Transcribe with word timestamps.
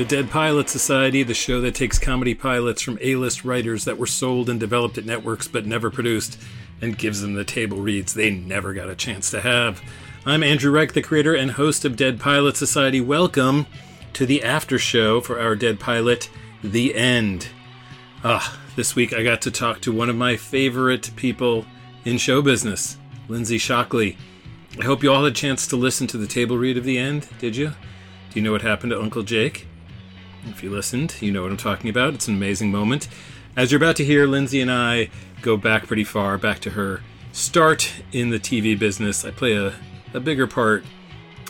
To 0.00 0.06
Dead 0.06 0.30
Pilot 0.30 0.70
Society, 0.70 1.22
the 1.22 1.34
show 1.34 1.60
that 1.60 1.74
takes 1.74 1.98
comedy 1.98 2.34
pilots 2.34 2.80
from 2.80 2.98
A 3.02 3.16
list 3.16 3.44
writers 3.44 3.84
that 3.84 3.98
were 3.98 4.06
sold 4.06 4.48
and 4.48 4.58
developed 4.58 4.96
at 4.96 5.04
networks 5.04 5.46
but 5.46 5.66
never 5.66 5.90
produced 5.90 6.40
and 6.80 6.96
gives 6.96 7.20
them 7.20 7.34
the 7.34 7.44
table 7.44 7.82
reads 7.82 8.14
they 8.14 8.30
never 8.30 8.72
got 8.72 8.88
a 8.88 8.94
chance 8.94 9.30
to 9.30 9.42
have. 9.42 9.82
I'm 10.24 10.42
Andrew 10.42 10.72
Reich, 10.72 10.94
the 10.94 11.02
creator 11.02 11.34
and 11.34 11.50
host 11.50 11.84
of 11.84 11.96
Dead 11.96 12.18
Pilot 12.18 12.56
Society. 12.56 13.02
Welcome 13.02 13.66
to 14.14 14.24
the 14.24 14.42
after 14.42 14.78
show 14.78 15.20
for 15.20 15.38
our 15.38 15.54
Dead 15.54 15.78
Pilot, 15.78 16.30
The 16.64 16.94
End. 16.94 17.48
Ah, 18.24 18.58
this 18.76 18.96
week 18.96 19.12
I 19.12 19.22
got 19.22 19.42
to 19.42 19.50
talk 19.50 19.82
to 19.82 19.92
one 19.92 20.08
of 20.08 20.16
my 20.16 20.34
favorite 20.34 21.10
people 21.14 21.66
in 22.06 22.16
show 22.16 22.40
business, 22.40 22.96
Lindsey 23.28 23.58
Shockley. 23.58 24.16
I 24.80 24.84
hope 24.84 25.02
you 25.02 25.12
all 25.12 25.24
had 25.24 25.32
a 25.32 25.34
chance 25.34 25.66
to 25.66 25.76
listen 25.76 26.06
to 26.06 26.16
the 26.16 26.26
table 26.26 26.56
read 26.56 26.78
of 26.78 26.84
The 26.84 26.96
End, 26.96 27.28
did 27.38 27.54
you? 27.54 27.74
Do 28.30 28.40
you 28.40 28.40
know 28.40 28.52
what 28.52 28.62
happened 28.62 28.92
to 28.92 29.02
Uncle 29.02 29.24
Jake? 29.24 29.66
If 30.46 30.62
you 30.62 30.70
listened, 30.70 31.16
you 31.20 31.30
know 31.32 31.42
what 31.42 31.50
I'm 31.50 31.56
talking 31.56 31.90
about. 31.90 32.14
It's 32.14 32.28
an 32.28 32.34
amazing 32.34 32.70
moment. 32.70 33.08
As 33.56 33.70
you're 33.70 33.80
about 33.80 33.96
to 33.96 34.04
hear, 34.04 34.26
Lindsey 34.26 34.60
and 34.60 34.70
I 34.70 35.10
go 35.42 35.56
back 35.56 35.86
pretty 35.86 36.04
far, 36.04 36.38
back 36.38 36.60
to 36.60 36.70
her 36.70 37.02
start 37.32 37.92
in 38.12 38.30
the 38.30 38.38
TV 38.38 38.78
business. 38.78 39.24
I 39.24 39.30
play 39.30 39.54
a, 39.54 39.74
a 40.14 40.20
bigger 40.20 40.46
part 40.46 40.84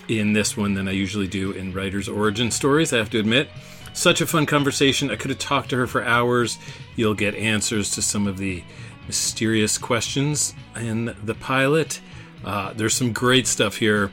in 0.08 0.32
this 0.32 0.56
one 0.56 0.74
than 0.74 0.88
I 0.88 0.92
usually 0.92 1.28
do 1.28 1.52
in 1.52 1.72
writers' 1.72 2.08
origin 2.08 2.50
stories, 2.50 2.92
I 2.92 2.98
have 2.98 3.10
to 3.10 3.18
admit. 3.18 3.48
Such 3.92 4.20
a 4.20 4.26
fun 4.26 4.46
conversation. 4.46 5.10
I 5.10 5.16
could 5.16 5.30
have 5.30 5.38
talked 5.38 5.70
to 5.70 5.76
her 5.76 5.86
for 5.86 6.04
hours. 6.04 6.58
You'll 6.96 7.14
get 7.14 7.34
answers 7.34 7.90
to 7.92 8.02
some 8.02 8.26
of 8.26 8.38
the 8.38 8.62
mysterious 9.06 9.78
questions 9.78 10.54
in 10.76 11.14
the 11.24 11.34
pilot. 11.34 12.00
Uh, 12.44 12.72
there's 12.72 12.94
some 12.94 13.12
great 13.12 13.46
stuff 13.46 13.76
here 13.76 14.10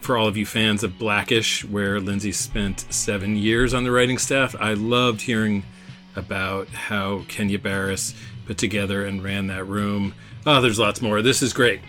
for 0.00 0.16
all 0.16 0.26
of 0.26 0.36
you 0.36 0.46
fans 0.46 0.82
of 0.82 0.98
Blackish, 0.98 1.64
where 1.64 2.00
Lindsey 2.00 2.32
spent 2.32 2.86
seven 2.90 3.36
years 3.36 3.74
on 3.74 3.84
the 3.84 3.90
writing 3.90 4.18
staff. 4.18 4.56
I 4.58 4.74
loved 4.74 5.20
hearing 5.22 5.64
about 6.16 6.68
how 6.68 7.24
Kenya 7.28 7.58
Barris 7.58 8.14
put 8.46 8.58
together 8.58 9.04
and 9.04 9.22
ran 9.22 9.46
that 9.48 9.64
room. 9.64 10.14
Oh, 10.46 10.60
there's 10.60 10.78
lots 10.78 11.00
more. 11.02 11.22
This 11.22 11.42
is 11.42 11.52
great. 11.52 11.80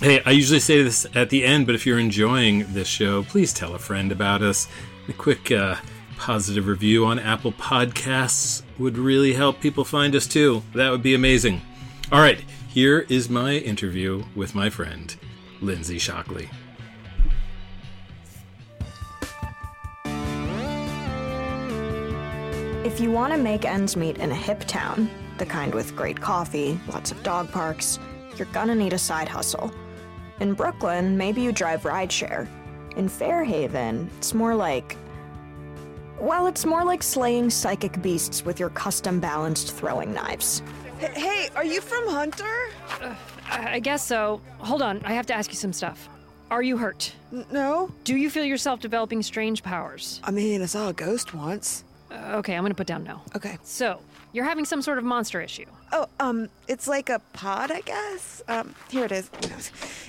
Hey, 0.00 0.22
I 0.24 0.30
usually 0.30 0.60
say 0.60 0.82
this 0.82 1.06
at 1.14 1.30
the 1.30 1.44
end, 1.44 1.66
but 1.66 1.74
if 1.74 1.84
you're 1.84 1.98
enjoying 1.98 2.72
this 2.72 2.88
show, 2.88 3.22
please 3.24 3.52
tell 3.52 3.74
a 3.74 3.78
friend 3.78 4.10
about 4.10 4.42
us. 4.42 4.68
A 5.08 5.12
quick 5.12 5.50
uh, 5.50 5.76
positive 6.16 6.66
review 6.66 7.04
on 7.04 7.18
Apple 7.18 7.52
Podcasts 7.52 8.62
would 8.78 8.96
really 8.96 9.32
help 9.32 9.60
people 9.60 9.84
find 9.84 10.14
us 10.14 10.26
too. 10.26 10.62
That 10.74 10.90
would 10.90 11.02
be 11.02 11.14
amazing. 11.14 11.62
All 12.10 12.20
right, 12.20 12.40
here 12.68 13.06
is 13.08 13.28
my 13.28 13.54
interview 13.54 14.24
with 14.34 14.54
my 14.54 14.70
friend, 14.70 15.14
Lindsey 15.60 15.98
Shockley. 15.98 16.48
If 22.88 23.00
you 23.00 23.10
want 23.10 23.34
to 23.34 23.38
make 23.38 23.66
ends 23.66 23.96
meet 23.96 24.16
in 24.16 24.30
a 24.30 24.34
hip 24.34 24.60
town, 24.60 25.10
the 25.36 25.44
kind 25.44 25.74
with 25.74 25.94
great 25.94 26.18
coffee, 26.18 26.80
lots 26.88 27.12
of 27.12 27.22
dog 27.22 27.52
parks, 27.52 27.98
you're 28.36 28.46
gonna 28.46 28.74
need 28.74 28.94
a 28.94 28.98
side 28.98 29.28
hustle. 29.28 29.70
In 30.40 30.54
Brooklyn, 30.54 31.14
maybe 31.14 31.42
you 31.42 31.52
drive 31.52 31.82
rideshare. 31.82 32.48
In 32.96 33.06
Fairhaven, 33.06 34.08
it's 34.16 34.32
more 34.32 34.54
like. 34.54 34.96
Well, 36.18 36.46
it's 36.46 36.64
more 36.64 36.82
like 36.82 37.02
slaying 37.02 37.50
psychic 37.50 38.00
beasts 38.00 38.42
with 38.46 38.58
your 38.58 38.70
custom 38.70 39.20
balanced 39.20 39.72
throwing 39.72 40.14
knives. 40.14 40.62
Hey, 40.98 41.50
are 41.54 41.66
you 41.66 41.82
from 41.82 42.08
Hunter? 42.08 42.70
Uh, 43.02 43.14
I 43.50 43.80
guess 43.80 44.02
so. 44.02 44.40
Hold 44.60 44.80
on, 44.80 45.02
I 45.04 45.12
have 45.12 45.26
to 45.26 45.34
ask 45.34 45.50
you 45.50 45.58
some 45.58 45.74
stuff. 45.74 46.08
Are 46.50 46.62
you 46.62 46.78
hurt? 46.78 47.12
N- 47.34 47.44
no. 47.52 47.92
Do 48.04 48.16
you 48.16 48.30
feel 48.30 48.44
yourself 48.44 48.80
developing 48.80 49.22
strange 49.22 49.62
powers? 49.62 50.22
I 50.24 50.30
mean, 50.30 50.62
I 50.62 50.66
saw 50.66 50.88
a 50.88 50.94
ghost 50.94 51.34
once. 51.34 51.84
Okay, 52.10 52.54
I'm 52.54 52.62
gonna 52.62 52.74
put 52.74 52.86
down 52.86 53.04
no. 53.04 53.20
Okay. 53.36 53.58
So, 53.62 54.00
you're 54.32 54.44
having 54.44 54.64
some 54.64 54.82
sort 54.82 54.98
of 54.98 55.04
monster 55.04 55.40
issue. 55.40 55.66
Oh, 55.92 56.06
um, 56.20 56.48
it's 56.66 56.88
like 56.88 57.08
a 57.08 57.20
pod, 57.32 57.70
I 57.70 57.80
guess. 57.80 58.42
Um, 58.48 58.74
here 58.90 59.04
it 59.04 59.12
is. 59.12 59.30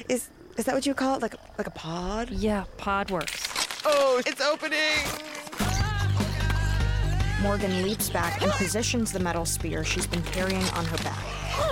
Is 0.07 0.29
is 0.57 0.65
that 0.65 0.75
what 0.75 0.85
you 0.85 0.93
call 0.93 1.15
it? 1.15 1.21
Like 1.21 1.35
like 1.57 1.67
a 1.67 1.71
pod? 1.71 2.29
Yeah, 2.29 2.65
pod 2.77 3.11
works. 3.11 3.81
Oh, 3.85 4.21
it's 4.25 4.41
opening. 4.41 4.79
Morgan 7.41 7.83
leaps 7.83 8.09
back 8.09 8.41
and 8.41 8.51
positions 8.51 9.13
the 9.13 9.19
metal 9.19 9.45
spear 9.45 9.85
she's 9.85 10.05
been 10.05 10.23
carrying 10.23 10.63
on 10.71 10.83
her 10.83 10.97
back. 10.97 11.23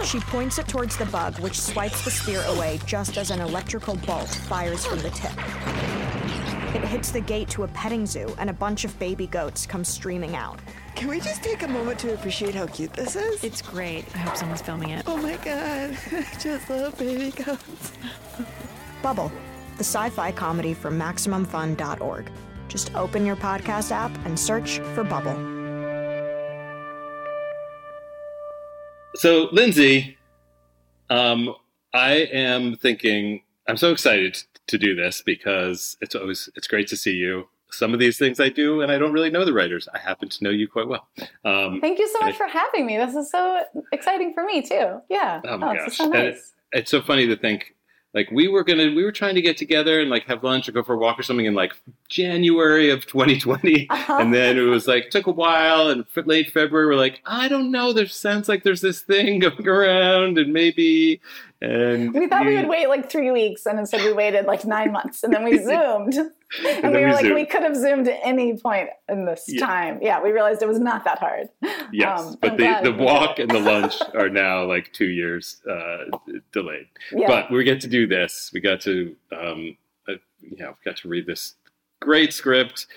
She 0.06 0.20
points 0.20 0.58
it 0.60 0.68
towards 0.68 0.96
the 0.98 1.06
bug, 1.06 1.40
which 1.40 1.60
swipes 1.60 2.06
the 2.06 2.12
spear 2.12 2.42
away 2.48 2.80
just 2.86 3.18
as 3.18 3.32
an 3.32 3.42
electrical 3.42 3.96
bolt 3.96 4.30
fires 4.30 4.86
from 4.86 5.00
the 5.00 5.10
tip. 5.10 5.32
It 6.78 6.84
hits 6.84 7.10
the 7.10 7.22
gate 7.22 7.50
to 7.50 7.64
a 7.64 7.68
petting 7.70 8.06
zoo, 8.06 8.36
and 8.38 8.52
a 8.52 8.54
bunch 8.54 8.86
of 8.86 8.98
baby 9.00 9.26
goats 9.26 9.66
come 9.66 9.84
streaming 9.84 10.36
out. 10.36 10.60
Can 10.94 11.08
we 11.08 11.20
just 11.20 11.42
take 11.42 11.64
a 11.64 11.68
moment 11.68 11.98
to 12.02 12.14
appreciate 12.14 12.54
how 12.54 12.68
cute 12.68 12.94
this 12.94 13.16
is? 13.16 13.44
It's 13.44 13.64
great. 13.64 14.06
I 14.14 14.20
hope 14.20 14.38
someone's 14.38 14.62
filming 14.62 14.92
it. 14.92 15.04
Oh 15.08 15.18
my 15.18 15.38
god, 15.38 15.98
I 16.12 16.28
just 16.40 16.70
love 16.70 16.96
baby 17.00 17.32
goats. 17.32 17.94
Bubble, 19.02 19.32
the 19.78 19.84
sci 19.84 20.12
fi 20.12 20.32
comedy 20.32 20.76
from 20.76 21.00
MaximumFun.org. 21.00 22.32
Just 22.68 22.94
open 22.94 23.26
your 23.26 23.38
podcast 23.38 23.92
app 23.92 24.16
and 24.28 24.40
search 24.40 24.78
for 24.94 25.04
Bubble. 25.04 25.34
So, 29.16 29.50
Lindsey, 29.52 30.16
um, 31.10 31.56
I 31.92 32.28
am 32.32 32.76
thinking, 32.76 33.42
I'm 33.68 33.78
so 33.78 33.92
excited 33.92 34.44
to 34.68 34.78
do 34.78 34.96
this 34.96 35.22
because 35.22 35.98
it's 36.02 36.16
always 36.16 36.50
it's 36.56 36.68
great 36.68 36.88
to 36.88 36.98
see 36.98 37.14
you. 37.14 37.48
Some 37.70 37.94
of 37.94 38.00
these 38.00 38.18
things 38.18 38.40
I 38.40 38.48
do, 38.48 38.82
and 38.82 38.92
I 38.92 38.98
don't 38.98 39.12
really 39.12 39.30
know 39.30 39.44
the 39.44 39.52
writers. 39.52 39.90
I 39.94 40.00
happen 40.00 40.30
to 40.30 40.44
know 40.44 40.50
you 40.50 40.70
quite 40.70 40.88
well. 40.88 41.06
Um, 41.44 41.82
Thank 41.82 42.00
you 42.00 42.08
so 42.08 42.20
much 42.22 42.38
for 42.38 42.48
having 42.48 42.86
me. 42.86 42.98
This 42.98 43.14
is 43.14 43.30
so 43.30 43.62
exciting 43.92 44.34
for 44.34 44.46
me 44.46 44.62
too. 44.62 45.02
Yeah. 45.10 45.42
Oh 45.44 45.58
my 45.58 45.72
oh, 45.72 45.86
gosh, 45.86 45.98
so 45.98 46.08
nice. 46.08 46.36
it, 46.36 46.80
it's 46.80 46.92
so 46.92 47.02
funny 47.02 47.28
to 47.28 47.36
think 47.36 47.76
like 48.14 48.32
we 48.32 48.48
were 48.48 48.64
gonna 48.64 48.86
we 48.96 49.04
were 49.04 49.12
trying 49.12 49.36
to 49.36 49.42
get 49.42 49.58
together 49.58 50.00
and 50.00 50.10
like 50.10 50.26
have 50.26 50.44
lunch 50.44 50.68
or 50.68 50.72
go 50.72 50.82
for 50.82 50.96
a 50.96 50.98
walk 50.98 51.20
or 51.20 51.24
something 51.24 51.46
in 51.46 51.54
like 51.54 51.74
January 52.10 52.90
of 52.90 53.06
2020, 53.06 53.88
uh-huh. 53.90 54.18
and 54.20 54.34
then 54.34 54.58
it 54.58 54.62
was 54.62 54.88
like 54.88 55.10
took 55.10 55.28
a 55.28 55.32
while 55.32 55.90
and 55.90 56.06
late 56.26 56.52
February 56.52 56.88
we're 56.88 56.96
like 56.96 57.22
I 57.26 57.48
don't 57.48 57.70
know. 57.70 57.94
There 57.94 58.08
sounds 58.08 58.50
like 58.50 58.64
there's 58.64 58.82
this 58.82 59.02
thing 59.02 59.40
going 59.40 59.68
around 59.68 60.38
and 60.38 60.52
maybe 60.52 61.22
and 61.60 62.14
we 62.14 62.28
thought 62.28 62.44
you, 62.44 62.50
we 62.50 62.56
would 62.58 62.68
wait 62.68 62.88
like 62.88 63.10
three 63.10 63.32
weeks, 63.32 63.66
and 63.66 63.80
instead 63.80 64.04
we 64.04 64.14
waited 64.14 64.46
like 64.46 64.64
nine 64.64 64.92
months, 64.92 65.24
and 65.24 65.34
then 65.34 65.44
we 65.44 65.58
zoomed, 65.64 66.14
and, 66.14 66.32
and 66.60 66.94
we 66.94 67.02
were 67.02 67.08
we 67.08 67.14
like, 67.14 67.22
zoomed. 67.24 67.36
we 67.36 67.46
could 67.46 67.64
have 67.64 67.76
zoomed 67.76 68.08
at 68.08 68.20
any 68.24 68.58
point 68.58 68.90
in 69.10 69.26
this 69.26 69.46
yeah. 69.48 69.66
time. 69.66 70.00
Yeah, 70.02 70.22
we 70.22 70.32
realized 70.32 70.62
it 70.62 70.68
was 70.68 70.80
not 70.80 71.04
that 71.06 71.18
hard. 71.18 71.50
Yes, 71.92 72.20
um, 72.20 72.38
but 72.42 72.58
the, 72.58 72.80
the 72.84 72.94
walk 72.94 73.40
and 73.40 73.50
the 73.50 73.60
lunch 73.60 73.96
are 74.14 74.30
now 74.30 74.66
like 74.66 74.94
two 74.94 75.08
years 75.08 75.58
uh, 75.70 76.06
delayed. 76.52 76.88
Yeah. 77.12 77.28
But 77.28 77.52
we 77.52 77.64
get 77.64 77.82
to 77.82 77.88
do 77.88 78.06
this. 78.06 78.52
We 78.54 78.60
got 78.60 78.82
to, 78.82 79.16
um, 79.32 79.78
uh, 80.08 80.14
yeah, 80.42 80.70
we 80.70 80.76
got 80.86 80.98
to 80.98 81.08
read 81.08 81.26
this 81.26 81.56
great 82.00 82.34
script, 82.34 82.88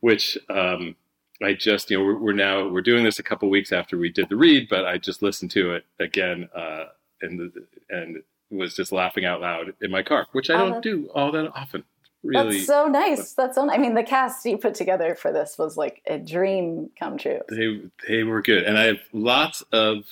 which. 0.00 0.36
Um, 0.50 0.96
I 1.40 1.54
just, 1.54 1.88
you 1.88 1.96
know, 1.96 2.04
we're, 2.04 2.18
we're, 2.18 2.32
now 2.32 2.68
we're 2.68 2.80
doing 2.80 3.04
this 3.04 3.20
a 3.20 3.22
couple 3.22 3.48
weeks 3.48 3.70
after 3.70 3.96
we 3.96 4.10
did 4.10 4.28
the 4.28 4.34
read, 4.34 4.68
but 4.68 4.84
I 4.86 4.98
just 4.98 5.22
listened 5.22 5.52
to 5.52 5.72
it 5.72 5.84
again 6.00 6.48
uh, 6.52 6.86
and 7.22 7.52
and 7.90 8.22
was 8.50 8.74
just 8.74 8.92
laughing 8.92 9.24
out 9.24 9.40
loud 9.40 9.74
in 9.80 9.90
my 9.90 10.02
car, 10.02 10.26
which 10.32 10.50
I 10.50 10.58
don't 10.58 10.74
uh, 10.74 10.80
do 10.80 11.08
all 11.14 11.32
that 11.32 11.50
often. 11.54 11.84
Really, 12.22 12.56
that's 12.56 12.66
so 12.66 12.86
nice. 12.86 13.32
That's 13.34 13.54
so. 13.54 13.70
I 13.70 13.78
mean, 13.78 13.94
the 13.94 14.02
cast 14.02 14.44
you 14.44 14.58
put 14.58 14.74
together 14.74 15.14
for 15.14 15.32
this 15.32 15.56
was 15.56 15.76
like 15.76 16.02
a 16.06 16.18
dream 16.18 16.90
come 16.98 17.16
true. 17.16 17.40
They 17.48 17.82
they 18.08 18.24
were 18.24 18.42
good, 18.42 18.64
and 18.64 18.76
I 18.76 18.86
have 18.86 19.00
lots 19.12 19.62
of 19.72 20.04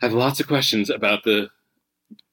I 0.00 0.06
have 0.06 0.14
lots 0.14 0.38
of 0.40 0.46
questions 0.46 0.90
about 0.90 1.24
the 1.24 1.50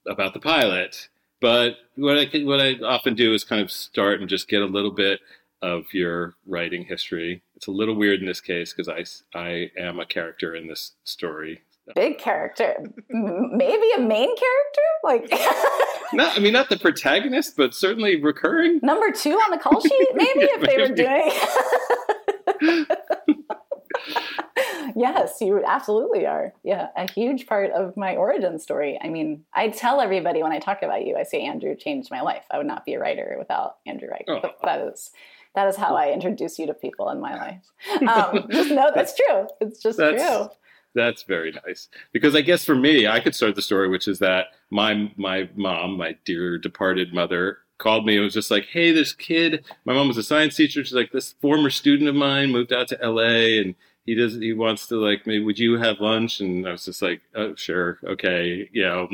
about 0.08 0.34
the 0.34 0.40
pilot. 0.40 1.10
But 1.42 1.78
what 1.96 2.18
I 2.18 2.44
what 2.44 2.62
I 2.62 2.76
often 2.86 3.16
do 3.16 3.34
is 3.34 3.44
kind 3.44 3.62
of 3.62 3.72
start 3.72 4.20
and 4.20 4.30
just 4.30 4.48
get 4.48 4.62
a 4.62 4.66
little 4.66 4.92
bit 4.92 5.20
of 5.62 5.94
your 5.94 6.36
writing 6.46 6.86
history. 6.86 7.42
It's 7.56 7.68
a 7.68 7.72
little 7.72 7.96
weird 7.96 8.20
in 8.20 8.28
this 8.28 8.42
case 8.42 8.74
because 8.74 8.88
I 8.88 9.38
I 9.38 9.72
am 9.78 10.00
a 10.00 10.06
character 10.06 10.54
in 10.56 10.68
this 10.68 10.92
story, 11.06 11.62
big 11.96 12.18
character 12.18 12.76
maybe 13.10 13.88
a 13.98 14.00
main 14.00 14.34
character 14.36 14.82
like 15.04 15.30
not 16.14 16.38
i 16.38 16.40
mean 16.40 16.54
not 16.54 16.70
the 16.70 16.78
protagonist 16.78 17.58
but 17.58 17.74
certainly 17.74 18.22
recurring 18.22 18.80
number 18.82 19.12
two 19.12 19.34
on 19.34 19.52
the 19.52 19.58
call 19.58 19.82
sheet 19.82 20.08
maybe 20.14 20.44
if 20.44 20.62
they 20.62 20.78
were 20.78 20.96
doing 20.96 22.88
yes 24.96 25.38
you 25.42 25.62
absolutely 25.66 26.26
are 26.26 26.54
yeah 26.64 26.88
a 26.96 27.12
huge 27.12 27.48
part 27.48 27.70
of 27.72 27.98
my 27.98 28.16
origin 28.16 28.58
story 28.60 28.98
i 29.04 29.10
mean 29.10 29.44
i 29.54 29.68
tell 29.68 30.00
everybody 30.00 30.42
when 30.42 30.54
i 30.54 30.60
talk 30.60 30.84
about 30.84 31.06
you 31.06 31.18
i 31.18 31.24
say 31.24 31.42
andrew 31.42 31.76
changed 31.76 32.10
my 32.10 32.22
life 32.22 32.46
i 32.50 32.58
would 32.58 32.68
not 32.68 32.86
be 32.86 32.94
a 32.94 33.00
writer 33.00 33.36
without 33.38 33.78
andrew 33.86 34.10
Reich. 34.10 34.26
oh. 34.30 34.42
that 34.64 34.80
is 34.88 35.12
that 35.56 35.68
is 35.68 35.76
how 35.76 35.96
I 35.96 36.12
introduce 36.12 36.58
you 36.58 36.66
to 36.66 36.74
people 36.74 37.10
in 37.10 37.20
my 37.20 37.36
life. 37.36 37.72
Um, 38.08 38.48
just 38.50 38.72
know 38.72 38.92
that's 38.94 39.16
true. 39.16 39.46
It's 39.62 39.80
just 39.80 40.00
that's, 40.00 40.22
true. 40.22 40.50
That's 40.96 41.24
very 41.24 41.52
nice. 41.66 41.90
Because 42.12 42.36
I 42.36 42.42
guess 42.42 42.64
for 42.64 42.76
me, 42.76 43.08
I 43.08 43.20
could 43.20 43.36
start 43.36 43.56
the 43.56 43.62
story, 43.62 43.90
which 43.90 44.08
is 44.08 44.20
that 44.20 44.48
my 44.70 45.12
my 45.16 45.50
mom, 45.56 45.98
my 45.98 46.16
dear 46.26 46.58
departed 46.58 47.14
mother, 47.14 47.60
called 47.80 48.06
me 48.06 48.16
and 48.16 48.24
was 48.24 48.34
just 48.34 48.52
like, 48.52 48.66
"Hey, 48.66 48.92
this 48.92 49.14
kid. 49.14 49.66
My 49.86 49.94
mom 49.94 50.08
was 50.08 50.18
a 50.18 50.24
science 50.24 50.56
teacher. 50.56 50.84
She's 50.84 50.94
like, 50.94 51.12
this 51.12 51.34
former 51.42 51.70
student 51.70 52.10
of 52.10 52.16
mine 52.16 52.52
moved 52.52 52.72
out 52.74 52.88
to 52.90 53.02
L.A. 53.04 53.60
and 53.60 53.76
he 54.06 54.16
does 54.16 54.36
he 54.36 54.54
wants 54.54 54.88
to 54.88 54.96
like 54.98 55.26
maybe 55.26 55.44
would 55.44 55.60
you 55.60 55.78
have 55.78 56.00
lunch 56.02 56.40
and 56.42 56.68
i 56.68 56.72
was 56.72 56.86
just 56.86 57.02
like 57.02 57.22
oh 57.36 57.56
sure 57.56 58.00
okay 58.04 58.70
you 58.72 58.84
know 58.84 59.08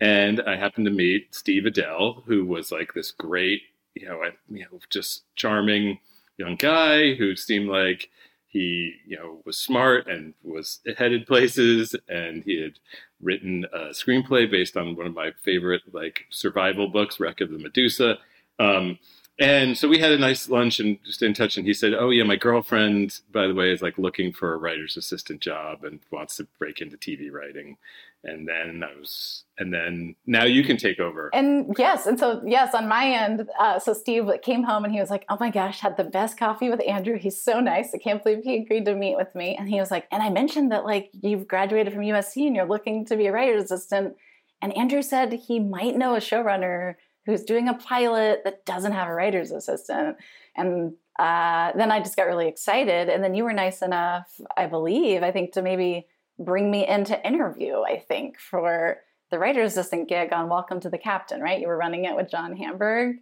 and 0.00 0.40
i 0.42 0.54
happened 0.56 0.84
to 0.86 0.92
meet 0.92 1.34
steve 1.34 1.64
adell 1.64 2.22
who 2.24 2.44
was 2.44 2.70
like 2.70 2.92
this 2.94 3.10
great 3.10 3.62
you 3.94 4.06
know 4.06 4.22
you 4.50 4.60
know 4.64 4.78
just 4.90 5.24
charming 5.34 5.98
young 6.36 6.56
guy 6.56 7.14
who 7.14 7.34
seemed 7.36 7.68
like 7.68 8.10
he 8.54 8.94
you 9.06 9.18
know 9.18 9.42
was 9.44 9.58
smart 9.58 10.06
and 10.06 10.32
was 10.42 10.80
headed 10.96 11.26
places 11.26 11.94
and 12.08 12.42
he 12.44 12.62
had 12.62 12.78
written 13.20 13.66
a 13.72 13.90
screenplay 13.90 14.50
based 14.50 14.76
on 14.76 14.96
one 14.96 15.06
of 15.06 15.14
my 15.14 15.32
favorite 15.42 15.82
like 15.92 16.24
survival 16.30 16.88
books 16.88 17.20
wreck 17.20 17.42
of 17.42 17.50
the 17.50 17.58
medusa 17.58 18.16
um, 18.58 18.98
and 19.40 19.76
so 19.76 19.88
we 19.88 19.98
had 19.98 20.12
a 20.12 20.18
nice 20.18 20.48
lunch 20.48 20.78
and 20.78 20.98
just 21.04 21.22
in 21.22 21.34
touch. 21.34 21.56
And 21.56 21.66
he 21.66 21.74
said, 21.74 21.92
"Oh 21.92 22.10
yeah, 22.10 22.22
my 22.22 22.36
girlfriend, 22.36 23.20
by 23.32 23.46
the 23.48 23.54
way, 23.54 23.72
is 23.72 23.82
like 23.82 23.98
looking 23.98 24.32
for 24.32 24.54
a 24.54 24.58
writer's 24.58 24.96
assistant 24.96 25.40
job 25.40 25.82
and 25.84 25.98
wants 26.10 26.36
to 26.36 26.46
break 26.58 26.80
into 26.80 26.96
TV 26.96 27.32
writing." 27.32 27.76
And 28.24 28.48
then 28.48 28.82
I 28.82 28.98
was, 28.98 29.44
and 29.58 29.72
then 29.72 30.14
now 30.26 30.44
you 30.44 30.64
can 30.64 30.76
take 30.76 30.98
over. 30.98 31.30
And 31.34 31.74
yes, 31.78 32.06
and 32.06 32.18
so 32.18 32.42
yes, 32.46 32.74
on 32.74 32.88
my 32.88 33.06
end, 33.06 33.48
uh, 33.58 33.78
so 33.78 33.92
Steve 33.92 34.30
came 34.42 34.62
home 34.62 34.84
and 34.84 34.92
he 34.92 35.00
was 35.00 35.10
like, 35.10 35.24
"Oh 35.28 35.36
my 35.38 35.50
gosh, 35.50 35.80
had 35.80 35.96
the 35.96 36.04
best 36.04 36.38
coffee 36.38 36.70
with 36.70 36.80
Andrew. 36.88 37.18
He's 37.18 37.42
so 37.42 37.60
nice. 37.60 37.94
I 37.94 37.98
can't 37.98 38.22
believe 38.22 38.42
he 38.42 38.56
agreed 38.56 38.86
to 38.86 38.94
meet 38.94 39.16
with 39.16 39.34
me." 39.34 39.56
And 39.56 39.68
he 39.68 39.78
was 39.78 39.90
like, 39.90 40.06
"And 40.10 40.22
I 40.22 40.30
mentioned 40.30 40.72
that 40.72 40.84
like 40.84 41.10
you've 41.12 41.46
graduated 41.46 41.92
from 41.92 42.02
USC 42.02 42.46
and 42.46 42.56
you're 42.56 42.66
looking 42.66 43.04
to 43.06 43.16
be 43.16 43.26
a 43.26 43.32
writer's 43.32 43.64
assistant." 43.64 44.16
And 44.62 44.74
Andrew 44.76 45.02
said 45.02 45.32
he 45.32 45.60
might 45.60 45.96
know 45.96 46.14
a 46.14 46.20
showrunner 46.20 46.94
who's 47.26 47.44
doing 47.44 47.68
a 47.68 47.74
pilot 47.74 48.42
that 48.44 48.64
doesn't 48.64 48.92
have 48.92 49.08
a 49.08 49.14
writer's 49.14 49.50
assistant. 49.50 50.16
And 50.56 50.94
uh, 51.18 51.72
then 51.76 51.90
I 51.90 52.00
just 52.00 52.16
got 52.16 52.26
really 52.26 52.48
excited. 52.48 53.08
And 53.08 53.22
then 53.22 53.34
you 53.34 53.44
were 53.44 53.52
nice 53.52 53.82
enough, 53.82 54.40
I 54.56 54.66
believe, 54.66 55.22
I 55.22 55.30
think, 55.30 55.52
to 55.52 55.62
maybe 55.62 56.06
bring 56.38 56.70
me 56.70 56.86
into 56.86 57.26
interview, 57.26 57.82
I 57.82 57.98
think, 57.98 58.38
for 58.38 58.98
the 59.30 59.38
writer's 59.38 59.72
assistant 59.72 60.08
gig 60.08 60.32
on 60.32 60.48
Welcome 60.48 60.80
to 60.80 60.90
the 60.90 60.98
Captain, 60.98 61.40
right? 61.40 61.60
You 61.60 61.68
were 61.68 61.76
running 61.76 62.04
it 62.04 62.16
with 62.16 62.30
John 62.30 62.56
Hamburg. 62.56 63.16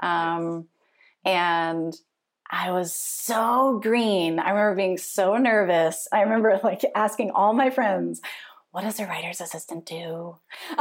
Um, 0.00 0.68
yes. 1.24 1.34
And 1.34 1.94
I 2.50 2.70
was 2.70 2.94
so 2.94 3.80
green. 3.82 4.38
I 4.38 4.50
remember 4.50 4.76
being 4.76 4.98
so 4.98 5.36
nervous. 5.36 6.06
I 6.12 6.20
remember 6.22 6.60
like 6.62 6.82
asking 6.94 7.30
all 7.32 7.52
my 7.52 7.70
friends, 7.70 8.20
what 8.70 8.82
does 8.82 9.00
a 9.00 9.06
writer's 9.06 9.40
assistant 9.40 9.86
do? 9.86 10.36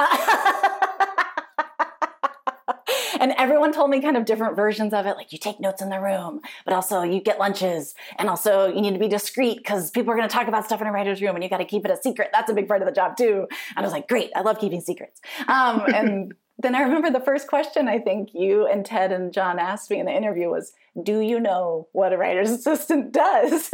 and 3.20 3.34
everyone 3.38 3.74
told 3.74 3.90
me 3.90 4.02
kind 4.02 4.18
of 4.18 4.26
different 4.26 4.56
versions 4.56 4.94
of 4.94 5.06
it. 5.06 5.16
Like 5.16 5.32
you 5.32 5.38
take 5.38 5.60
notes 5.60 5.82
in 5.82 5.90
the 5.90 6.00
room, 6.00 6.42
but 6.66 6.74
also 6.74 7.02
you 7.02 7.22
get 7.22 7.40
lunches, 7.40 7.96
and 8.18 8.30
also 8.30 8.68
you 8.68 8.82
need 8.82 8.94
to 8.94 9.00
be 9.00 9.08
discreet 9.08 9.58
because 9.58 9.92
people 9.92 10.12
are 10.12 10.16
going 10.16 10.28
to 10.28 10.34
talk 10.34 10.48
about 10.48 10.66
stuff 10.66 10.82
in 10.82 10.88
a 10.88 10.92
writer's 10.92 11.22
room, 11.22 11.36
and 11.36 11.44
you 11.44 11.50
got 11.50 11.58
to 11.58 11.66
keep 11.66 11.86
it 11.86 11.92
a 11.92 11.98
secret. 12.02 12.30
That's 12.32 12.50
a 12.50 12.54
big 12.54 12.68
part 12.68 12.82
of 12.82 12.88
the 12.88 12.94
job 12.94 13.18
too. 13.18 13.48
And 13.76 13.78
I 13.78 13.82
was 13.82 13.92
like, 13.92 14.08
great, 14.08 14.32
I 14.36 14.42
love 14.42 14.60
keeping 14.60 14.82
secrets. 14.82 15.22
Um, 15.48 15.84
and 15.94 16.34
then 16.58 16.76
I 16.76 16.82
remember 16.82 17.12
the 17.12 17.24
first 17.24 17.48
question 17.48 17.88
I 17.88 18.00
think 18.00 18.30
you 18.34 18.66
and 18.66 18.86
Ted 18.86 19.12
and 19.12 19.34
John 19.34 19.60
asked 19.60 19.90
me 19.90 20.00
in 20.00 20.06
the 20.06 20.16
interview 20.16 20.50
was, 20.50 20.74
"Do 21.02 21.20
you 21.20 21.40
know 21.40 21.88
what 21.92 22.14
a 22.14 22.18
writer's 22.18 22.50
assistant 22.50 23.12
does?" 23.12 23.70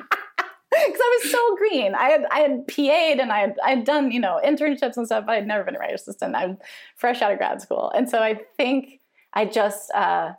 because 0.71 1.01
I 1.01 1.19
was 1.23 1.33
so 1.33 1.57
green. 1.57 1.95
I 1.95 2.11
had 2.11 2.25
I 2.31 2.41
had 2.41 2.67
PA'd 2.69 3.21
and 3.21 3.33
I 3.33 3.41
had 3.41 3.57
I 3.65 3.71
had 3.71 3.85
done 3.85 4.11
you 4.11 4.21
know 4.21 4.41
internships 4.45 4.97
and 4.97 5.07
stuff. 5.07 5.27
But 5.27 5.33
I 5.33 5.35
had 5.37 5.47
never 5.47 5.65
been 5.65 5.77
a 5.77 5.79
writer 5.79 5.95
assistant. 5.95 6.37
I'm 6.37 6.59
fresh 6.97 7.23
out 7.23 7.33
of 7.33 7.39
grad 7.39 7.61
school, 7.61 7.91
and 7.95 8.09
so 8.09 8.23
I 8.23 8.41
think 8.57 9.01
I 9.33 9.47
just 9.47 9.91
uh, 9.93 10.33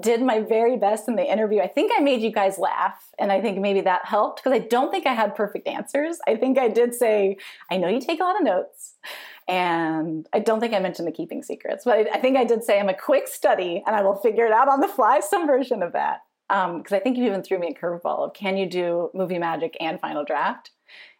did 0.00 0.22
my 0.22 0.40
very 0.40 0.76
best 0.76 1.06
in 1.08 1.16
the 1.16 1.30
interview. 1.30 1.60
I 1.60 1.68
think 1.68 1.92
I 1.94 2.00
made 2.00 2.22
you 2.22 2.32
guys 2.32 2.58
laugh, 2.58 3.10
and 3.18 3.30
I 3.30 3.42
think 3.42 3.58
maybe 3.58 3.82
that 3.82 4.06
helped 4.06 4.42
because 4.42 4.58
I 4.58 4.66
don't 4.66 4.90
think 4.90 5.06
I 5.06 5.12
had 5.12 5.34
perfect 5.34 5.68
answers. 5.68 6.18
I 6.26 6.36
think 6.36 6.58
I 6.58 6.68
did 6.68 6.94
say, 6.94 7.36
"I 7.70 7.76
know 7.76 7.88
you 7.88 8.00
take 8.00 8.20
a 8.20 8.24
lot 8.24 8.36
of 8.36 8.44
notes." 8.44 8.94
And 9.46 10.26
I 10.32 10.38
don't 10.38 10.58
think 10.58 10.72
I 10.72 10.78
mentioned 10.78 11.06
the 11.06 11.12
keeping 11.12 11.42
secrets, 11.42 11.84
but 11.84 12.08
I 12.10 12.18
think 12.18 12.38
I 12.38 12.44
did 12.44 12.64
say 12.64 12.80
I'm 12.80 12.88
a 12.88 12.94
quick 12.96 13.28
study 13.28 13.82
and 13.86 13.94
I 13.94 14.00
will 14.00 14.14
figure 14.14 14.46
it 14.46 14.52
out 14.52 14.68
on 14.68 14.80
the 14.80 14.88
fly, 14.88 15.20
some 15.20 15.46
version 15.46 15.82
of 15.82 15.92
that 15.92 16.20
because 16.48 16.92
um, 16.92 16.96
I 16.96 16.98
think 16.98 17.16
you 17.16 17.24
even 17.24 17.42
threw 17.42 17.58
me 17.58 17.68
a 17.68 17.74
curveball 17.74 18.26
of 18.26 18.34
can 18.34 18.56
you 18.56 18.66
do 18.66 19.10
movie 19.14 19.38
magic 19.38 19.76
and 19.80 20.00
final 20.00 20.24
draft? 20.24 20.70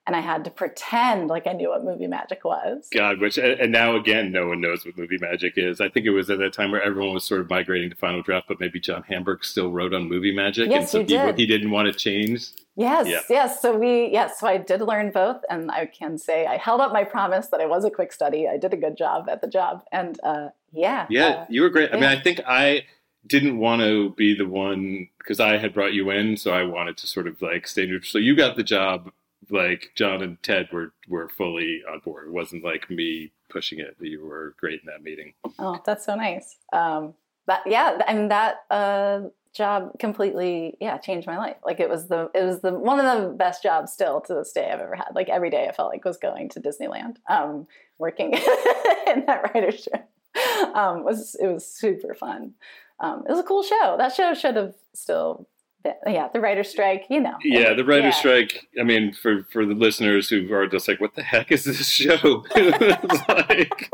And 0.07 0.15
I 0.15 0.21
had 0.21 0.45
to 0.45 0.51
pretend 0.51 1.29
like 1.29 1.47
I 1.47 1.55
knew 1.55 1.71
what 1.71 1.83
movie 1.83 2.07
magic 2.07 2.45
was. 2.45 2.89
God, 2.93 3.21
which 3.21 3.39
and 3.39 3.73
now 3.73 3.97
again, 3.97 4.33
no 4.33 4.49
one 4.49 4.61
knows 4.61 4.85
what 4.85 4.99
movie 4.99 5.17
magic 5.19 5.55
is. 5.57 5.81
I 5.81 5.89
think 5.89 6.05
it 6.05 6.11
was 6.11 6.29
at 6.29 6.39
that 6.41 6.53
time 6.53 6.73
where 6.73 6.83
everyone 6.83 7.15
was 7.15 7.25
sort 7.25 7.41
of 7.41 7.49
migrating 7.49 7.89
to 7.89 7.97
Final 7.97 8.21
Draft, 8.21 8.49
but 8.49 8.61
maybe 8.61 8.79
John 8.79 9.03
Hamburg 9.05 9.45
still 9.47 9.73
wrote 9.73 9.95
on 9.95 10.07
movie 10.07 10.35
magic, 10.35 10.69
yes, 10.69 10.79
and 10.79 10.89
so 10.91 10.99
he, 10.99 11.05
did. 11.07 11.39
he 11.39 11.47
didn't 11.47 11.71
want 11.71 11.91
to 11.91 11.99
change. 11.99 12.51
Yes, 12.77 13.07
yeah. 13.09 13.21
yes. 13.31 13.63
So 13.63 13.79
we, 13.79 14.11
yes, 14.11 14.41
so 14.41 14.47
I 14.47 14.59
did 14.59 14.83
learn 14.83 15.11
both, 15.11 15.43
and 15.49 15.71
I 15.71 15.87
can 15.87 16.19
say 16.19 16.45
I 16.45 16.59
held 16.59 16.83
up 16.83 16.93
my 16.93 17.05
promise 17.05 17.47
that 17.47 17.63
I 17.63 17.67
was 17.67 17.87
a 17.87 17.91
quick 17.91 18.13
study. 18.13 18.47
I 18.47 18.59
did 18.59 18.75
a 18.75 18.77
good 18.77 18.99
job 18.99 19.31
at 19.31 19.41
the 19.41 19.49
job, 19.49 19.85
and 19.91 20.21
uh, 20.23 20.49
yeah, 20.73 21.07
yeah, 21.09 21.27
uh, 21.27 21.47
you 21.49 21.63
were 21.63 21.71
great. 21.71 21.93
I 21.93 21.95
mean, 21.95 22.05
I 22.05 22.21
think 22.21 22.41
I 22.47 22.85
didn't 23.27 23.59
want 23.59 23.83
to 23.83 24.11
be 24.11 24.35
the 24.35 24.47
one 24.47 25.09
because 25.19 25.41
I 25.41 25.57
had 25.57 25.75
brought 25.75 25.95
you 25.95 26.11
in, 26.11 26.37
so 26.37 26.53
I 26.53 26.65
wanted 26.65 26.97
to 26.99 27.07
sort 27.07 27.27
of 27.27 27.41
like 27.41 27.67
stay 27.67 27.87
neutral. 27.87 28.09
So 28.09 28.19
you 28.19 28.37
got 28.37 28.57
the 28.57 28.63
job. 28.63 29.11
Like 29.51 29.91
John 29.95 30.23
and 30.23 30.43
Ted 30.43 30.69
were 30.73 30.95
were 31.07 31.29
fully 31.29 31.83
on 31.91 31.99
board. 32.01 32.29
It 32.29 32.33
wasn't 32.33 32.65
like 32.65 32.89
me 32.89 33.33
pushing 33.51 33.79
it. 33.79 33.95
You 34.01 34.25
were 34.25 34.55
great 34.59 34.81
in 34.81 34.87
that 34.87 35.03
meeting. 35.03 35.35
Oh, 35.59 35.83
that's 35.85 36.07
so 36.07 36.15
nice. 36.15 36.57
Um, 36.73 37.13
that 37.47 37.61
yeah, 37.67 37.99
I 38.07 38.15
mean 38.15 38.29
that 38.29 38.65
uh, 38.71 39.21
job 39.55 39.99
completely 39.99 40.79
yeah 40.81 40.97
changed 40.97 41.27
my 41.27 41.37
life. 41.37 41.57
Like 41.63 41.79
it 41.79 41.91
was 41.91 42.09
the 42.09 42.31
it 42.35 42.43
was 42.43 42.61
the 42.63 42.73
one 42.73 42.99
of 42.99 43.23
the 43.23 43.29
best 43.29 43.63
jobs 43.63 43.93
still 43.93 44.23
to 44.23 44.35
this 44.35 44.53
day 44.53 44.71
I've 44.71 44.81
ever 44.81 44.97
had. 44.97 45.15
Like 45.15 45.29
every 45.29 45.51
day 45.51 45.67
I 45.69 45.73
felt 45.73 45.91
like 45.91 46.07
was 46.07 46.17
going 46.17 46.49
to 46.51 46.61
Disneyland. 46.61 47.17
Um, 47.29 47.67
working 47.99 48.33
in 49.07 49.27
that 49.27 49.53
writer's 49.55 49.87
room 49.93 50.05
um, 50.75 51.05
was 51.05 51.37
it 51.41 51.47
was 51.47 51.67
super 51.67 52.15
fun 52.15 52.55
um, 53.01 53.25
it 53.29 53.31
was 53.31 53.41
a 53.41 53.45
cool 53.45 53.63
show. 53.63 53.97
That 53.99 54.15
show 54.15 54.35
should 54.35 54.57
have 54.57 54.75
still 54.95 55.49
been, 55.83 55.95
yeah, 56.07 56.29
the 56.33 56.41
writer's 56.41 56.69
strike, 56.69 57.07
you 57.11 57.21
know. 57.21 57.37
Yeah, 57.43 57.75
the 57.75 57.85
writer's 57.85 58.15
yeah. 58.15 58.21
strike. 58.21 58.69
I 58.79 58.85
mean, 58.85 59.13
for 59.13 59.45
for 59.51 59.67
the 59.67 59.75
listeners 59.75 60.29
who 60.29 60.53
are 60.53 60.67
just 60.67 60.89
like, 60.89 61.01
what 61.01 61.15
the 61.15 61.23
heck 61.23 61.51
is 61.51 61.65
this 61.65 61.89
show? 61.89 62.45
it, 62.57 63.03
was 63.03 63.21
like, 63.29 63.91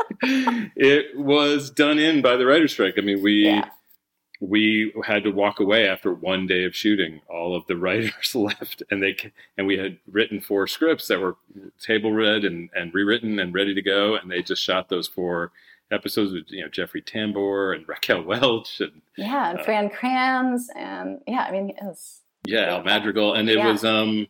it 0.75 1.17
was 1.17 1.71
done 1.71 1.99
in 1.99 2.21
by 2.21 2.35
the 2.37 2.45
writer's 2.45 2.73
strike. 2.73 2.95
I 2.97 3.01
mean, 3.01 3.21
we. 3.21 3.45
Yeah. 3.45 3.69
We 4.43 4.91
had 5.05 5.23
to 5.25 5.29
walk 5.29 5.59
away 5.59 5.87
after 5.87 6.11
one 6.11 6.47
day 6.47 6.63
of 6.63 6.75
shooting. 6.75 7.21
All 7.29 7.55
of 7.55 7.67
the 7.67 7.77
writers 7.77 8.33
left, 8.33 8.81
and 8.89 8.99
they 8.99 9.15
and 9.55 9.67
we 9.67 9.77
had 9.77 9.99
written 10.11 10.41
four 10.41 10.65
scripts 10.65 11.07
that 11.09 11.19
were 11.19 11.35
table 11.79 12.11
read 12.11 12.43
and, 12.43 12.71
and 12.73 12.91
rewritten 12.91 13.37
and 13.37 13.53
ready 13.53 13.75
to 13.75 13.83
go, 13.83 14.15
and 14.15 14.31
they 14.31 14.41
just 14.41 14.63
shot 14.63 14.89
those 14.89 15.07
four 15.07 15.51
episodes 15.91 16.33
with 16.33 16.45
you 16.49 16.61
know 16.61 16.69
Jeffrey 16.69 17.01
Tambor 17.01 17.75
and 17.75 17.87
Raquel 17.87 18.23
Welch 18.23 18.79
and 18.79 19.01
yeah, 19.17 19.51
and 19.51 19.59
uh, 19.59 19.63
Fran 19.63 19.89
Kranz 19.89 20.69
and 20.75 21.19
yeah, 21.27 21.45
I 21.47 21.51
mean 21.51 21.69
it 21.69 21.83
was 21.83 22.21
yeah, 22.45 22.73
Al 22.73 22.83
Madrigal 22.83 23.33
and 23.33 23.49
it 23.49 23.57
yeah. 23.57 23.71
was 23.71 23.83
um 23.83 24.27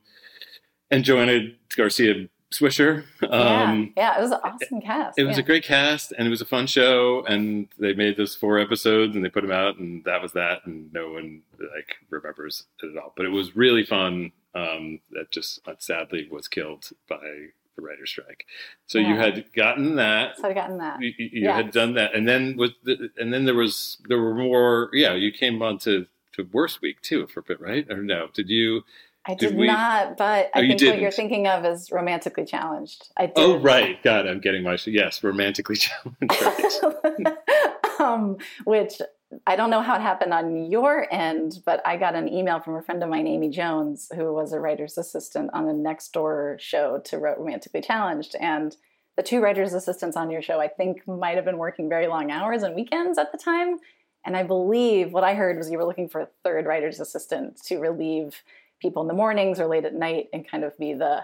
and 0.90 1.04
Joanna 1.04 1.52
Garcia 1.76 2.28
Swisher. 2.52 3.06
Um, 3.24 3.94
yeah, 3.96 4.14
yeah, 4.14 4.18
it 4.18 4.22
was 4.22 4.32
an 4.32 4.40
awesome 4.44 4.82
cast. 4.82 5.18
It 5.18 5.24
was 5.24 5.38
a 5.38 5.44
great 5.44 5.64
cast, 5.64 6.12
and 6.12 6.28
it 6.28 6.30
was 6.30 6.42
a 6.42 6.46
fun 6.46 6.68
show. 6.68 7.24
And 7.26 7.70
they 7.80 7.94
made 7.94 8.18
those 8.18 8.36
four 8.36 8.60
episodes, 8.60 9.16
and 9.16 9.24
they 9.24 9.30
put 9.30 9.42
them 9.42 9.52
out, 9.52 9.78
and 9.78 10.04
that 10.04 10.22
was 10.22 10.34
that. 10.34 10.66
And 10.66 10.92
no 10.92 11.12
one 11.12 11.44
like 11.60 11.96
remembers 12.10 12.66
it 12.84 12.92
at 12.92 13.02
all. 13.02 13.14
But 13.16 13.26
it 13.26 13.30
was 13.30 13.56
really 13.56 13.86
fun. 13.86 14.34
Um, 14.54 15.00
that 15.12 15.32
just 15.32 15.62
sadly 15.80 16.28
was 16.30 16.50
killed 16.50 16.90
by 17.08 17.52
the 17.82 17.88
writer's 17.88 18.10
strike. 18.10 18.46
So 18.88 19.00
yeah. 19.00 19.10
you 19.10 19.16
had 19.16 19.46
gotten 19.54 19.96
that. 19.96 20.38
So 20.38 20.48
I'd 20.48 20.56
gotten 20.56 20.78
that. 20.78 21.02
You, 21.02 21.12
you 21.18 21.30
yes. 21.44 21.56
had 21.56 21.72
done 21.72 21.94
that, 21.96 22.14
and 22.16 22.28
then 22.28 22.56
with 22.58 22.72
the, 22.84 23.10
and 23.18 23.34
then 23.34 23.46
there 23.46 23.56
was 23.56 23.98
there 24.08 24.20
were 24.20 24.36
more. 24.36 24.90
Yeah, 24.94 25.14
you 25.14 25.32
came 25.32 25.62
on 25.62 25.78
to 25.80 26.08
to 26.34 26.48
Worst 26.52 26.82
Week 26.82 27.02
too 27.02 27.28
for 27.28 27.42
a 27.42 27.44
bit, 27.44 27.60
right? 27.60 27.86
Or 27.90 28.02
no? 28.02 28.28
Did 28.34 28.50
you? 28.50 28.84
I 29.24 29.36
did, 29.36 29.50
did 29.50 29.58
we, 29.58 29.68
not, 29.68 30.18
but 30.18 30.50
I 30.56 30.62
oh, 30.62 30.62
think 30.62 30.82
what 30.82 31.00
you're 31.00 31.12
thinking 31.12 31.46
of 31.46 31.64
is 31.64 31.92
romantically 31.92 32.44
challenged. 32.44 33.10
I 33.16 33.28
did. 33.28 33.34
Oh 33.38 33.60
right, 33.60 34.02
God, 34.02 34.26
I'm 34.26 34.40
getting 34.40 34.64
my 34.64 34.80
yes, 34.86 35.24
romantically 35.24 35.76
challenged. 35.78 36.84
Right. 37.04 37.38
um, 38.00 38.38
which 38.64 39.00
I 39.48 39.56
don't 39.56 39.70
know 39.70 39.82
how 39.82 39.96
it 39.96 40.02
happened 40.02 40.34
on 40.34 40.70
your 40.70 41.08
end, 41.12 41.62
but 41.66 41.86
I 41.86 41.98
got 41.98 42.16
an 42.16 42.28
email 42.28 42.60
from 42.60 42.76
a 42.76 42.82
friend 42.82 43.02
of 43.02 43.10
mine, 43.10 43.28
Amy 43.28 43.50
Jones, 43.50 44.10
who 44.16 44.34
was 44.34 44.54
a 44.54 44.60
writer's 44.60 44.98
assistant 44.98 45.50
on 45.54 45.68
the 45.68 45.74
Next 45.74 46.14
Door 46.14 46.58
show 46.60 47.00
to 47.06 47.18
Romantically 47.18 47.82
Challenged. 47.82 48.36
And 48.40 48.76
the 49.18 49.24
two 49.24 49.42
writer's 49.42 49.74
assistants 49.74 50.18
on 50.18 50.32
your 50.32 50.42
show, 50.42 50.60
I 50.60 50.68
think, 50.68 51.08
might 51.08 51.36
have 51.36 51.46
been 51.46 51.58
working 51.58 51.90
very 51.90 52.08
long 52.08 52.32
hours 52.32 52.64
and 52.64 52.76
weekends 52.76 53.18
at 53.18 53.32
the 53.32 53.38
time. 53.38 53.78
And 54.26 54.38
I 54.38 54.44
believe 54.44 55.14
what 55.14 55.24
I 55.24 55.34
heard 55.34 55.58
was 55.58 55.72
you 55.72 55.78
were 55.78 55.86
looking 55.86 56.10
for 56.10 56.22
a 56.22 56.30
third 56.44 56.66
writer's 56.66 57.00
assistant 57.00 57.62
to 57.66 57.80
relieve 57.80 58.44
people 58.82 59.02
in 59.02 59.08
the 59.08 59.14
mornings 59.14 59.60
or 59.60 59.68
late 59.68 59.86
at 59.86 59.94
night 59.94 60.28
and 60.34 60.48
kind 60.48 60.64
of 60.64 60.78
be 60.78 60.94
the 60.94 61.24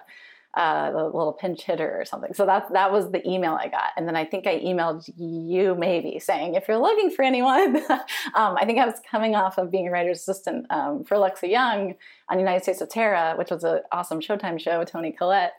uh, 0.58 0.90
the 0.90 1.04
little 1.04 1.34
pinch 1.34 1.62
hitter 1.62 2.02
or 2.02 2.04
something. 2.04 2.34
So 2.34 2.44
that 2.48 2.74
that 2.74 2.92
was 2.92 3.12
the 3.12 3.26
email 3.30 3.54
I 3.54 3.68
got, 3.68 3.92
and 3.96 4.08
then 4.08 4.16
I 4.16 4.26
think 4.26 4.48
I 4.48 4.60
emailed 4.60 5.08
you 5.16 5.76
maybe 5.76 6.18
saying 6.18 6.56
if 6.56 6.68
you're 6.68 6.80
looking 6.80 7.12
for 7.12 7.24
anyone. 7.24 7.78
um, 8.34 8.58
I 8.58 8.66
think 8.66 8.80
I 8.80 8.86
was 8.88 9.00
coming 9.10 9.36
off 9.36 9.60
of 9.60 9.70
being 9.70 9.88
a 9.88 9.92
writer's 9.92 10.18
assistant 10.18 10.66
um, 10.72 11.04
for 11.04 11.14
Alexa 11.14 11.46
Junge 11.46 11.96
on 12.28 12.40
United 12.40 12.64
States 12.64 12.82
of 12.82 12.90
Tara, 12.90 13.36
which 13.38 13.52
was 13.52 13.64
an 13.64 13.82
awesome 13.92 14.20
Showtime 14.20 14.60
show 14.60 14.80
with 14.80 14.90
Toni 14.90 15.12
Collette, 15.12 15.54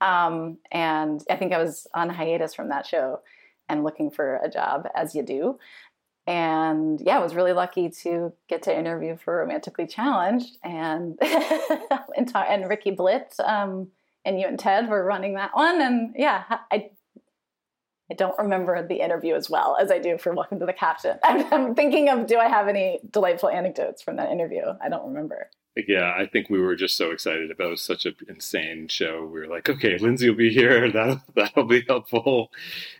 um, 0.00 0.58
and 0.70 1.20
I 1.28 1.34
think 1.34 1.52
I 1.52 1.58
was 1.58 1.88
on 1.92 2.08
hiatus 2.08 2.54
from 2.54 2.68
that 2.68 2.86
show 2.86 3.22
and 3.68 3.82
looking 3.82 4.12
for 4.12 4.36
a 4.36 4.48
job 4.48 4.86
as 4.94 5.16
you 5.16 5.24
do. 5.24 5.58
And 6.28 7.00
yeah, 7.00 7.16
I 7.16 7.22
was 7.22 7.34
really 7.34 7.52
lucky 7.52 7.90
to 8.02 8.32
get 8.48 8.62
to 8.62 8.78
interview 8.78 9.16
for 9.16 9.38
Romantically 9.38 9.88
Challenged, 9.88 10.58
and 10.62 11.18
and, 12.16 12.68
Ricky 12.68 12.92
Blitt 12.92 13.34
um, 13.40 13.88
and 14.24 14.40
you 14.40 14.46
and 14.46 14.58
Ted 14.58 14.88
were 14.88 15.04
running 15.04 15.34
that 15.34 15.54
one. 15.54 15.80
And 15.80 16.14
yeah, 16.16 16.44
I 16.70 16.90
I 18.10 18.14
don't 18.14 18.38
remember 18.38 18.86
the 18.86 19.02
interview 19.02 19.34
as 19.34 19.48
well 19.48 19.76
as 19.80 19.90
I 19.90 19.98
do 19.98 20.18
for 20.18 20.32
Welcome 20.34 20.60
to 20.60 20.66
the 20.66 20.74
Captain. 20.74 21.18
I'm, 21.24 21.52
I'm, 21.52 21.74
thinking 21.74 22.10
of 22.10 22.26
do 22.26 22.38
I 22.38 22.48
have 22.48 22.68
any 22.68 23.00
delightful 23.10 23.48
anecdotes 23.48 24.02
from 24.02 24.16
that 24.16 24.30
interview? 24.30 24.62
I 24.82 24.88
don't 24.90 25.08
remember. 25.08 25.48
Yeah, 25.88 26.14
I 26.16 26.26
think 26.26 26.50
we 26.50 26.60
were 26.60 26.76
just 26.76 26.96
so 26.96 27.10
excited 27.10 27.50
about 27.50 27.78
such 27.78 28.04
an 28.06 28.14
insane 28.28 28.88
show. 28.88 29.24
We 29.24 29.40
were 29.40 29.48
like, 29.48 29.68
okay, 29.68 29.98
Lindsey 29.98 30.28
will 30.28 30.36
be 30.36 30.52
here. 30.52 30.92
That'll, 30.92 31.20
that'll 31.34 31.64
be 31.64 31.82
helpful. 31.88 32.52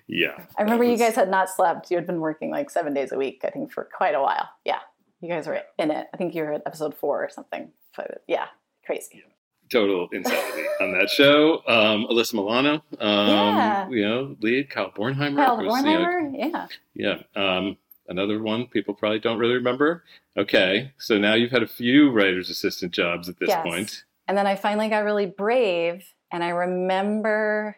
Yeah. 0.09 0.45
I 0.59 0.63
remember 0.63 0.85
was... 0.85 0.99
you 0.99 1.07
guys 1.07 1.15
had 1.15 1.31
not 1.31 1.51
slept. 1.51 1.91
You 1.91 1.99
had 1.99 2.07
been 2.07 2.21
working 2.21 2.51
like 2.51 2.71
seven 2.71 2.93
days 2.93 3.13
a 3.13 3.19
week, 3.19 3.43
I 3.45 3.51
think, 3.51 3.71
for 3.71 3.85
quite 3.85 4.15
a 4.15 4.21
while. 4.21 4.49
Yeah. 4.65 4.81
You 5.21 5.29
guys 5.29 5.47
were 5.47 5.61
in 5.79 5.91
it. 5.93 6.09
I 6.13 6.17
think 6.17 6.35
you 6.35 6.43
were 6.43 6.55
at 6.55 6.63
episode 6.67 6.97
four 6.97 7.23
or 7.23 7.31
something. 7.31 7.71
But 7.97 8.25
yeah, 8.27 8.47
crazy. 8.85 9.23
Yeah 9.25 9.34
total 9.75 10.09
insanity 10.13 10.63
on 10.81 10.93
that 10.93 11.11
show. 11.11 11.63
Um, 11.67 12.07
Alyssa 12.11 12.35
Milano, 12.35 12.75
um, 13.01 13.29
yeah. 13.29 13.89
you 13.89 14.09
know, 14.09 14.37
lead 14.41 14.71
Kyle 14.71 14.91
Bornheimer. 14.91 15.37
Kyle 15.37 15.57
was, 15.57 15.67
Bornheimer, 15.67 16.33
you 16.33 16.51
know, 16.51 16.67
yeah, 16.95 17.19
yeah. 17.35 17.57
Um, 17.59 17.77
another 18.09 18.41
one 18.41 18.67
people 18.67 18.95
probably 18.95 19.19
don't 19.19 19.39
really 19.39 19.55
remember. 19.55 20.05
Okay, 20.37 20.93
so 20.99 21.19
now 21.19 21.35
you've 21.35 21.51
had 21.51 21.63
a 21.63 21.69
few 21.69 22.11
writer's 22.11 22.51
assistant 22.51 22.93
jobs 22.93 23.29
at 23.29 23.39
this 23.39 23.49
yes. 23.49 23.67
point. 23.67 24.05
and 24.29 24.39
then 24.39 24.47
I 24.47 24.55
finally 24.55 24.89
got 24.89 25.05
really 25.05 25.27
brave, 25.27 26.05
and 26.33 26.45
I 26.45 26.51
remember. 26.51 27.77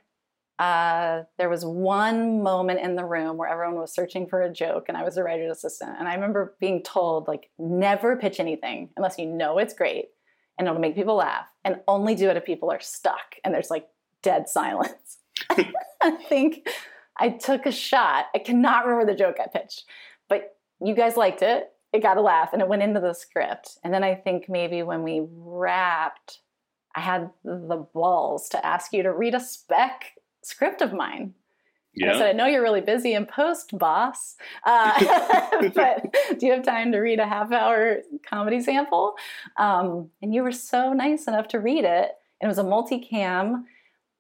Uh, 0.59 1.25
there 1.37 1.51
was 1.51 1.67
one 1.67 2.43
moment 2.43 2.81
in 2.81 2.97
the 2.97 3.05
room 3.05 3.37
where 3.37 3.47
everyone 3.47 3.75
was 3.75 3.93
searching 3.93 4.27
for 4.27 4.41
a 4.41 4.51
joke, 4.51 4.87
and 4.89 4.97
I 4.97 5.05
was 5.05 5.19
a 5.19 5.23
writer's 5.23 5.59
assistant. 5.59 5.97
And 5.99 6.09
I 6.09 6.15
remember 6.15 6.55
being 6.59 6.83
told, 6.83 7.29
like, 7.29 7.51
never 7.59 8.17
pitch 8.17 8.41
anything 8.41 8.89
unless 8.97 9.19
you 9.19 9.27
know 9.27 9.59
it's 9.59 9.75
great 9.75 10.07
and 10.59 10.67
it'll 10.67 10.81
make 10.81 10.95
people 10.95 11.17
laugh 11.17 11.49
and 11.65 11.81
only 11.87 12.15
do 12.15 12.31
it 12.31 12.37
if 12.37 12.45
people 12.45 12.71
are 12.71 12.81
stuck 12.81 13.37
and 13.45 13.55
there's 13.55 13.71
like 13.71 13.89
dead 14.23 14.49
silence. 14.49 15.19
I 15.51 16.11
think 16.29 16.69
I 17.19 17.31
took 17.31 17.67
a 17.67 17.73
shot. 17.73 18.27
I 18.35 18.39
cannot 18.39 18.87
remember 18.87 19.13
the 19.13 19.19
joke 19.19 19.37
I 19.41 19.47
pitched, 19.47 19.85
but 20.29 20.57
you 20.81 20.95
guys 20.95 21.17
liked 21.17 21.43
it. 21.43 21.73
It 21.93 22.03
got 22.03 22.17
a 22.17 22.23
laugh 22.23 22.51
and 22.53 22.61
it 22.61 22.69
went 22.69 22.83
into 22.83 23.01
the 23.01 23.15
script. 23.15 23.79
And 23.85 23.93
then 23.93 24.05
I 24.05 24.15
think 24.15 24.49
maybe 24.49 24.83
when 24.83 25.03
we 25.03 25.27
wrapped, 25.31 26.41
I 26.95 27.01
had 27.01 27.31
the 27.45 27.87
balls 27.95 28.49
to 28.51 28.67
ask 28.67 28.93
you 28.93 29.03
to 29.03 29.13
read 29.13 29.35
a 29.35 29.41
spec 29.41 30.13
script 30.43 30.81
of 30.83 30.93
mine 30.93 31.35
yeah. 31.97 32.15
I 32.15 32.19
said, 32.19 32.29
I 32.29 32.33
know 32.33 32.47
you're 32.47 32.63
really 32.63 32.83
busy 32.83 33.15
in 33.15 33.25
post, 33.25 33.77
boss, 33.77 34.37
uh, 34.65 35.71
but 35.75 36.15
do 36.39 36.47
you 36.47 36.53
have 36.53 36.63
time 36.63 36.93
to 36.93 36.99
read 36.99 37.19
a 37.19 37.27
half 37.27 37.51
hour 37.53 38.03
comedy 38.29 38.61
sample? 38.61 39.15
Um, 39.57 40.11
and 40.21 40.35
you 40.35 40.43
were 40.43 40.53
so 40.53 40.93
nice 40.93 41.27
enough 41.27 41.49
to 41.49 41.59
read 41.59 41.85
it. 41.85 42.13
And 42.41 42.47
it 42.47 42.49
was 42.49 42.59
a 42.59 42.65
multicam, 42.65 43.65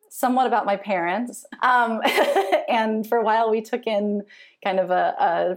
somewhat 0.08 0.46
about 0.46 0.64
my 0.64 0.76
parents. 0.76 1.44
Um, 1.62 2.00
and 2.68 3.06
for 3.06 3.18
a 3.18 3.22
while, 3.22 3.50
we 3.50 3.60
took 3.60 3.86
in 3.86 4.22
kind 4.64 4.80
of 4.80 4.90
a, 4.90 5.14
a 5.18 5.56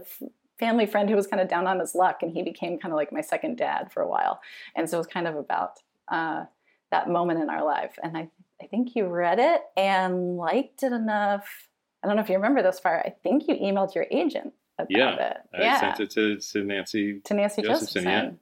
family 0.58 0.84
friend 0.84 1.08
who 1.08 1.16
was 1.16 1.26
kind 1.26 1.40
of 1.40 1.48
down 1.48 1.66
on 1.66 1.80
his 1.80 1.94
luck, 1.94 2.22
and 2.22 2.30
he 2.30 2.42
became 2.42 2.78
kind 2.78 2.92
of 2.92 2.96
like 2.96 3.12
my 3.12 3.22
second 3.22 3.56
dad 3.56 3.90
for 3.90 4.02
a 4.02 4.08
while. 4.08 4.40
And 4.76 4.90
so 4.90 4.98
it 4.98 5.00
was 5.00 5.06
kind 5.06 5.26
of 5.26 5.36
about 5.36 5.78
uh, 6.08 6.44
that 6.90 7.08
moment 7.08 7.42
in 7.42 7.48
our 7.48 7.64
life. 7.64 7.98
And 8.02 8.14
I, 8.14 8.28
I 8.62 8.66
think 8.66 8.94
you 8.94 9.06
read 9.06 9.38
it 9.38 9.62
and 9.74 10.36
liked 10.36 10.82
it 10.82 10.92
enough 10.92 11.69
I 12.02 12.06
don't 12.06 12.16
know 12.16 12.22
if 12.22 12.28
you 12.28 12.36
remember 12.36 12.62
this 12.62 12.80
far. 12.80 12.98
I 12.98 13.10
think 13.22 13.44
you 13.48 13.54
emailed 13.56 13.94
your 13.94 14.06
agent 14.10 14.54
about 14.78 14.90
yeah, 14.90 15.30
it. 15.30 15.36
I 15.54 15.62
yeah, 15.62 15.80
sent 15.80 16.00
it 16.00 16.10
to, 16.10 16.38
to 16.38 16.64
Nancy 16.64 17.20
to 17.24 17.34
Nancy 17.34 17.62
Josephson, 17.62 18.04
Josephson 18.04 18.38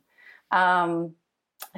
yeah. 0.53 0.83
um, 0.83 1.15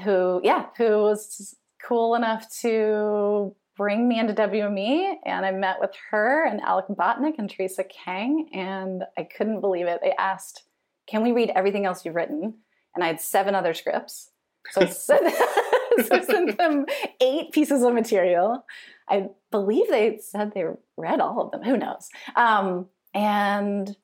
who 0.05 0.41
yeah, 0.45 0.67
who 0.77 1.03
was 1.03 1.57
cool 1.83 2.15
enough 2.15 2.47
to 2.61 3.55
bring 3.77 4.07
me 4.07 4.19
into 4.19 4.35
WME, 4.35 5.15
and 5.25 5.47
I 5.47 5.53
met 5.53 5.81
with 5.81 5.93
her 6.11 6.47
and 6.47 6.61
Alec 6.61 6.87
Botnick 6.91 7.39
and 7.39 7.49
Teresa 7.49 7.85
Kang, 7.85 8.51
and 8.53 9.05
I 9.17 9.25
couldn't 9.25 9.61
believe 9.61 9.87
it. 9.87 10.01
They 10.03 10.13
asked, 10.19 10.65
"Can 11.07 11.23
we 11.23 11.33
read 11.33 11.51
everything 11.55 11.87
else 11.87 12.05
you've 12.05 12.15
written?" 12.15 12.55
And 12.95 13.05
I 13.05 13.07
had 13.07 13.21
seven 13.21 13.55
other 13.55 13.73
scripts, 13.73 14.31
so 14.71 14.83
I 14.83 14.87
sent, 14.87 15.35
so 16.07 16.15
I 16.17 16.21
sent 16.21 16.59
them 16.59 16.87
eight 17.21 17.53
pieces 17.53 17.83
of 17.83 17.95
material. 17.95 18.65
I 19.11 19.29
believe 19.51 19.89
they 19.89 20.19
said 20.19 20.53
they 20.55 20.65
read 20.97 21.21
all 21.21 21.41
of 21.41 21.51
them. 21.51 21.63
Who 21.63 21.77
knows? 21.77 22.09
Um, 22.37 22.87
and 23.13 23.95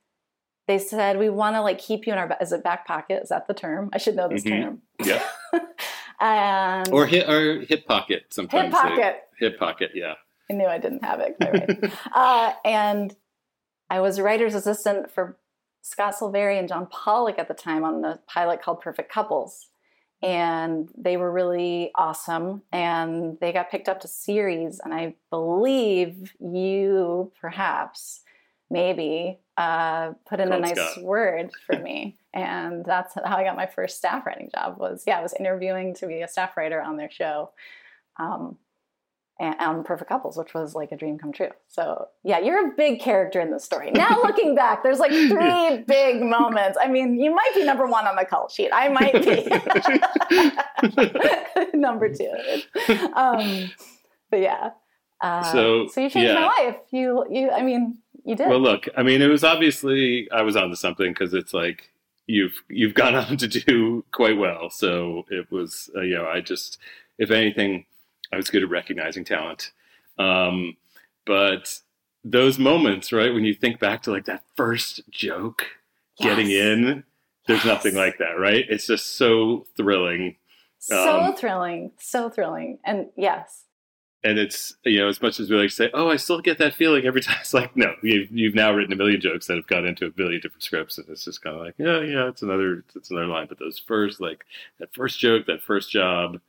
they 0.66 0.78
said 0.78 1.18
we 1.18 1.30
want 1.30 1.54
to 1.54 1.62
like 1.62 1.78
keep 1.78 2.06
you 2.06 2.12
in 2.12 2.18
our 2.18 2.36
as 2.40 2.52
a 2.52 2.58
back 2.58 2.86
pocket. 2.86 3.22
Is 3.22 3.28
that 3.28 3.46
the 3.46 3.54
term? 3.54 3.90
I 3.92 3.98
should 3.98 4.16
know 4.16 4.28
this 4.28 4.42
mm-hmm. 4.42 4.62
term. 4.62 4.82
Yeah. 5.04 5.22
and 6.20 6.88
or 6.92 7.06
hip 7.06 7.28
or 7.28 7.60
hip 7.60 7.86
pocket 7.86 8.26
sometimes. 8.30 8.64
Hip 8.64 8.72
pocket. 8.72 9.22
They, 9.40 9.46
hip 9.46 9.58
pocket. 9.58 9.90
Yeah. 9.94 10.14
I 10.50 10.54
knew 10.54 10.66
I 10.66 10.78
didn't 10.78 11.04
have 11.04 11.20
it. 11.20 11.36
Right. 11.40 11.92
uh, 12.12 12.52
and 12.64 13.14
I 13.90 14.00
was 14.00 14.18
a 14.18 14.22
writer's 14.22 14.54
assistant 14.54 15.10
for 15.10 15.38
Scott 15.82 16.14
Silveri 16.14 16.58
and 16.58 16.68
John 16.68 16.86
Pollock 16.86 17.38
at 17.38 17.48
the 17.48 17.54
time 17.54 17.84
on 17.84 18.00
the 18.00 18.20
pilot 18.26 18.60
called 18.60 18.80
Perfect 18.80 19.10
Couples 19.12 19.68
and 20.22 20.88
they 20.96 21.16
were 21.16 21.30
really 21.30 21.90
awesome 21.94 22.62
and 22.72 23.38
they 23.40 23.52
got 23.52 23.70
picked 23.70 23.88
up 23.88 24.00
to 24.00 24.08
series 24.08 24.80
and 24.82 24.94
i 24.94 25.14
believe 25.30 26.34
you 26.40 27.30
perhaps 27.40 28.22
maybe 28.68 29.38
uh, 29.56 30.12
put 30.28 30.40
in 30.40 30.52
a 30.52 30.58
nice 30.58 30.76
Scott. 30.76 31.02
word 31.02 31.50
for 31.66 31.78
me 31.82 32.16
and 32.34 32.84
that's 32.84 33.14
how 33.14 33.36
i 33.36 33.44
got 33.44 33.56
my 33.56 33.66
first 33.66 33.96
staff 33.96 34.26
writing 34.26 34.50
job 34.54 34.78
was 34.78 35.04
yeah 35.06 35.18
i 35.18 35.22
was 35.22 35.34
interviewing 35.38 35.94
to 35.94 36.06
be 36.06 36.22
a 36.22 36.28
staff 36.28 36.56
writer 36.56 36.80
on 36.80 36.96
their 36.96 37.10
show 37.10 37.50
um, 38.18 38.56
and 39.38 39.54
on 39.60 39.84
Perfect 39.84 40.08
Couples, 40.08 40.36
which 40.36 40.54
was 40.54 40.74
like 40.74 40.92
a 40.92 40.96
dream 40.96 41.18
come 41.18 41.32
true. 41.32 41.50
So 41.68 42.08
yeah, 42.24 42.38
you're 42.38 42.68
a 42.68 42.74
big 42.74 43.00
character 43.00 43.40
in 43.40 43.50
the 43.50 43.60
story. 43.60 43.90
Now 43.90 44.20
looking 44.24 44.54
back, 44.54 44.82
there's 44.82 44.98
like 44.98 45.10
three 45.10 45.84
big 45.86 46.22
moments. 46.22 46.78
I 46.80 46.88
mean, 46.88 47.20
you 47.20 47.34
might 47.34 47.52
be 47.54 47.64
number 47.64 47.86
one 47.86 48.06
on 48.06 48.16
the 48.16 48.24
call 48.24 48.48
sheet. 48.48 48.70
I 48.72 48.88
might 48.88 49.12
be 49.12 49.46
number 51.78 52.12
two. 52.12 52.32
Um, 53.14 53.70
but 54.30 54.40
yeah. 54.40 54.70
Uh, 55.20 55.42
so, 55.52 55.86
so 55.88 56.00
you 56.00 56.10
changed 56.10 56.28
yeah. 56.28 56.34
my 56.34 56.46
life. 56.46 56.76
You, 56.90 57.24
you. 57.30 57.50
I 57.50 57.62
mean, 57.62 57.98
you 58.24 58.36
did. 58.36 58.48
Well, 58.48 58.60
look. 58.60 58.88
I 58.96 59.02
mean, 59.02 59.22
it 59.22 59.28
was 59.28 59.44
obviously 59.44 60.28
I 60.30 60.42
was 60.42 60.56
onto 60.56 60.76
something 60.76 61.10
because 61.10 61.32
it's 61.32 61.54
like 61.54 61.90
you've 62.26 62.62
you've 62.68 62.94
gone 62.94 63.14
on 63.16 63.36
to 63.38 63.48
do 63.48 64.04
quite 64.12 64.36
well. 64.36 64.70
So 64.70 65.24
it 65.30 65.50
was, 65.50 65.90
uh, 65.96 66.02
you 66.02 66.14
know, 66.16 66.26
I 66.26 66.40
just, 66.40 66.78
if 67.18 67.30
anything 67.30 67.86
I 68.32 68.36
was 68.36 68.50
good 68.50 68.62
at 68.62 68.70
recognizing 68.70 69.24
talent. 69.24 69.72
Um, 70.18 70.76
but 71.24 71.80
those 72.24 72.58
moments, 72.58 73.12
right, 73.12 73.32
when 73.32 73.44
you 73.44 73.54
think 73.54 73.78
back 73.78 74.02
to 74.02 74.10
like 74.10 74.24
that 74.26 74.42
first 74.56 75.00
joke 75.10 75.66
yes. 76.18 76.28
getting 76.28 76.50
in, 76.50 77.04
there's 77.46 77.64
yes. 77.64 77.66
nothing 77.66 77.94
like 77.94 78.18
that, 78.18 78.38
right? 78.38 78.64
It's 78.68 78.86
just 78.86 79.16
so 79.16 79.66
thrilling. 79.76 80.36
So 80.78 81.20
um, 81.20 81.36
thrilling, 81.36 81.92
so 81.98 82.28
thrilling. 82.28 82.78
And 82.84 83.06
yes. 83.16 83.62
And 84.24 84.38
it's, 84.40 84.74
you 84.84 84.98
know, 84.98 85.08
as 85.08 85.22
much 85.22 85.38
as 85.38 85.48
we 85.48 85.56
like 85.56 85.68
to 85.68 85.74
say, 85.74 85.90
oh, 85.94 86.10
I 86.10 86.16
still 86.16 86.40
get 86.40 86.58
that 86.58 86.74
feeling 86.74 87.04
every 87.04 87.20
time. 87.22 87.36
It's 87.40 87.54
like, 87.54 87.76
no, 87.76 87.94
you've, 88.02 88.30
you've 88.30 88.54
now 88.54 88.72
written 88.72 88.92
a 88.92 88.96
million 88.96 89.20
jokes 89.20 89.46
that 89.46 89.56
have 89.56 89.68
gone 89.68 89.86
into 89.86 90.06
a 90.06 90.10
billion 90.10 90.40
different 90.40 90.64
scripts. 90.64 90.98
And 90.98 91.08
it's 91.08 91.24
just 91.24 91.42
kind 91.42 91.56
of 91.56 91.62
like, 91.62 91.74
yeah, 91.78 92.00
yeah, 92.00 92.28
it's 92.28 92.42
another, 92.42 92.84
it's 92.96 93.10
another 93.10 93.26
line. 93.26 93.46
But 93.48 93.60
those 93.60 93.78
first, 93.78 94.20
like 94.20 94.44
that 94.80 94.92
first 94.92 95.20
joke, 95.20 95.46
that 95.46 95.62
first 95.62 95.90
job, 95.90 96.40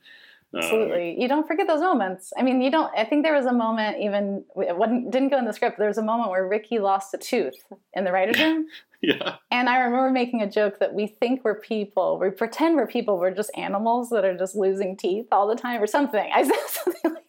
Absolutely. 0.56 1.14
Um, 1.14 1.20
you 1.20 1.28
don't 1.28 1.46
forget 1.46 1.66
those 1.66 1.80
moments. 1.80 2.32
I 2.38 2.42
mean, 2.42 2.62
you 2.62 2.70
don't, 2.70 2.90
I 2.96 3.04
think 3.04 3.22
there 3.22 3.34
was 3.34 3.44
a 3.44 3.52
moment 3.52 3.98
even, 4.00 4.44
it 4.56 5.10
didn't 5.10 5.28
go 5.28 5.38
in 5.38 5.44
the 5.44 5.52
script, 5.52 5.78
there 5.78 5.88
was 5.88 5.98
a 5.98 6.02
moment 6.02 6.30
where 6.30 6.46
Ricky 6.46 6.78
lost 6.78 7.12
a 7.12 7.18
tooth 7.18 7.62
in 7.92 8.04
the 8.04 8.12
writer's 8.12 8.40
room. 8.40 8.66
yeah. 9.02 9.36
And 9.50 9.68
I 9.68 9.80
remember 9.80 10.10
making 10.10 10.40
a 10.40 10.50
joke 10.50 10.78
that 10.78 10.94
we 10.94 11.06
think 11.06 11.44
we're 11.44 11.60
people, 11.60 12.18
we 12.18 12.30
pretend 12.30 12.76
we're 12.76 12.86
people, 12.86 13.18
we're 13.18 13.34
just 13.34 13.50
animals 13.56 14.08
that 14.10 14.24
are 14.24 14.36
just 14.36 14.56
losing 14.56 14.96
teeth 14.96 15.26
all 15.32 15.46
the 15.46 15.56
time 15.56 15.82
or 15.82 15.86
something. 15.86 16.30
I 16.34 16.42
said 16.44 16.54
something 16.68 17.00
like 17.04 17.24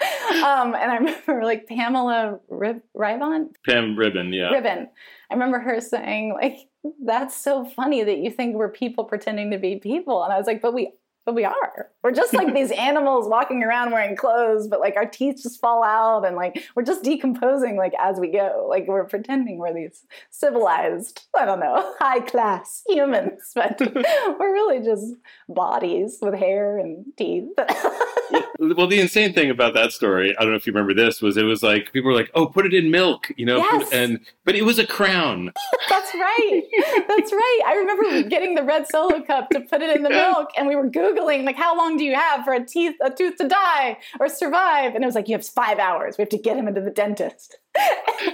that. 0.00 0.42
Um, 0.42 0.74
and 0.74 0.90
I 0.90 0.96
remember 0.96 1.44
like 1.44 1.68
Pamela 1.68 2.40
Rib- 2.48 2.82
Ribon? 2.92 3.50
Pam 3.64 3.96
Ribon, 3.96 4.32
yeah. 4.32 4.50
Ribon. 4.50 4.88
I 5.30 5.34
remember 5.34 5.60
her 5.60 5.80
saying 5.80 6.34
like, 6.34 6.56
that's 7.04 7.36
so 7.36 7.64
funny 7.64 8.02
that 8.02 8.18
you 8.18 8.30
think 8.30 8.56
we're 8.56 8.68
people 8.68 9.04
pretending 9.04 9.52
to 9.52 9.58
be 9.58 9.76
people. 9.76 10.24
And 10.24 10.32
I 10.32 10.38
was 10.38 10.48
like, 10.48 10.60
but 10.60 10.74
we 10.74 10.92
but 11.24 11.34
we 11.34 11.44
are. 11.44 11.90
We're 12.02 12.12
just 12.12 12.34
like 12.34 12.52
these 12.52 12.70
animals 12.76 13.28
walking 13.28 13.62
around 13.62 13.92
wearing 13.92 14.16
clothes, 14.16 14.66
but 14.68 14.80
like 14.80 14.96
our 14.96 15.06
teeth 15.06 15.40
just 15.42 15.60
fall 15.60 15.84
out 15.84 16.24
and 16.26 16.36
like 16.36 16.64
we're 16.74 16.82
just 16.82 17.04
decomposing 17.04 17.76
like 17.76 17.92
as 17.98 18.18
we 18.18 18.30
go. 18.30 18.66
Like 18.68 18.86
we're 18.88 19.04
pretending 19.04 19.58
we're 19.58 19.74
these 19.74 20.04
civilized, 20.30 21.26
I 21.38 21.44
don't 21.44 21.60
know, 21.60 21.94
high 21.98 22.20
class 22.20 22.82
humans, 22.88 23.52
but 23.54 23.80
we're 24.38 24.52
really 24.52 24.84
just 24.84 25.14
bodies 25.48 26.18
with 26.20 26.34
hair 26.34 26.78
and 26.78 27.04
teeth. 27.16 27.50
well, 28.58 28.86
the 28.86 29.00
insane 29.00 29.32
thing 29.32 29.50
about 29.50 29.74
that 29.74 29.92
story, 29.92 30.34
I 30.36 30.42
don't 30.42 30.50
know 30.50 30.56
if 30.56 30.66
you 30.66 30.72
remember 30.72 30.94
this, 30.94 31.20
was 31.20 31.36
it 31.36 31.44
was 31.44 31.62
like 31.62 31.92
people 31.92 32.10
were 32.10 32.16
like, 32.16 32.30
"Oh, 32.34 32.46
put 32.46 32.66
it 32.66 32.74
in 32.74 32.90
milk," 32.90 33.30
you 33.36 33.46
know, 33.46 33.58
Yes. 33.58 33.90
and 33.92 34.20
but 34.44 34.54
it 34.54 34.64
was 34.64 34.78
a 34.78 34.86
crown. 34.86 35.52
That's 35.88 36.14
right. 36.14 36.62
That's 37.08 37.32
right. 37.32 37.60
I 37.66 37.74
remember 37.74 38.28
getting 38.28 38.54
the 38.54 38.62
red 38.62 38.86
solo 38.88 39.20
cup 39.22 39.50
to 39.50 39.60
put 39.60 39.82
it 39.82 39.94
in 39.96 40.02
the 40.02 40.10
milk, 40.10 40.48
and 40.56 40.66
we 40.66 40.76
were 40.76 40.88
googling 40.88 41.44
like, 41.44 41.56
how 41.56 41.76
long 41.76 41.96
do 41.96 42.04
you 42.04 42.14
have 42.14 42.44
for 42.44 42.52
a 42.52 42.64
teeth 42.64 42.94
a 43.02 43.10
tooth 43.10 43.36
to 43.36 43.48
die 43.48 43.98
or 44.20 44.28
survive? 44.28 44.94
And 44.94 45.02
it 45.02 45.06
was 45.06 45.14
like, 45.14 45.28
you 45.28 45.36
have 45.36 45.46
five 45.46 45.78
hours. 45.78 46.16
We 46.18 46.22
have 46.22 46.28
to 46.30 46.38
get 46.38 46.56
him 46.56 46.68
into 46.68 46.80
the 46.80 46.90
dentist. 46.90 47.58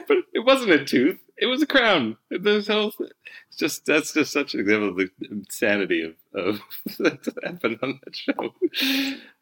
but 0.09 0.17
it 0.33 0.45
wasn't 0.45 0.73
a 0.73 0.85
tooth; 0.85 1.19
it 1.37 1.47
was 1.47 1.63
a 1.63 1.67
crown. 1.67 2.17
This 2.29 2.67
whole, 2.67 2.93
it's 2.99 3.57
just 3.57 3.87
that's 3.87 4.13
just 4.13 4.33
such 4.33 4.55
an 4.55 4.61
example 4.61 4.89
of 4.89 4.97
the 4.97 5.09
insanity 5.31 6.03
of 6.03 6.15
of 6.35 6.61
that 6.99 7.25
happened 7.45 7.79
on 7.83 8.01
that 8.05 8.17
show. 8.17 8.55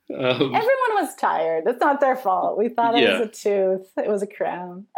Um, 0.09 0.21
Everyone 0.55 0.95
was 1.03 1.15
tired. 1.17 1.65
It's 1.67 1.81
not 1.81 2.01
their 2.01 2.17
fault. 2.17 2.57
We 2.59 2.69
thought 2.69 2.95
it 2.97 3.03
Yeah. 3.03 3.19
was 3.19 3.29
a 3.29 3.33
tooth. 3.33 3.89
It 3.97 4.09
was 4.09 4.23
a 4.23 4.27
crown. 4.27 4.87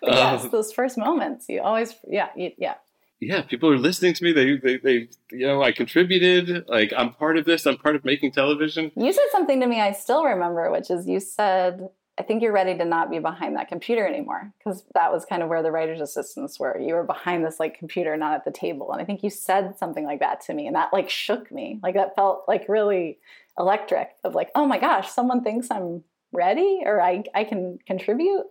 But 0.00 0.12
yes, 0.12 0.44
Um, 0.44 0.50
those 0.50 0.72
first 0.72 0.96
moments, 0.98 1.46
you 1.48 1.60
always, 1.60 1.94
yeah, 2.06 2.28
you, 2.36 2.52
yeah. 2.58 2.74
yeah, 3.20 3.42
people 3.42 3.70
are 3.70 3.78
listening 3.78 4.14
to 4.14 4.24
me. 4.24 4.32
They, 4.32 4.56
they, 4.56 4.76
they, 4.78 5.08
you 5.30 5.46
know, 5.46 5.62
I 5.62 5.72
contributed. 5.72 6.66
Like 6.68 6.92
I'm 6.96 7.12
part 7.12 7.36
of 7.36 7.44
this. 7.44 7.66
I'm 7.66 7.76
part 7.76 7.96
of 7.96 8.04
making 8.04 8.32
television. 8.32 8.92
You 8.96 9.12
said 9.12 9.24
something 9.32 9.60
to 9.60 9.66
me 9.66 9.80
I 9.80 9.92
still 9.92 10.24
remember, 10.24 10.70
which 10.70 10.90
is 10.90 11.06
you 11.08 11.20
said, 11.20 11.88
I 12.18 12.22
think 12.22 12.42
you're 12.42 12.52
ready 12.52 12.76
to 12.78 12.84
not 12.84 13.10
be 13.10 13.18
behind 13.18 13.56
that 13.56 13.68
computer 13.68 14.06
anymore. 14.06 14.52
Because 14.58 14.84
that 14.94 15.12
was 15.12 15.24
kind 15.26 15.42
of 15.42 15.48
where 15.50 15.62
the 15.62 15.70
writer's 15.70 16.00
assistants 16.00 16.58
were. 16.58 16.78
You 16.78 16.94
were 16.94 17.04
behind 17.04 17.44
this 17.44 17.60
like 17.60 17.78
computer, 17.78 18.16
not 18.16 18.32
at 18.34 18.44
the 18.46 18.50
table. 18.52 18.92
And 18.92 19.00
I 19.02 19.04
think 19.04 19.22
you 19.22 19.30
said 19.30 19.78
something 19.78 20.04
like 20.04 20.20
that 20.20 20.40
to 20.42 20.54
me. 20.54 20.66
And 20.66 20.76
that 20.76 20.92
like 20.92 21.10
shook 21.10 21.50
me. 21.52 21.80
Like 21.82 21.94
that 21.94 22.14
felt 22.16 22.44
like 22.48 22.66
really 22.68 23.18
electric 23.58 24.10
of 24.24 24.34
like, 24.34 24.50
oh 24.54 24.66
my 24.66 24.78
gosh, 24.78 25.08
someone 25.10 25.42
thinks 25.42 25.70
I'm 25.70 26.04
ready 26.32 26.80
or 26.84 27.00
I, 27.00 27.24
I 27.34 27.44
can 27.44 27.78
contribute. 27.86 28.44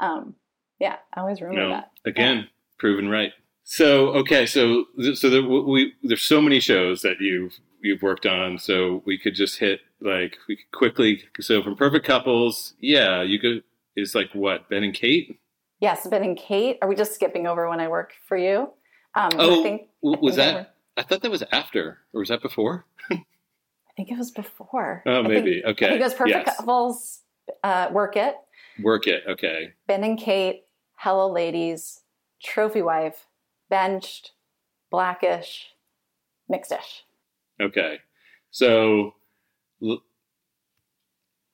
Um, 0.00 0.34
yeah, 0.78 0.96
I 1.14 1.20
always 1.20 1.40
remember 1.40 1.62
No, 1.68 1.70
that. 1.70 1.90
again, 2.04 2.48
proven 2.78 3.08
right. 3.08 3.32
So 3.62 4.08
okay, 4.08 4.44
so 4.44 4.84
so 5.14 5.30
there, 5.30 5.42
we 5.42 5.94
there's 6.02 6.20
so 6.22 6.42
many 6.42 6.60
shows 6.60 7.00
that 7.02 7.16
you've 7.20 7.58
you've 7.82 8.02
worked 8.02 8.26
on. 8.26 8.58
So 8.58 9.02
we 9.06 9.16
could 9.16 9.34
just 9.34 9.58
hit 9.58 9.80
like 10.00 10.36
we 10.48 10.56
could 10.56 10.70
quickly. 10.72 11.22
So 11.40 11.62
from 11.62 11.74
Perfect 11.76 12.04
Couples, 12.06 12.74
yeah, 12.78 13.22
you 13.22 13.38
could. 13.38 13.62
Is 13.96 14.14
like 14.14 14.30
what 14.34 14.68
Ben 14.68 14.82
and 14.82 14.92
Kate. 14.92 15.38
Yes, 15.80 16.06
Ben 16.08 16.24
and 16.24 16.36
Kate. 16.36 16.78
Are 16.82 16.88
we 16.88 16.96
just 16.96 17.14
skipping 17.14 17.46
over 17.46 17.68
when 17.70 17.78
I 17.80 17.86
work 17.88 18.12
for 18.26 18.36
you? 18.36 18.70
Um, 19.14 19.30
Oh, 19.38 19.60
I 19.60 19.62
think, 19.62 19.82
was 20.02 20.34
think 20.34 20.36
that? 20.36 20.74
I 20.96 21.02
thought 21.02 21.22
that 21.22 21.30
was 21.30 21.44
after, 21.52 21.98
or 22.12 22.18
was 22.20 22.28
that 22.28 22.42
before? 22.42 22.84
I 23.94 23.96
think 23.96 24.10
it 24.10 24.18
was 24.18 24.32
before. 24.32 25.02
Oh, 25.06 25.12
I 25.12 25.14
think- 25.22 25.28
maybe. 25.28 25.62
okay. 25.64 25.86
I 25.86 25.88
think 25.90 26.00
it 26.00 26.04
was 26.04 26.14
Perfect 26.14 26.46
Yes. 26.46 26.56
Couples, 26.56 27.20
uh, 27.62 27.88
Work 27.92 28.16
It, 28.16 28.34
Work 28.82 29.06
it. 29.06 29.22
Okay. 29.28 29.72
Ben 29.86 30.02
and 30.02 30.18
Kate, 30.18 30.64
Hello 30.96 31.30
Ladies, 31.30 32.02
Trophy 32.42 32.82
Wife, 32.82 33.26
Benched, 33.70 34.32
Blackish, 34.90 35.68
Mixedish. 36.50 37.02
Okay. 37.60 38.00
So 38.50 39.14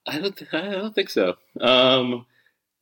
I 0.06 0.18
don't 0.18 0.34
th- 0.34 0.52
I 0.54 0.70
don't 0.70 0.94
think 0.94 1.10
so. 1.10 1.36
Um 1.60 2.24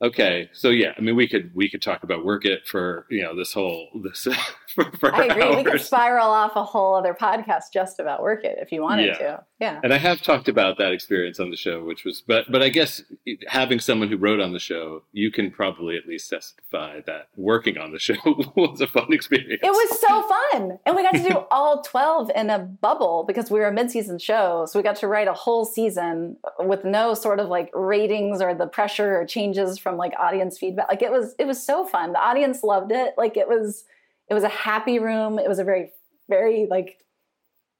okay. 0.03 0.49
So 0.53 0.71
yeah, 0.71 0.93
I 0.97 1.01
mean 1.01 1.17
we 1.17 1.29
could 1.29 1.51
we 1.55 1.69
could 1.69 1.83
talk 1.83 2.03
about 2.03 2.25
work 2.25 2.45
it 2.45 2.67
for, 2.67 3.07
you 3.11 3.23
know, 3.23 3.37
this 3.37 3.53
whole 3.53 3.89
this 4.03 4.27
for, 4.75 4.91
for 4.99 5.15
I 5.15 5.25
agree. 5.27 5.57
We 5.57 5.65
could 5.65 5.81
spiral 5.81 6.29
off 6.29 6.53
a 6.57 6.65
whole 6.65 6.95
other 6.95 7.15
podcast 7.15 7.65
just 7.73 7.99
about 8.01 8.23
Work 8.23 8.45
It 8.45 8.59
if 8.61 8.73
you 8.73 8.83
wanted 8.83 9.07
Yeah. 9.07 9.19
to. 9.19 9.45
Yeah. 9.61 9.81
And 9.83 9.93
I 9.93 9.99
have 9.99 10.23
talked 10.23 10.49
about 10.49 10.79
that 10.79 10.93
experience 10.93 11.41
on 11.41 11.51
the 11.51 11.57
show, 11.57 11.83
which 11.85 12.05
was, 12.05 12.23
but 12.27 12.45
but 12.51 12.63
I 12.63 12.69
guess 12.69 13.03
having 13.49 13.81
someone 13.81 14.09
who 14.09 14.17
wrote 14.17 14.41
on 14.41 14.53
the 14.53 14.61
show, 14.61 15.03
you 15.13 15.33
can 15.33 15.51
probably 15.51 15.97
at 15.97 16.07
least 16.07 16.31
testify 16.31 17.01
that 17.07 17.29
working 17.37 17.77
on 17.79 17.93
the 17.93 17.99
show 18.09 18.15
was 18.55 18.81
a 18.81 18.87
fun 18.87 19.13
experience. 19.13 19.61
It 19.63 19.71
was 19.71 20.01
so 20.01 20.23
fun. 20.29 20.79
And 20.87 20.95
we 20.95 21.03
got 21.03 21.15
to 21.15 21.23
do 21.29 21.45
all 21.51 21.83
12 21.83 22.31
in 22.37 22.51
a 22.51 22.59
bubble 22.61 23.25
because 23.27 23.51
we 23.51 23.59
were 23.59 23.67
a 23.67 23.73
mid-season 23.73 24.19
show. 24.19 24.67
So 24.69 24.79
we 24.79 24.83
got 24.83 24.97
to 24.97 25.09
write 25.09 25.27
a 25.29 25.33
whole 25.33 25.65
season 25.65 26.37
with 26.61 26.85
no 26.85 27.15
sort 27.15 27.41
of 27.41 27.49
like 27.49 27.71
ratings 27.75 28.41
or 28.41 28.55
the 28.55 28.67
pressure 28.67 29.19
or 29.21 29.27
changes 29.27 29.79
from 29.88 29.96
like 29.96 30.12
audience 30.18 30.59
feedback. 30.59 30.87
Like 30.88 31.01
it 31.01 31.11
was 31.11 31.35
it 31.38 31.46
was 31.46 31.64
so 31.64 31.87
fun. 31.87 32.12
The 32.12 32.20
audience 32.20 32.62
loved 32.62 32.92
it. 32.92 33.14
Like 33.16 33.38
it 33.38 33.48
was 33.48 33.85
it 34.29 34.35
was 34.35 34.44
a 34.44 34.48
happy 34.48 34.98
room. 34.98 35.38
It 35.38 35.48
was 35.48 35.59
a 35.59 35.64
very 35.64 35.92
very 36.29 36.66
like 36.68 36.98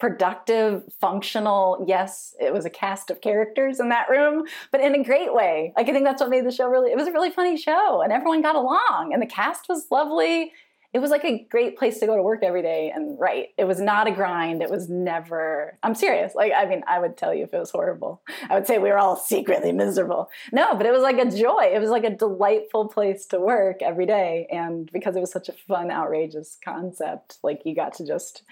productive, 0.01 0.85
functional. 1.03 1.85
Yes, 1.87 2.35
it 2.40 2.51
was 2.51 2.64
a 2.64 2.71
cast 2.71 3.11
of 3.11 3.21
characters 3.21 3.79
in 3.79 3.90
that 3.90 4.09
room, 4.09 4.44
but 4.73 4.81
in 4.81 4.94
a 4.94 5.05
great 5.05 5.35
way. 5.35 5.75
Like 5.77 5.88
I 5.90 5.92
think 5.92 6.05
that's 6.05 6.23
what 6.23 6.31
made 6.31 6.47
the 6.47 6.51
show 6.51 6.66
really 6.66 6.90
it 6.90 6.97
was 6.97 7.09
a 7.09 7.12
really 7.12 7.31
funny 7.31 7.59
show 7.59 8.01
and 8.01 8.11
everyone 8.11 8.40
got 8.40 8.57
along 8.57 9.11
and 9.12 9.21
the 9.21 9.27
cast 9.27 9.68
was 9.68 9.90
lovely 9.90 10.53
it 10.94 11.01
was 11.01 11.11
like 11.11 11.24
a 11.24 11.46
great 11.51 11.77
place 11.77 11.98
to 11.98 12.07
go 12.07 12.16
to 12.16 12.22
work 12.22 12.42
every 12.42 12.62
day 12.62 12.90
and 12.94 13.18
write. 13.20 13.48
It 13.59 13.64
was 13.64 13.79
not 13.79 14.07
a 14.07 14.11
grind. 14.11 14.62
It 14.62 14.70
was 14.70 14.88
never, 14.88 15.79
I'm 15.83 15.94
serious. 15.94 16.35
Like, 16.35 16.53
I 16.57 16.64
mean, 16.64 16.83
I 16.87 16.98
would 16.98 17.16
tell 17.16 17.35
you 17.35 17.44
if 17.44 17.53
it 17.53 17.59
was 17.59 17.70
horrible. 17.70 18.22
I 18.48 18.55
would 18.55 18.66
say 18.66 18.79
we 18.79 18.88
were 18.88 18.98
all 18.98 19.16
secretly 19.16 19.70
miserable. 19.72 20.31
No, 20.51 20.74
but 20.74 20.87
it 20.87 20.92
was 20.92 21.03
like 21.03 21.18
a 21.18 21.31
joy. 21.31 21.70
It 21.74 21.81
was 21.81 21.90
like 21.90 22.05
a 22.05 22.16
delightful 22.16 22.88
place 22.88 23.27
to 23.27 23.38
work 23.38 23.83
every 23.83 24.07
day. 24.07 24.46
And 24.51 24.90
because 24.90 25.14
it 25.14 25.20
was 25.20 25.31
such 25.31 25.51
a 25.51 25.53
fun, 25.53 25.90
outrageous 25.90 26.57
concept, 26.64 27.37
like 27.42 27.61
you 27.66 27.74
got 27.74 27.92
to 27.94 28.07
just 28.07 28.42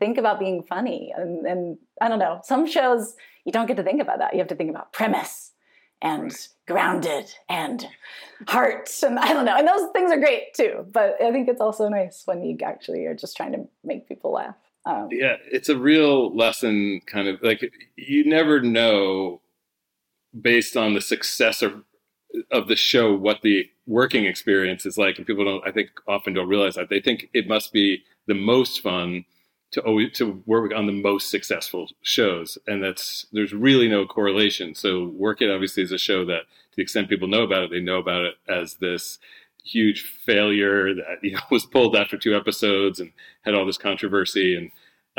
think 0.00 0.18
about 0.18 0.40
being 0.40 0.64
funny. 0.64 1.14
And, 1.16 1.46
and 1.46 1.78
I 2.00 2.08
don't 2.08 2.18
know, 2.18 2.40
some 2.42 2.66
shows 2.66 3.14
you 3.44 3.52
don't 3.52 3.66
get 3.66 3.76
to 3.76 3.84
think 3.84 4.02
about 4.02 4.18
that. 4.18 4.32
You 4.32 4.40
have 4.40 4.48
to 4.48 4.56
think 4.56 4.70
about 4.70 4.92
premise 4.92 5.52
and 6.02 6.32
grounded 6.66 7.32
and 7.48 7.86
heart 8.48 8.90
and 9.02 9.18
I 9.18 9.32
don't 9.32 9.44
know. 9.44 9.56
And 9.56 9.66
those 9.66 9.90
things 9.92 10.12
are 10.12 10.18
great 10.18 10.54
too. 10.54 10.86
But 10.90 11.20
I 11.22 11.32
think 11.32 11.48
it's 11.48 11.60
also 11.60 11.88
nice 11.88 12.22
when 12.26 12.44
you 12.44 12.56
actually 12.64 13.06
are 13.06 13.14
just 13.14 13.36
trying 13.36 13.52
to 13.52 13.68
make 13.84 14.08
people 14.08 14.32
laugh. 14.32 14.56
Um, 14.84 15.08
yeah, 15.10 15.36
it's 15.50 15.68
a 15.68 15.76
real 15.76 16.34
lesson. 16.34 17.00
Kind 17.06 17.28
of 17.28 17.42
like 17.42 17.72
you 17.96 18.24
never 18.24 18.60
know, 18.60 19.40
based 20.38 20.76
on 20.76 20.94
the 20.94 21.00
success 21.00 21.60
of 21.62 21.82
of 22.52 22.68
the 22.68 22.76
show, 22.76 23.14
what 23.14 23.42
the 23.42 23.68
working 23.86 24.26
experience 24.26 24.86
is 24.86 24.96
like, 24.96 25.18
and 25.18 25.26
people 25.26 25.44
don't. 25.44 25.66
I 25.66 25.72
think 25.72 25.88
often 26.06 26.34
don't 26.34 26.48
realize 26.48 26.76
that 26.76 26.88
they 26.88 27.00
think 27.00 27.28
it 27.34 27.48
must 27.48 27.72
be 27.72 28.04
the 28.26 28.34
most 28.34 28.80
fun 28.80 29.24
to 29.72 29.80
always 29.82 30.12
to 30.12 30.42
work 30.46 30.72
on 30.74 30.86
the 30.86 30.92
most 30.92 31.30
successful 31.30 31.88
shows, 32.02 32.58
and 32.66 32.82
that's 32.82 33.26
there's 33.32 33.52
really 33.52 33.88
no 33.88 34.06
correlation. 34.06 34.74
So, 34.74 35.08
Work 35.08 35.42
It 35.42 35.50
obviously 35.50 35.82
is 35.82 35.92
a 35.92 35.98
show 35.98 36.24
that, 36.26 36.42
to 36.42 36.76
the 36.76 36.82
extent 36.82 37.08
people 37.08 37.28
know 37.28 37.42
about 37.42 37.64
it, 37.64 37.70
they 37.70 37.80
know 37.80 37.98
about 37.98 38.24
it 38.24 38.34
as 38.48 38.74
this 38.74 39.18
huge 39.64 40.02
failure 40.02 40.94
that 40.94 41.18
you 41.22 41.32
know 41.32 41.40
was 41.50 41.66
pulled 41.66 41.96
after 41.96 42.16
two 42.16 42.36
episodes 42.36 43.00
and 43.00 43.12
had 43.42 43.54
all 43.54 43.66
this 43.66 43.78
controversy. 43.78 44.56
And 44.56 44.70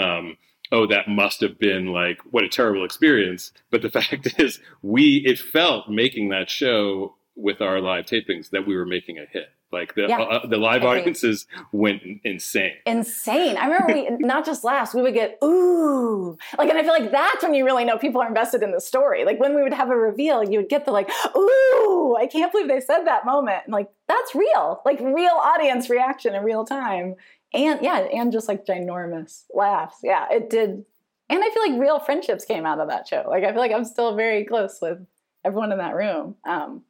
um, 0.04 0.38
oh 0.72 0.88
that 0.88 1.08
must 1.08 1.42
have 1.42 1.60
been 1.60 1.88
like 1.88 2.20
what 2.32 2.44
a 2.44 2.50
terrible 2.50 2.86
experience. 2.86 3.52
But 3.70 3.82
the 3.82 3.92
fact 3.92 4.40
is 4.40 4.60
we 4.82 5.24
it 5.26 5.40
felt 5.40 5.90
making 5.90 6.30
that 6.30 6.50
show 6.50 7.16
with 7.36 7.62
our 7.62 7.80
live 7.80 8.06
tapings 8.06 8.50
that 8.50 8.66
we 8.66 8.76
were 8.76 8.86
making 8.86 9.20
a 9.20 9.26
hit 9.26 9.50
like 9.72 9.96
the 9.96 10.06
Yeah. 10.08 10.22
uh, 10.22 10.48
the 10.48 10.58
live 10.58 10.84
Agreed. 10.84 11.02
audiences 11.02 11.46
went 11.72 12.02
insane 12.24 12.74
insane. 12.86 13.58
I 13.58 13.66
remember 13.66 13.94
we 13.94 14.10
not 14.26 14.46
just 14.46 14.64
laughs, 14.64 14.94
we 14.94 15.02
would 15.02 15.14
get 15.14 15.38
ooh. 15.44 16.38
Like 16.58 16.70
and 16.70 16.78
I 16.78 16.84
feel 16.84 16.94
like 16.94 17.12
that's 17.12 17.44
when 17.44 17.54
you 17.54 17.66
really 17.66 17.84
know 17.86 17.98
people 17.98 18.22
are 18.22 18.28
invested 18.28 18.64
in 18.64 18.72
the 18.72 18.80
story. 18.82 19.26
Like 19.26 19.40
when 19.40 19.56
we 19.56 19.62
would 19.64 19.74
have 19.74 19.90
a 19.90 19.96
reveal, 19.98 20.44
you 20.44 20.60
would 20.60 20.70
get 20.70 20.86
the 20.86 20.92
like, 20.92 21.10
ooh, 21.36 22.16
I 22.20 22.28
can't 22.28 22.52
believe 22.52 22.68
they 22.68 22.80
said 22.80 23.04
that 23.06 23.26
moment. 23.26 23.64
And 23.66 23.74
like 23.74 23.90
that's 24.08 24.34
real. 24.36 24.82
Like 24.86 25.00
real 25.00 25.34
audience 25.34 25.90
reaction 25.90 26.34
in 26.36 26.44
real 26.44 26.64
time. 26.66 27.16
And 27.54 27.82
yeah, 27.82 28.00
and 28.00 28.32
just 28.32 28.48
like 28.48 28.66
ginormous 28.66 29.44
laughs. 29.54 29.98
Yeah, 30.04 30.28
it 30.32 30.50
did. 30.50 30.86
And 31.30 31.44
I 31.44 31.50
feel 31.50 31.72
like 31.72 31.80
real 31.82 32.00
friendships 32.00 32.46
came 32.46 32.66
out 32.66 32.80
of 32.80 32.88
that 32.88 33.08
show. 33.08 33.26
Like 33.30 33.44
I 33.44 33.52
feel 33.52 33.60
like 33.60 33.72
I'm 33.74 33.86
still 33.86 34.16
very 34.16 34.46
close 34.46 34.80
with 34.82 35.06
everyone 35.44 35.72
in 35.72 35.78
that 35.80 35.96
room. 35.96 36.36
Um 36.48 36.84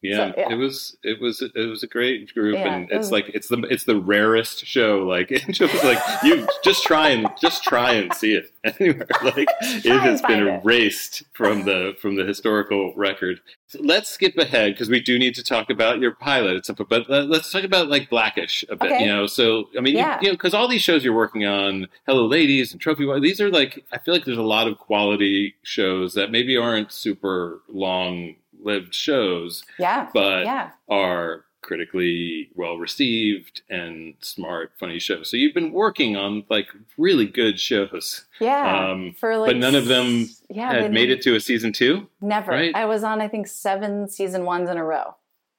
Yeah, 0.00 0.16
So, 0.30 0.34
yeah. 0.38 0.52
it 0.52 0.54
was 0.54 0.96
it 1.02 1.20
was 1.20 1.42
it 1.42 1.56
was 1.68 1.82
a 1.82 1.88
great 1.88 2.32
group, 2.32 2.54
Yeah, 2.54 2.72
and 2.72 2.88
it's 2.92 3.10
like 3.10 3.28
it's 3.34 3.48
the 3.48 3.58
it's 3.68 3.82
the 3.84 3.96
rarest 4.00 4.64
show. 4.64 4.98
Like 5.04 5.30
it 5.32 5.58
was 5.60 5.82
like 5.84 5.98
you 6.22 6.46
just 6.62 6.84
try 6.84 7.08
and 7.08 7.28
just 7.40 7.64
try 7.64 7.94
and 7.94 8.12
see 8.14 8.34
it 8.34 8.52
anywhere. 8.78 9.08
Like 9.24 9.48
it 9.60 9.98
has 10.00 10.22
been 10.22 10.46
it. 10.46 10.60
erased 10.64 11.24
from 11.32 11.64
the 11.64 11.96
from 12.00 12.14
the 12.14 12.24
historical 12.24 12.92
record. 12.94 13.40
So 13.66 13.80
let's 13.82 14.08
skip 14.08 14.38
ahead 14.38 14.72
because 14.74 14.88
we 14.88 15.00
do 15.00 15.18
need 15.18 15.34
to 15.34 15.42
talk 15.42 15.68
about 15.68 15.98
your 15.98 16.12
pilot. 16.14 16.56
It's 16.56 16.68
a, 16.70 16.74
but 16.74 17.10
let- 17.10 17.28
let's 17.28 17.50
talk 17.52 17.64
about 17.64 17.88
like 17.88 18.08
Blackish 18.08 18.64
a 18.70 18.76
bit. 18.76 18.92
Okay. 18.92 19.02
You 19.02 19.08
know, 19.08 19.26
so 19.26 19.68
I 19.76 19.80
mean, 19.80 19.94
you- 19.94 19.98
Yeah. 20.00 20.18
you, 20.22 20.28
know, 20.28 20.34
because 20.34 20.54
all 20.54 20.68
these 20.68 20.80
shows 20.82 21.04
you're 21.04 21.12
working 21.14 21.44
on, 21.44 21.88
Hello 22.06 22.24
Ladies 22.24 22.72
and 22.72 22.80
Trophy 22.80 23.04
Wife, 23.04 23.20
these 23.20 23.40
are 23.40 23.50
like 23.50 23.84
I 23.92 23.98
feel 23.98 24.14
like 24.14 24.24
there's 24.24 24.38
a 24.38 24.42
lot 24.42 24.68
of 24.68 24.78
quality 24.78 25.56
shows 25.64 26.14
that 26.14 26.30
maybe 26.30 26.56
aren't 26.56 26.92
super 26.92 27.60
long 27.68 28.36
lived 28.62 28.94
shows 28.94 29.64
Yeah. 29.78 30.08
but 30.12 30.44
yeah. 30.44 30.70
are 30.88 31.44
critically 31.60 32.50
well 32.54 32.78
received 32.78 33.62
and 33.68 34.14
smart, 34.20 34.72
funny 34.78 34.98
shows. 34.98 35.30
So 35.30 35.36
you've 35.36 35.54
been 35.54 35.72
working 35.72 36.16
on 36.16 36.44
like 36.48 36.68
really 36.96 37.26
good 37.26 37.58
shows, 37.60 38.24
Yeah. 38.40 38.90
um, 38.90 39.12
For 39.18 39.36
like, 39.36 39.50
but 39.50 39.56
none 39.56 39.74
of 39.74 39.86
them 39.86 40.28
yeah, 40.48 40.72
had 40.72 40.92
made 40.92 41.10
it 41.10 41.20
to 41.22 41.34
a 41.34 41.40
season 41.40 41.72
two. 41.72 42.08
Never. 42.20 42.52
right? 42.52 42.74
I 42.74 42.84
was 42.86 43.02
on, 43.04 43.20
I 43.20 43.28
think, 43.28 43.48
seven 43.48 44.08
season 44.08 44.44
ones 44.44 44.70
in 44.70 44.76
a 44.76 44.84
row. 44.84 45.16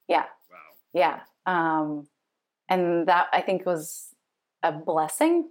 Yeah. 0.08 0.24
Wow. 0.50 0.56
Yeah. 0.94 1.20
Um, 1.46 2.08
and 2.68 3.06
that 3.06 3.26
I 3.32 3.40
think 3.42 3.66
was 3.66 4.14
a 4.62 4.72
blessing 4.72 5.48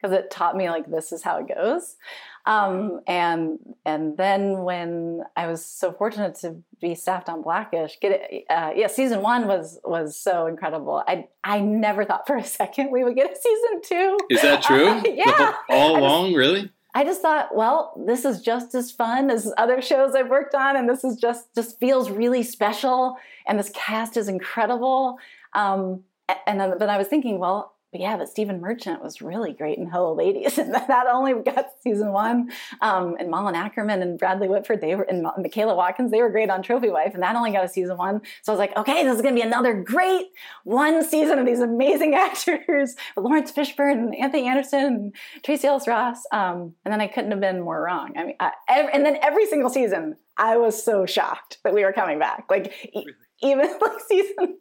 because 0.00 0.16
it 0.16 0.30
taught 0.30 0.56
me 0.56 0.70
like 0.70 0.90
this 0.90 1.12
is 1.12 1.22
how 1.22 1.36
it 1.38 1.54
goes. 1.54 1.96
Um, 2.46 3.00
and 3.06 3.58
and 3.84 4.16
then 4.16 4.62
when 4.62 5.22
I 5.36 5.46
was 5.46 5.64
so 5.64 5.92
fortunate 5.92 6.34
to 6.36 6.56
be 6.80 6.94
staffed 6.94 7.28
on 7.28 7.42
Blackish, 7.42 7.98
get 8.00 8.12
it, 8.12 8.44
uh, 8.48 8.70
yeah, 8.74 8.86
season 8.86 9.20
one 9.22 9.46
was 9.46 9.78
was 9.84 10.16
so 10.16 10.46
incredible. 10.46 11.02
I 11.06 11.28
I 11.44 11.60
never 11.60 12.04
thought 12.04 12.26
for 12.26 12.36
a 12.36 12.44
second 12.60 12.90
we 12.90 13.04
would 13.04 13.14
get 13.16 13.30
a 13.30 13.36
season 13.36 13.80
two. 13.84 14.18
Is 14.30 14.42
that 14.42 14.62
true? 14.70 14.88
Uh, 14.88 15.02
yeah. 15.06 15.52
whole- 15.68 15.76
all 15.78 15.90
just- 15.94 15.98
along, 16.02 16.34
really? 16.34 16.70
I 16.92 17.04
just 17.04 17.22
thought, 17.22 17.54
well, 17.54 17.92
this 18.04 18.24
is 18.24 18.42
just 18.42 18.74
as 18.74 18.90
fun 18.90 19.30
as 19.30 19.52
other 19.56 19.80
shows 19.80 20.16
I've 20.16 20.28
worked 20.28 20.56
on, 20.56 20.76
and 20.76 20.88
this 20.88 21.04
is 21.04 21.16
just 21.16 21.54
just 21.54 21.78
feels 21.78 22.10
really 22.10 22.42
special, 22.42 23.16
and 23.46 23.58
this 23.60 23.70
cast 23.74 24.16
is 24.16 24.28
incredible. 24.28 25.18
Um, 25.52 26.02
and 26.46 26.58
then, 26.60 26.78
but 26.78 26.88
I 26.88 26.98
was 26.98 27.06
thinking, 27.06 27.38
well, 27.38 27.74
but 27.92 28.00
yeah, 28.00 28.16
but 28.16 28.28
Stephen 28.28 28.60
Merchant 28.60 29.02
was 29.02 29.20
really 29.20 29.52
great 29.52 29.78
in 29.78 29.88
Hello 29.88 30.14
Ladies, 30.14 30.58
and 30.58 30.72
that 30.72 31.06
only 31.10 31.34
got 31.42 31.70
season 31.82 32.12
one. 32.12 32.50
Um, 32.80 33.16
and 33.18 33.30
Malin 33.30 33.54
Akerman 33.54 34.00
and 34.00 34.18
Bradley 34.18 34.48
Whitford, 34.48 34.80
they 34.80 34.94
were, 34.94 35.02
and 35.02 35.22
Michaela 35.22 35.74
Watkins, 35.74 36.10
they 36.10 36.22
were 36.22 36.30
great 36.30 36.50
on 36.50 36.62
Trophy 36.62 36.90
Wife, 36.90 37.14
and 37.14 37.22
that 37.22 37.34
only 37.34 37.50
got 37.50 37.64
a 37.64 37.68
season 37.68 37.96
one. 37.96 38.20
So 38.42 38.52
I 38.52 38.54
was 38.54 38.58
like, 38.60 38.76
okay, 38.76 39.04
this 39.04 39.16
is 39.16 39.22
going 39.22 39.34
to 39.34 39.40
be 39.40 39.46
another 39.46 39.74
great 39.74 40.26
one 40.64 41.04
season 41.04 41.38
of 41.38 41.46
these 41.46 41.60
amazing 41.60 42.14
actors, 42.14 42.94
Laurence 43.16 43.50
Fishburne 43.50 43.92
and 43.92 44.14
Anthony 44.16 44.46
Anderson 44.46 44.84
and 44.84 45.14
Tracee 45.42 45.66
Ellis 45.66 45.88
Ross. 45.88 46.22
Um, 46.32 46.74
and 46.84 46.92
then 46.92 47.00
I 47.00 47.08
couldn't 47.08 47.32
have 47.32 47.40
been 47.40 47.60
more 47.60 47.82
wrong. 47.82 48.12
I 48.16 48.24
mean, 48.24 48.36
I, 48.38 48.52
ev- 48.68 48.90
and 48.92 49.04
then 49.04 49.18
every 49.22 49.46
single 49.46 49.70
season, 49.70 50.16
I 50.36 50.56
was 50.56 50.82
so 50.82 51.06
shocked 51.06 51.58
that 51.64 51.74
we 51.74 51.84
were 51.84 51.92
coming 51.92 52.18
back. 52.18 52.44
Like 52.48 52.72
e- 52.94 53.06
even 53.42 53.66
like 53.80 54.00
season 54.06 54.56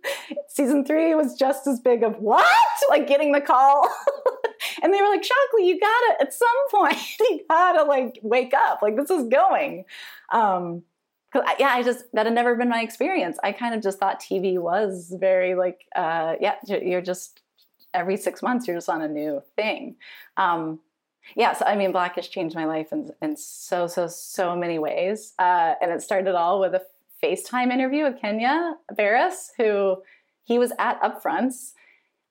season 0.48 0.86
three 0.86 1.14
was 1.16 1.36
just 1.36 1.68
as 1.68 1.80
big 1.80 2.04
of 2.04 2.18
what? 2.20 2.46
Like 2.90 3.08
getting 3.08 3.32
the 3.32 3.42
call. 3.42 3.88
and 4.84 4.94
they 4.94 5.02
were 5.02 5.10
like, 5.10 5.24
Shockley, 5.24 5.68
you 5.68 5.80
gotta 5.80 6.22
at 6.22 6.34
some 6.34 6.48
point, 6.72 6.98
you 7.20 7.42
gotta 7.50 7.84
like 7.84 8.20
wake 8.22 8.54
up. 8.54 8.82
Like 8.82 8.96
this 8.96 9.10
is 9.10 9.28
going. 9.28 9.86
Um, 10.32 10.84
'cause 11.32 11.44
I- 11.46 11.56
yeah, 11.60 11.70
I 11.70 11.84
just 11.84 12.06
that 12.14 12.26
had 12.26 12.36
never 12.36 12.56
been 12.56 12.70
my 12.70 12.82
experience. 12.82 13.38
I 13.44 13.52
kind 13.52 13.76
of 13.76 13.82
just 13.82 14.00
thought 14.00 14.20
TV 14.22 14.58
was 14.58 15.14
very 15.20 15.56
like, 15.56 15.86
uh, 15.96 16.36
yeah, 16.40 16.56
you're 16.68 17.02
just 17.02 17.42
every 17.94 18.18
six 18.18 18.42
months 18.44 18.68
you're 18.68 18.78
just 18.78 18.90
on 18.90 19.02
a 19.02 19.08
new 19.08 19.42
thing. 19.56 19.96
Um, 20.38 20.80
yeah, 21.36 21.54
so 21.54 21.66
I 21.66 21.76
mean, 21.76 21.92
Black 21.92 22.16
has 22.16 22.28
changed 22.28 22.56
my 22.56 22.66
life 22.66 22.92
in, 22.92 23.12
in 23.22 23.36
so 23.38 23.86
so 23.88 24.08
so 24.08 24.56
many 24.56 24.80
ways, 24.80 25.34
uh, 25.38 25.76
and 25.82 25.92
it 25.92 26.02
started 26.02 26.34
all 26.36 26.60
with 26.60 26.74
a 26.74 26.82
FaceTime 27.24 27.72
interview 27.72 28.04
with 28.04 28.20
Kenya 28.20 28.76
Barris, 28.96 29.52
who 29.58 29.98
he 30.44 30.58
was 30.58 30.72
at 30.80 31.02
Upfronts. 31.02 31.74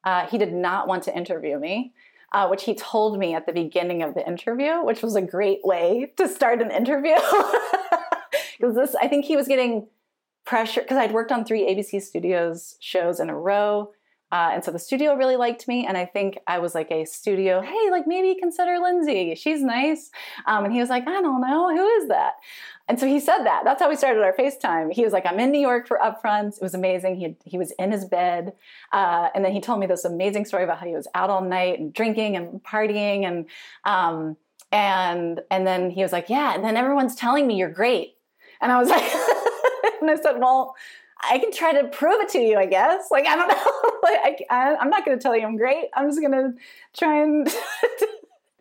Uh, 0.04 0.26
he 0.26 0.38
did 0.38 0.52
not 0.52 0.88
want 0.88 1.02
to 1.04 1.16
interview 1.16 1.58
me, 1.58 1.92
uh, 2.32 2.48
which 2.48 2.64
he 2.64 2.74
told 2.74 3.18
me 3.18 3.34
at 3.34 3.46
the 3.46 3.52
beginning 3.52 4.02
of 4.02 4.14
the 4.14 4.26
interview, 4.26 4.84
which 4.84 5.02
was 5.02 5.16
a 5.16 5.22
great 5.22 5.60
way 5.64 6.12
to 6.16 6.28
start 6.28 6.62
an 6.62 6.70
interview. 6.70 7.16
Because 8.58 8.74
this, 8.74 8.94
I 9.00 9.08
think 9.08 9.24
he 9.24 9.36
was 9.36 9.46
getting 9.46 9.86
pressure 10.44 10.80
because 10.80 10.96
I'd 10.96 11.12
worked 11.12 11.30
on 11.30 11.44
three 11.44 11.62
ABC 11.62 12.02
Studios 12.02 12.76
shows 12.80 13.20
in 13.20 13.30
a 13.30 13.38
row. 13.38 13.92
Uh, 14.30 14.50
and 14.52 14.64
so 14.64 14.70
the 14.70 14.78
studio 14.78 15.14
really 15.14 15.36
liked 15.36 15.68
me. 15.68 15.86
And 15.86 15.96
I 15.96 16.04
think 16.04 16.38
I 16.46 16.58
was 16.58 16.74
like 16.74 16.90
a 16.90 17.04
studio, 17.04 17.62
hey, 17.62 17.90
like 17.90 18.06
maybe 18.06 18.38
consider 18.38 18.78
Lindsey. 18.78 19.34
She's 19.36 19.62
nice. 19.62 20.10
Um, 20.46 20.64
and 20.64 20.72
he 20.72 20.80
was 20.80 20.90
like, 20.90 21.06
I 21.06 21.22
don't 21.22 21.40
know. 21.40 21.74
Who 21.74 21.86
is 22.02 22.08
that? 22.08 22.32
And 22.88 22.98
so 22.98 23.06
he 23.06 23.20
said 23.20 23.44
that. 23.44 23.64
That's 23.64 23.82
how 23.82 23.88
we 23.90 23.96
started 23.96 24.22
our 24.22 24.32
FaceTime. 24.32 24.92
He 24.92 25.04
was 25.04 25.12
like, 25.12 25.26
I'm 25.26 25.38
in 25.38 25.52
New 25.52 25.60
York 25.60 25.86
for 25.86 25.98
upfronts. 25.98 26.56
It 26.56 26.62
was 26.62 26.74
amazing. 26.74 27.16
He, 27.16 27.36
he 27.44 27.58
was 27.58 27.70
in 27.72 27.92
his 27.92 28.06
bed. 28.06 28.54
Uh, 28.92 29.28
and 29.34 29.44
then 29.44 29.52
he 29.52 29.60
told 29.60 29.78
me 29.78 29.86
this 29.86 30.06
amazing 30.06 30.46
story 30.46 30.64
about 30.64 30.78
how 30.78 30.86
he 30.86 30.94
was 30.94 31.06
out 31.14 31.28
all 31.28 31.42
night 31.42 31.78
and 31.78 31.92
drinking 31.92 32.36
and 32.36 32.62
partying. 32.62 33.24
And, 33.24 33.46
um, 33.84 34.38
and, 34.72 35.40
and 35.50 35.66
then 35.66 35.90
he 35.90 36.02
was 36.02 36.12
like, 36.12 36.30
yeah. 36.30 36.54
And 36.54 36.64
then 36.64 36.78
everyone's 36.78 37.14
telling 37.14 37.46
me 37.46 37.56
you're 37.56 37.70
great. 37.70 38.16
And 38.62 38.72
I 38.72 38.78
was 38.78 38.88
like, 38.88 39.02
and 40.00 40.10
I 40.10 40.16
said, 40.16 40.38
well, 40.38 40.74
I 41.22 41.38
can 41.38 41.52
try 41.52 41.72
to 41.82 41.88
prove 41.88 42.20
it 42.22 42.30
to 42.30 42.38
you, 42.38 42.56
I 42.56 42.66
guess. 42.66 43.10
Like, 43.10 43.26
I 43.26 43.36
don't 43.36 43.48
know. 43.48 43.98
like, 44.02 44.46
I, 44.50 44.76
I'm 44.76 44.88
not 44.88 45.04
going 45.04 45.18
to 45.18 45.22
tell 45.22 45.36
you 45.36 45.46
I'm 45.46 45.56
great. 45.56 45.86
I'm 45.94 46.08
just 46.08 46.20
going 46.20 46.32
to 46.32 46.54
try 46.96 47.22
and 47.22 47.46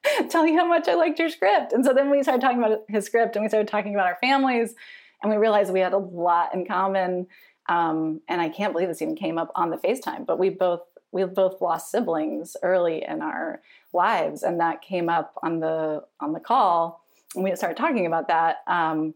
tell 0.29 0.45
you 0.45 0.57
how 0.57 0.67
much 0.67 0.87
I 0.87 0.95
liked 0.95 1.19
your 1.19 1.29
script. 1.29 1.73
And 1.73 1.85
so 1.85 1.93
then 1.93 2.09
we 2.09 2.23
started 2.23 2.41
talking 2.41 2.59
about 2.63 2.83
his 2.87 3.05
script 3.05 3.35
and 3.35 3.43
we 3.43 3.49
started 3.49 3.67
talking 3.67 3.93
about 3.93 4.07
our 4.07 4.17
families 4.21 4.75
and 5.21 5.31
we 5.31 5.37
realized 5.37 5.71
we 5.71 5.79
had 5.79 5.93
a 5.93 5.97
lot 5.97 6.53
in 6.53 6.65
common. 6.65 7.27
Um, 7.69 8.21
and 8.27 8.39
I 8.41 8.49
can't 8.49 8.73
believe 8.73 8.87
this 8.87 9.01
even 9.01 9.15
came 9.15 9.37
up 9.37 9.51
on 9.55 9.69
the 9.69 9.77
FaceTime, 9.77 10.25
but 10.25 10.39
we 10.39 10.49
both 10.49 10.81
we 11.11 11.23
both 11.23 11.61
lost 11.61 11.89
siblings 11.89 12.57
early 12.63 13.03
in 13.03 13.21
our 13.21 13.61
lives, 13.93 14.43
and 14.43 14.59
that 14.59 14.81
came 14.81 15.09
up 15.09 15.33
on 15.41 15.59
the 15.59 16.03
on 16.19 16.33
the 16.33 16.39
call, 16.39 17.01
and 17.33 17.43
we 17.43 17.55
started 17.55 17.77
talking 17.77 18.05
about 18.05 18.27
that. 18.27 18.57
Um, 18.67 19.13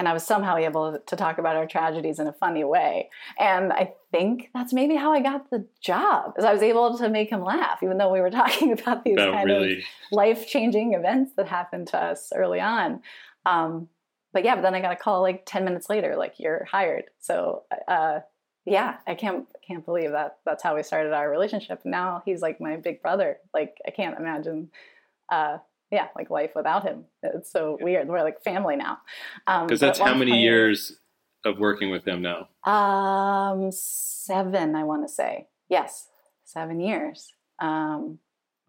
and 0.00 0.08
I 0.08 0.14
was 0.14 0.22
somehow 0.22 0.56
able 0.56 0.98
to 0.98 1.14
talk 1.14 1.36
about 1.36 1.56
our 1.56 1.66
tragedies 1.66 2.18
in 2.18 2.26
a 2.26 2.32
funny 2.32 2.64
way. 2.64 3.10
And 3.38 3.70
I 3.70 3.92
think 4.10 4.48
that's 4.54 4.72
maybe 4.72 4.96
how 4.96 5.12
I 5.12 5.20
got 5.20 5.50
the 5.50 5.66
job, 5.82 6.32
is 6.38 6.44
I 6.46 6.54
was 6.54 6.62
able 6.62 6.96
to 6.96 7.10
make 7.10 7.28
him 7.28 7.44
laugh, 7.44 7.82
even 7.82 7.98
though 7.98 8.10
we 8.10 8.22
were 8.22 8.30
talking 8.42 8.72
about 8.72 9.04
these 9.04 9.18
kind 9.18 9.50
of 9.50 9.68
life 10.10 10.48
changing 10.48 10.94
events 10.94 11.32
that 11.36 11.48
happened 11.48 11.88
to 11.88 11.98
us 11.98 12.32
early 12.34 12.60
on. 12.60 13.02
Um, 13.44 13.90
but 14.32 14.42
yeah, 14.42 14.54
but 14.54 14.62
then 14.62 14.74
I 14.74 14.80
got 14.80 14.94
a 14.94 14.96
call 14.96 15.20
like 15.20 15.44
10 15.44 15.66
minutes 15.66 15.90
later, 15.90 16.16
like 16.16 16.36
you're 16.38 16.64
hired. 16.64 17.04
So 17.18 17.64
uh, 17.86 18.20
yeah, 18.64 18.96
I 19.06 19.14
can't 19.14 19.48
can't 19.66 19.84
believe 19.84 20.12
that 20.12 20.38
that's 20.46 20.62
how 20.62 20.76
we 20.76 20.82
started 20.82 21.12
our 21.12 21.30
relationship. 21.30 21.82
Now 21.84 22.22
he's 22.24 22.40
like 22.40 22.58
my 22.58 22.78
big 22.78 23.02
brother. 23.02 23.36
Like 23.52 23.76
I 23.86 23.90
can't 23.90 24.18
imagine 24.18 24.70
uh, 25.30 25.58
yeah, 25.90 26.08
like 26.16 26.30
life 26.30 26.52
without 26.54 26.84
him. 26.84 27.04
It's 27.22 27.50
so 27.50 27.78
weird. 27.80 28.08
We're 28.08 28.22
like 28.22 28.42
family 28.42 28.76
now. 28.76 28.98
Um, 29.46 29.66
because 29.66 29.80
but 29.80 29.86
that's 29.86 29.98
how 29.98 30.14
many 30.14 30.32
point- 30.32 30.42
years 30.42 30.98
of 31.44 31.58
working 31.58 31.90
with 31.90 32.06
him 32.06 32.22
now. 32.22 32.48
Um, 32.70 33.70
seven, 33.72 34.74
I 34.76 34.84
want 34.84 35.06
to 35.08 35.12
say. 35.12 35.48
Yes, 35.68 36.08
seven 36.44 36.80
years. 36.80 37.32
Um, 37.58 38.18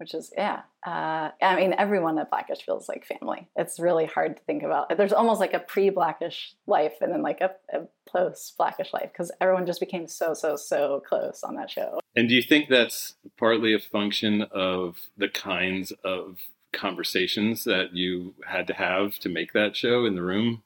which 0.02 0.16
is 0.16 0.34
yeah. 0.36 0.62
Uh, 0.86 1.30
I 1.44 1.56
mean, 1.56 1.76
everyone 1.78 2.18
at 2.18 2.32
Blackish 2.32 2.66
feels 2.66 2.90
like 2.90 3.06
family. 3.06 3.48
It's 3.56 3.80
really 3.80 4.08
hard 4.08 4.36
to 4.38 4.44
think 4.46 4.64
about. 4.64 4.98
There's 4.98 5.14
almost 5.14 5.40
like 5.40 5.54
a 5.54 5.60
pre-Blackish 5.60 6.56
life 6.66 6.94
and 7.02 7.14
then 7.14 7.22
like 7.22 7.40
a, 7.40 7.52
a 7.72 7.84
post-Blackish 8.10 8.92
life 8.94 9.10
because 9.14 9.32
everyone 9.40 9.68
just 9.68 9.80
became 9.80 10.08
so 10.08 10.34
so 10.34 10.56
so 10.56 11.04
close 11.08 11.44
on 11.44 11.56
that 11.58 11.70
show. 11.70 12.00
And 12.16 12.28
do 12.28 12.34
you 12.34 12.42
think 12.42 12.68
that's 12.68 13.14
partly 13.38 13.76
a 13.76 13.80
function 13.80 14.42
of 14.52 14.98
the 15.18 15.30
kinds 15.30 15.94
of 16.04 16.40
conversations 16.74 17.64
that 17.64 17.96
you 17.96 18.34
had 18.46 18.68
to 18.68 18.74
have 18.74 19.20
to 19.20 19.30
make 19.30 19.54
that 19.54 19.76
show 19.76 20.06
in 20.06 20.16
the 20.16 20.24
room? 20.24 20.64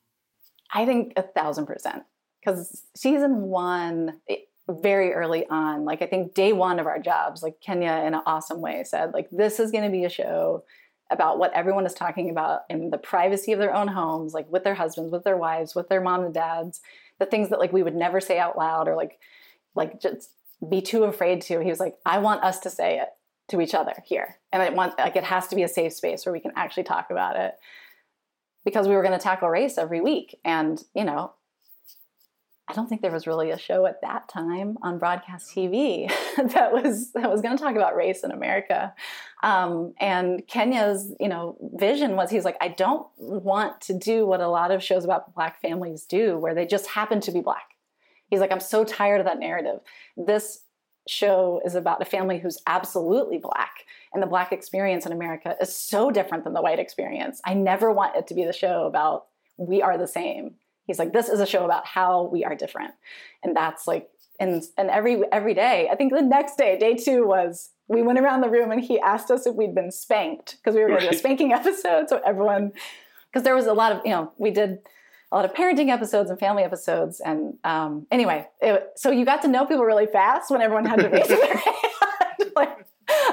I 0.74 0.86
think 0.86 1.13
a 1.15 1.24
thousand 1.24 1.65
percent. 1.65 2.04
Because 2.41 2.84
season 2.96 3.44
one, 3.44 4.20
it, 4.28 4.48
very 4.70 5.13
early 5.13 5.46
on, 5.48 5.86
like 5.86 6.02
I 6.02 6.08
think 6.08 6.34
day 6.34 6.54
one 6.54 6.80
of 6.80 6.88
our 6.88 7.00
jobs, 7.00 7.44
like 7.44 7.62
Kenya 7.62 8.04
in 8.06 8.13
an 8.13 8.22
awesome 8.26 8.62
way 8.62 8.84
said, 8.84 9.13
like, 9.13 9.30
this 9.32 9.60
is 9.60 9.72
going 9.72 9.84
to 9.84 9.89
be 9.89 10.06
a 10.06 10.10
show 10.10 10.63
about 11.12 11.38
what 11.38 11.54
everyone 11.54 11.86
is 11.86 11.94
talking 11.94 12.30
about 12.30 12.62
in 12.70 12.89
the 12.89 12.98
privacy 12.98 13.52
of 13.52 13.60
their 13.60 13.76
own 13.76 13.88
homes, 13.88 14.34
like 14.34 14.52
with 14.52 14.63
their 14.63 14.74
husbands, 14.74 15.12
with 15.12 15.24
their 15.24 15.38
wives, 15.38 15.76
with 15.76 15.88
their 15.88 16.02
mom 16.02 16.24
and 16.24 16.34
dads, 16.34 16.82
the 17.20 17.26
things 17.26 17.50
that 17.50 17.60
like 17.60 17.72
we 17.72 17.84
would 17.84 17.96
never 17.96 18.20
say 18.20 18.39
out 18.39 18.58
loud 18.58 18.88
or 18.88 18.96
like, 18.96 19.20
like 19.76 20.02
just 20.02 20.32
be 20.68 20.82
too 20.82 21.04
afraid 21.04 21.41
to. 21.44 21.60
He 21.60 21.70
was 21.70 21.80
like, 21.80 21.96
I 22.06 22.18
want 22.18 22.44
us 22.44 22.60
to 22.62 22.70
say 22.70 23.00
it 23.00 23.10
to 23.50 23.62
each 23.62 23.76
other 23.76 23.94
here. 24.06 24.38
And 24.52 24.62
I 24.62 24.70
want, 24.70 24.98
like, 24.98 25.16
it 25.16 25.24
has 25.24 25.48
to 25.50 25.56
be 25.56 25.64
a 25.64 25.68
safe 25.68 25.94
space 25.94 26.26
where 26.26 26.34
we 26.34 26.40
can 26.40 26.52
actually 26.56 26.84
talk 26.84 27.12
about 27.12 27.36
it 27.36 27.56
because 28.64 28.88
we 28.88 28.96
were 28.96 29.04
going 29.04 29.18
to 29.18 29.24
tackle 29.24 29.50
race 29.50 29.78
every 29.78 30.02
week. 30.02 30.40
And, 30.44 30.84
you 30.96 31.04
know, 31.04 31.34
I 32.68 32.74
don't 32.74 32.90
think 32.90 33.02
there 33.02 33.12
was 33.12 33.28
really 33.28 33.52
a 33.52 33.60
show 33.60 33.86
at 33.86 34.02
that 34.02 34.28
time 34.28 34.78
on 34.82 34.98
broadcast 34.98 35.56
TV 35.56 36.08
that 36.54 36.74
was 36.74 37.12
that 37.12 37.30
was 37.30 37.42
going 37.42 37.56
to 37.56 37.64
talk 37.64 37.76
about 37.76 37.96
race 37.96 38.24
in 38.24 38.32
America. 38.32 38.94
Um, 39.44 39.94
and 40.00 40.46
Kenya's, 40.48 41.14
you 41.20 41.30
know, 41.30 41.58
vision 41.76 42.16
was 42.16 42.32
he's 42.32 42.46
like, 42.46 42.58
I 42.60 42.70
don't 42.70 43.08
want 43.18 43.82
to 43.82 43.94
do 43.94 44.26
what 44.26 44.42
a 44.42 44.48
lot 44.48 44.72
of 44.72 44.82
shows 44.82 45.06
about 45.06 45.36
black 45.36 45.62
families 45.62 46.06
do, 46.06 46.38
where 46.38 46.56
they 46.56 46.66
just 46.66 46.88
happen 46.88 47.22
to 47.22 47.32
be 47.32 47.42
black. 47.42 47.76
He's 48.30 48.40
like, 48.40 48.52
I'm 48.52 48.60
so 48.60 48.84
tired 48.84 49.20
of 49.20 49.28
that 49.28 49.38
narrative. 49.38 49.82
This 50.18 50.62
show 51.08 51.62
is 51.65 51.76
about 51.76 52.02
a 52.02 52.06
family 52.06 52.39
who's 52.39 52.62
absolutely 52.68 53.38
black, 53.38 53.86
and 54.13 54.22
the 54.22 54.28
black 54.28 54.52
experience 54.52 55.06
in 55.06 55.12
America 55.12 55.56
is 55.62 55.76
so 55.76 56.12
different 56.12 56.44
than 56.44 56.54
the 56.54 56.62
white 56.62 56.80
experience. 56.80 57.41
I 57.46 57.54
never 57.54 57.91
want 57.91 58.15
it 58.15 58.28
to 58.28 58.34
be 58.34 58.46
the 58.46 58.54
show 58.54 58.86
about 58.86 59.26
we 59.58 59.82
are 59.82 59.98
the 59.98 60.08
same. 60.08 60.56
He's 60.86 61.00
like 61.00 61.13
this 61.13 61.30
is 61.30 61.39
a 61.39 61.46
show 61.46 61.65
about 61.65 61.86
how 61.86 62.24
we 62.24 62.44
are 62.44 62.56
different. 62.56 62.94
And 63.44 63.56
that's 63.56 63.88
like 63.88 64.10
and 64.39 64.63
and 64.78 64.89
every 64.89 65.22
every 65.32 65.54
day 65.54 65.88
i 65.89 65.96
think 65.96 66.12
the 66.12 66.22
next 66.22 66.58
day 66.58 66.78
day 66.78 66.94
two 66.94 67.26
was 67.26 67.70
we 67.88 68.02
went 68.02 68.20
around 68.20 68.41
the 68.41 68.50
room 68.50 68.72
and 68.72 68.82
he 68.82 69.00
asked 69.00 69.30
us 69.30 69.46
if 69.46 69.56
we'd 69.56 69.76
been 69.76 69.91
spanked 69.91 70.58
because 70.58 70.76
we 70.76 70.82
were 70.82 70.88
going 70.88 71.02
to 71.02 71.10
do 71.10 71.15
a 71.15 71.20
spanking 71.20 71.54
episode. 71.54 72.10
So 72.10 72.22
everyone 72.26 72.72
because 73.32 73.44
there 73.44 73.56
was 73.56 73.68
a 73.68 73.74
lot 73.74 73.91
of 73.91 74.02
you 74.06 74.12
know 74.12 74.32
we 74.38 74.52
did 74.52 74.80
a 75.32 75.36
lot 75.36 75.46
of 75.46 75.54
parenting 75.54 75.90
episodes 75.90 76.30
and 76.30 76.40
family 76.40 76.64
episodes. 76.64 77.20
And 77.20 77.58
um, 77.64 78.08
anyway 78.12 78.48
it, 78.62 78.92
so 78.96 79.12
you 79.12 79.26
got 79.26 79.42
to 79.44 79.48
know 79.48 79.66
people 79.66 79.84
really 79.84 80.08
fast 80.08 80.52
when 80.52 80.62
everyone 80.62 80.86
had 80.86 81.00
to 81.00 81.10
raise 81.10 81.28
their 81.28 81.58
hand 81.58 82.52
like, 82.56 82.86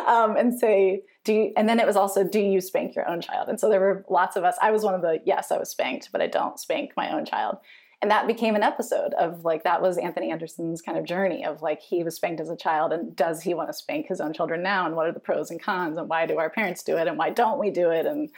um, 0.07 0.37
and 0.37 0.59
say 0.59 1.03
do 1.25 1.33
you, 1.33 1.53
and 1.57 1.69
then 1.69 1.79
it 1.79 1.87
was 1.87 1.97
also 1.97 2.25
do 2.25 2.41
you 2.41 2.61
spank 2.61 2.97
your 2.97 3.09
own 3.09 3.21
child? 3.21 3.49
And 3.49 3.61
so 3.61 3.69
there 3.69 3.81
were 3.81 4.05
lots 4.09 4.37
of 4.37 4.45
us 4.45 4.57
i 4.61 4.71
was 4.71 4.83
one 4.83 4.95
of 4.95 5.03
the 5.03 5.21
yes 5.25 5.51
i 5.51 5.59
was 5.59 5.71
spanked 5.71 6.11
but 6.13 6.21
i 6.21 6.27
don't 6.27 6.59
spank 6.59 6.93
my 6.97 7.13
own 7.13 7.25
child. 7.25 7.59
And 8.01 8.11
that 8.11 8.27
became 8.27 8.57
an 8.57 8.65
episode 8.65 9.15
of 9.15 9.45
like 9.45 9.63
that 9.63 9.81
was 9.81 9.97
anthony 9.97 10.33
anderson's 10.33 10.83
kind 10.83 10.99
of 10.99 11.05
journey 11.05 11.45
of 11.45 11.63
like 11.63 11.81
he 11.81 12.03
was 12.03 12.17
spanked 12.17 12.41
as 12.41 12.51
a 12.51 12.57
child 12.57 12.93
and 12.93 13.15
does 13.15 13.43
he 13.43 13.55
want 13.55 13.69
to 13.69 13.75
spank 13.75 14.09
his 14.09 14.21
own 14.21 14.33
children 14.33 14.63
now? 14.63 14.87
And 14.87 14.97
what 14.97 15.07
are 15.07 15.13
the 15.13 15.21
pros 15.21 15.51
and 15.51 15.63
cons? 15.63 15.97
And 15.97 16.09
why 16.09 16.27
do 16.27 16.39
our 16.39 16.51
parents 16.51 16.83
do 16.83 16.97
it? 16.97 17.07
And 17.07 17.17
why 17.17 17.31
don't 17.31 17.61
we 17.61 17.71
do 17.71 17.91
it? 17.91 18.07
And 18.07 18.31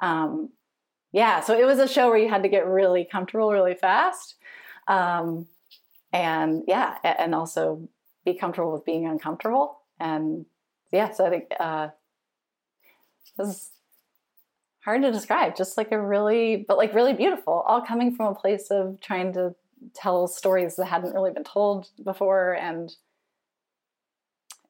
um, 0.00 0.50
yeah 1.12 1.40
so 1.40 1.58
it 1.58 1.64
was 1.64 1.78
a 1.78 1.88
show 1.88 2.08
where 2.08 2.18
you 2.18 2.28
had 2.28 2.42
to 2.42 2.48
get 2.48 2.66
really 2.66 3.04
comfortable 3.04 3.52
really 3.52 3.74
fast 3.74 4.36
um, 4.88 5.46
and 6.12 6.64
yeah 6.66 6.96
and 7.04 7.34
also 7.34 7.88
be 8.24 8.34
comfortable 8.34 8.72
with 8.72 8.84
being 8.84 9.06
uncomfortable 9.06 9.78
and 10.00 10.44
yeah 10.92 11.10
so 11.10 11.26
i 11.26 11.30
think 11.30 11.44
uh, 11.60 11.88
is 13.38 13.70
hard 14.84 15.02
to 15.02 15.12
describe. 15.12 15.56
Just 15.56 15.76
like 15.76 15.92
a 15.92 16.00
really, 16.00 16.64
but 16.68 16.76
like 16.76 16.94
really 16.94 17.12
beautiful, 17.12 17.64
all 17.66 17.80
coming 17.80 18.14
from 18.14 18.26
a 18.26 18.34
place 18.34 18.70
of 18.70 19.00
trying 19.00 19.32
to 19.34 19.54
tell 19.94 20.28
stories 20.28 20.76
that 20.76 20.86
hadn't 20.86 21.14
really 21.14 21.32
been 21.32 21.44
told 21.44 21.88
before. 22.04 22.54
And 22.54 22.94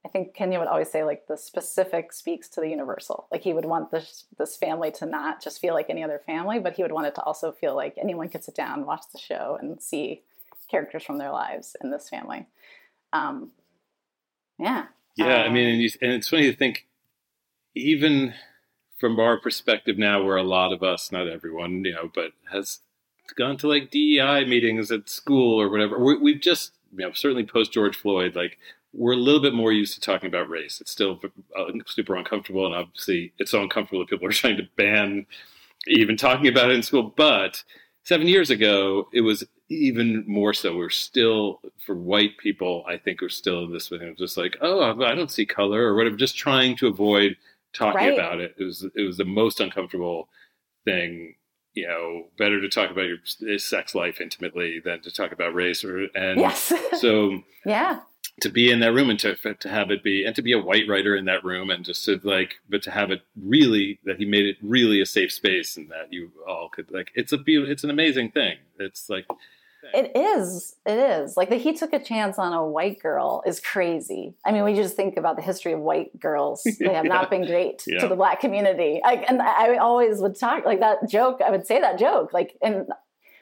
I 0.05 0.09
think 0.09 0.35
Kenya 0.35 0.59
would 0.59 0.69
always 0.69 0.91
say 0.91 1.05
like 1.05 1.27
the 1.29 1.37
specific 1.37 2.12
speaks 2.12 2.49
to 2.51 2.61
the 2.61 2.69
universal. 2.69 3.29
Like 3.31 3.43
he 3.43 3.53
would 3.53 3.65
want 3.65 3.91
this 3.91 4.25
this 4.37 4.57
family 4.57 4.91
to 4.93 5.07
not 5.07 5.43
just 5.43 5.61
feel 5.61 5.75
like 5.75 5.91
any 5.91 6.03
other 6.03 6.21
family, 6.27 6.59
but 6.59 6.75
he 6.75 6.83
would 6.83 6.93
want 6.93 7.07
it 7.07 7.15
to 7.15 7.23
also 7.23 7.53
feel 7.53 7.77
like 7.77 7.97
anyone 8.01 8.29
could 8.29 8.43
sit 8.43 8.57
down, 8.57 8.85
watch 8.85 9.05
the 9.12 9.19
show, 9.19 9.57
and 9.61 9.81
see 9.81 10.23
characters 10.69 11.05
from 11.05 11.19
their 11.19 11.31
lives 11.31 11.77
in 11.83 11.91
this 11.91 12.09
family. 12.09 12.47
Um, 13.12 13.53
yeah. 14.59 14.87
Yeah, 15.17 15.43
um, 15.43 15.51
I 15.51 15.53
mean, 15.53 15.69
and, 15.69 15.83
you, 15.83 15.91
and 16.01 16.12
it's 16.12 16.29
funny 16.29 16.51
to 16.51 16.57
think, 16.57 16.87
even 17.75 18.35
from 18.99 19.21
our 19.21 19.38
perspective 19.38 19.99
now, 19.99 20.23
where 20.23 20.37
a 20.37 20.43
lot 20.43 20.73
of 20.73 20.83
us, 20.83 21.12
not 21.12 21.29
everyone, 21.29 21.85
you 21.85 21.93
know, 21.93 22.11
but 22.12 22.33
has 22.51 22.81
gone 23.37 23.57
to 23.59 23.69
like 23.69 23.91
DEI 23.91 24.47
meetings 24.47 24.91
at 24.91 25.09
school 25.09 25.61
or 25.61 25.69
whatever. 25.69 25.99
we 25.99 26.33
have 26.33 26.41
just, 26.41 26.73
you 26.97 27.07
know, 27.07 27.12
certainly 27.12 27.45
post 27.45 27.73
George 27.73 27.97
Floyd, 27.97 28.35
like 28.35 28.59
we're 28.93 29.13
a 29.13 29.17
little 29.17 29.41
bit 29.41 29.55
more 29.55 29.73
used 29.73 29.95
to 29.95 30.01
talking 30.01 30.29
about 30.29 30.49
race. 30.49 30.81
It's 30.81 30.91
still 30.91 31.21
uh, 31.57 31.65
super 31.87 32.15
uncomfortable, 32.17 32.67
and 32.67 32.75
obviously, 32.75 33.33
it's 33.39 33.51
so 33.51 33.63
uncomfortable 33.63 34.01
that 34.01 34.11
people 34.11 34.29
are 34.29 34.33
trying 34.33 34.57
to 34.57 34.69
ban 34.77 35.27
even 35.87 36.17
talking 36.17 36.47
about 36.47 36.71
it 36.71 36.77
in 36.77 36.83
school. 36.83 37.13
But 37.17 37.63
seven 38.05 38.27
years 38.27 38.51
ago, 38.51 39.09
it 39.13 39.23
was 39.23 39.45
even 39.69 40.25
more 40.27 40.53
so. 40.53 40.77
We're 40.77 40.91
still, 40.91 41.61
for 41.85 41.95
white 41.95 42.37
people, 42.39 42.85
I 42.87 42.97
think 42.97 43.21
we're 43.21 43.29
still 43.29 43.65
in 43.65 43.73
this 43.73 43.89
thing 43.89 44.03
of 44.03 44.17
just 44.17 44.37
like, 44.37 44.57
oh, 44.61 45.03
I 45.03 45.15
don't 45.15 45.31
see 45.31 45.47
color 45.47 45.83
or 45.83 45.97
whatever, 45.97 46.17
just 46.17 46.37
trying 46.37 46.77
to 46.77 46.89
avoid 46.89 47.37
talking 47.73 47.97
right. 47.97 48.15
about 48.15 48.41
it. 48.41 48.55
It 48.59 48.65
was 48.65 48.87
it 48.95 49.03
was 49.03 49.17
the 49.17 49.25
most 49.25 49.61
uncomfortable 49.61 50.29
thing. 50.85 51.35
You 51.75 51.89
know, 51.89 52.25
better 52.37 52.61
to 52.61 52.69
talk 52.69 52.91
about 52.91 53.07
your 53.07 53.59
sex 53.59 53.95
life 53.95 54.21
intimately 54.21 54.79
than 54.85 55.01
to 55.03 55.11
talk 55.11 55.33
about 55.33 55.55
race. 55.55 55.83
Or 55.83 56.07
and 56.15 56.39
yes. 56.39 56.71
so 57.01 57.43
yeah, 57.65 58.01
to 58.43 58.49
be 58.49 58.71
in 58.71 58.81
that 58.81 58.93
room 58.93 59.09
and 59.09 59.19
to 59.21 59.35
to 59.35 59.69
have 59.69 59.91
it 59.91 60.03
be 60.03 60.25
and 60.25 60.37
to 60.37 60.43
be 60.43 60.53
a 60.53 60.61
white 60.61 60.89
writer 60.89 61.17
in 61.17 61.25
that 61.27 61.45
room 61.45 61.71
and 61.71 61.85
just 61.85 62.05
to 62.05 62.21
like, 62.23 62.55
but 62.69 62.83
to 62.83 62.91
have 62.91 63.11
it 63.11 63.23
really 63.41 63.99
that 64.05 64.17
he 64.17 64.25
made 64.25 64.47
it 64.47 64.57
really 64.63 65.01
a 65.01 65.07
safe 65.07 65.33
space 65.33 65.77
and 65.77 65.89
that 65.91 66.13
you 66.13 66.31
all 66.47 66.69
could 66.69 66.91
like. 66.91 67.11
It's 67.15 67.33
a 67.33 67.39
beautiful. 67.39 67.73
It's 67.73 67.85
an 67.85 67.91
amazing 67.91 68.33
thing. 68.33 68.59
It's 68.79 69.09
like 69.09 69.27
it 69.95 70.13
is. 70.15 70.77
It 70.87 70.99
is. 70.99 71.37
Like 71.37 71.51
that 71.51 71.61
he 71.61 71.73
took 71.73 71.93
a 71.93 72.03
chance 72.03 72.39
on 72.39 72.53
a 72.53 72.65
white 72.65 73.01
girl 73.01 73.43
is 73.47 73.61
crazy. 73.61 74.35
I 74.45 74.53
mean, 74.53 74.65
we 74.65 74.75
just 74.75 74.97
think 74.97 75.17
about 75.17 75.37
the 75.37 75.43
history 75.43 75.73
of 75.73 75.81
white 75.81 76.19
girls. 76.19 76.63
They 76.65 76.93
have 76.93 77.05
yeah. 77.05 77.13
not 77.13 77.31
been 77.31 77.47
great 77.47 77.83
yeah. 77.87 78.01
to 78.01 78.09
the 78.09 78.17
black 78.17 78.41
community. 78.41 79.01
Like, 79.03 79.25
and 79.29 79.43
I 79.43 79.77
always 79.77 80.21
would 80.21 80.39
talk 80.39 80.65
like 80.65 80.81
that 80.81 81.09
joke. 81.09 81.41
I 81.45 81.51
would 81.51 81.67
say 81.67 81.81
that 81.81 81.99
joke. 81.99 82.33
Like, 82.33 82.57
and 82.63 82.87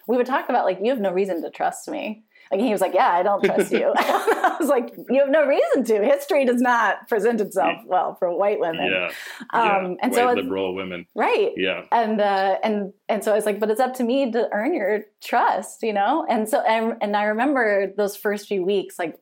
we 0.09 0.17
would 0.17 0.27
talk 0.27 0.49
about 0.49 0.65
like, 0.65 0.79
you 0.83 0.91
have 0.91 1.01
no 1.01 1.13
reason 1.13 1.43
to 1.43 1.51
trust 1.51 1.89
me. 1.89 2.25
Like 2.51 2.61
he 2.61 2.73
was 2.73 2.81
like, 2.81 2.95
"Yeah, 2.95 3.09
I 3.09 3.23
don't 3.23 3.45
trust 3.45 3.71
you." 3.71 3.93
I 3.97 4.57
was 4.59 4.69
like, 4.69 4.93
"You 5.09 5.21
have 5.21 5.31
no 5.31 5.47
reason 5.47 5.85
to. 5.85 6.05
History 6.05 6.45
does 6.45 6.61
not 6.61 7.09
present 7.09 7.41
itself 7.41 7.79
well 7.87 8.17
for 8.17 8.37
white 8.37 8.59
women." 8.59 8.91
Yeah, 8.91 9.07
um, 9.51 9.63
yeah. 9.63 9.97
and 10.03 10.13
white 10.13 10.15
so 10.15 10.33
liberal 10.33 10.75
women, 10.75 11.07
right? 11.15 11.53
Yeah, 11.57 11.85
and 11.93 12.21
uh, 12.21 12.59
and 12.65 12.93
and 13.09 13.23
so 13.23 13.31
I 13.31 13.37
was 13.37 13.47
like, 13.47 13.61
"But 13.61 13.71
it's 13.71 13.81
up 13.81 13.95
to 13.95 14.05
me 14.05 14.33
to 14.33 14.49
earn 14.53 14.75
your 14.75 15.03
trust," 15.23 15.85
you 15.85 15.93
know. 15.93 16.27
And 16.29 16.49
so 16.49 16.61
and, 16.61 16.97
and 17.01 17.17
I 17.17 17.25
remember 17.25 17.93
those 17.97 18.17
first 18.17 18.49
few 18.49 18.65
weeks, 18.65 18.99
like 18.99 19.17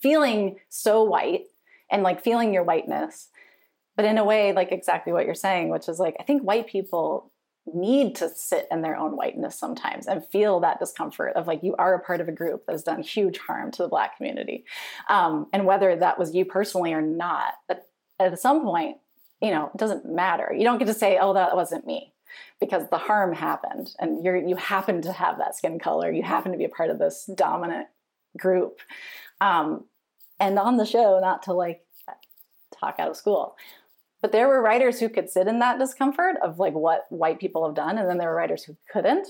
feeling 0.00 0.56
so 0.70 1.04
white 1.04 1.44
and 1.90 2.02
like 2.02 2.24
feeling 2.24 2.54
your 2.54 2.64
whiteness, 2.64 3.28
but 3.94 4.06
in 4.06 4.16
a 4.16 4.24
way, 4.24 4.54
like 4.54 4.72
exactly 4.72 5.12
what 5.12 5.26
you're 5.26 5.34
saying, 5.34 5.68
which 5.68 5.86
is 5.86 5.98
like 5.98 6.16
I 6.18 6.22
think 6.22 6.42
white 6.42 6.66
people 6.66 7.30
need 7.74 8.14
to 8.16 8.28
sit 8.28 8.66
in 8.70 8.82
their 8.82 8.96
own 8.96 9.16
whiteness 9.16 9.58
sometimes 9.58 10.06
and 10.06 10.24
feel 10.26 10.60
that 10.60 10.78
discomfort 10.78 11.34
of 11.36 11.46
like 11.46 11.62
you 11.62 11.74
are 11.76 11.94
a 11.94 12.00
part 12.00 12.20
of 12.20 12.28
a 12.28 12.32
group 12.32 12.66
that 12.66 12.72
has 12.72 12.82
done 12.82 13.02
huge 13.02 13.38
harm 13.38 13.70
to 13.72 13.82
the 13.82 13.88
black 13.88 14.16
community. 14.16 14.64
Um, 15.08 15.46
and 15.52 15.66
whether 15.66 15.96
that 15.96 16.18
was 16.18 16.34
you 16.34 16.44
personally 16.44 16.92
or 16.92 17.02
not 17.02 17.54
at, 17.68 17.86
at 18.18 18.38
some 18.38 18.62
point 18.62 18.98
you 19.40 19.50
know 19.50 19.70
it 19.72 19.78
doesn't 19.78 20.04
matter. 20.04 20.52
You 20.52 20.64
don't 20.64 20.78
get 20.78 20.86
to 20.86 20.94
say 20.94 21.18
oh 21.20 21.34
that 21.34 21.54
wasn't 21.54 21.86
me 21.86 22.12
because 22.60 22.88
the 22.90 22.98
harm 22.98 23.32
happened 23.32 23.94
and 23.98 24.24
you're 24.24 24.36
you 24.36 24.56
happen 24.56 25.02
to 25.02 25.12
have 25.12 25.38
that 25.38 25.56
skin 25.56 25.78
color. 25.78 26.10
You 26.10 26.22
happen 26.22 26.52
to 26.52 26.58
be 26.58 26.64
a 26.64 26.68
part 26.68 26.90
of 26.90 26.98
this 26.98 27.28
dominant 27.34 27.88
group. 28.36 28.80
Um, 29.40 29.84
and 30.40 30.58
on 30.58 30.76
the 30.76 30.86
show 30.86 31.18
not 31.20 31.42
to 31.44 31.52
like 31.52 31.82
talk 32.78 32.96
out 32.98 33.10
of 33.10 33.16
school 33.16 33.56
but 34.28 34.32
there 34.32 34.46
were 34.46 34.60
writers 34.60 35.00
who 35.00 35.08
could 35.08 35.30
sit 35.30 35.48
in 35.48 35.58
that 35.60 35.78
discomfort 35.78 36.36
of 36.42 36.58
like 36.58 36.74
what 36.74 37.06
white 37.08 37.40
people 37.40 37.64
have 37.64 37.74
done, 37.74 37.96
and 37.96 38.06
then 38.06 38.18
there 38.18 38.28
were 38.28 38.34
writers 38.34 38.62
who 38.62 38.76
couldn't. 38.92 39.26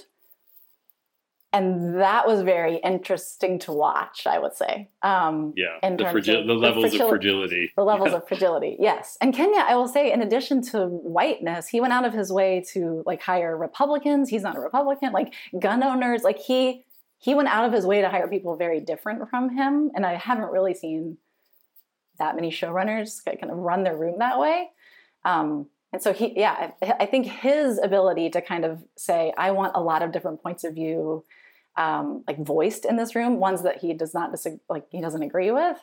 And 1.53 2.01
that 2.01 2.27
was 2.27 2.43
very 2.43 2.79
interesting 2.79 3.61
to 3.61 3.73
watch, 3.73 4.27
I 4.27 4.41
would 4.41 4.55
say. 4.55 4.89
Um, 5.03 5.55
yeah, 5.57 5.79
the, 5.83 6.03
fragi- 6.03 6.41
of, 6.41 6.49
the 6.49 6.55
levels 6.55 6.91
the 6.91 7.05
of 7.05 7.11
fragility. 7.11 7.73
The 7.77 7.85
levels 7.85 8.13
of 8.13 8.27
fragility, 8.27 8.77
yes. 8.81 9.17
And 9.21 9.33
Kenya, 9.33 9.65
I 9.69 9.77
will 9.77 9.87
say, 9.87 10.13
in 10.13 10.21
addition 10.21 10.63
to 10.73 10.89
whiteness, 10.89 11.69
he 11.69 11.81
went 11.81 11.93
out 11.93 12.05
of 12.05 12.13
his 12.13 12.33
way 12.33 12.65
to 12.73 13.05
like 13.07 13.23
hire 13.23 13.57
Republicans. 13.57 14.29
He's 14.29 14.43
not 14.43 14.57
a 14.57 14.61
Republican, 14.61 15.13
like 15.13 15.33
gun 15.61 15.85
owners. 15.85 16.25
Like 16.25 16.41
he 16.41 16.85
he 17.19 17.37
went 17.37 17.47
out 17.47 17.65
of 17.65 17.73
his 17.73 17.87
way 17.87 18.01
to 18.01 18.09
hire 18.09 18.27
people 18.27 18.57
very 18.57 18.81
different 18.81 19.31
from 19.31 19.57
him. 19.57 19.93
And 19.95 20.05
I 20.05 20.17
haven't 20.17 20.51
really 20.51 20.75
seen 20.75 21.19
that 22.19 22.35
many 22.35 22.51
showrunners 22.51 23.25
kind 23.25 23.53
of 23.53 23.59
run 23.59 23.85
their 23.85 23.97
room 23.97 24.17
that 24.19 24.41
way. 24.41 24.71
Um, 25.29 25.67
and 25.93 26.03
so 26.03 26.13
he, 26.13 26.33
yeah, 26.39 26.71
I, 26.83 26.95
I, 27.01 27.07
think 27.07 27.27
his 27.27 27.79
ability 27.79 28.31
to 28.31 28.41
kind 28.41 28.65
of 28.65 28.83
say, 28.97 29.33
I 29.37 29.51
want 29.51 29.73
a 29.75 29.81
lot 29.81 30.03
of 30.03 30.11
different 30.11 30.43
points 30.43 30.65
of 30.65 30.75
view, 30.75 31.25
um, 31.77 32.25
like 32.27 32.39
voiced 32.39 32.87
in 32.87 32.97
this 32.97 33.15
room, 33.15 33.39
ones 33.39 33.63
that 33.63 33.79
he 33.79 33.93
does 33.93 34.15
not 34.15 34.31
disagree, 34.31 34.61
like 34.71 34.87
he 34.91 35.03
doesn't 35.03 35.23
agree 35.23 35.51
with. 35.51 35.77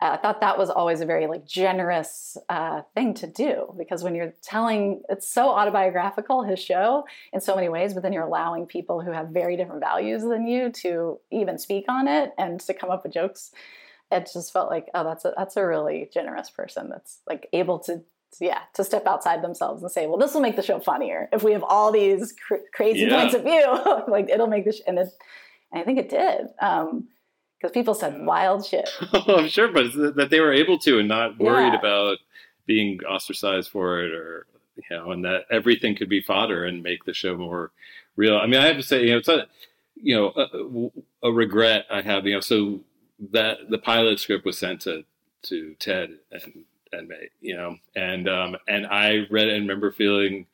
Uh, 0.00 0.14
I 0.14 0.16
thought 0.16 0.40
that 0.40 0.58
was 0.58 0.68
always 0.68 1.00
a 1.00 1.06
very 1.06 1.28
like 1.28 1.46
generous 1.46 2.36
uh, 2.48 2.82
thing 2.96 3.14
to 3.14 3.28
do 3.28 3.72
because 3.78 4.02
when 4.02 4.16
you're 4.16 4.34
telling, 4.42 5.02
it's 5.08 5.32
so 5.32 5.50
autobiographical 5.50 6.42
his 6.42 6.58
show 6.58 7.04
in 7.32 7.40
so 7.40 7.54
many 7.54 7.68
ways, 7.68 7.94
but 7.94 8.02
then 8.02 8.12
you're 8.12 8.24
allowing 8.24 8.66
people 8.66 9.00
who 9.00 9.12
have 9.12 9.28
very 9.28 9.56
different 9.56 9.80
values 9.80 10.22
than 10.22 10.48
you 10.48 10.70
to 10.70 11.20
even 11.30 11.56
speak 11.56 11.84
on 11.88 12.08
it 12.08 12.32
and 12.36 12.58
to 12.60 12.74
come 12.74 12.90
up 12.90 13.04
with 13.04 13.12
jokes. 13.12 13.52
It 14.10 14.28
just 14.32 14.52
felt 14.52 14.70
like, 14.70 14.88
oh, 14.92 15.04
that's 15.04 15.24
a 15.24 15.34
that's 15.36 15.56
a 15.56 15.64
really 15.64 16.10
generous 16.12 16.50
person 16.50 16.88
that's 16.90 17.20
like 17.28 17.48
able 17.52 17.78
to 17.80 18.02
yeah, 18.40 18.60
to 18.74 18.84
step 18.84 19.06
outside 19.06 19.42
themselves 19.42 19.82
and 19.82 19.90
say, 19.90 20.06
well, 20.06 20.18
this 20.18 20.34
will 20.34 20.40
make 20.40 20.56
the 20.56 20.62
show 20.62 20.78
funnier 20.80 21.28
if 21.32 21.42
we 21.42 21.52
have 21.52 21.62
all 21.62 21.92
these 21.92 22.32
cr- 22.46 22.56
crazy 22.74 23.00
yeah. 23.00 23.20
points 23.20 23.34
of 23.34 23.42
view. 23.42 24.02
like 24.08 24.28
it'll 24.28 24.46
make 24.46 24.64
the 24.64 24.72
sh- 24.72 24.80
and 24.86 24.98
it 24.98 25.08
And 25.72 25.82
I 25.82 25.84
think 25.84 25.98
it 25.98 26.08
did. 26.08 26.48
Um, 26.60 27.08
because 27.60 27.72
people 27.72 27.94
said 27.94 28.26
wild 28.26 28.66
shit. 28.66 28.88
oh, 29.12 29.36
I'm 29.38 29.48
sure, 29.48 29.68
but 29.68 29.92
that 30.16 30.30
they 30.30 30.40
were 30.40 30.52
able 30.52 30.78
to 30.80 30.98
and 30.98 31.06
not 31.06 31.38
worried 31.38 31.72
Yeah. 31.72 31.78
about 31.78 32.18
being 32.66 32.98
ostracized 33.04 33.70
for 33.70 34.02
it 34.02 34.12
or 34.12 34.46
you 34.76 34.96
know, 34.96 35.12
and 35.12 35.24
that 35.24 35.42
everything 35.50 35.94
could 35.94 36.08
be 36.08 36.20
fodder 36.20 36.64
and 36.64 36.82
make 36.82 37.04
the 37.04 37.14
show 37.14 37.36
more 37.36 37.70
real. 38.16 38.36
I 38.36 38.46
mean, 38.46 38.60
I 38.60 38.66
have 38.66 38.76
to 38.76 38.82
say, 38.82 39.02
you 39.04 39.12
know, 39.12 39.18
it's 39.18 39.28
a, 39.28 39.46
you 39.94 40.16
know, 40.16 40.90
a, 41.22 41.28
a 41.28 41.32
regret 41.32 41.86
I 41.90 42.02
have, 42.02 42.26
you 42.26 42.34
know, 42.34 42.40
so 42.40 42.80
that 43.32 43.58
the 43.70 43.78
pilot 43.78 44.18
script 44.18 44.44
was 44.44 44.58
sent 44.58 44.80
to 44.82 45.04
to 45.44 45.74
Ted 45.78 46.18
and 46.30 46.64
and 46.92 47.10
you 47.40 47.56
know, 47.56 47.76
and 47.96 48.28
um 48.28 48.56
and 48.68 48.86
I 48.86 49.26
read 49.30 49.48
it 49.48 49.54
and 49.54 49.68
remember 49.68 49.92
feeling, 49.92 50.46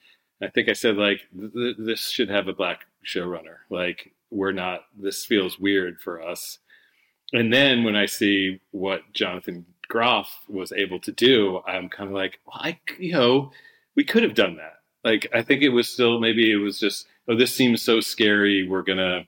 I 0.42 0.48
think 0.48 0.68
I 0.68 0.72
said 0.72 0.96
like 0.96 1.20
th- 1.38 1.52
th- 1.52 1.76
this 1.78 2.08
should 2.08 2.30
have 2.30 2.48
a 2.48 2.52
black 2.52 2.86
showrunner. 3.04 3.58
Like 3.70 4.12
we're 4.30 4.52
not. 4.52 4.80
This 4.96 5.24
feels 5.24 5.58
weird 5.58 6.00
for 6.00 6.22
us. 6.22 6.58
And 7.32 7.52
then 7.52 7.84
when 7.84 7.96
I 7.96 8.06
see 8.06 8.60
what 8.70 9.12
Jonathan 9.12 9.66
Groff 9.88 10.40
was 10.48 10.72
able 10.72 10.98
to 11.00 11.12
do, 11.12 11.60
I'm 11.66 11.88
kind 11.88 12.08
of 12.08 12.14
like, 12.14 12.40
well, 12.46 12.60
I, 12.60 12.80
you 12.98 13.12
know, 13.12 13.52
we 13.96 14.04
could 14.04 14.22
have 14.22 14.34
done 14.34 14.56
that. 14.56 14.80
Like, 15.04 15.28
I 15.34 15.42
think 15.42 15.62
it 15.62 15.70
was 15.70 15.88
still 15.88 16.20
maybe 16.20 16.50
it 16.50 16.56
was 16.56 16.78
just, 16.78 17.06
oh, 17.28 17.36
this 17.36 17.54
seems 17.54 17.82
so 17.82 18.00
scary. 18.00 18.66
We're 18.66 18.82
gonna 18.82 19.26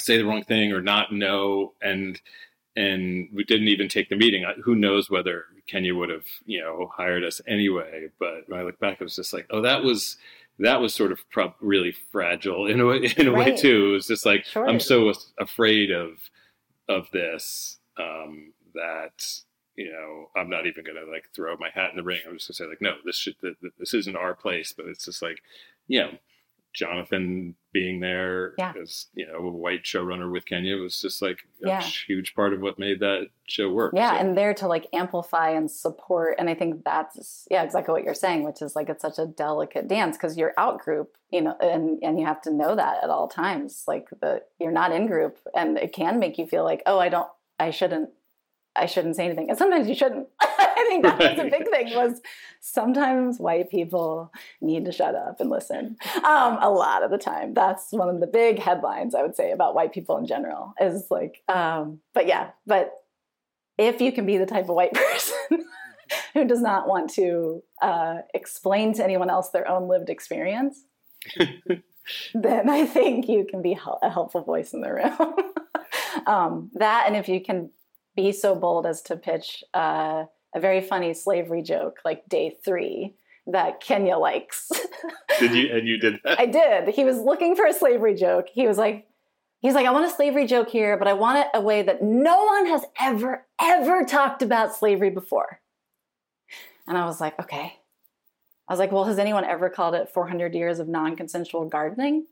say 0.00 0.16
the 0.16 0.24
wrong 0.24 0.44
thing 0.44 0.72
or 0.72 0.80
not 0.80 1.12
know, 1.12 1.74
and 1.82 2.20
and 2.80 3.28
we 3.34 3.44
didn't 3.44 3.68
even 3.68 3.88
take 3.88 4.08
the 4.08 4.16
meeting. 4.16 4.44
Who 4.64 4.74
knows 4.74 5.10
whether 5.10 5.44
Kenya 5.66 5.94
would 5.94 6.08
have, 6.08 6.24
you 6.46 6.60
know, 6.60 6.90
hired 6.96 7.24
us 7.24 7.40
anyway? 7.46 8.08
But 8.18 8.48
when 8.48 8.58
I 8.58 8.62
look 8.62 8.78
back, 8.78 9.00
it 9.00 9.04
was 9.04 9.16
just 9.16 9.32
like, 9.32 9.46
oh, 9.50 9.60
that 9.62 9.82
was 9.82 10.16
that 10.58 10.80
was 10.80 10.94
sort 10.94 11.12
of 11.12 11.18
prob- 11.30 11.54
really 11.60 11.94
fragile 12.12 12.66
in 12.66 12.80
a 12.80 12.86
way, 12.86 13.12
in 13.16 13.28
a 13.28 13.32
way 13.32 13.56
too. 13.56 13.90
It 13.90 13.92
was 13.92 14.06
just 14.06 14.24
like 14.26 14.44
Sure. 14.44 14.68
I'm 14.68 14.80
so 14.80 15.12
afraid 15.38 15.90
of 15.90 16.10
of 16.88 17.08
this 17.12 17.78
um, 17.98 18.52
that 18.74 19.24
you 19.76 19.90
know 19.92 20.30
I'm 20.34 20.48
not 20.48 20.66
even 20.66 20.84
gonna 20.84 21.10
like 21.10 21.24
throw 21.34 21.56
my 21.58 21.70
hat 21.74 21.90
in 21.90 21.96
the 21.96 22.02
ring. 22.02 22.20
I'm 22.26 22.38
just 22.38 22.48
gonna 22.48 22.56
say 22.56 22.66
like, 22.66 22.82
no, 22.82 22.94
this 23.04 23.16
should 23.16 23.38
th- 23.40 23.60
th- 23.60 23.74
this 23.78 23.94
isn't 23.94 24.16
our 24.16 24.34
place. 24.34 24.72
But 24.76 24.86
it's 24.86 25.04
just 25.04 25.22
like, 25.22 25.38
you 25.86 26.00
know, 26.00 26.10
Jonathan 26.72 27.54
being 27.72 28.00
there 28.00 28.54
Yeah. 28.58 28.72
as 28.80 29.06
you 29.14 29.26
know 29.26 29.38
a 29.38 29.50
white 29.50 29.84
showrunner 29.84 30.30
with 30.30 30.44
Kenya 30.46 30.76
was 30.76 31.00
just 31.00 31.20
like 31.22 31.38
a 31.64 31.68
Yeah. 31.68 31.80
huge 31.82 32.34
part 32.34 32.52
of 32.52 32.60
what 32.60 32.78
made 32.78 33.00
that 33.00 33.28
show 33.46 33.68
work. 33.70 33.92
yeah 33.94 34.12
So- 34.14 34.18
and 34.18 34.36
there 34.38 34.54
to 34.54 34.66
like 34.68 34.86
amplify 34.92 35.50
and 35.50 35.70
support 35.70 36.36
and 36.38 36.48
i 36.50 36.54
think 36.54 36.84
that's 36.84 37.46
yeah 37.50 37.62
exactly 37.62 37.92
what 37.92 38.04
you're 38.04 38.14
saying 38.14 38.44
which 38.44 38.62
is 38.62 38.74
like 38.76 38.88
it's 38.88 39.02
such 39.02 39.18
a 39.18 39.26
delicate 39.26 39.88
dance 39.88 40.16
because 40.16 40.36
you're 40.36 40.54
out 40.56 40.78
group 40.80 41.16
you 41.30 41.40
know 41.42 41.56
and 41.60 41.98
and 42.02 42.18
you 42.20 42.26
have 42.26 42.40
to 42.42 42.52
know 42.52 42.74
that 42.76 43.02
at 43.04 43.10
all 43.10 43.28
times 43.28 43.84
like 43.86 44.08
the 44.20 44.42
you're 44.60 44.72
not 44.72 44.92
in 44.92 45.06
group 45.06 45.38
and 45.54 45.78
it 45.78 45.92
can 45.92 46.18
make 46.18 46.38
you 46.38 46.46
feel 46.46 46.64
like 46.64 46.82
oh 46.86 46.98
i 46.98 47.08
don't 47.08 47.28
i 47.58 47.70
shouldn't 47.70 48.10
i 48.76 48.86
shouldn't 48.86 49.16
say 49.16 49.24
anything 49.26 49.48
and 49.48 49.58
sometimes 49.58 49.88
you 49.88 49.94
shouldn't 49.94 50.28
i 50.80 50.84
think 50.88 51.02
that 51.04 51.18
was 51.18 51.38
a 51.38 51.50
big 51.50 51.68
thing 51.68 51.94
was 51.94 52.20
sometimes 52.60 53.38
white 53.38 53.70
people 53.70 54.32
need 54.60 54.84
to 54.84 54.92
shut 54.92 55.14
up 55.14 55.40
and 55.40 55.50
listen 55.50 55.96
um, 56.16 56.58
a 56.60 56.70
lot 56.70 57.02
of 57.02 57.10
the 57.10 57.18
time 57.18 57.54
that's 57.54 57.92
one 57.92 58.08
of 58.08 58.20
the 58.20 58.26
big 58.26 58.58
headlines 58.58 59.14
i 59.14 59.22
would 59.22 59.36
say 59.36 59.50
about 59.52 59.74
white 59.74 59.92
people 59.92 60.16
in 60.16 60.26
general 60.26 60.74
is 60.80 61.06
like 61.10 61.42
um, 61.48 62.00
but 62.14 62.26
yeah 62.26 62.50
but 62.66 62.92
if 63.78 64.00
you 64.00 64.12
can 64.12 64.26
be 64.26 64.36
the 64.36 64.46
type 64.46 64.68
of 64.68 64.74
white 64.74 64.92
person 64.94 65.64
who 66.34 66.44
does 66.44 66.60
not 66.60 66.86
want 66.86 67.10
to 67.14 67.62
uh, 67.82 68.18
explain 68.34 68.92
to 68.94 69.04
anyone 69.04 69.30
else 69.30 69.50
their 69.50 69.68
own 69.68 69.88
lived 69.88 70.10
experience, 70.10 70.84
then 72.34 72.68
I 72.68 72.84
think 72.86 73.28
you 73.28 73.46
can 73.48 73.62
be 73.62 73.76
a 74.02 74.10
helpful 74.10 74.42
voice 74.42 74.72
in 74.72 74.80
the 74.80 74.92
room. 74.92 75.34
um, 76.26 76.70
that, 76.74 77.04
and 77.06 77.16
if 77.16 77.28
you 77.28 77.40
can 77.40 77.70
be 78.16 78.32
so 78.32 78.54
bold 78.54 78.86
as 78.86 79.02
to 79.02 79.16
pitch 79.16 79.64
uh, 79.72 80.24
a 80.54 80.60
very 80.60 80.80
funny 80.80 81.14
slavery 81.14 81.62
joke 81.62 82.00
like 82.04 82.28
day 82.28 82.56
three 82.64 83.14
that 83.46 83.80
Kenya 83.80 84.16
likes. 84.16 84.70
did 85.38 85.52
you 85.52 85.72
and 85.72 85.88
you 85.88 85.98
did 85.98 86.20
that? 86.24 86.38
I 86.40 86.46
did. 86.46 86.94
He 86.94 87.04
was 87.04 87.18
looking 87.18 87.56
for 87.56 87.66
a 87.66 87.72
slavery 87.72 88.14
joke. 88.14 88.46
He 88.52 88.66
was 88.66 88.78
like, 88.78 89.06
he's 89.60 89.74
like, 89.74 89.86
I 89.86 89.90
want 89.90 90.10
a 90.10 90.14
slavery 90.14 90.46
joke 90.46 90.68
here, 90.68 90.96
but 90.96 91.08
I 91.08 91.12
want 91.14 91.38
it 91.38 91.46
a 91.54 91.60
way 91.60 91.82
that 91.82 92.02
no 92.02 92.44
one 92.44 92.66
has 92.66 92.84
ever, 93.00 93.46
ever 93.60 94.04
talked 94.04 94.42
about 94.42 94.74
slavery 94.74 95.10
before. 95.10 95.60
And 96.86 96.96
I 96.98 97.06
was 97.06 97.20
like, 97.20 97.38
okay. 97.40 97.76
I 98.68 98.72
was 98.72 98.78
like, 98.78 98.92
well, 98.92 99.04
has 99.04 99.18
anyone 99.18 99.44
ever 99.44 99.68
called 99.68 99.94
it 99.94 100.10
400 100.10 100.54
years 100.54 100.78
of 100.78 100.88
non 100.88 101.16
consensual 101.16 101.68
gardening? 101.68 102.26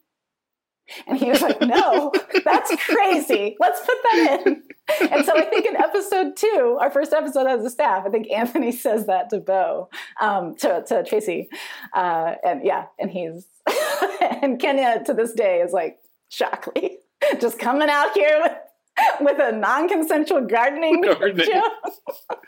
And 1.07 1.19
he 1.19 1.31
was 1.31 1.43
like, 1.43 1.61
no, 1.61 2.13
that's 2.45 2.75
crazy. 2.85 3.57
Let's 3.61 3.81
put 3.81 3.97
that 4.05 4.43
in. 4.47 4.63
And 5.11 5.25
so 5.25 5.37
I 5.37 5.45
think 5.45 5.67
in 5.67 5.77
episode 5.77 6.37
two, 6.37 6.79
our 6.81 6.91
first 6.91 7.13
episode 7.13 7.47
as 7.47 7.65
a 7.65 7.71
staff, 7.71 8.05
I 8.07 8.11
think 8.11 8.31
Anthony 8.31 8.73
says 8.73 9.07
that 9.07 9.31
to 9.31 9.39
Bow, 9.39 9.89
um, 10.21 10.57
to, 10.57 10.83
to 10.89 11.05
Tracee. 11.05 11.49
Uh, 11.95 12.35
and 12.45 12.65
yeah, 12.65 12.87
and 12.99 13.11
he's, 13.11 13.47
and 14.43 14.59
Kenya 14.61 15.03
to 15.05 15.15
this 15.15 15.33
day 15.33 15.61
is 15.61 15.73
like, 15.73 15.99
Shockley, 16.31 16.99
just 17.41 17.59
coming 17.59 17.89
out 17.91 18.13
here 18.15 18.41
with, 18.43 18.53
with 19.21 19.39
a 19.41 19.53
non 19.53 19.89
consensual 19.89 20.43
gardening 20.43 21.01
Gardening. 21.03 21.47
joke. 21.47 21.73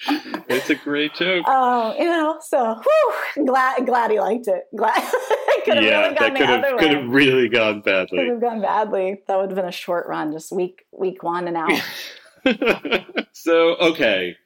It's 0.48 0.70
a 0.70 0.74
great 0.74 1.14
joke. 1.14 1.46
Um, 1.46 1.94
you 1.98 2.04
know, 2.06 2.38
so 2.40 2.80
whew, 2.82 3.46
glad 3.46 3.86
glad 3.86 4.10
he 4.10 4.18
liked 4.18 4.48
it. 4.48 4.64
Glad 4.76 4.96
it 4.96 5.64
could 5.64 5.76
have 5.76 5.84
yeah, 5.84 6.00
really 6.00 6.14
gone 6.14 6.14
that 6.14 6.36
could 6.36 6.48
have 6.48 6.78
could 6.78 6.90
have 6.90 7.08
really 7.08 7.48
gone 7.48 7.80
badly. 7.82 8.18
Could 8.18 8.28
have 8.28 8.40
gone 8.40 8.60
badly. 8.62 9.20
That 9.26 9.38
would 9.38 9.50
have 9.50 9.56
been 9.56 9.66
a 9.66 9.72
short 9.72 10.06
run, 10.08 10.32
just 10.32 10.52
week 10.52 10.86
week 10.92 11.22
one 11.22 11.48
and 11.48 11.56
out. 11.56 13.26
so 13.32 13.76
okay, 13.76 14.36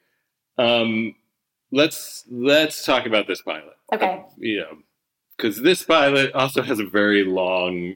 um, 0.57 1.15
let's 1.71 2.25
let's 2.29 2.85
talk 2.85 3.05
about 3.05 3.27
this 3.27 3.41
pilot. 3.41 3.77
Okay. 3.93 4.23
you 4.37 4.59
know, 4.59 4.77
because 5.37 5.61
this 5.61 5.83
pilot 5.83 6.33
also 6.33 6.61
has 6.61 6.79
a 6.79 6.85
very 6.85 7.23
long 7.23 7.95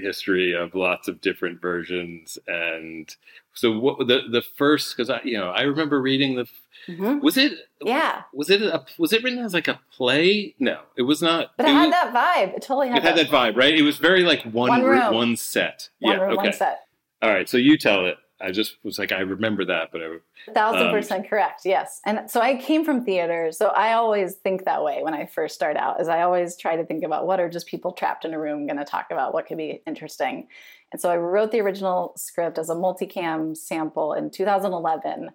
history 0.00 0.52
of 0.54 0.74
lots 0.74 1.08
of 1.08 1.20
different 1.20 1.60
versions, 1.60 2.38
and 2.46 3.14
so 3.54 3.78
what 3.78 3.98
the 4.06 4.22
the 4.30 4.42
first 4.56 4.96
because 4.96 5.10
I 5.10 5.20
you 5.24 5.38
know 5.38 5.50
I 5.50 5.62
remember 5.62 6.00
reading 6.00 6.36
the 6.36 6.46
Mhm. 6.88 7.20
was 7.22 7.36
it 7.36 7.52
Yeah, 7.84 8.22
was 8.32 8.48
it 8.50 8.62
a 8.62 8.84
was 8.98 9.12
it 9.12 9.22
written 9.24 9.40
as 9.40 9.54
like 9.54 9.66
a 9.68 9.80
play? 9.92 10.54
No, 10.60 10.80
it 10.96 11.02
was 11.02 11.20
not. 11.22 11.50
but 11.56 11.66
it, 11.66 11.70
it 11.70 11.72
had 11.72 11.84
was- 11.86 11.92
that 11.92 12.14
vibe. 12.14 12.54
It 12.56 12.62
totally 12.62 12.88
had, 12.88 12.98
it 12.98 13.02
had 13.02 13.16
that 13.16 13.26
vibe, 13.28 13.56
right? 13.56 13.74
It 13.74 13.82
was 13.82 13.98
very 13.98 14.22
like 14.22 14.42
one 14.44 14.68
One 14.68 14.84
room. 14.84 15.14
one 15.14 15.36
set. 15.36 15.88
one 16.00 16.16
yeah. 16.16 16.22
room, 16.22 16.32
okay. 16.38 16.48
one 16.48 16.52
set. 16.52 16.80
All 17.22 17.30
right. 17.30 17.48
So 17.48 17.56
you 17.56 17.76
tell 17.78 18.06
it. 18.06 18.16
I 18.40 18.50
just 18.50 18.76
was 18.84 18.98
like, 18.98 19.12
I 19.12 19.20
remember 19.20 19.64
that, 19.64 19.90
but 19.92 20.02
I, 20.02 20.06
A 20.48 20.52
thousand 20.52 20.88
Um, 20.88 20.92
percent 20.92 21.28
correct. 21.28 21.62
Yes. 21.64 22.00
And 22.04 22.30
so 22.30 22.40
I 22.40 22.56
came 22.56 22.84
from 22.84 23.04
theater. 23.04 23.50
So 23.50 23.68
I 23.68 23.94
always 23.94 24.34
think 24.34 24.64
that 24.64 24.84
way 24.84 25.02
when 25.02 25.14
I 25.14 25.24
first 25.26 25.54
start 25.54 25.76
out 25.76 26.00
is 26.00 26.08
I 26.08 26.20
always 26.22 26.56
try 26.56 26.76
to 26.76 26.84
think 26.84 27.02
about 27.02 27.26
what 27.26 27.40
are 27.40 27.48
just 27.48 27.66
people 27.66 27.92
trapped 27.92 28.24
in 28.26 28.34
a 28.34 28.38
room 28.38 28.66
going 28.66 28.76
to 28.76 28.84
talk 28.84 29.06
about 29.10 29.32
what 29.32 29.46
could 29.46 29.56
be 29.56 29.82
interesting. 29.86 30.48
And 30.92 31.00
so 31.00 31.10
I 31.10 31.16
wrote 31.16 31.50
the 31.50 31.60
original 31.60 32.12
script 32.16 32.58
as 32.58 32.68
a 32.68 32.74
multicam 32.74 33.56
sample 33.56 34.12
in 34.12 34.30
2011. 34.30 35.30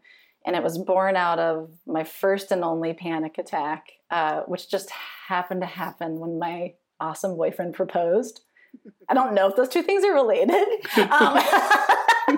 And 0.46 0.56
it 0.56 0.64
was 0.64 0.78
born 0.78 1.16
out 1.16 1.40
of 1.40 1.72
my 1.88 2.04
first 2.04 2.52
and 2.52 2.64
only 2.64 2.94
panic 2.94 3.38
attack, 3.40 3.88
uh, 4.12 4.42
which 4.42 4.70
just 4.70 4.90
happened 5.28 5.62
to 5.62 5.68
happen 5.68 6.20
when 6.20 6.38
my 6.40 6.74
awesome 7.00 7.36
boyfriend 7.36 7.74
proposed. 7.74 8.42
I 9.10 9.14
don't 9.14 9.34
know 9.34 9.48
if 9.50 9.56
those 9.56 9.70
two 9.70 9.82
things 9.82 10.04
are 10.06 10.14
related. 10.14 10.68
Um, 11.12 12.38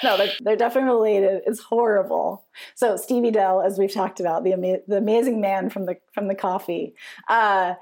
no, 0.04 0.16
they're, 0.16 0.32
they're 0.40 0.56
definitely 0.56 1.18
related. 1.18 1.42
It's 1.46 1.60
horrible. 1.60 2.44
So 2.74 2.96
Stevie 2.96 3.30
Dell, 3.30 3.62
as 3.62 3.78
we've 3.78 3.92
talked 3.92 4.20
about, 4.20 4.44
the 4.44 4.52
ama- 4.52 4.80
the 4.86 4.96
amazing 4.96 5.40
man 5.40 5.70
from 5.70 5.86
the 5.86 5.96
from 6.12 6.28
the 6.28 6.34
coffee, 6.34 6.94
uh, 7.28 7.74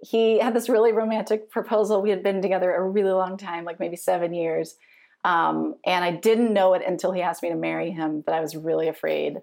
he 0.00 0.38
had 0.38 0.54
this 0.54 0.68
really 0.68 0.92
romantic 0.92 1.50
proposal. 1.50 2.02
We 2.02 2.10
had 2.10 2.22
been 2.22 2.42
together 2.42 2.74
a 2.74 2.82
really 2.82 3.12
long 3.12 3.36
time, 3.36 3.64
like 3.64 3.80
maybe 3.80 3.96
seven 3.96 4.34
years, 4.34 4.76
um, 5.24 5.76
and 5.84 6.04
I 6.04 6.12
didn't 6.12 6.52
know 6.52 6.74
it 6.74 6.82
until 6.86 7.12
he 7.12 7.22
asked 7.22 7.42
me 7.42 7.48
to 7.50 7.56
marry 7.56 7.90
him. 7.90 8.22
That 8.26 8.34
I 8.34 8.40
was 8.40 8.56
really 8.56 8.88
afraid 8.88 9.38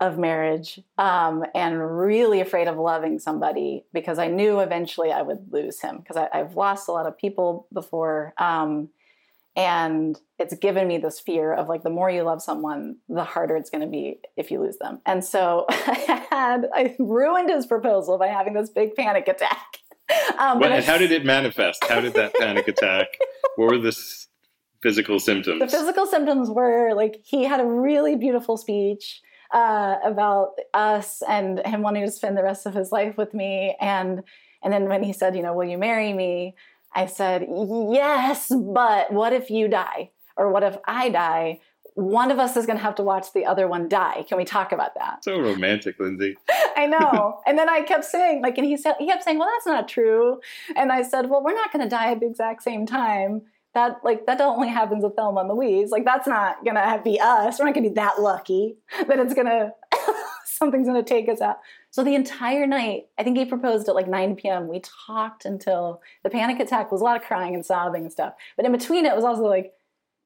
of 0.00 0.18
marriage 0.18 0.78
um, 0.98 1.44
and 1.54 1.98
really 1.98 2.40
afraid 2.40 2.68
of 2.68 2.76
loving 2.76 3.18
somebody 3.18 3.82
because 3.94 4.18
I 4.18 4.26
knew 4.26 4.60
eventually 4.60 5.10
I 5.10 5.22
would 5.22 5.50
lose 5.50 5.80
him 5.80 5.98
because 5.98 6.16
I've 6.16 6.54
lost 6.54 6.88
a 6.88 6.92
lot 6.92 7.06
of 7.06 7.16
people 7.16 7.66
before. 7.72 8.34
Um, 8.36 8.90
and 9.56 10.20
it's 10.38 10.54
given 10.56 10.86
me 10.86 10.98
this 10.98 11.18
fear 11.18 11.52
of 11.52 11.68
like 11.68 11.82
the 11.82 11.90
more 11.90 12.10
you 12.10 12.22
love 12.22 12.42
someone 12.42 12.96
the 13.08 13.24
harder 13.24 13.56
it's 13.56 13.70
going 13.70 13.80
to 13.80 13.86
be 13.86 14.20
if 14.36 14.50
you 14.50 14.60
lose 14.60 14.76
them 14.78 15.00
and 15.06 15.24
so 15.24 15.64
i 15.70 16.26
had 16.30 16.66
i 16.74 16.94
ruined 16.98 17.48
his 17.48 17.66
proposal 17.66 18.18
by 18.18 18.26
having 18.26 18.52
this 18.52 18.68
big 18.70 18.94
panic 18.94 19.26
attack 19.28 19.78
um, 20.38 20.60
but 20.60 20.72
and 20.72 20.84
how 20.84 20.98
did 20.98 21.10
it 21.10 21.24
manifest? 21.24 21.84
How 21.84 22.00
did 22.00 22.14
that 22.14 22.34
panic 22.34 22.68
attack? 22.68 23.08
What 23.56 23.70
were 23.72 23.78
the 23.78 23.96
physical 24.82 25.18
symptoms? 25.18 25.60
the 25.60 25.68
physical 25.68 26.06
symptoms 26.06 26.48
were 26.50 26.94
like 26.94 27.22
he 27.24 27.44
had 27.44 27.60
a 27.60 27.66
really 27.66 28.14
beautiful 28.14 28.56
speech 28.56 29.20
uh, 29.52 29.96
about 30.04 30.50
us 30.74 31.22
and 31.28 31.60
him 31.66 31.82
wanting 31.82 32.04
to 32.04 32.10
spend 32.10 32.36
the 32.36 32.42
rest 32.42 32.66
of 32.66 32.74
his 32.74 32.92
life 32.92 33.16
with 33.16 33.34
me 33.34 33.76
and 33.80 34.22
and 34.62 34.72
then 34.72 34.88
when 34.88 35.02
he 35.02 35.12
said 35.12 35.34
you 35.34 35.42
know 35.42 35.54
will 35.54 35.64
you 35.64 35.78
marry 35.78 36.12
me 36.12 36.54
I 36.94 37.06
said, 37.06 37.46
Yes, 37.48 38.50
but 38.50 39.12
what 39.12 39.32
if 39.32 39.50
you 39.50 39.68
die? 39.68 40.10
Or 40.36 40.50
what 40.50 40.62
if 40.62 40.76
I 40.86 41.08
die? 41.08 41.60
One 41.94 42.30
of 42.30 42.38
us 42.38 42.56
is 42.56 42.66
going 42.66 42.76
to 42.76 42.82
have 42.82 42.96
to 42.96 43.02
watch 43.02 43.32
the 43.32 43.46
other 43.46 43.66
one 43.66 43.88
die. 43.88 44.26
Can 44.28 44.36
we 44.36 44.44
talk 44.44 44.70
about 44.72 44.94
that? 44.96 45.24
So 45.24 45.40
romantic, 45.40 45.98
Lindsey. 45.98 46.36
I 46.76 46.86
know. 46.86 47.40
and 47.46 47.58
then 47.58 47.70
I 47.70 47.80
kept 47.82 48.04
saying, 48.04 48.42
like, 48.42 48.58
and 48.58 48.66
he 48.66 48.76
said, 48.76 48.96
he 48.98 49.06
kept 49.06 49.24
saying, 49.24 49.38
well, 49.38 49.48
that's 49.54 49.66
not 49.66 49.88
true. 49.88 50.40
And 50.76 50.92
I 50.92 51.02
said, 51.02 51.30
well, 51.30 51.42
we're 51.42 51.54
not 51.54 51.72
going 51.72 51.82
to 51.82 51.88
die 51.88 52.12
at 52.12 52.20
the 52.20 52.26
exact 52.26 52.62
same 52.62 52.86
time. 52.86 53.42
That 53.72 53.98
like 54.02 54.24
that 54.24 54.40
only 54.40 54.68
happens 54.68 55.04
with 55.04 55.16
Thelma 55.16 55.40
and 55.40 55.50
Louise. 55.50 55.90
Like 55.90 56.06
that's 56.06 56.26
not 56.26 56.64
gonna 56.64 56.98
be 57.04 57.20
us. 57.20 57.58
We're 57.58 57.66
not 57.66 57.74
gonna 57.74 57.90
be 57.90 57.94
that 57.96 58.18
lucky 58.18 58.78
that 59.06 59.18
it's 59.18 59.34
gonna 59.34 59.72
something's 60.46 60.86
gonna 60.86 61.02
take 61.02 61.28
us 61.28 61.42
out. 61.42 61.58
So 61.96 62.04
the 62.04 62.14
entire 62.14 62.66
night, 62.66 63.06
I 63.16 63.22
think 63.22 63.38
he 63.38 63.46
proposed 63.46 63.88
at 63.88 63.94
like 63.94 64.06
9 64.06 64.36
p.m. 64.36 64.68
We 64.68 64.82
talked 65.06 65.46
until 65.46 66.02
the 66.24 66.28
panic 66.28 66.60
attack 66.60 66.92
was 66.92 67.00
a 67.00 67.04
lot 67.04 67.16
of 67.16 67.26
crying 67.26 67.54
and 67.54 67.64
sobbing 67.64 68.02
and 68.02 68.12
stuff. 68.12 68.34
But 68.54 68.66
in 68.66 68.72
between 68.72 69.06
it 69.06 69.16
was 69.16 69.24
also 69.24 69.44
like 69.44 69.72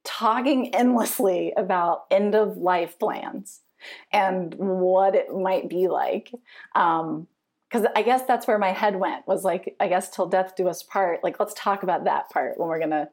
talking 0.02 0.74
endlessly 0.74 1.52
about 1.56 2.06
end 2.10 2.34
of 2.34 2.56
life 2.56 2.98
plans 2.98 3.60
and 4.12 4.52
what 4.56 5.14
it 5.14 5.32
might 5.32 5.68
be 5.68 5.86
like. 5.86 6.32
Um, 6.74 7.28
because 7.70 7.86
I 7.94 8.02
guess 8.02 8.24
that's 8.26 8.48
where 8.48 8.58
my 8.58 8.72
head 8.72 8.96
went 8.96 9.28
was 9.28 9.44
like, 9.44 9.76
I 9.78 9.86
guess 9.86 10.10
till 10.10 10.26
death 10.26 10.56
do 10.56 10.66
us 10.66 10.82
part. 10.82 11.22
Like, 11.22 11.38
let's 11.38 11.54
talk 11.54 11.84
about 11.84 12.02
that 12.06 12.30
part 12.30 12.58
when 12.58 12.68
we're 12.68 12.80
gonna 12.80 13.10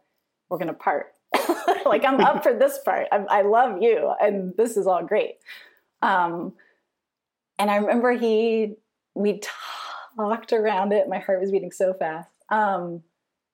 we're 0.49 0.57
gonna 0.57 0.73
part. 0.73 1.13
like, 1.85 2.03
I'm 2.03 2.19
up 2.21 2.41
for 2.41 2.57
this 2.57 2.79
part. 2.83 3.05
I, 3.11 3.17
I, 3.17 3.41
love 3.43 3.83
you, 3.83 4.15
and 4.19 4.55
this 4.57 4.77
is 4.77 4.87
all 4.87 5.05
great. 5.05 5.35
Um, 6.01 6.53
and 7.59 7.69
I 7.71 7.77
remember 7.77 8.11
he 8.13 8.75
we 9.15 9.41
talked 10.15 10.53
around 10.53 10.93
it. 10.93 11.09
My 11.09 11.19
heart 11.19 11.41
was 11.41 11.51
beating 11.51 11.71
so 11.71 11.93
fast. 11.93 12.29
Um, 12.49 13.01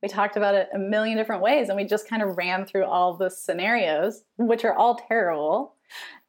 we 0.01 0.09
talked 0.09 0.35
about 0.35 0.55
it 0.55 0.67
a 0.73 0.77
million 0.77 1.17
different 1.17 1.41
ways, 1.41 1.69
and 1.69 1.77
we 1.77 1.85
just 1.85 2.09
kind 2.09 2.21
of 2.21 2.35
ran 2.35 2.65
through 2.65 2.85
all 2.85 3.15
the 3.15 3.29
scenarios, 3.29 4.23
which 4.37 4.65
are 4.65 4.73
all 4.73 4.95
terrible. 4.95 5.75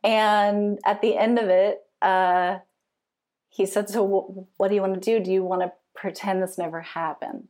And 0.04 0.78
at 0.84 1.00
the 1.00 1.16
end 1.16 1.38
of 1.38 1.48
it, 1.48 1.80
uh, 2.00 2.58
he 3.48 3.66
said, 3.66 3.88
So, 3.88 4.04
w- 4.04 4.46
what 4.56 4.68
do 4.68 4.74
you 4.74 4.80
want 4.80 4.94
to 4.94 5.00
do? 5.00 5.22
Do 5.22 5.32
you 5.32 5.42
want 5.42 5.62
to 5.62 5.72
pretend 5.96 6.42
this 6.42 6.58
never 6.58 6.80
happened? 6.80 7.48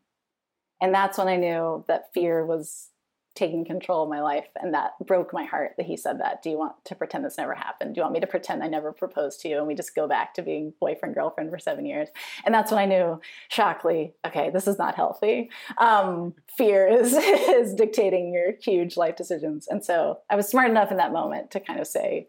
And 0.80 0.94
that's 0.94 1.18
when 1.18 1.28
I 1.28 1.36
knew 1.36 1.84
that 1.88 2.12
fear 2.14 2.44
was 2.44 2.88
taking 3.34 3.64
control 3.64 4.04
of 4.04 4.08
my 4.08 4.20
life. 4.20 4.46
And 4.60 4.72
that 4.74 4.92
broke 5.04 5.32
my 5.32 5.44
heart 5.44 5.74
that 5.76 5.86
he 5.86 5.96
said 5.96 6.20
that. 6.20 6.42
Do 6.42 6.50
you 6.50 6.58
want 6.58 6.76
to 6.84 6.94
pretend 6.94 7.24
this 7.24 7.36
never 7.36 7.54
happened? 7.54 7.94
Do 7.94 7.98
you 7.98 8.02
want 8.02 8.14
me 8.14 8.20
to 8.20 8.26
pretend 8.26 8.62
I 8.62 8.68
never 8.68 8.92
proposed 8.92 9.40
to 9.40 9.48
you? 9.48 9.58
And 9.58 9.66
we 9.66 9.74
just 9.74 9.94
go 9.94 10.06
back 10.06 10.34
to 10.34 10.42
being 10.42 10.72
boyfriend, 10.80 11.14
girlfriend 11.14 11.50
for 11.50 11.58
seven 11.58 11.84
years. 11.84 12.08
And 12.44 12.54
that's 12.54 12.70
when 12.70 12.78
I 12.80 12.86
knew, 12.86 13.20
Shockley, 13.48 14.14
okay, 14.26 14.50
this 14.50 14.68
is 14.68 14.78
not 14.78 14.94
healthy. 14.94 15.50
Um, 15.78 16.34
fear 16.56 16.86
is, 17.00 17.12
is 17.12 17.74
dictating 17.74 18.32
your 18.32 18.52
huge 18.62 18.96
life 18.96 19.16
decisions. 19.16 19.66
And 19.68 19.84
so 19.84 20.20
I 20.30 20.36
was 20.36 20.48
smart 20.48 20.70
enough 20.70 20.90
in 20.90 20.98
that 20.98 21.12
moment 21.12 21.50
to 21.52 21.60
kind 21.60 21.80
of 21.80 21.86
say, 21.86 22.28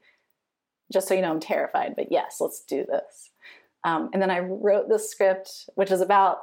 just 0.92 1.08
so 1.08 1.14
you 1.14 1.22
know, 1.22 1.32
I'm 1.32 1.40
terrified, 1.40 1.96
but 1.96 2.12
yes, 2.12 2.38
let's 2.40 2.64
do 2.64 2.86
this. 2.86 3.32
Um, 3.84 4.10
and 4.14 4.22
then 4.22 4.32
I 4.32 4.40
wrote 4.40 4.90
this 4.90 5.10
script, 5.10 5.70
which 5.76 5.92
is 5.92 6.02
about 6.02 6.40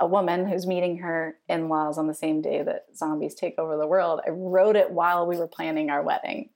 a 0.00 0.06
woman 0.06 0.48
who's 0.48 0.66
meeting 0.66 0.98
her 0.98 1.36
in 1.48 1.68
laws 1.68 1.98
on 1.98 2.06
the 2.06 2.14
same 2.14 2.42
day 2.42 2.62
that 2.62 2.86
zombies 2.96 3.34
take 3.34 3.58
over 3.58 3.76
the 3.76 3.86
world. 3.86 4.20
I 4.26 4.30
wrote 4.30 4.76
it 4.76 4.90
while 4.90 5.26
we 5.26 5.36
were 5.36 5.46
planning 5.46 5.90
our 5.90 6.02
wedding. 6.02 6.50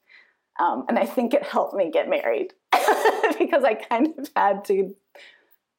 Um, 0.58 0.86
and 0.88 0.98
I 0.98 1.06
think 1.06 1.34
it 1.34 1.44
helped 1.44 1.74
me 1.74 1.90
get 1.90 2.08
married 2.08 2.52
because 3.38 3.62
I 3.62 3.74
kind 3.88 4.08
of 4.18 4.28
had 4.34 4.64
to 4.66 4.94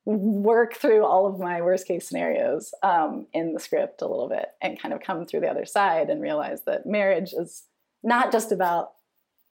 work 0.05 0.75
through 0.75 1.05
all 1.05 1.27
of 1.27 1.39
my 1.39 1.61
worst 1.61 1.85
case 1.85 2.07
scenarios 2.07 2.73
um, 2.81 3.27
in 3.33 3.53
the 3.53 3.59
script 3.59 4.01
a 4.01 4.07
little 4.07 4.29
bit 4.29 4.47
and 4.61 4.81
kind 4.81 4.93
of 4.93 5.01
come 5.01 5.25
through 5.25 5.41
the 5.41 5.49
other 5.49 5.65
side 5.65 6.09
and 6.09 6.21
realize 6.21 6.61
that 6.65 6.85
marriage 6.85 7.33
is 7.33 7.63
not 8.01 8.31
just 8.31 8.51
about 8.51 8.91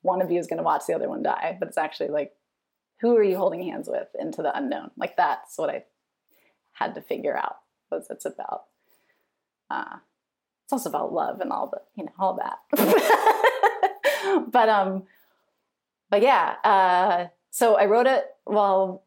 one 0.00 0.22
of 0.22 0.30
you 0.30 0.38
is 0.38 0.46
going 0.46 0.56
to 0.56 0.62
watch 0.62 0.82
the 0.86 0.94
other 0.94 1.08
one 1.08 1.22
die, 1.22 1.56
but 1.58 1.68
it's 1.68 1.78
actually 1.78 2.08
like 2.08 2.32
who 3.00 3.14
are 3.16 3.22
you 3.22 3.36
holding 3.36 3.62
hands 3.62 3.88
with 3.88 4.08
into 4.18 4.42
the 4.42 4.56
unknown? 4.56 4.90
Like 4.96 5.16
that's 5.16 5.58
what 5.58 5.70
I 5.70 5.84
had 6.72 6.94
to 6.94 7.02
figure 7.02 7.36
out 7.36 7.56
what 7.88 8.06
it's 8.10 8.24
about. 8.24 8.64
Uh, 9.70 9.96
it's 10.64 10.72
also 10.72 10.90
about 10.90 11.12
love 11.12 11.40
and 11.40 11.52
all 11.52 11.68
the 11.68 11.80
you 11.96 12.04
know 12.04 12.12
all 12.18 12.34
that. 12.36 12.58
but 14.50 14.68
um, 14.68 15.04
but 16.10 16.22
yeah. 16.22 16.56
Uh, 16.64 17.26
so 17.50 17.76
I 17.76 17.86
wrote 17.86 18.06
it 18.06 18.24
while 18.44 19.02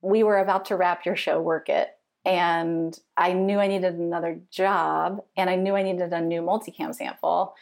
we 0.00 0.22
were 0.22 0.38
about 0.38 0.66
to 0.66 0.76
wrap 0.76 1.04
your 1.04 1.16
show, 1.16 1.40
work 1.40 1.68
it, 1.68 1.90
and 2.24 2.98
I 3.16 3.32
knew 3.32 3.58
I 3.58 3.66
needed 3.66 3.94
another 3.94 4.40
job, 4.50 5.22
and 5.36 5.50
I 5.50 5.56
knew 5.56 5.74
I 5.74 5.82
needed 5.82 6.12
a 6.12 6.20
new 6.20 6.42
multicam 6.42 6.94
sample. 6.94 7.54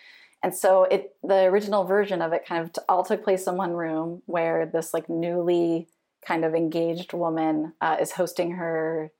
And 0.42 0.54
so 0.54 0.84
it 0.84 1.14
the 1.22 1.44
original 1.44 1.84
version 1.84 2.20
of 2.20 2.32
it 2.32 2.44
kind 2.44 2.62
of 2.64 2.84
all 2.88 3.04
took 3.04 3.24
place 3.24 3.46
in 3.46 3.56
one 3.56 3.72
room 3.72 4.22
where 4.26 4.66
this 4.66 4.92
like 4.92 5.08
newly 5.08 5.88
kind 6.26 6.44
of 6.44 6.54
engaged 6.54 7.12
woman 7.12 7.72
uh, 7.80 7.96
is 8.00 8.12
hosting 8.12 8.52
her 8.52 9.10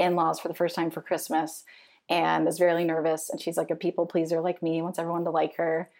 in-laws 0.00 0.40
for 0.40 0.48
the 0.48 0.54
first 0.54 0.74
time 0.74 0.90
for 0.90 1.02
Christmas 1.02 1.64
and 2.08 2.48
is 2.48 2.58
very 2.58 2.84
nervous. 2.84 3.30
And 3.30 3.40
she's 3.40 3.56
like 3.56 3.70
a 3.70 3.76
people 3.76 4.06
pleaser 4.06 4.40
like 4.40 4.62
me 4.62 4.82
wants 4.82 4.98
everyone 4.98 5.24
to 5.24 5.30
like 5.30 5.56
her. 5.56 5.90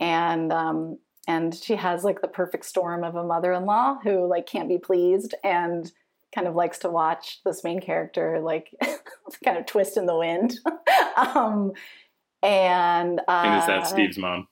And 0.00 0.52
um 0.52 0.98
and 1.26 1.54
she 1.54 1.76
has 1.76 2.04
like 2.04 2.22
the 2.22 2.28
perfect 2.28 2.64
storm 2.64 3.04
of 3.04 3.14
a 3.14 3.24
mother-in-law 3.24 3.98
who 4.02 4.26
like 4.26 4.46
can't 4.46 4.68
be 4.68 4.78
pleased 4.78 5.34
and 5.44 5.92
kind 6.34 6.46
of 6.46 6.54
likes 6.54 6.78
to 6.78 6.90
watch 6.90 7.40
this 7.44 7.64
main 7.64 7.80
character 7.80 8.40
like 8.40 8.70
kind 9.44 9.58
of 9.58 9.66
twist 9.66 9.96
in 9.96 10.06
the 10.06 10.16
wind. 10.16 10.58
Um 11.16 11.72
and, 12.44 13.18
uh, 13.26 13.42
and 13.44 13.60
is 13.60 13.66
that 13.66 13.88
Steve's 13.88 14.18
mom? 14.18 14.46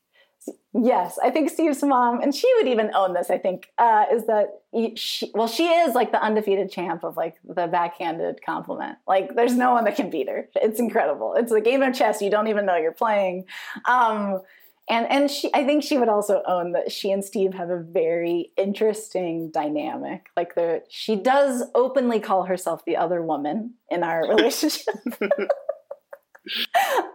Yes, 0.78 1.18
I 1.22 1.30
think 1.30 1.50
Steve's 1.50 1.82
mom, 1.82 2.20
and 2.20 2.34
she 2.34 2.50
would 2.56 2.68
even 2.68 2.90
own 2.94 3.14
this. 3.14 3.30
I 3.30 3.38
think 3.38 3.70
uh, 3.78 4.04
is 4.12 4.26
that 4.26 4.60
she, 4.96 5.30
well, 5.34 5.48
she 5.48 5.68
is 5.68 5.94
like 5.94 6.12
the 6.12 6.22
undefeated 6.22 6.70
champ 6.70 7.02
of 7.02 7.16
like 7.16 7.36
the 7.44 7.66
backhanded 7.66 8.40
compliment. 8.44 8.98
Like, 9.06 9.34
there's 9.34 9.56
no 9.56 9.72
one 9.72 9.84
that 9.84 9.96
can 9.96 10.10
beat 10.10 10.28
her. 10.28 10.48
It's 10.54 10.78
incredible. 10.78 11.34
It's 11.34 11.50
a 11.50 11.62
game 11.62 11.82
of 11.82 11.94
chess 11.94 12.20
you 12.20 12.30
don't 12.30 12.48
even 12.48 12.66
know 12.66 12.76
you're 12.76 12.92
playing. 12.92 13.46
Um, 13.86 14.42
and 14.88 15.10
and 15.10 15.30
she, 15.30 15.50
I 15.54 15.64
think 15.64 15.82
she 15.82 15.96
would 15.96 16.10
also 16.10 16.42
own 16.46 16.72
that 16.72 16.92
she 16.92 17.10
and 17.10 17.24
Steve 17.24 17.54
have 17.54 17.70
a 17.70 17.78
very 17.78 18.52
interesting 18.58 19.50
dynamic. 19.50 20.26
Like, 20.36 20.56
there, 20.56 20.82
she 20.88 21.16
does 21.16 21.64
openly 21.74 22.20
call 22.20 22.44
herself 22.44 22.84
the 22.84 22.98
other 22.98 23.22
woman 23.22 23.74
in 23.90 24.02
our 24.02 24.28
relationship. 24.28 24.94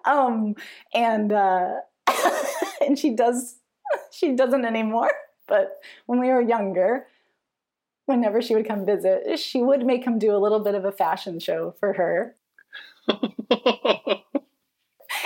um, 0.05 0.55
and 0.93 1.31
uh, 1.31 1.75
and 2.85 2.97
she 2.97 3.11
does 3.11 3.55
she 4.11 4.35
doesn't 4.35 4.65
anymore. 4.65 5.11
But 5.47 5.79
when 6.05 6.19
we 6.19 6.27
were 6.27 6.41
younger, 6.41 7.07
whenever 8.05 8.41
she 8.41 8.55
would 8.55 8.67
come 8.67 8.85
visit, 8.85 9.39
she 9.39 9.61
would 9.61 9.85
make 9.85 10.05
him 10.05 10.19
do 10.19 10.35
a 10.35 10.39
little 10.39 10.59
bit 10.59 10.75
of 10.75 10.85
a 10.85 10.91
fashion 10.91 11.39
show 11.39 11.75
for 11.79 11.93
her. 11.93 12.35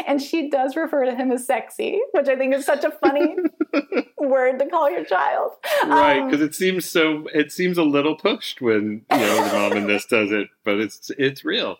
and 0.07 0.21
she 0.21 0.49
does 0.49 0.75
refer 0.75 1.05
to 1.05 1.15
him 1.15 1.31
as 1.31 1.45
sexy, 1.45 1.99
which 2.11 2.27
I 2.27 2.35
think 2.35 2.53
is 2.53 2.65
such 2.65 2.83
a 2.83 2.91
funny 2.91 3.35
word 4.17 4.59
to 4.59 4.67
call 4.67 4.89
your 4.89 5.03
child. 5.03 5.51
Right, 5.85 6.25
because 6.25 6.41
um, 6.41 6.47
it 6.47 6.55
seems 6.55 6.85
so. 6.89 7.27
It 7.33 7.51
seems 7.51 7.77
a 7.77 7.83
little 7.83 8.15
pushed 8.15 8.61
when 8.61 9.05
you 9.11 9.17
know 9.17 9.47
the 9.47 9.53
mom 9.53 9.73
in 9.73 9.87
this 9.87 10.05
does 10.05 10.31
it, 10.31 10.47
but 10.63 10.79
it's 10.79 11.11
it's 11.17 11.45
real. 11.45 11.77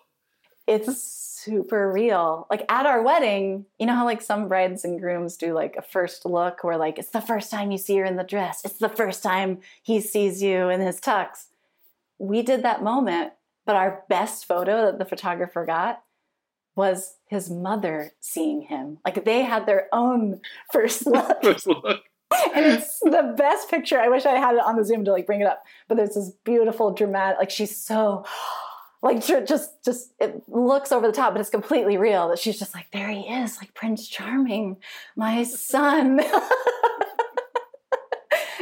It's 0.68 1.35
super 1.46 1.92
real. 1.92 2.48
Like 2.50 2.66
at 2.70 2.86
our 2.86 3.02
wedding, 3.04 3.66
you 3.80 3.86
know 3.86 3.94
how 3.96 4.06
like 4.06 4.22
some 4.22 4.48
brides 4.48 4.84
and 4.84 5.00
grooms 5.00 5.38
do 5.38 5.54
like 5.54 5.76
a 5.78 5.82
first 5.82 6.26
look 6.26 6.64
where 6.64 6.78
like 6.78 6.98
it's 6.98 7.10
the 7.10 7.22
first 7.22 7.52
time 7.52 7.72
you 7.72 7.78
see 7.78 7.98
her 7.98 8.06
in 8.06 8.16
the 8.16 8.24
dress. 8.24 8.62
It's 8.66 8.80
the 8.80 8.90
first 8.90 9.22
time 9.22 9.60
he 9.84 10.02
sees 10.02 10.42
you 10.42 10.70
in 10.70 10.82
his 10.82 11.00
tux. 11.00 11.46
We 12.18 12.42
did 12.42 12.64
that 12.64 12.84
moment, 12.84 13.34
but 13.66 13.76
our 13.76 14.04
best 14.10 14.46
photo 14.46 14.86
that 14.86 14.98
the 14.98 15.06
photographer 15.06 15.66
got 15.66 16.02
was 16.76 17.16
his 17.28 17.50
mother 17.50 18.12
seeing 18.20 18.64
him. 18.64 18.98
Like 19.06 19.24
they 19.24 19.44
had 19.44 19.66
their 19.66 19.88
own 19.94 20.42
first 20.74 21.06
look. 21.06 21.44
first 21.44 21.68
look. 21.68 22.02
and 22.56 22.66
it's 22.66 23.00
the 23.02 23.36
best 23.38 23.70
picture. 23.70 24.00
I 24.00 24.10
wish 24.10 24.26
I 24.26 24.32
had 24.38 24.56
it 24.56 24.62
on 24.62 24.76
the 24.76 24.84
Zoom 24.84 25.06
to 25.06 25.12
like 25.12 25.28
bring 25.28 25.42
it 25.42 25.48
up. 25.48 25.64
But 25.88 25.96
there's 25.96 26.16
this 26.16 26.32
beautiful 26.44 26.92
dramatic 26.92 27.38
like 27.38 27.52
she's 27.52 27.78
so 27.78 28.26
like 29.06 29.26
just 29.26 29.84
just 29.86 30.14
it 30.20 30.42
looks 30.50 30.92
over 30.92 31.06
the 31.06 31.14
top 31.14 31.34
but 31.34 31.40
it's 31.40 31.50
completely 31.50 31.96
real 31.96 32.28
that 32.30 32.40
she's 32.40 32.58
just 32.58 32.74
like 32.74 32.90
there 32.92 33.10
he 33.10 33.22
is 33.22 33.58
like 33.58 33.74
prince 33.74 34.08
charming 34.08 34.78
my 35.16 35.44
son. 35.44 36.20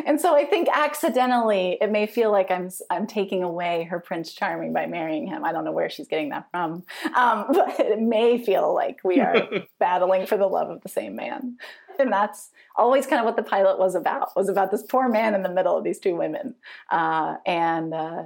And 0.06 0.20
so 0.20 0.36
i 0.36 0.46
think 0.46 0.68
accidentally 0.72 1.78
it 1.80 1.90
may 1.92 2.08
feel 2.08 2.32
like 2.32 2.52
i'm 2.52 2.70
i'm 2.90 3.08
taking 3.08 3.42
away 3.42 3.86
her 3.86 4.00
prince 4.00 4.34
charming 4.34 4.74
by 4.74 4.86
marrying 4.86 5.28
him. 5.28 5.46
I 5.46 5.52
don't 5.52 5.64
know 5.64 5.72
where 5.72 5.90
she's 5.90 6.08
getting 6.08 6.30
that 6.30 6.48
from. 6.52 6.84
Um, 7.16 7.46
but 7.54 7.80
it 7.80 8.02
may 8.02 8.38
feel 8.38 8.74
like 8.74 9.00
we 9.04 9.22
are 9.22 9.48
battling 9.80 10.26
for 10.26 10.38
the 10.38 10.48
love 10.48 10.70
of 10.70 10.82
the 10.82 10.90
same 10.90 11.16
man. 11.16 11.58
And 12.00 12.12
that's 12.12 12.50
always 12.76 13.06
kind 13.06 13.20
of 13.20 13.26
what 13.26 13.36
the 13.36 13.44
pilot 13.44 13.80
was 13.80 13.96
about 13.96 14.36
was 14.36 14.50
about 14.50 14.72
this 14.72 14.84
poor 14.84 15.08
man 15.08 15.36
in 15.36 15.44
the 15.44 15.50
middle 15.50 15.78
of 15.78 15.84
these 15.84 16.00
two 16.00 16.16
women. 16.16 16.56
Uh, 16.92 17.38
and 17.46 17.94
uh, 17.94 18.24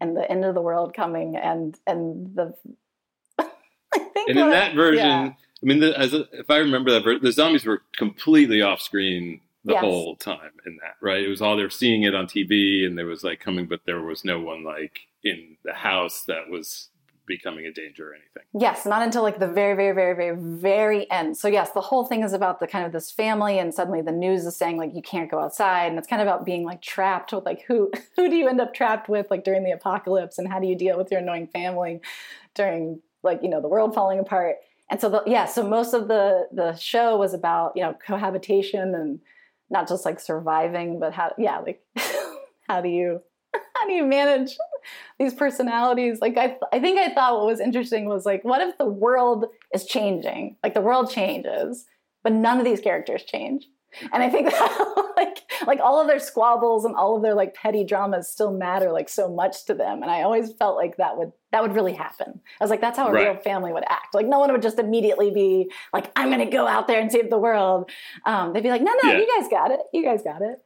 and 0.00 0.16
the 0.16 0.30
end 0.30 0.44
of 0.44 0.54
the 0.54 0.60
world 0.62 0.94
coming 0.94 1.36
and 1.36 1.78
and 1.86 2.34
the 2.34 2.54
I 3.38 3.44
think 4.14 4.30
and 4.30 4.38
in 4.38 4.50
that 4.50 4.74
version, 4.74 5.06
yeah. 5.06 5.32
I 5.62 5.66
mean, 5.66 5.80
the, 5.80 5.98
as 5.98 6.12
a, 6.14 6.26
if 6.32 6.50
I 6.50 6.58
remember 6.58 6.90
that, 6.92 7.04
ver- 7.04 7.18
the 7.18 7.32
zombies 7.32 7.64
were 7.64 7.82
completely 7.96 8.62
off 8.62 8.80
screen 8.80 9.40
the 9.64 9.72
Yes. 9.72 9.80
whole 9.82 10.14
time 10.16 10.52
in 10.64 10.76
that, 10.82 10.94
right? 11.02 11.22
It 11.22 11.28
was 11.28 11.42
all 11.42 11.56
they 11.56 11.62
were 11.64 11.70
seeing 11.70 12.04
it 12.04 12.14
on 12.14 12.26
TV, 12.26 12.86
and 12.86 12.96
there 12.96 13.06
was 13.06 13.24
like 13.24 13.40
coming, 13.40 13.66
but 13.66 13.80
there 13.84 14.00
was 14.02 14.24
no 14.24 14.38
one 14.40 14.62
like 14.62 15.00
in 15.24 15.56
the 15.64 15.72
house 15.74 16.24
that 16.28 16.48
was 16.48 16.88
becoming 17.26 17.66
a 17.66 17.72
danger 17.72 18.10
or 18.10 18.14
anything. 18.14 18.42
Yes, 18.58 18.86
not 18.86 19.02
until 19.02 19.22
like 19.22 19.38
the 19.38 19.46
very, 19.46 19.74
very, 19.74 19.94
very, 19.94 20.14
very, 20.14 20.36
very 20.36 21.10
end. 21.10 21.36
So 21.36 21.48
yes, 21.48 21.72
the 21.72 21.80
whole 21.80 22.04
thing 22.04 22.22
is 22.22 22.32
about 22.32 22.60
the 22.60 22.66
kind 22.66 22.86
of 22.86 22.92
this 22.92 23.10
family, 23.10 23.58
and 23.58 23.74
suddenly 23.74 24.02
the 24.02 24.12
news 24.12 24.44
is 24.46 24.56
saying 24.56 24.76
like 24.76 24.94
you 24.94 25.02
can't 25.02 25.30
go 25.30 25.40
outside, 25.40 25.86
and 25.86 25.98
it's 25.98 26.08
kind 26.08 26.22
of 26.22 26.28
about 26.28 26.44
being 26.44 26.64
like 26.64 26.82
trapped 26.82 27.32
with 27.32 27.44
like 27.44 27.64
who 27.66 27.90
who 28.16 28.28
do 28.28 28.36
you 28.36 28.48
end 28.48 28.60
up 28.60 28.74
trapped 28.74 29.08
with 29.08 29.30
like 29.30 29.44
during 29.44 29.64
the 29.64 29.72
apocalypse, 29.72 30.38
and 30.38 30.48
how 30.48 30.60
do 30.60 30.66
you 30.66 30.76
deal 30.76 30.96
with 30.96 31.10
your 31.10 31.20
annoying 31.20 31.48
family 31.48 32.00
during 32.54 33.00
like 33.22 33.40
you 33.42 33.48
know 33.48 33.60
the 33.60 33.68
world 33.68 33.94
falling 33.94 34.18
apart. 34.18 34.56
And 34.88 35.00
so 35.00 35.08
the, 35.10 35.22
yeah, 35.26 35.46
so 35.46 35.68
most 35.68 35.94
of 35.94 36.08
the 36.08 36.48
the 36.52 36.74
show 36.76 37.16
was 37.16 37.34
about 37.34 37.72
you 37.74 37.82
know 37.82 37.94
cohabitation 38.06 38.94
and 38.94 39.20
not 39.68 39.88
just 39.88 40.04
like 40.04 40.20
surviving, 40.20 41.00
but 41.00 41.12
how 41.12 41.34
yeah 41.38 41.58
like 41.58 41.82
how 42.68 42.80
do 42.80 42.88
you 42.88 43.20
how 43.86 43.90
do 43.90 43.96
you 43.96 44.04
manage 44.04 44.56
these 45.18 45.32
personalities? 45.32 46.20
Like 46.20 46.36
I, 46.36 46.56
I 46.72 46.80
think 46.80 46.98
i 46.98 47.14
thought 47.14 47.38
what 47.38 47.46
was 47.46 47.60
interesting 47.60 48.06
was 48.06 48.26
like 48.26 48.44
what 48.44 48.60
if 48.60 48.76
the 48.78 48.86
world 48.86 49.46
is 49.72 49.86
changing? 49.86 50.56
Like 50.62 50.74
the 50.74 50.80
world 50.80 51.10
changes 51.10 51.86
but 52.24 52.32
none 52.32 52.58
of 52.58 52.64
these 52.64 52.80
characters 52.80 53.22
change. 53.22 53.66
And 54.12 54.22
i 54.22 54.28
think 54.28 54.50
that 54.50 55.12
like 55.16 55.45
like 55.66 55.80
all 55.80 56.00
of 56.00 56.06
their 56.08 56.18
squabbles 56.18 56.84
and 56.84 56.94
all 56.94 57.16
of 57.16 57.22
their 57.22 57.34
like 57.34 57.54
petty 57.54 57.84
dramas 57.84 58.28
still 58.28 58.50
matter 58.52 58.90
like 58.92 59.08
so 59.08 59.28
much 59.28 59.64
to 59.66 59.74
them 59.74 60.02
and 60.02 60.10
i 60.10 60.22
always 60.22 60.52
felt 60.54 60.76
like 60.76 60.96
that 60.96 61.16
would 61.16 61.32
that 61.52 61.62
would 61.62 61.74
really 61.74 61.94
happen. 61.94 62.40
I 62.60 62.64
was 62.64 62.70
like 62.70 62.80
that's 62.80 62.98
how 62.98 63.06
a 63.06 63.12
Right. 63.12 63.28
real 63.28 63.36
family 63.36 63.72
would 63.72 63.84
act. 63.88 64.14
Like 64.14 64.26
no 64.26 64.40
one 64.40 64.52
would 64.52 64.60
just 64.62 64.78
immediately 64.78 65.30
be 65.30 65.70
like 65.94 66.10
i'm 66.16 66.28
gonna 66.28 66.50
go 66.50 66.66
out 66.66 66.86
there 66.88 67.00
and 67.00 67.10
save 67.10 67.30
the 67.30 67.38
world. 67.38 67.88
Um, 68.26 68.52
they'd 68.52 68.62
be 68.64 68.68
like 68.68 68.82
no 68.82 68.92
no 69.02 69.12
Yeah. 69.12 69.18
you 69.18 69.26
guys 69.38 69.48
got 69.48 69.70
it. 69.70 69.80
You 69.92 70.02
guys 70.04 70.22
got 70.22 70.42
it. 70.42 70.58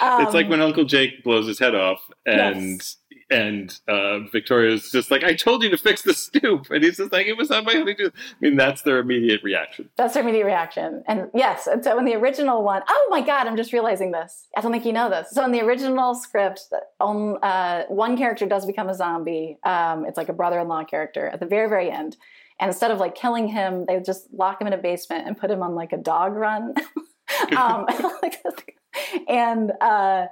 Um, 0.00 0.22
it's 0.22 0.32
like 0.34 0.48
when 0.48 0.60
Uncle 0.62 0.84
Jake 0.84 1.22
blows 1.24 1.46
his 1.46 1.58
head 1.58 1.74
off, 1.74 2.00
and 2.24 2.80
and 3.30 3.78
uh, 3.88 4.20
Victoria's 4.32 4.90
just 4.90 5.10
like, 5.10 5.24
"I 5.24 5.34
told 5.34 5.62
you 5.62 5.70
to 5.70 5.76
fix 5.76 6.02
the 6.02 6.14
stoop," 6.14 6.70
and 6.70 6.82
he's 6.82 6.96
just 6.96 7.12
like, 7.12 7.26
"It 7.26 7.36
was 7.36 7.50
on 7.50 7.64
my 7.64 7.72
honeydew." 7.72 8.10
I 8.10 8.34
mean, 8.40 8.56
that's 8.56 8.82
their 8.82 8.98
immediate 8.98 9.42
reaction. 9.42 9.90
That's 9.96 10.14
their 10.14 10.22
immediate 10.22 10.46
reaction. 10.46 11.04
And 11.06 11.30
yes, 11.34 11.66
and 11.66 11.84
so 11.84 11.98
in 11.98 12.04
the 12.04 12.14
original 12.14 12.62
one, 12.62 12.82
oh 12.88 13.06
my 13.10 13.20
God, 13.20 13.46
I'm 13.46 13.56
just 13.56 13.72
realizing 13.72 14.12
this. 14.12 14.48
I 14.56 14.60
don't 14.60 14.72
think 14.72 14.84
you 14.84 14.92
know 14.92 15.10
this. 15.10 15.30
So 15.30 15.44
in 15.44 15.52
the 15.52 15.60
original 15.60 16.14
script, 16.14 16.72
um, 17.00 17.38
uh, 17.42 17.82
one 17.88 18.16
character 18.16 18.46
does 18.46 18.66
become 18.66 18.88
a 18.88 18.94
zombie. 18.94 19.58
Um, 19.64 20.04
it's 20.06 20.16
like 20.16 20.28
a 20.28 20.34
brother-in-law 20.34 20.84
character 20.84 21.28
at 21.28 21.40
the 21.40 21.46
very, 21.46 21.68
very 21.68 21.90
end. 21.90 22.16
And 22.60 22.68
instead 22.68 22.90
of 22.90 22.98
like 22.98 23.14
killing 23.14 23.46
him, 23.46 23.84
they 23.86 24.00
just 24.00 24.32
lock 24.32 24.60
him 24.60 24.66
in 24.66 24.72
a 24.72 24.78
basement 24.78 25.28
and 25.28 25.38
put 25.38 25.50
him 25.50 25.62
on 25.62 25.74
like 25.74 25.92
a 25.92 25.96
dog 25.96 26.34
run. 26.34 26.74
um, 27.56 27.86
and 29.28 29.72
uh, 29.80 30.26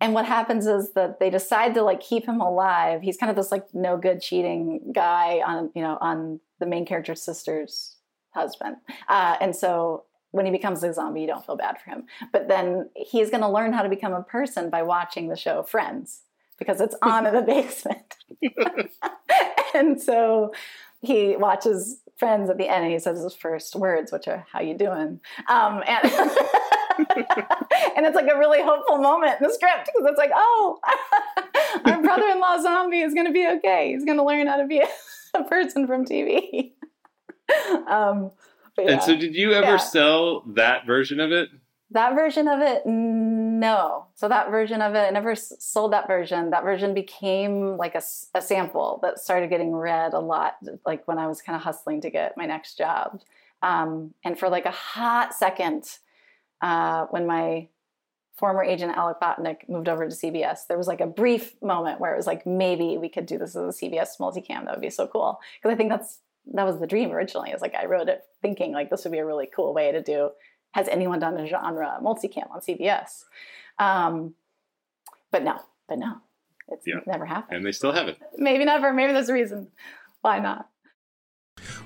and 0.00 0.12
what 0.12 0.26
happens 0.26 0.66
is 0.66 0.92
that 0.92 1.20
they 1.20 1.30
decide 1.30 1.74
to 1.74 1.82
like 1.82 2.00
keep 2.00 2.26
him 2.26 2.40
alive. 2.40 3.02
He's 3.02 3.16
kind 3.16 3.30
of 3.30 3.36
this 3.36 3.50
like 3.50 3.66
no 3.74 3.96
good 3.96 4.20
cheating 4.20 4.92
guy 4.94 5.40
on 5.46 5.70
you 5.74 5.82
know 5.82 5.98
on 6.00 6.40
the 6.60 6.66
main 6.66 6.86
character's 6.86 7.22
sister's 7.22 7.96
husband. 8.30 8.76
Uh, 9.08 9.36
and 9.40 9.56
so 9.56 10.04
when 10.30 10.44
he 10.44 10.52
becomes 10.52 10.82
a 10.82 10.92
zombie, 10.92 11.22
you 11.22 11.26
don't 11.26 11.44
feel 11.44 11.56
bad 11.56 11.78
for 11.80 11.90
him. 11.90 12.04
But 12.32 12.48
then 12.48 12.90
he's 12.94 13.30
going 13.30 13.40
to 13.40 13.48
learn 13.48 13.72
how 13.72 13.82
to 13.82 13.88
become 13.88 14.12
a 14.12 14.22
person 14.22 14.68
by 14.70 14.82
watching 14.82 15.28
the 15.28 15.36
show 15.36 15.62
Friends 15.62 16.22
because 16.58 16.80
it's 16.80 16.94
on 17.02 17.26
in 17.26 17.34
the 17.34 17.42
basement. 17.46 18.16
and 19.74 20.00
so 20.00 20.52
he 21.00 21.36
watches 21.36 22.00
Friends 22.16 22.48
at 22.48 22.56
the 22.56 22.66
end 22.68 22.84
and 22.84 22.92
he 22.92 22.98
says 22.98 23.22
his 23.22 23.34
first 23.34 23.76
words, 23.76 24.10
which 24.10 24.26
are 24.26 24.46
"How 24.50 24.60
you 24.60 24.76
doing?" 24.76 25.20
Um, 25.50 25.82
and 25.86 26.02
and 26.98 28.06
it's 28.06 28.14
like 28.14 28.28
a 28.32 28.38
really 28.38 28.62
hopeful 28.62 28.98
moment 28.98 29.40
in 29.40 29.46
the 29.46 29.52
script 29.52 29.86
because 29.92 30.08
it's 30.08 30.18
like, 30.18 30.30
oh, 30.34 30.78
our 31.84 32.02
brother-in-law 32.02 32.62
zombie 32.62 33.00
is 33.00 33.14
going 33.14 33.26
to 33.26 33.32
be 33.32 33.46
okay. 33.58 33.92
He's 33.92 34.04
going 34.04 34.18
to 34.18 34.24
learn 34.24 34.46
how 34.46 34.56
to 34.56 34.66
be 34.66 34.78
a, 34.80 34.88
a 35.38 35.44
person 35.44 35.86
from 35.86 36.04
TV. 36.04 36.72
um, 37.88 38.30
yeah. 38.78 38.92
And 38.92 39.02
so, 39.02 39.16
did 39.16 39.34
you 39.34 39.52
ever 39.52 39.66
Yeah. 39.66 39.76
sell 39.78 40.42
that 40.54 40.86
version 40.86 41.20
of 41.20 41.32
it? 41.32 41.48
That 41.92 42.14
version 42.14 42.48
of 42.48 42.60
it, 42.60 42.82
no. 42.84 44.06
So 44.16 44.28
that 44.28 44.50
version 44.50 44.82
of 44.82 44.96
it, 44.96 45.06
I 45.06 45.10
never 45.10 45.36
sold 45.36 45.92
that 45.92 46.08
version. 46.08 46.50
That 46.50 46.64
version 46.64 46.94
became 46.94 47.76
like 47.76 47.94
a 47.94 48.02
sample 48.42 48.98
that 49.02 49.20
started 49.20 49.50
getting 49.50 49.72
read 49.72 50.12
a 50.12 50.18
lot, 50.18 50.56
like 50.84 51.06
when 51.06 51.18
I 51.18 51.28
was 51.28 51.40
kind 51.40 51.54
of 51.54 51.62
hustling 51.62 52.00
to 52.00 52.10
get 52.10 52.36
my 52.36 52.44
next 52.44 52.76
job. 52.76 53.20
Um, 53.62 54.14
and 54.24 54.36
for 54.36 54.48
like 54.48 54.66
a 54.66 54.72
hot 54.72 55.32
second, 55.32 55.84
uh, 56.62 57.06
when 57.06 57.26
my 57.26 57.68
former 58.36 58.62
agent 58.62 58.96
Alec 58.96 59.18
Botnick 59.20 59.68
moved 59.68 59.88
over 59.88 60.08
to 60.08 60.14
CBS, 60.14 60.66
there 60.68 60.76
was 60.76 60.86
like 60.86 61.00
a 61.00 61.06
brief 61.06 61.54
moment 61.62 62.00
where 62.00 62.12
it 62.12 62.16
was 62.16 62.26
like 62.26 62.46
maybe 62.46 62.98
we 62.98 63.08
could 63.08 63.26
do 63.26 63.38
this 63.38 63.56
as 63.56 63.76
a 63.76 63.84
CBS 63.84 64.18
multicam. 64.20 64.64
That 64.64 64.72
would 64.74 64.80
be 64.82 64.90
so 64.90 65.06
cool 65.06 65.40
because 65.60 65.72
I 65.74 65.76
think 65.76 65.90
that's 65.90 66.18
that 66.54 66.64
was 66.64 66.78
the 66.78 66.86
dream 66.86 67.10
originally. 67.12 67.50
Is 67.50 67.60
like 67.62 67.74
I 67.74 67.86
wrote 67.86 68.08
it 68.08 68.22
thinking 68.42 68.72
like 68.72 68.90
this 68.90 69.04
would 69.04 69.12
be 69.12 69.18
a 69.18 69.26
really 69.26 69.48
cool 69.54 69.72
way 69.74 69.90
to 69.92 70.02
do 70.02 70.30
has 70.74 70.88
anyone 70.88 71.18
done 71.18 71.38
a 71.38 71.46
genre 71.46 71.98
multicam 72.02 72.50
on 72.50 72.60
CBS? 72.60 73.24
Um, 73.78 74.34
but 75.32 75.42
no, 75.42 75.58
but 75.88 75.98
no, 75.98 76.18
it's 76.68 76.86
Yeah. 76.86 76.96
never 77.06 77.24
happened. 77.24 77.56
And 77.56 77.66
they 77.66 77.72
still 77.72 77.92
haven't. 77.92 78.18
Maybe 78.36 78.64
never. 78.66 78.92
Maybe 78.92 79.14
there's 79.14 79.30
a 79.30 79.34
reason. 79.34 79.68
Why 80.20 80.38
not? 80.38 80.68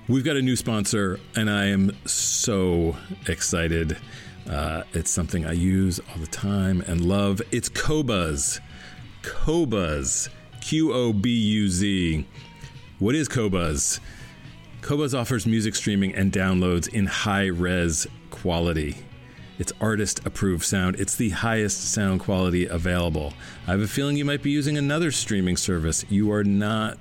We've 0.08 0.24
got 0.24 0.36
a 0.36 0.42
new 0.42 0.56
sponsor, 0.56 1.20
and 1.36 1.48
I 1.48 1.66
am 1.66 1.92
so 2.04 2.96
excited. 3.28 3.96
Uh, 4.50 4.82
it's 4.92 5.10
something 5.10 5.46
I 5.46 5.52
use 5.52 6.00
all 6.00 6.18
the 6.18 6.26
time 6.26 6.82
and 6.88 7.04
love. 7.04 7.40
It's 7.52 7.68
Qobuz. 7.68 8.58
Qobuz. 9.22 10.28
Q 10.60 10.92
O 10.92 11.12
B 11.12 11.30
U 11.30 11.68
Z. 11.68 12.26
What 12.98 13.14
is 13.14 13.28
Qobuz? 13.28 14.00
Qobuz 14.82 15.18
offers 15.18 15.46
music 15.46 15.74
streaming 15.74 16.14
and 16.14 16.32
downloads 16.32 16.88
in 16.88 17.06
high 17.06 17.46
res 17.46 18.06
quality. 18.30 18.96
It's 19.58 19.72
artist 19.80 20.26
approved 20.26 20.64
sound. 20.64 20.96
It's 20.98 21.14
the 21.14 21.30
highest 21.30 21.92
sound 21.92 22.20
quality 22.20 22.66
available. 22.66 23.34
I 23.68 23.72
have 23.72 23.82
a 23.82 23.86
feeling 23.86 24.16
you 24.16 24.24
might 24.24 24.42
be 24.42 24.50
using 24.50 24.76
another 24.76 25.12
streaming 25.12 25.56
service. 25.56 26.04
You 26.08 26.32
are 26.32 26.44
not 26.44 26.98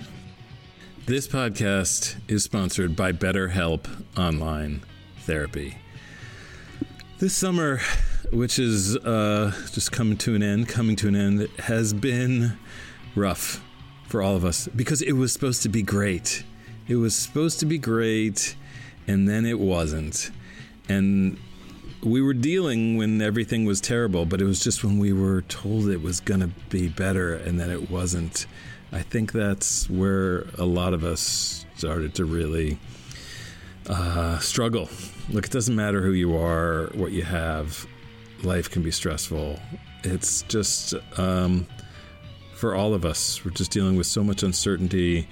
This 1.06 1.26
podcast 1.26 2.14
is 2.28 2.44
sponsored 2.44 2.94
by 2.94 3.10
BetterHelp 3.10 3.88
Online 4.16 4.82
Therapy. 5.22 5.81
This 7.22 7.36
summer, 7.36 7.80
which 8.32 8.58
is 8.58 8.96
uh, 8.96 9.52
just 9.70 9.92
coming 9.92 10.16
to 10.16 10.34
an 10.34 10.42
end, 10.42 10.68
coming 10.68 10.96
to 10.96 11.06
an 11.06 11.14
end, 11.14 11.48
has 11.60 11.92
been 11.92 12.58
rough 13.14 13.62
for 14.08 14.20
all 14.20 14.34
of 14.34 14.44
us 14.44 14.66
because 14.74 15.02
it 15.02 15.12
was 15.12 15.32
supposed 15.32 15.62
to 15.62 15.68
be 15.68 15.82
great. 15.82 16.42
It 16.88 16.96
was 16.96 17.14
supposed 17.14 17.60
to 17.60 17.66
be 17.66 17.78
great, 17.78 18.56
and 19.06 19.28
then 19.28 19.46
it 19.46 19.60
wasn't. 19.60 20.32
And 20.88 21.38
we 22.02 22.20
were 22.20 22.34
dealing 22.34 22.96
when 22.96 23.22
everything 23.22 23.66
was 23.66 23.80
terrible, 23.80 24.26
but 24.26 24.40
it 24.40 24.44
was 24.44 24.58
just 24.58 24.82
when 24.82 24.98
we 24.98 25.12
were 25.12 25.42
told 25.42 25.90
it 25.90 26.02
was 26.02 26.18
going 26.18 26.40
to 26.40 26.50
be 26.70 26.88
better 26.88 27.34
and 27.34 27.60
then 27.60 27.70
it 27.70 27.88
wasn't. 27.88 28.46
I 28.90 29.02
think 29.02 29.30
that's 29.30 29.88
where 29.88 30.46
a 30.58 30.64
lot 30.64 30.92
of 30.92 31.04
us 31.04 31.66
started 31.76 32.16
to 32.16 32.24
really 32.24 32.80
uh, 33.88 34.40
struggle. 34.40 34.88
Look, 35.30 35.46
it 35.46 35.52
doesn't 35.52 35.74
matter 35.74 36.02
who 36.02 36.12
you 36.12 36.36
are, 36.36 36.90
what 36.94 37.12
you 37.12 37.22
have, 37.22 37.86
life 38.42 38.70
can 38.70 38.82
be 38.82 38.90
stressful. 38.90 39.58
It's 40.04 40.42
just 40.42 40.94
um, 41.18 41.66
for 42.62 42.74
all 42.74 42.94
of 42.94 43.04
us, 43.04 43.44
we're 43.44 43.50
just 43.50 43.70
dealing 43.70 43.96
with 43.96 44.06
so 44.06 44.22
much 44.22 44.42
uncertainty. 44.42 45.26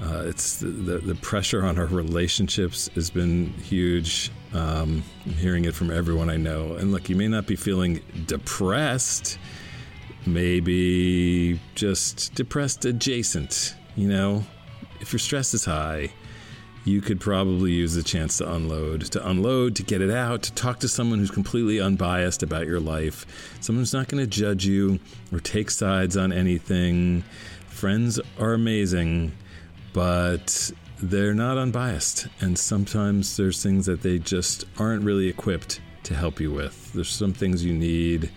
Uh, 0.00 0.24
it's 0.26 0.58
the, 0.58 0.66
the, 0.66 0.98
the, 0.98 1.14
pressure 1.14 1.64
on 1.64 1.78
our 1.78 1.86
relationships 1.86 2.90
has 2.94 3.10
been 3.10 3.46
huge. 3.54 4.30
Um, 4.52 5.02
I'm 5.24 5.32
hearing 5.32 5.64
it 5.64 5.74
from 5.74 5.90
everyone 5.90 6.28
I 6.28 6.36
know. 6.36 6.74
And 6.74 6.92
look, 6.92 7.08
you 7.08 7.16
may 7.16 7.28
not 7.28 7.46
be 7.46 7.56
feeling 7.56 8.02
depressed, 8.26 9.38
maybe 10.26 11.60
just 11.74 12.34
depressed 12.34 12.84
adjacent. 12.84 13.76
You 13.96 14.08
know, 14.08 14.44
if 15.00 15.12
your 15.12 15.20
stress 15.20 15.54
is 15.54 15.64
high, 15.64 16.10
you 16.84 17.00
could 17.00 17.18
probably 17.20 17.72
use 17.72 17.94
the 17.94 18.02
chance 18.02 18.38
to 18.38 18.52
unload, 18.52 19.02
to 19.12 19.28
unload, 19.28 19.74
to 19.76 19.82
get 19.82 20.02
it 20.02 20.10
out, 20.10 20.42
to 20.42 20.52
talk 20.52 20.80
to 20.80 20.88
someone 20.88 21.18
who's 21.18 21.30
completely 21.30 21.80
unbiased 21.80 22.42
about 22.42 22.66
your 22.66 22.80
life, 22.80 23.26
someone 23.60 23.80
who's 23.80 23.94
not 23.94 24.08
going 24.08 24.22
to 24.22 24.26
judge 24.26 24.66
you 24.66 24.98
or 25.32 25.40
take 25.40 25.70
sides 25.70 26.16
on 26.16 26.32
anything. 26.32 27.24
Friends 27.68 28.20
are 28.38 28.52
amazing, 28.52 29.32
but 29.94 30.70
they're 31.02 31.34
not 31.34 31.56
unbiased. 31.56 32.28
And 32.40 32.58
sometimes 32.58 33.36
there's 33.36 33.62
things 33.62 33.86
that 33.86 34.02
they 34.02 34.18
just 34.18 34.64
aren't 34.78 35.04
really 35.04 35.28
equipped 35.28 35.80
to 36.04 36.14
help 36.14 36.38
you 36.38 36.52
with. 36.52 36.92
There's 36.92 37.08
some 37.08 37.32
things 37.32 37.64
you 37.64 37.72
need, 37.72 38.30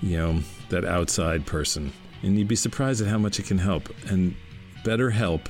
you 0.00 0.16
know, 0.16 0.40
that 0.68 0.84
outside 0.84 1.46
person. 1.46 1.92
And 2.22 2.38
you'd 2.38 2.48
be 2.48 2.56
surprised 2.56 3.02
at 3.02 3.08
how 3.08 3.18
much 3.18 3.40
it 3.40 3.46
can 3.46 3.58
help. 3.58 3.88
And 4.06 4.36
BetterHelp 4.84 5.46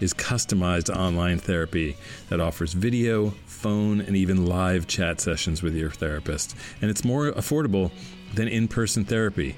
is 0.00 0.14
customized 0.14 0.94
online 0.94 1.38
therapy 1.38 1.96
that 2.28 2.40
offers 2.40 2.72
video, 2.72 3.30
phone, 3.46 4.00
and 4.00 4.16
even 4.16 4.46
live 4.46 4.86
chat 4.86 5.20
sessions 5.20 5.62
with 5.62 5.74
your 5.74 5.90
therapist. 5.90 6.56
And 6.80 6.90
it's 6.90 7.04
more 7.04 7.32
affordable 7.32 7.90
than 8.34 8.48
in 8.48 8.68
person 8.68 9.04
therapy. 9.04 9.56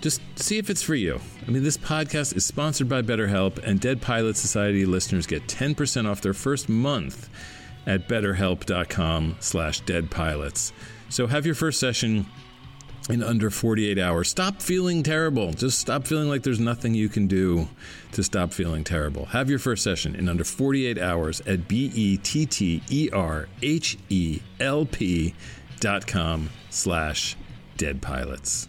Just 0.00 0.20
see 0.36 0.58
if 0.58 0.70
it's 0.70 0.82
for 0.82 0.94
you. 0.94 1.20
I 1.46 1.50
mean, 1.50 1.62
this 1.62 1.78
podcast 1.78 2.36
is 2.36 2.44
sponsored 2.44 2.88
by 2.88 3.02
BetterHelp, 3.02 3.58
and 3.58 3.80
Dead 3.80 4.00
Pilot 4.00 4.36
Society 4.36 4.86
listeners 4.86 5.26
get 5.26 5.46
10% 5.46 6.08
off 6.08 6.20
their 6.20 6.34
first 6.34 6.68
month 6.68 7.28
at 7.86 8.08
betterhelp.com 8.08 9.36
slash 9.40 9.82
deadpilots. 9.82 10.72
So 11.08 11.26
have 11.26 11.46
your 11.46 11.54
first 11.54 11.80
session 11.80 12.26
in 13.08 13.22
under 13.22 13.50
48 13.50 13.98
hours. 13.98 14.28
Stop 14.28 14.60
feeling 14.60 15.02
terrible. 15.02 15.52
Just 15.52 15.78
stop 15.78 16.06
feeling 16.06 16.28
like 16.28 16.42
there's 16.42 16.60
nothing 16.60 16.94
you 16.94 17.08
can 17.08 17.26
do 17.26 17.68
to 18.12 18.22
stop 18.22 18.52
feeling 18.52 18.84
terrible. 18.84 19.26
Have 19.26 19.48
your 19.48 19.58
first 19.58 19.82
session 19.82 20.14
in 20.14 20.28
under 20.28 20.44
48 20.44 20.98
hours 20.98 21.40
at 21.46 21.68
B 21.68 21.90
E 21.94 22.16
T 22.18 22.46
T 22.46 22.82
E 22.88 23.08
R 23.12 23.48
H 23.62 23.98
E 24.08 24.40
L 24.60 24.84
P 24.84 25.34
dot 25.80 26.06
com 26.06 26.50
slash 26.70 27.36
dead 27.76 28.02
pilots. 28.02 28.68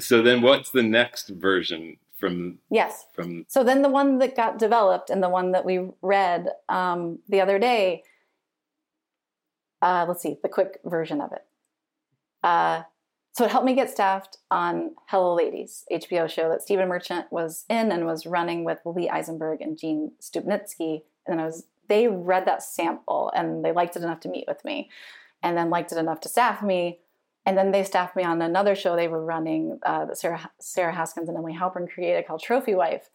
So 0.00 0.22
then, 0.22 0.42
what's 0.42 0.70
the 0.70 0.82
next 0.82 1.28
version 1.28 1.96
from? 2.18 2.58
Yes. 2.70 3.06
From 3.12 3.44
so 3.48 3.62
then 3.62 3.82
the 3.82 3.88
one 3.88 4.18
that 4.18 4.36
got 4.36 4.58
developed 4.58 5.10
and 5.10 5.22
the 5.22 5.28
one 5.28 5.52
that 5.52 5.64
we 5.64 5.88
read 6.02 6.48
um, 6.68 7.20
the 7.28 7.40
other 7.40 7.58
day. 7.58 8.02
Uh, 9.82 10.06
let's 10.08 10.22
see 10.22 10.36
the 10.42 10.48
quick 10.48 10.80
version 10.84 11.20
of 11.20 11.32
it. 11.32 11.44
Uh, 12.42 12.82
so 13.32 13.44
it 13.44 13.50
helped 13.50 13.66
me 13.66 13.74
get 13.74 13.90
staffed 13.90 14.38
on 14.50 14.92
Hello 15.08 15.34
Ladies, 15.34 15.84
HBO 15.92 16.30
show 16.30 16.48
that 16.48 16.62
Stephen 16.62 16.88
Merchant 16.88 17.26
was 17.32 17.64
in 17.68 17.90
and 17.90 18.06
was 18.06 18.26
running 18.26 18.64
with 18.64 18.78
Lee 18.84 19.08
Eisenberg 19.08 19.60
and 19.60 19.76
Gene 19.76 20.12
Stupnitsky. 20.22 21.02
And 21.26 21.38
then 21.38 21.40
I 21.40 21.46
was 21.46 21.66
they 21.88 22.08
read 22.08 22.46
that 22.46 22.62
sample 22.62 23.30
and 23.34 23.64
they 23.64 23.72
liked 23.72 23.96
it 23.96 24.02
enough 24.02 24.20
to 24.20 24.28
meet 24.28 24.44
with 24.48 24.64
me, 24.64 24.88
and 25.42 25.56
then 25.56 25.68
liked 25.70 25.92
it 25.92 25.98
enough 25.98 26.20
to 26.20 26.28
staff 26.28 26.62
me 26.62 27.00
and 27.46 27.58
then 27.58 27.72
they 27.72 27.84
staffed 27.84 28.16
me 28.16 28.24
on 28.24 28.40
another 28.40 28.74
show 28.74 28.96
they 28.96 29.08
were 29.08 29.24
running 29.24 29.78
uh, 29.84 30.06
that 30.06 30.18
Sarah, 30.18 30.50
Sarah 30.60 30.94
Haskins 30.94 31.28
and 31.28 31.36
Emily 31.36 31.54
Halpern 31.54 31.90
created 31.90 32.26
called 32.26 32.42
Trophy 32.42 32.74
Wife. 32.74 33.10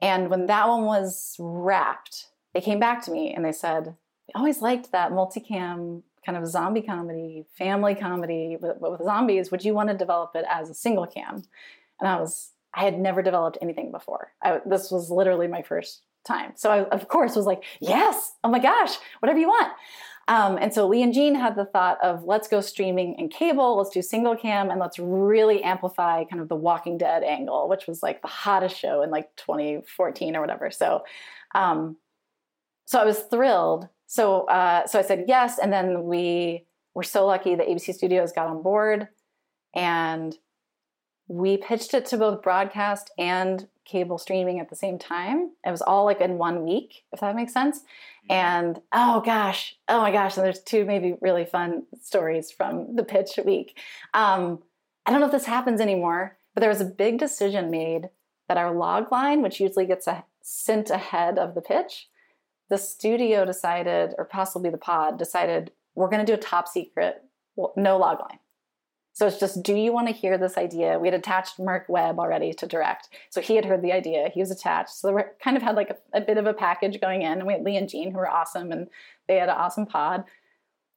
And 0.00 0.30
when 0.30 0.46
that 0.46 0.68
one 0.68 0.84
was 0.84 1.36
wrapped, 1.38 2.26
they 2.54 2.60
came 2.60 2.80
back 2.80 3.04
to 3.04 3.10
me 3.10 3.32
and 3.34 3.44
they 3.44 3.52
said, 3.52 3.96
"We 4.26 4.32
always 4.34 4.62
liked 4.62 4.92
that 4.92 5.12
multicam 5.12 6.02
kind 6.24 6.36
of 6.36 6.46
zombie 6.46 6.82
comedy, 6.82 7.46
family 7.56 7.94
comedy 7.94 8.56
with, 8.60 8.76
with 8.80 9.02
zombies. 9.02 9.50
Would 9.50 9.64
you 9.64 9.74
want 9.74 9.90
to 9.90 9.96
develop 9.96 10.32
it 10.34 10.44
as 10.48 10.70
a 10.70 10.74
single 10.74 11.06
cam?" 11.06 11.44
And 12.00 12.08
I 12.08 12.20
was, 12.20 12.50
I 12.74 12.84
had 12.84 12.98
never 12.98 13.22
developed 13.22 13.58
anything 13.60 13.90
before. 13.90 14.32
I, 14.42 14.60
this 14.64 14.90
was 14.90 15.10
literally 15.10 15.48
my 15.48 15.62
first 15.62 16.02
time. 16.26 16.52
So 16.54 16.70
I, 16.70 16.84
of 16.84 17.08
course, 17.08 17.36
was 17.36 17.46
like, 17.46 17.64
"Yes! 17.80 18.32
Oh 18.42 18.50
my 18.50 18.58
gosh! 18.60 18.96
Whatever 19.20 19.38
you 19.38 19.48
want." 19.48 19.72
Um, 20.28 20.58
and 20.60 20.72
so 20.72 20.86
Lee 20.86 21.02
and 21.02 21.14
Gene 21.14 21.34
had 21.34 21.56
the 21.56 21.64
thought 21.64 21.98
of 22.02 22.24
let's 22.24 22.48
go 22.48 22.60
streaming 22.60 23.16
and 23.18 23.30
cable, 23.30 23.78
let's 23.78 23.88
do 23.90 24.02
single 24.02 24.36
cam, 24.36 24.70
and 24.70 24.78
let's 24.78 24.98
really 24.98 25.62
amplify 25.64 26.24
kind 26.24 26.42
of 26.42 26.48
the 26.48 26.54
Walking 26.54 26.98
Dead 26.98 27.22
angle, 27.22 27.66
which 27.66 27.86
was 27.86 28.02
like 28.02 28.20
the 28.20 28.28
hottest 28.28 28.78
show 28.78 29.02
in 29.02 29.10
like 29.10 29.34
2014 29.36 30.36
or 30.36 30.42
whatever. 30.42 30.70
So, 30.70 31.02
um, 31.54 31.96
so 32.84 33.00
I 33.00 33.06
was 33.06 33.20
thrilled. 33.20 33.88
So, 34.06 34.42
uh, 34.44 34.86
so 34.86 34.98
I 34.98 35.02
said 35.02 35.24
yes, 35.28 35.58
and 35.58 35.72
then 35.72 36.04
we 36.04 36.66
were 36.94 37.02
so 37.02 37.26
lucky 37.26 37.54
that 37.54 37.66
ABC 37.66 37.94
Studios 37.94 38.32
got 38.32 38.48
on 38.48 38.62
board, 38.62 39.08
and 39.74 40.36
we 41.26 41.56
pitched 41.56 41.94
it 41.94 42.04
to 42.06 42.18
both 42.18 42.42
broadcast 42.42 43.10
and 43.18 43.66
cable 43.88 44.18
streaming 44.18 44.60
at 44.60 44.70
the 44.70 44.76
same 44.76 44.98
time. 44.98 45.52
It 45.64 45.70
was 45.70 45.82
all 45.82 46.04
like 46.04 46.20
in 46.20 46.38
one 46.38 46.64
week, 46.64 47.04
if 47.12 47.20
that 47.20 47.34
makes 47.34 47.52
sense. 47.52 47.80
And 48.30 48.80
oh 48.92 49.20
gosh, 49.20 49.76
oh 49.88 50.00
my 50.00 50.12
gosh, 50.12 50.36
and 50.36 50.44
there's 50.44 50.62
two 50.62 50.84
maybe 50.84 51.16
really 51.20 51.44
fun 51.44 51.84
stories 52.00 52.50
from 52.50 52.94
the 52.94 53.04
pitch 53.04 53.38
week. 53.44 53.78
Um, 54.14 54.62
I 55.06 55.10
don't 55.10 55.20
know 55.20 55.26
if 55.26 55.32
this 55.32 55.46
happens 55.46 55.80
anymore, 55.80 56.36
but 56.54 56.60
there 56.60 56.70
was 56.70 56.82
a 56.82 56.86
big 56.86 57.18
decision 57.18 57.70
made 57.70 58.10
that 58.48 58.58
our 58.58 58.74
log 58.74 59.10
line, 59.10 59.42
which 59.42 59.60
usually 59.60 59.86
gets 59.86 60.06
a, 60.06 60.24
sent 60.42 60.90
ahead 60.90 61.38
of 61.38 61.54
the 61.54 61.60
pitch, 61.60 62.08
the 62.68 62.78
studio 62.78 63.44
decided, 63.44 64.14
or 64.18 64.24
possibly 64.24 64.70
the 64.70 64.78
pod 64.78 65.18
decided, 65.18 65.70
we're 65.94 66.08
going 66.08 66.24
to 66.24 66.30
do 66.30 66.34
a 66.34 66.42
top 66.42 66.68
secret, 66.68 67.22
no 67.76 67.96
log 67.98 68.20
line. 68.20 68.38
So 69.18 69.26
it's 69.26 69.40
just, 69.40 69.64
do 69.64 69.74
you 69.74 69.92
want 69.92 70.06
to 70.06 70.14
hear 70.14 70.38
this 70.38 70.56
idea? 70.56 70.96
We 70.96 71.08
had 71.08 71.14
attached 71.18 71.58
Marc 71.58 71.88
Webb 71.88 72.20
already 72.20 72.52
to 72.52 72.68
direct. 72.68 73.08
So 73.30 73.40
he 73.40 73.56
had 73.56 73.64
heard 73.64 73.82
the 73.82 73.90
idea. 73.90 74.30
He 74.32 74.38
was 74.38 74.52
attached. 74.52 74.90
So 74.90 75.12
we 75.12 75.22
kind 75.42 75.56
of 75.56 75.62
had 75.64 75.74
like 75.74 75.90
a, 75.90 75.96
a, 76.18 76.20
bit 76.20 76.38
of 76.38 76.46
a 76.46 76.54
package 76.54 77.00
going 77.00 77.22
in. 77.22 77.32
And 77.32 77.44
we 77.44 77.52
had 77.52 77.64
Lee 77.64 77.76
and 77.76 77.88
Gene, 77.88 78.12
who 78.12 78.16
were 78.16 78.30
awesome 78.30 78.70
and 78.70 78.86
they 79.26 79.38
had 79.38 79.48
an 79.48 79.56
awesome 79.56 79.86
pod. 79.86 80.22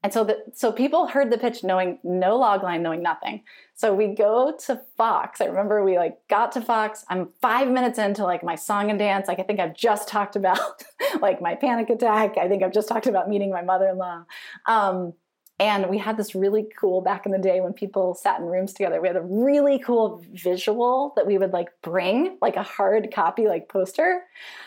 And 0.03 0.13
so 0.13 0.24
the, 0.24 0.38
so 0.53 0.72
people 0.72 1.07
heard 1.07 1.32
the 1.32 1.38
pitch 1.39 1.63
knowing 1.63 1.97
no 2.03 2.39
logline, 2.39 2.82
knowing 2.82 3.01
nothing. 3.01 3.41
So 3.74 3.91
we 3.91 4.13
go 4.13 4.55
to 4.67 4.82
Fox. 4.97 5.41
I 5.41 5.45
remember 5.45 5.84
we 5.84 5.97
like 5.97 6.19
got 6.28 6.51
to 6.51 6.61
Fox. 6.61 7.03
I'm 7.09 7.30
five 7.41 7.69
minutes 7.69 7.97
into 7.97 8.24
like 8.24 8.43
my 8.43 8.53
song 8.53 8.91
and 8.91 8.99
dance. 8.99 9.28
Like 9.28 9.39
I 9.39 9.43
think 9.43 9.59
I've 9.59 9.76
just 9.76 10.07
talked 10.07 10.36
about 10.36 10.84
like 11.22 11.41
my 11.41 11.55
panic 11.55 11.89
attack. 11.89 12.38
I 12.38 12.47
think 12.47 12.61
I've 12.61 12.72
just 12.72 12.88
talked 12.88 13.07
about 13.07 13.30
meeting 13.30 13.49
my 13.49 13.63
mother-in-law. 13.63 14.26
Um, 14.67 15.13
And 15.62 15.91
we 15.91 15.99
had 15.99 16.18
this 16.18 16.34
really 16.34 16.68
cool 16.80 17.01
back 17.01 17.28
in 17.28 17.32
the 17.32 17.38
day 17.38 17.62
when 17.62 17.72
people 17.72 18.16
sat 18.16 18.39
in 18.39 18.47
rooms 18.47 18.74
together. 18.74 18.99
We 18.99 19.07
had 19.07 19.16
a 19.16 19.22
really 19.22 19.78
cool 19.78 20.24
visual 20.34 21.14
that 21.16 21.28
we 21.28 21.38
would 21.38 21.53
like 21.53 21.70
bring, 21.84 22.39
like 22.41 22.55
a 22.55 22.64
hard 22.64 23.14
copy, 23.14 23.47
like 23.47 23.70
poster. 23.70 24.24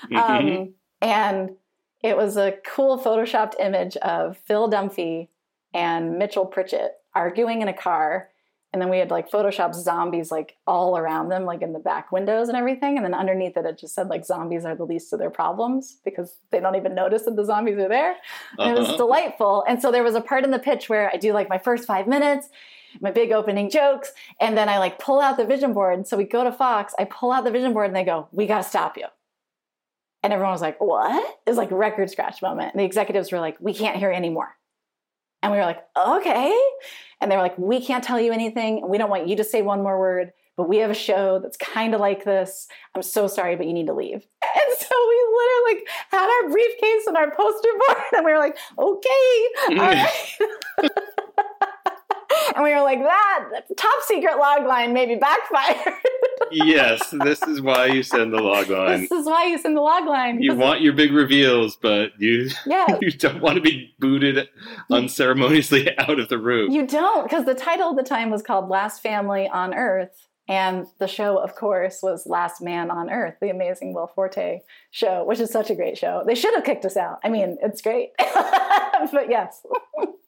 Mhm. 0.09 0.17
Um, 0.17 0.75
and 1.01 1.57
it 2.05 2.17
was 2.17 2.37
a 2.37 2.53
cool 2.65 2.97
photoshopped 2.97 3.59
image 3.59 3.97
of 3.97 4.39
Phil 4.39 4.71
Dunphy 4.71 5.31
and 5.75 6.17
Mitchell 6.17 6.47
Pritchett 6.47 6.93
arguing 7.13 7.61
in 7.61 7.67
a 7.67 7.75
car. 7.75 8.31
And 8.75 8.83
then 8.83 8.91
we 8.91 8.99
had 8.99 9.09
like 9.13 9.31
Photoshop 9.31 9.73
zombies 9.73 10.33
like 10.33 10.57
all 10.67 10.99
around 10.99 11.29
them, 11.29 11.45
like 11.45 11.63
in 11.63 11.73
the 11.73 11.79
back 11.79 12.11
windows 12.11 12.49
and 12.49 12.57
everything. 12.59 12.97
And 12.97 13.05
then 13.07 13.15
underneath 13.15 13.57
it, 13.57 13.65
it 13.65 13.79
just 13.79 13.95
said 13.95 14.09
like 14.09 14.27
zombies 14.27 14.65
are 14.65 14.75
the 14.75 14.85
least 14.85 15.13
of 15.13 15.21
their 15.21 15.31
problems 15.31 15.99
because 16.05 16.39
they 16.51 16.59
don't 16.59 16.75
even 16.75 16.93
notice 16.93 17.23
that 17.23 17.37
the 17.37 17.45
zombies 17.45 17.79
are 17.79 17.89
there. 17.89 18.17
And 18.59 18.77
it 18.77 18.77
was 18.81 18.89
Uh-huh. 18.89 18.97
delightful. 18.97 19.65
And 19.69 19.81
so 19.81 19.93
there 19.93 20.03
was 20.03 20.17
a 20.17 20.21
part 20.21 20.43
in 20.43 20.51
the 20.51 20.59
pitch 20.59 20.89
where 20.89 21.09
I 21.09 21.19
do 21.19 21.33
like 21.33 21.49
my 21.49 21.57
first 21.59 21.85
five 21.87 22.09
minutes, 22.09 22.49
my 23.01 23.13
big 23.13 23.31
opening 23.31 23.71
jokes, 23.71 24.13
and 24.41 24.59
then 24.59 24.69
I 24.69 24.79
like 24.79 24.99
pull 24.99 25.21
out 25.21 25.37
the 25.37 25.45
vision 25.47 25.73
board. 25.73 25.95
And 25.95 26.07
so 26.09 26.17
we 26.17 26.25
go 26.25 26.43
to 26.43 26.51
Fox, 26.51 26.95
I 26.99 27.05
pull 27.05 27.31
out 27.31 27.45
the 27.45 27.53
vision 27.53 27.75
board 27.75 27.87
and 27.87 27.95
they 27.95 28.03
go, 28.05 28.27
We 28.33 28.47
gotta 28.49 28.65
stop 28.65 28.97
you. 28.97 29.07
And 30.25 30.33
everyone 30.33 30.53
was 30.53 30.63
like, 30.63 30.81
What? 30.81 31.25
It 31.47 31.51
was 31.51 31.59
like 31.59 31.71
a 31.71 31.77
record 31.77 32.11
scratch 32.11 32.43
moment. 32.43 32.73
And 32.75 32.81
the 32.81 32.85
executives 32.85 33.31
were 33.31 33.39
like, 33.39 33.57
We 33.61 33.73
can't 33.73 33.97
hear 33.99 34.11
anymore. 34.11 34.57
And 35.45 35.53
we 35.53 35.59
were 35.59 35.65
like, 35.65 35.85
Okay. 35.97 36.59
And 37.21 37.31
they 37.31 37.37
were 37.37 37.43
like, 37.43 37.59
We 37.59 37.85
can't 37.85 38.03
tell 38.03 38.19
you 38.19 38.33
anything. 38.33 38.79
And 38.79 38.91
we 38.91 38.99
don't 38.99 39.11
want 39.11 39.29
you 39.29 39.37
to 39.37 39.45
say 39.45 39.63
one 39.63 39.83
more 39.83 39.99
word, 39.99 40.33
but 40.57 40.69
we 40.69 40.79
have 40.79 40.91
a 40.91 40.95
show 40.95 41.39
that's 41.39 41.57
kind 41.57 41.95
of 41.95 42.01
like 42.01 42.25
this. 42.25 42.67
I'm 42.95 43.03
so 43.03 43.27
sorry, 43.27 43.55
but 43.57 43.67
you 43.67 43.73
need 43.73 43.87
to 43.87 43.95
leave. 43.95 44.27
And 44.57 44.79
so 44.79 44.95
we 45.09 45.27
literally 45.37 45.75
like 45.75 45.89
had 46.11 46.29
our 46.29 46.51
briefcase 46.51 47.07
and 47.07 47.17
our 47.17 47.31
poster 47.31 47.69
board, 47.87 48.03
and 48.13 48.25
we 48.25 48.33
were 48.33 48.39
like, 48.39 48.57
okay, 48.79 49.47
all 49.69 49.71
mm. 49.71 49.79
right. 49.79 50.91
and 52.55 52.63
we 52.65 52.73
were 52.75 52.83
like, 52.83 53.01
that 53.01 53.49
top 53.77 54.03
secret 54.07 54.37
log 54.39 54.65
line 54.67 54.93
maybe 54.93 55.17
backfired. 55.17 55.95
yes, 56.51 57.11
this 57.23 57.43
is 57.43 57.61
why 57.61 57.87
you 57.87 58.03
send 58.03 58.33
the 58.33 58.41
log 58.41 58.69
line. 58.71 59.03
this 59.03 59.13
is 59.13 59.27
why 59.27 59.47
you 59.47 59.59
send 59.59 59.77
the 59.77 59.81
log 59.81 60.07
line. 60.07 60.41
You 60.43 60.55
want 60.55 60.81
your 60.81 60.93
big 60.93 61.13
reveals, 61.13 61.77
but 61.77 62.13
you 62.19 62.51
Yeah. 62.67 62.87
you 63.01 63.11
don't 63.11 63.41
want 63.41 63.57
to 63.57 63.61
be 63.61 63.95
booted 63.99 64.49
unceremoniously 64.91 65.97
out 65.99 66.19
of 66.19 66.29
the 66.29 66.39
room. 66.39 66.71
You 66.71 66.87
don't, 66.87 67.25
because 67.25 67.45
the 67.45 67.55
title 67.55 67.91
of 67.91 67.97
the 67.97 68.03
time 68.03 68.31
was 68.31 68.43
called 68.43 68.69
Last 68.69 69.03
Family 69.03 69.49
on 69.49 69.75
Earth. 69.75 70.29
And 70.47 70.87
the 70.99 71.07
show, 71.09 71.39
of 71.39 71.55
course, 71.55 72.01
was 72.03 72.27
Last 72.27 72.61
Man 72.61 72.91
on 72.91 73.09
Earth, 73.11 73.37
the 73.41 73.49
amazing 73.51 73.95
Will 73.95 74.09
Forte 74.09 74.61
show, 74.91 75.25
which 75.25 75.41
is 75.41 75.51
such 75.51 75.71
a 75.71 75.75
great 75.75 75.97
show. 75.97 76.23
They 76.27 76.35
should 76.35 76.55
have 76.55 76.65
kicked 76.65 76.85
us 76.85 76.97
out. 76.99 77.19
I 77.25 77.31
mean, 77.31 77.57
it's 77.63 77.81
great. 77.81 78.11
but 78.19 79.31
yes. 79.31 79.65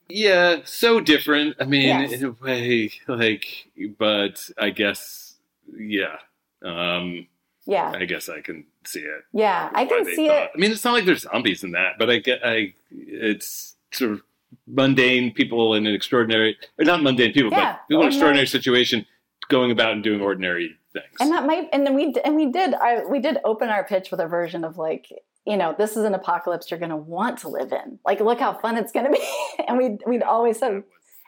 Yeah, 0.09 0.61
so 0.65 1.01
different. 1.01 1.57
I 1.61 1.65
mean, 1.65 1.83
Yes. 1.83 2.13
in 2.13 2.25
a 2.25 2.31
way, 2.31 2.93
like, 3.09 3.69
but 3.99 4.49
I 4.57 4.71
guess, 4.71 5.35
yeah. 5.77 6.17
Um, 6.65 7.27
Yeah. 7.67 7.93
I 7.95 8.05
guess 8.07 8.29
I 8.31 8.41
can 8.41 8.65
see 8.87 9.01
it. 9.01 9.25
Yeah. 9.33 9.69
I 9.75 9.85
can 9.85 10.05
see 10.07 10.29
thought- 10.29 10.45
it. 10.45 10.51
I 10.55 10.59
mean, 10.59 10.71
it's 10.71 10.85
not 10.85 10.93
like 10.93 11.05
there's 11.05 11.23
zombies 11.23 11.63
in 11.65 11.73
that, 11.73 11.99
but 11.99 12.09
I 12.09 12.19
get, 12.21 12.41
I, 12.43 12.73
it's 12.91 13.75
sort 13.93 14.13
of 14.13 14.23
mundane 14.67 15.33
people 15.35 15.75
in 15.75 15.87
an 15.87 15.95
extraordinary, 15.95 16.57
or 16.79 16.85
not 16.87 17.03
mundane 17.03 17.33
people, 17.33 17.51
Yeah, 17.51 17.73
but 17.73 17.89
people 17.89 18.01
in 18.03 18.07
an 18.07 18.13
extraordinary 18.13 18.47
situation 18.47 19.05
going 19.49 19.71
about 19.71 19.93
and 19.93 20.03
doing 20.03 20.21
ordinary 20.21 20.77
things. 20.93 21.07
And 21.21 21.33
that 21.33 21.47
might, 21.47 21.69
and 21.73 21.87
then 21.87 21.95
we, 21.95 22.15
and 22.25 22.37
we 22.37 22.51
did, 22.51 22.75
I, 22.75 23.05
we 23.05 23.21
did 23.21 23.39
open 23.45 23.69
our 23.69 23.85
pitch 23.85 24.11
with 24.11 24.21
a 24.21 24.27
version 24.27 24.65
of 24.65 24.79
like, 24.79 25.09
you 25.47 25.57
know, 25.57 25.75
this 25.79 25.97
is 25.97 26.05
an 26.05 26.15
apocalypse 26.15 26.71
you're 26.71 26.81
going 26.81 26.91
to 26.91 26.97
want 26.97 27.39
to 27.39 27.49
live 27.49 27.73
in. 27.73 27.99
Like, 28.05 28.21
look 28.21 28.41
how 28.41 28.55
fun 28.55 28.77
it's 28.77 28.93
going 28.93 29.07
to 29.07 29.13
be. 29.13 29.63
and 29.69 29.79
we, 29.79 29.99
we'd 30.07 30.23
always 30.23 30.59
said, 30.59 30.83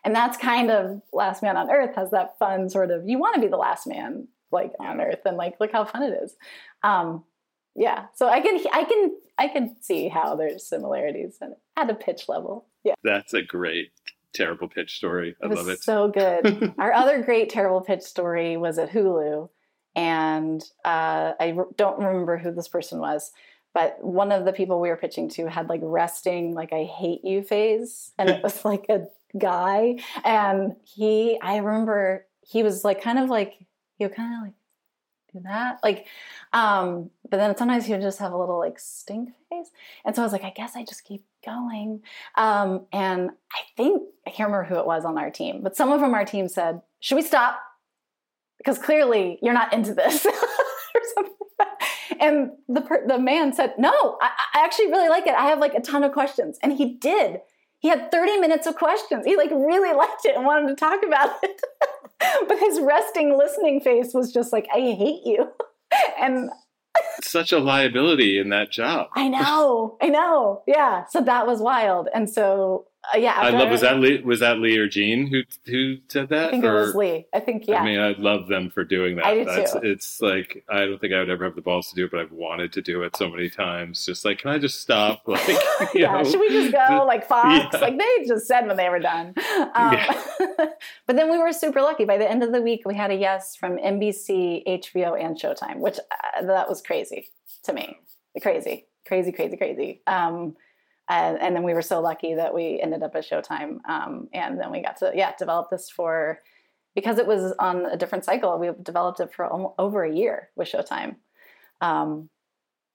and 0.04 0.14
that's 0.14 0.36
kind 0.36 0.70
of 0.70 1.02
Last 1.12 1.42
Man 1.42 1.56
on 1.56 1.70
Earth 1.70 1.94
has 1.96 2.10
that 2.10 2.38
fun 2.38 2.68
sort 2.68 2.90
of, 2.90 3.02
you 3.06 3.18
want 3.18 3.36
to 3.36 3.40
be 3.40 3.48
the 3.48 3.56
last 3.56 3.86
man 3.86 4.26
like 4.50 4.72
on 4.80 5.00
Earth 5.00 5.20
and 5.24 5.36
like, 5.36 5.60
look 5.60 5.72
how 5.72 5.84
fun 5.84 6.02
it 6.02 6.18
is. 6.22 6.34
Um, 6.82 7.24
yeah. 7.76 8.06
So 8.14 8.28
I 8.28 8.40
can, 8.40 8.58
I 8.72 8.84
can, 8.84 9.16
I 9.38 9.48
can 9.48 9.76
see 9.80 10.08
how 10.08 10.34
there's 10.34 10.66
similarities 10.66 11.38
at 11.76 11.90
a 11.90 11.94
pitch 11.94 12.28
level. 12.28 12.66
Yeah. 12.82 12.94
That's 13.04 13.34
a 13.34 13.42
great, 13.42 13.90
terrible 14.38 14.68
pitch 14.68 14.96
story. 14.96 15.36
I 15.42 15.46
It 15.46 15.48
was 15.50 15.58
love 15.58 15.68
it. 15.68 15.82
so 15.82 16.08
good. 16.08 16.72
Our 16.78 16.92
other 16.92 17.22
great 17.22 17.50
terrible 17.50 17.82
pitch 17.82 18.02
story 18.02 18.56
was 18.56 18.78
at 18.78 18.90
Hulu, 18.90 19.50
and 19.94 20.62
uh, 20.84 21.32
I 21.38 21.54
r- 21.58 21.68
don't 21.76 21.98
remember 21.98 22.38
who 22.38 22.52
this 22.52 22.68
person 22.68 23.00
was, 23.00 23.32
but 23.74 24.02
one 24.02 24.32
of 24.32 24.44
the 24.44 24.52
people 24.52 24.80
we 24.80 24.88
were 24.88 24.96
pitching 24.96 25.28
to 25.30 25.46
had 25.50 25.68
like 25.68 25.80
resting 25.82 26.54
like 26.54 26.72
I 26.72 26.84
hate 26.84 27.24
you 27.24 27.42
phase, 27.42 28.12
and 28.18 28.30
it 28.30 28.42
was 28.48 28.64
like 28.64 28.86
a 28.88 29.06
guy, 29.38 29.98
and 30.24 30.74
he 30.84 31.38
I 31.42 31.58
remember 31.58 32.26
he 32.46 32.62
was 32.62 32.84
like 32.84 33.02
kind 33.02 33.18
of 33.18 33.28
like 33.28 33.54
would 34.00 34.14
kind 34.14 34.34
of 34.34 34.42
like 34.44 34.54
do 35.32 35.40
that 35.44 35.78
like 35.82 36.06
um 36.52 37.10
but 37.28 37.36
then 37.36 37.56
sometimes 37.56 37.88
would 37.88 38.00
just 38.00 38.18
have 38.18 38.32
a 38.32 38.38
little 38.38 38.58
like 38.58 38.78
stink 38.78 39.30
face. 39.50 39.70
And 40.04 40.14
so 40.14 40.22
i 40.22 40.24
was 40.24 40.32
like 40.32 40.44
i 40.44 40.50
guess 40.50 40.76
i 40.76 40.84
just 40.84 41.04
keep 41.04 41.24
going. 41.44 42.02
Um 42.36 42.86
and 42.92 43.30
i 43.52 43.60
think 43.76 44.02
i 44.26 44.30
can't 44.30 44.48
remember 44.48 44.64
who 44.64 44.78
it 44.78 44.86
was 44.86 45.04
on 45.04 45.18
our 45.18 45.30
team 45.30 45.60
but 45.62 45.76
someone 45.76 45.98
from 45.98 46.14
our 46.14 46.24
team 46.24 46.48
said 46.48 46.82
should 47.00 47.16
we 47.16 47.22
stop? 47.22 47.60
Because 48.58 48.78
clearly 48.78 49.38
you're 49.42 49.54
not 49.54 49.72
into 49.72 49.94
this. 49.94 50.26
Or 50.94 51.02
something 51.14 51.36
and 52.18 52.50
the 52.68 52.80
per- 52.80 53.06
the 53.06 53.18
man 53.18 53.52
said 53.52 53.74
no 53.78 54.18
I, 54.20 54.30
I 54.54 54.64
actually 54.64 54.86
really 54.86 55.08
like 55.08 55.26
it. 55.26 55.34
I 55.34 55.46
have 55.46 55.58
like 55.58 55.74
a 55.74 55.80
ton 55.80 56.02
of 56.02 56.12
questions. 56.12 56.58
And 56.62 56.72
he 56.72 56.94
did. 56.94 57.40
He 57.80 57.88
had 57.88 58.10
30 58.10 58.38
minutes 58.38 58.66
of 58.66 58.74
questions. 58.74 59.24
He 59.24 59.36
like 59.36 59.50
really 59.50 59.94
liked 59.94 60.24
it 60.24 60.34
and 60.34 60.44
wanted 60.44 60.68
to 60.68 60.74
talk 60.74 61.02
about 61.06 61.36
it 61.42 61.60
his 62.64 62.80
resting 62.80 63.36
listening 63.38 63.80
face 63.80 64.12
was 64.12 64.32
just 64.32 64.52
like 64.52 64.66
i 64.74 64.78
hate 64.80 65.22
you. 65.24 65.48
And 66.20 66.50
Such 67.22 67.52
a 67.52 67.58
liability 67.58 68.38
in 68.38 68.48
that 68.50 68.70
job. 68.70 69.08
i 69.14 69.28
know 69.28 69.96
i 70.02 70.08
know. 70.08 70.62
Yeah 70.66 71.04
so 71.08 71.20
that 71.22 71.46
was 71.46 71.60
wild. 71.60 72.08
And 72.14 72.28
so 72.28 72.87
uh, 73.14 73.18
yeah 73.18 73.34
I 73.36 73.50
love. 73.50 73.70
Was 73.70 73.80
that 73.82 73.98
Lee, 73.98 74.20
was 74.20 74.40
that 74.40 74.58
Lee 74.58 74.76
or 74.76 74.88
Gene 74.88 75.26
who 75.26 75.42
who 75.70 75.98
said 76.08 76.28
that? 76.30 76.48
i 76.48 76.50
think 76.50 76.64
it 76.64 76.70
was 76.70 76.94
lee 76.94 77.26
i 77.32 77.40
think 77.40 77.66
yeah 77.66 77.80
I 77.80 77.84
mean, 77.84 78.00
I 78.00 78.12
love 78.18 78.48
them 78.48 78.70
for 78.70 78.84
doing 78.84 79.16
that. 79.16 79.26
I 79.26 79.34
do 79.34 79.44
That's, 79.44 79.72
too. 79.72 79.80
It's 79.82 80.20
like 80.20 80.64
I 80.68 80.80
don't 80.80 81.00
think 81.00 81.12
I 81.12 81.20
would 81.20 81.30
ever 81.30 81.44
have 81.44 81.54
the 81.54 81.62
balls 81.62 81.88
to 81.90 81.94
do 81.94 82.04
it, 82.04 82.10
but 82.10 82.20
I've 82.20 82.32
wanted 82.32 82.72
to 82.74 82.82
do 82.82 83.02
it 83.02 83.16
so 83.16 83.28
many 83.28 83.48
times. 83.48 84.04
Just 84.04 84.24
like, 84.24 84.40
can 84.40 84.50
I 84.50 84.58
just 84.58 84.80
stop? 84.80 85.22
Like, 85.38 85.94
yeah, 85.94 86.20
know? 86.20 86.24
should 86.28 86.40
we 86.40 86.48
just 86.48 86.72
go 86.72 87.04
like 87.06 87.26
Fox? 87.26 87.68
Yeah. 87.72 87.80
Like 87.80 87.96
they 87.96 88.26
just 88.26 88.46
said 88.46 88.66
when 88.66 88.76
they 88.76 88.88
were 88.88 88.98
done. 88.98 89.34
Um, 89.74 89.96
but 91.06 91.16
then 91.16 91.30
we 91.30 91.38
were 91.38 91.52
super 91.52 91.80
lucky. 91.80 92.04
By 92.04 92.18
the 92.18 92.28
end 92.28 92.42
of 92.42 92.52
the 92.52 92.60
week, 92.60 92.82
we 92.84 92.96
had 92.96 93.10
a 93.10 93.14
yes 93.14 93.54
from 93.54 93.76
NBC, 93.76 94.66
HBO, 94.66 95.22
and 95.22 95.40
Showtime, 95.40 95.78
which 95.78 95.98
uh, 95.98 96.44
that 96.44 96.68
was 96.68 96.82
crazy 96.82 97.28
to 97.64 97.72
me. 97.72 97.96
Crazy, 98.42 98.86
crazy, 99.06 99.30
crazy, 99.30 99.56
crazy. 99.56 100.02
Um, 100.06 100.56
and, 101.08 101.40
and 101.40 101.56
then 101.56 101.62
we 101.62 101.74
were 101.74 101.82
so 101.82 102.00
lucky 102.00 102.34
that 102.34 102.54
we 102.54 102.80
ended 102.82 103.02
up 103.02 103.14
at 103.16 103.28
Showtime, 103.28 103.78
um, 103.88 104.28
and 104.32 104.60
then 104.60 104.70
we 104.70 104.82
got 104.82 104.98
to 104.98 105.12
yeah 105.14 105.32
develop 105.38 105.70
this 105.70 105.90
for 105.90 106.40
because 106.94 107.18
it 107.18 107.26
was 107.26 107.52
on 107.58 107.86
a 107.86 107.96
different 107.96 108.24
cycle. 108.24 108.58
We 108.58 108.70
developed 108.82 109.20
it 109.20 109.32
for 109.32 109.46
almo- 109.46 109.74
over 109.78 110.04
a 110.04 110.14
year 110.14 110.50
with 110.56 110.68
Showtime. 110.68 111.16
Um, 111.80 112.28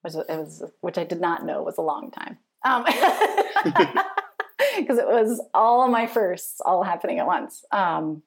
which 0.02 0.16
it 0.16 0.28
was 0.28 0.64
which 0.82 0.98
I 0.98 1.04
did 1.06 1.22
not 1.22 1.46
know 1.46 1.64
was 1.64 1.78
a 1.78 1.82
long 1.82 2.12
time. 2.12 2.38
Um, 2.66 2.84
because 4.78 4.98
it 4.98 5.08
was 5.08 5.42
all 5.54 5.88
my 5.88 6.08
firsts 6.08 6.62
all 6.62 6.84
happening 6.84 7.20
at 7.20 7.26
once. 7.26 7.64
Um, 7.72 8.22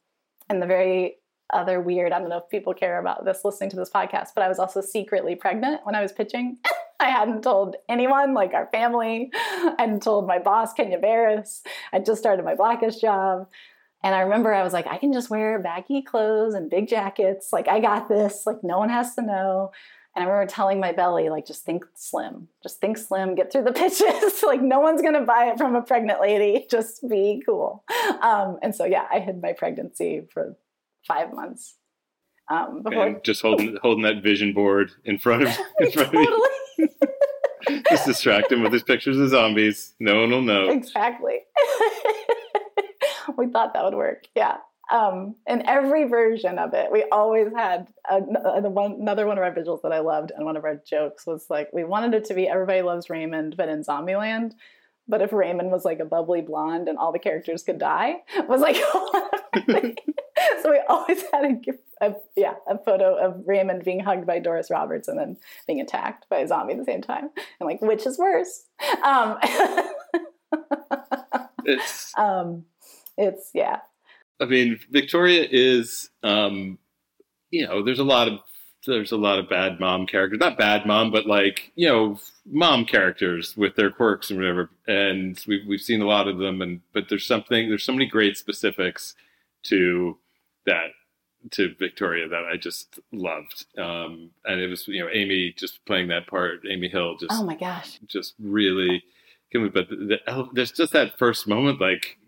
and 0.48 0.60
the 0.60 0.66
very 0.66 1.16
other 1.52 1.80
weird, 1.80 2.12
I 2.12 2.18
don't 2.18 2.28
know 2.28 2.38
if 2.38 2.48
people 2.50 2.74
care 2.74 2.98
about 2.98 3.24
this 3.24 3.44
listening 3.44 3.70
to 3.70 3.76
this 3.76 3.90
podcast, 3.90 4.28
but 4.34 4.42
I 4.42 4.48
was 4.48 4.58
also 4.58 4.80
secretly 4.80 5.34
pregnant 5.34 5.80
when 5.84 5.94
I 5.94 6.02
was 6.02 6.12
pitching. 6.12 6.58
I 6.98 7.10
hadn't 7.10 7.42
told 7.42 7.76
anyone, 7.88 8.34
like 8.34 8.54
our 8.54 8.68
family. 8.72 9.30
I 9.34 9.74
hadn't 9.78 10.02
told 10.02 10.26
my 10.26 10.38
boss, 10.38 10.72
Kenya 10.72 10.98
Barris. 10.98 11.62
I 11.92 11.98
just 11.98 12.20
started 12.20 12.44
my 12.44 12.54
Blackish 12.54 12.96
job. 12.96 13.48
And 14.02 14.14
I 14.14 14.20
remember 14.20 14.52
I 14.52 14.62
was 14.62 14.72
like, 14.72 14.86
I 14.86 14.98
can 14.98 15.12
just 15.12 15.30
wear 15.30 15.58
baggy 15.58 16.02
clothes 16.02 16.54
and 16.54 16.70
big 16.70 16.88
jackets. 16.88 17.52
Like, 17.52 17.68
I 17.68 17.80
got 17.80 18.08
this. 18.08 18.46
Like, 18.46 18.62
no 18.62 18.78
one 18.78 18.88
has 18.88 19.14
to 19.16 19.22
know. 19.22 19.72
And 20.14 20.22
I 20.22 20.28
remember 20.28 20.50
telling 20.50 20.80
my 20.80 20.92
belly, 20.92 21.28
like, 21.28 21.46
just 21.46 21.64
think 21.64 21.84
slim. 21.94 22.48
Just 22.62 22.80
think 22.80 22.96
slim, 22.98 23.34
get 23.34 23.50
through 23.52 23.64
the 23.64 23.72
pitches. 23.74 24.42
like, 24.42 24.62
no 24.62 24.80
one's 24.80 25.02
going 25.02 25.14
to 25.14 25.22
buy 25.22 25.46
it 25.46 25.58
from 25.58 25.74
a 25.74 25.82
pregnant 25.82 26.20
lady. 26.20 26.66
Just 26.70 27.06
be 27.08 27.42
cool. 27.44 27.84
Um, 28.22 28.58
and 28.62 28.74
so, 28.74 28.84
yeah, 28.84 29.06
I 29.12 29.20
hid 29.20 29.42
my 29.42 29.52
pregnancy 29.52 30.22
for 30.32 30.56
five 31.06 31.32
months. 31.32 31.74
Um, 32.48 32.82
before 32.82 33.06
and 33.08 33.24
just 33.24 33.42
holding 33.42 33.76
holding 33.82 34.04
that 34.04 34.22
vision 34.22 34.52
board 34.52 34.92
in 35.04 35.18
front 35.18 35.42
of 35.42 35.48
in 35.80 35.90
front 35.90 36.08
of 36.08 36.12
totally. 36.12 36.22
you. 36.22 36.50
Distract 38.06 38.50
him 38.52 38.62
with 38.62 38.72
his 38.72 38.82
pictures 38.82 39.18
of 39.18 39.28
zombies. 39.30 39.94
No 40.00 40.20
one 40.20 40.30
will 40.30 40.42
know. 40.42 40.70
exactly. 40.70 41.40
we 43.36 43.46
thought 43.48 43.74
that 43.74 43.84
would 43.84 43.94
work. 43.94 44.24
Yeah. 44.34 44.58
Um, 44.90 45.34
in 45.48 45.66
every 45.66 46.04
version 46.04 46.58
of 46.60 46.72
it, 46.72 46.92
we 46.92 47.04
always 47.10 47.52
had 47.52 47.88
a, 48.08 48.18
a- 48.18 48.70
one, 48.70 48.92
another 49.00 49.26
one 49.26 49.36
of 49.36 49.42
our 49.42 49.50
visuals 49.52 49.82
that 49.82 49.92
I 49.92 49.98
loved, 49.98 50.30
and 50.34 50.44
one 50.44 50.56
of 50.56 50.64
our 50.64 50.76
jokes 50.76 51.26
was 51.26 51.46
like, 51.50 51.68
we 51.72 51.82
wanted 51.82 52.14
it 52.14 52.24
to 52.26 52.34
be 52.34 52.46
everybody 52.48 52.82
loves 52.82 53.10
Raymond, 53.10 53.56
but 53.56 53.68
in 53.68 53.82
Zombieland, 53.82 54.52
but 55.08 55.22
if 55.22 55.32
Raymond 55.32 55.70
was 55.70 55.84
like 55.84 56.00
a 56.00 56.04
bubbly 56.04 56.40
blonde 56.40 56.88
and 56.88 56.98
all 56.98 57.12
the 57.12 57.18
characters 57.18 57.62
could 57.62 57.78
die, 57.78 58.16
was 58.48 58.60
like 58.60 58.76
so 60.62 60.70
we 60.70 60.80
always 60.88 61.22
had 61.32 61.44
a, 61.44 61.60
a, 62.06 62.14
yeah 62.36 62.54
a 62.68 62.78
photo 62.78 63.16
of 63.16 63.42
Raymond 63.46 63.84
being 63.84 64.00
hugged 64.00 64.26
by 64.26 64.38
Doris 64.38 64.70
Roberts 64.70 65.08
and 65.08 65.18
then 65.18 65.36
being 65.66 65.80
attacked 65.80 66.28
by 66.28 66.38
a 66.38 66.48
zombie 66.48 66.74
at 66.74 66.78
the 66.78 66.84
same 66.84 67.02
time, 67.02 67.30
and 67.60 67.66
like 67.66 67.80
which 67.80 68.06
is 68.06 68.18
worse? 68.18 68.64
Um, 69.02 69.38
it's 71.64 72.12
um, 72.18 72.64
it's 73.16 73.50
yeah. 73.54 73.80
I 74.40 74.44
mean, 74.44 74.78
Victoria 74.90 75.46
is 75.50 76.10
um, 76.22 76.78
you 77.50 77.66
know, 77.66 77.82
there's 77.82 77.98
a 77.98 78.04
lot 78.04 78.28
of 78.28 78.40
there's 78.86 79.12
a 79.12 79.16
lot 79.16 79.38
of 79.38 79.48
bad 79.48 79.80
mom 79.80 80.06
characters. 80.06 80.38
Not 80.38 80.58
bad 80.58 80.86
mom, 80.86 81.10
but 81.10 81.26
like 81.26 81.72
you 81.74 81.88
know, 81.88 82.20
mom 82.44 82.84
characters 82.84 83.56
with 83.56 83.76
their 83.76 83.90
quirks 83.90 84.30
and 84.30 84.38
whatever. 84.38 84.70
And 84.86 85.42
we've 85.46 85.66
we've 85.66 85.80
seen 85.80 86.00
a 86.00 86.06
lot 86.06 86.28
of 86.28 86.38
them. 86.38 86.62
And 86.62 86.80
but 86.92 87.08
there's 87.08 87.26
something 87.26 87.68
there's 87.68 87.84
so 87.84 87.92
many 87.92 88.06
great 88.06 88.36
specifics 88.36 89.14
to 89.64 90.18
that 90.66 90.90
to 91.52 91.74
Victoria 91.78 92.28
that 92.28 92.44
I 92.44 92.56
just 92.56 92.98
loved. 93.12 93.66
Um, 93.78 94.30
and 94.44 94.60
it 94.60 94.68
was 94.68 94.86
you 94.88 95.02
know 95.02 95.10
Amy 95.12 95.54
just 95.56 95.84
playing 95.84 96.08
that 96.08 96.26
part. 96.26 96.60
Amy 96.68 96.88
Hill 96.88 97.16
just 97.16 97.32
oh 97.32 97.44
my 97.44 97.56
gosh, 97.56 97.98
just 98.06 98.34
really. 98.40 99.02
But 99.58 99.88
the, 99.88 99.96
the, 99.96 100.16
oh, 100.26 100.50
there's 100.52 100.72
just 100.72 100.92
that 100.92 101.18
first 101.18 101.46
moment, 101.46 101.80
like 101.80 102.18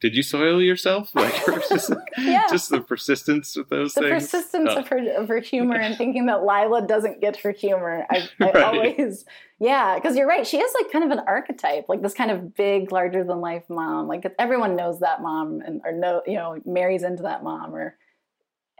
did 0.00 0.14
you 0.14 0.22
soil 0.22 0.60
yourself? 0.60 1.10
Like, 1.22 1.44
just, 1.68 1.92
yeah. 2.18 2.46
just 2.50 2.70
the 2.70 2.80
persistence 2.80 3.56
with 3.56 3.68
those 3.68 3.94
the 3.94 4.00
things. 4.00 4.24
persistence 4.24 4.70
oh. 4.72 4.80
of 4.80 4.88
her 4.88 5.12
of 5.12 5.28
her 5.28 5.38
humor 5.38 5.76
and 5.76 5.96
thinking 5.98 6.26
that 6.26 6.42
Lila 6.42 6.84
doesn't 6.86 7.20
get 7.20 7.36
her 7.38 7.52
humor. 7.52 8.04
I, 8.10 8.28
I 8.40 8.50
right. 8.50 8.56
always, 8.56 9.24
yeah, 9.60 9.94
because 9.94 10.16
you're 10.16 10.26
right. 10.26 10.44
She 10.44 10.58
is 10.58 10.74
like 10.80 10.90
kind 10.90 11.04
of 11.04 11.16
an 11.16 11.24
archetype, 11.26 11.88
like 11.88 12.02
this 12.02 12.14
kind 12.14 12.32
of 12.32 12.56
big, 12.56 12.90
larger 12.90 13.22
than 13.22 13.40
life 13.40 13.62
mom. 13.68 14.08
Like 14.08 14.26
everyone 14.38 14.74
knows 14.74 14.98
that 15.00 15.22
mom 15.22 15.60
and 15.64 15.80
or 15.84 15.92
no, 15.92 16.22
you 16.26 16.34
know, 16.34 16.60
marries 16.64 17.04
into 17.04 17.22
that 17.22 17.44
mom 17.44 17.74
or. 17.74 17.96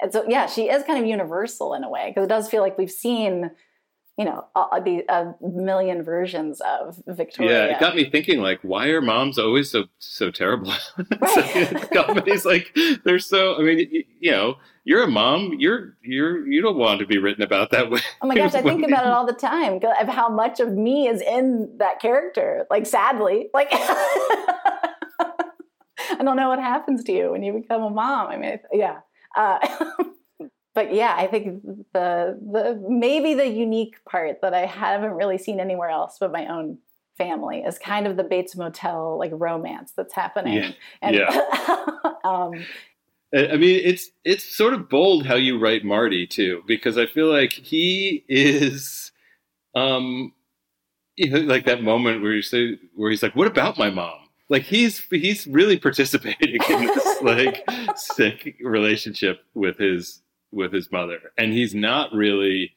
And 0.00 0.12
so, 0.12 0.24
yeah, 0.26 0.46
she 0.46 0.68
is 0.68 0.82
kind 0.82 0.98
of 0.98 1.08
universal 1.08 1.74
in 1.74 1.84
a 1.84 1.88
way 1.88 2.08
because 2.08 2.24
it 2.24 2.28
does 2.28 2.48
feel 2.48 2.60
like 2.60 2.76
we've 2.76 2.90
seen 2.90 3.52
you 4.18 4.24
know 4.24 4.46
the 4.84 5.04
a 5.08 5.34
million 5.40 6.02
versions 6.02 6.60
of 6.60 7.02
Victoria. 7.06 7.66
Yeah, 7.66 7.74
it 7.74 7.80
got 7.80 7.96
me 7.96 8.10
thinking 8.10 8.40
like, 8.40 8.60
why 8.62 8.88
are 8.88 9.00
moms 9.00 9.38
always 9.38 9.70
so 9.70 9.84
so 9.98 10.30
terrible? 10.30 10.72
Right. 11.20 11.90
Comedies 11.92 12.44
like 12.44 12.76
they're 13.04 13.18
so. 13.18 13.56
I 13.56 13.62
mean, 13.62 13.78
you, 13.78 14.04
you, 14.20 14.30
know, 14.30 14.56
you're 14.84 15.02
a 15.02 15.10
mom. 15.10 15.54
You're 15.58 15.96
you're 16.02 16.46
you 16.46 16.60
don't 16.60 16.76
want 16.76 17.00
to 17.00 17.06
be 17.06 17.18
written 17.18 17.42
about 17.42 17.70
that 17.70 17.90
way. 17.90 18.00
Oh 18.20 18.26
my 18.26 18.34
gosh, 18.34 18.54
I 18.54 18.62
think 18.62 18.84
about 18.84 19.06
it 19.06 19.12
all 19.12 19.26
the 19.26 19.32
time 19.32 19.80
of 19.82 20.08
how 20.08 20.28
much 20.28 20.60
of 20.60 20.72
me 20.72 21.08
is 21.08 21.22
in 21.22 21.76
that 21.78 22.00
character. 22.00 22.66
Like 22.70 22.86
sadly, 22.86 23.48
like. 23.54 23.68
I 26.10 26.24
don't 26.24 26.36
know 26.36 26.48
what 26.48 26.58
happens 26.58 27.04
to 27.04 27.12
you 27.12 27.30
when 27.30 27.42
you 27.42 27.52
become 27.52 27.82
a 27.82 27.90
mom. 27.90 28.28
I 28.28 28.36
mean, 28.36 28.58
yeah. 28.72 29.00
Uh, 29.36 29.58
but 30.74 30.94
yeah, 30.94 31.14
I 31.16 31.26
think 31.26 31.62
the 31.92 32.38
the 32.40 32.84
maybe 32.88 33.34
the 33.34 33.46
unique 33.46 33.96
part 34.04 34.40
that 34.42 34.54
I 34.54 34.66
haven't 34.66 35.12
really 35.12 35.38
seen 35.38 35.60
anywhere 35.60 35.90
else 35.90 36.16
but 36.18 36.32
my 36.32 36.46
own 36.46 36.78
family 37.16 37.60
is 37.60 37.78
kind 37.78 38.06
of 38.06 38.16
the 38.16 38.24
Bates 38.24 38.56
Motel 38.56 39.18
like 39.18 39.32
romance 39.34 39.92
that's 39.96 40.14
happening. 40.14 40.54
Yeah. 40.54 40.70
And, 41.02 41.16
yeah. 41.16 41.94
um, 42.24 42.64
I 43.34 43.56
mean, 43.56 43.80
it's 43.82 44.10
it's 44.24 44.44
sort 44.44 44.74
of 44.74 44.90
bold 44.90 45.26
how 45.26 45.36
you 45.36 45.58
write 45.58 45.84
Marty 45.84 46.26
too, 46.26 46.62
because 46.66 46.98
I 46.98 47.06
feel 47.06 47.32
like 47.32 47.52
he 47.52 48.24
is, 48.28 49.10
um, 49.74 50.34
you 51.16 51.30
know, 51.30 51.38
like 51.38 51.64
that 51.64 51.82
moment 51.82 52.22
where 52.22 52.34
you 52.34 52.42
say 52.42 52.78
where 52.94 53.10
he's 53.10 53.22
like, 53.22 53.34
"What 53.34 53.46
about 53.46 53.78
my 53.78 53.88
mom?" 53.88 54.18
Like 54.50 54.64
he's 54.64 54.98
he's 55.10 55.46
really 55.46 55.78
participating 55.78 56.60
in 56.68 56.86
this 56.86 57.16
like 57.22 57.64
sick 57.96 58.56
relationship 58.62 59.40
with 59.54 59.78
his 59.78 60.20
with 60.52 60.72
his 60.72 60.92
mother, 60.92 61.32
and 61.38 61.52
he's 61.52 61.74
not 61.74 62.12
really, 62.12 62.72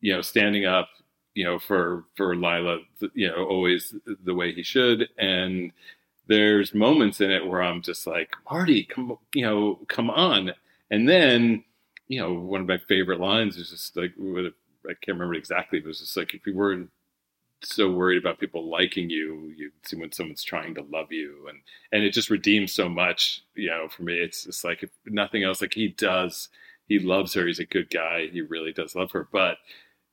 you 0.00 0.12
know, 0.12 0.22
standing 0.22 0.64
up, 0.66 0.88
you 1.34 1.44
know, 1.44 1.58
for 1.58 2.04
for 2.16 2.34
Lila, 2.36 2.78
you 3.14 3.28
know, 3.28 3.44
always 3.44 3.94
the 4.24 4.34
way 4.34 4.52
he 4.52 4.62
should. 4.62 5.08
And 5.18 5.72
there's 6.26 6.74
moments 6.74 7.20
in 7.20 7.30
it 7.30 7.46
where 7.46 7.62
I'm 7.62 7.82
just 7.82 8.06
like, 8.06 8.32
Marty, 8.50 8.84
come, 8.84 9.18
you 9.34 9.44
know, 9.44 9.80
come 9.88 10.10
on. 10.10 10.52
And 10.90 11.08
then, 11.08 11.64
you 12.08 12.20
know, 12.20 12.32
one 12.32 12.60
of 12.60 12.66
my 12.66 12.78
favorite 12.88 13.20
lines 13.20 13.56
is 13.56 13.70
just 13.70 13.96
like, 13.96 14.12
I 14.18 14.94
can't 15.00 15.18
remember 15.18 15.34
exactly, 15.34 15.80
but 15.80 15.86
it 15.86 15.88
was 15.88 16.00
just 16.00 16.16
like, 16.16 16.34
if 16.34 16.46
you 16.46 16.54
weren't 16.54 16.90
so 17.64 17.90
worried 17.90 18.18
about 18.18 18.40
people 18.40 18.68
liking 18.68 19.08
you, 19.08 19.52
you 19.56 19.70
see 19.84 19.96
when 19.96 20.12
someone's 20.12 20.42
trying 20.42 20.74
to 20.74 20.82
love 20.82 21.12
you, 21.12 21.46
and 21.48 21.60
and 21.92 22.02
it 22.04 22.12
just 22.12 22.30
redeems 22.30 22.72
so 22.72 22.88
much, 22.88 23.42
you 23.54 23.68
know, 23.70 23.88
for 23.88 24.02
me. 24.02 24.14
It's 24.14 24.44
just 24.44 24.64
like 24.64 24.82
if 24.82 24.90
nothing 25.06 25.44
else, 25.44 25.60
like 25.60 25.74
he 25.74 25.88
does 25.88 26.48
he 26.88 26.98
loves 26.98 27.34
her. 27.34 27.46
He's 27.46 27.58
a 27.58 27.64
good 27.64 27.90
guy. 27.90 28.28
He 28.32 28.40
really 28.40 28.72
does 28.72 28.94
love 28.94 29.12
her. 29.12 29.28
But 29.30 29.58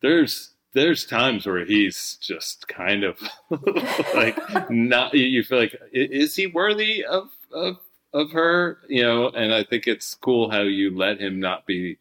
there's 0.02 0.52
there's 0.74 1.06
times 1.06 1.46
where 1.46 1.66
he's 1.66 2.18
just 2.22 2.68
kind 2.68 3.04
of 3.04 3.20
like 4.16 4.38
not. 4.70 5.14
You 5.14 5.44
feel 5.44 5.60
like 5.60 5.80
is 5.92 6.36
he 6.36 6.48
worthy 6.48 7.04
of 7.04 7.30
of 7.52 7.78
of 8.14 8.32
her? 8.32 8.80
You 8.88 9.04
know. 9.04 9.30
And 9.30 9.54
I 9.54 9.64
think 9.64 9.88
it's 9.88 10.14
cool 10.16 10.50
how 10.52 10.62
you 10.62 10.96
let 10.96 11.20
him 11.20 11.40
not 11.40 11.66
be 11.66 11.98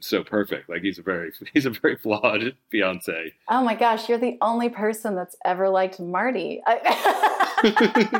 so 0.00 0.22
perfect. 0.22 0.68
Like 0.68 0.82
he's 0.82 0.98
a 0.98 1.02
very 1.02 1.32
he's 1.52 1.66
a 1.66 1.70
very 1.70 1.96
flawed 1.96 2.54
fiance. 2.70 3.34
Oh 3.48 3.64
my 3.64 3.74
gosh, 3.74 4.08
you're 4.08 4.18
the 4.18 4.38
only 4.40 4.68
person 4.68 5.14
that's 5.14 5.36
ever 5.44 5.68
liked 5.68 6.00
Marty. 6.00 6.62
I 6.66 8.16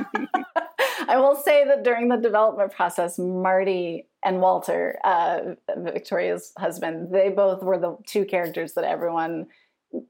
will 1.16 1.36
say 1.36 1.64
that 1.64 1.82
during 1.84 2.08
the 2.08 2.16
development 2.16 2.72
process, 2.72 3.18
Marty 3.18 4.06
and 4.24 4.40
Walter, 4.40 4.98
uh, 5.04 5.54
Victoria's 5.76 6.52
husband, 6.58 7.12
they 7.12 7.28
both 7.28 7.62
were 7.62 7.78
the 7.78 7.96
two 8.06 8.24
characters 8.24 8.74
that 8.74 8.84
everyone 8.84 9.46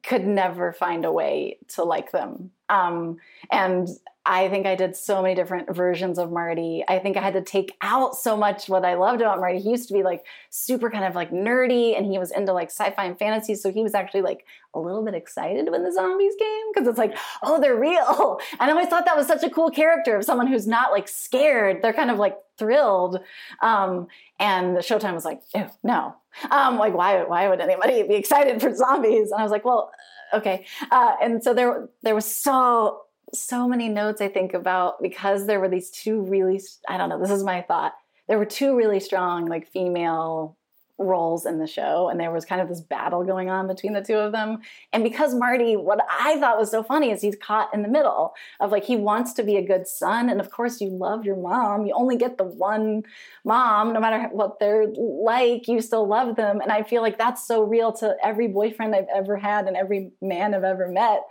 could 0.03 0.27
never 0.27 0.73
find 0.73 1.05
a 1.05 1.13
way 1.13 1.59
to 1.69 1.83
like 1.83 2.13
them. 2.13 2.51
Um, 2.69 3.17
and 3.51 3.89
I 4.25 4.49
think 4.49 4.67
I 4.67 4.77
did 4.77 4.95
so 4.95 5.21
many 5.21 5.35
different 5.35 5.75
versions 5.75 6.17
of 6.17 6.31
Marty. 6.31 6.85
I 6.87 7.01
think 7.01 7.17
I 7.17 7.21
had 7.21 7.35
to 7.35 7.43
take 7.43 7.77
out 7.81 8.15
so 8.15 8.37
much 8.37 8.69
what 8.69 8.85
I 8.85 8.95
loved 8.95 9.21
about 9.21 9.41
Marty. 9.41 9.59
He 9.59 9.71
used 9.71 9.89
to 9.89 9.95
be 9.95 10.05
like 10.05 10.25
super 10.51 10.91
kind 10.91 11.05
of 11.05 11.17
like 11.17 11.33
nerdy 11.33 11.97
and 11.97 12.07
he 12.07 12.19
was 12.19 12.31
into 12.31 12.53
like 12.53 12.69
sci-fi 12.69 13.05
and 13.05 13.19
fantasy. 13.19 13.57
So 13.57 13.73
he 13.73 13.83
was 13.83 13.95
actually 13.95 14.23
like 14.23 14.47
a 14.75 14.79
little 14.79 15.05
bit 15.05 15.15
excited 15.15 15.69
when 15.69 15.83
the 15.83 15.93
zombies 15.93 16.35
came 16.39 16.73
because 16.73 16.87
it's 16.87 16.99
like, 16.99 17.17
oh, 17.43 17.61
they're 17.61 17.77
real. 17.79 18.39
And 18.61 18.71
I 18.71 18.75
always 18.75 18.89
thought 18.89 19.07
that 19.07 19.17
was 19.17 19.27
such 19.27 19.43
a 19.43 19.51
cool 19.51 19.71
character 19.71 20.17
of 20.17 20.25
someone 20.25 20.47
who's 20.47 20.67
not 20.69 20.93
like 20.93 21.09
scared. 21.09 21.83
They're 21.83 21.93
kind 21.93 22.11
of 22.11 22.19
like 22.19 22.37
thrilled. 22.59 23.19
Um, 23.61 24.07
and 24.39 24.77
the 24.77 24.81
Showtime 24.81 25.15
was 25.15 25.25
like, 25.25 25.41
no. 25.83 26.15
Um, 26.51 26.79
like 26.79 26.95
why 26.95 27.25
why 27.25 27.49
would 27.49 27.61
anybody 27.61 28.03
be 28.05 28.15
excited 28.15 28.61
for 28.61 28.75
zombies? 28.75 29.33
And 29.33 29.41
I 29.41 29.43
was 29.43 29.51
like, 29.51 29.65
well, 29.65 29.91
okay. 30.33 30.65
Uh, 30.91 31.15
and 31.21 31.43
so 31.43 31.55
there 31.55 31.89
there 32.03 32.15
was 32.15 32.25
so 32.25 33.03
so 33.35 33.67
many 33.67 33.89
notes 33.89 34.21
I 34.21 34.29
think 34.29 34.55
about 34.55 35.01
because 35.01 35.47
there 35.47 35.61
were 35.61 35.69
these 35.69 35.91
two 35.91 36.23
really 36.23 36.61
I 36.89 36.97
don't 36.97 37.09
know, 37.09 37.21
this 37.21 37.31
is 37.31 37.45
my 37.45 37.63
thought. 37.63 37.93
There 38.29 38.39
were 38.39 38.47
two 38.47 38.77
really 38.77 39.01
strong 39.01 39.47
like 39.47 39.69
female 39.71 40.57
roles 40.99 41.47
in 41.47 41.59
the 41.59 41.67
show 41.67 42.09
and 42.09 42.21
there 42.21 42.31
was 42.31 42.45
kind 42.45 42.61
of 42.61 42.69
this 42.69 42.81
battle 42.81 43.25
going 43.25 43.51
on 43.51 43.67
between 43.67 43.93
the 43.93 44.03
two 44.03 44.17
of 44.17 44.33
them. 44.33 44.59
And 44.93 45.03
because 45.03 45.35
marty 45.35 45.77
what 45.77 46.01
i 46.11 46.39
thought 46.39 46.59
was 46.59 46.71
so 46.71 46.83
funny 46.83 47.11
is 47.11 47.21
he's 47.21 47.37
caught 47.37 47.73
in 47.75 47.83
the 47.83 47.89
middle 47.89 48.35
of 48.61 48.71
like 48.71 48.85
he 48.85 48.97
wants 48.97 49.33
to 49.35 49.43
be 49.43 49.57
a 49.57 49.67
good 49.67 49.87
son 49.87 50.29
and 50.29 50.41
of 50.41 50.51
course 50.51 50.81
you 50.81 50.89
love 50.89 51.25
your 51.25 51.37
mom. 51.37 51.87
You 51.87 51.95
only 51.95 52.17
get 52.17 52.39
the 52.39 52.45
one 52.45 53.03
mom 53.45 53.93
no 53.93 54.01
matter 54.01 54.29
what 54.33 54.59
they're 54.61 54.87
like 54.97 55.67
you 55.67 55.81
still 55.81 56.07
love 56.07 56.37
them. 56.37 56.61
And 56.61 56.71
i 56.71 56.83
feel 56.83 57.03
like 57.03 57.19
that's 57.19 57.47
so 57.47 57.63
real 57.65 57.93
to 57.95 58.17
every 58.23 58.49
boyfriend 58.49 58.95
i've 58.95 59.07
ever 59.15 59.37
had 59.37 59.67
and 59.67 59.77
every 59.77 60.13
man 60.21 60.55
i've 60.55 60.65
ever 60.65 60.89
met. 60.89 61.23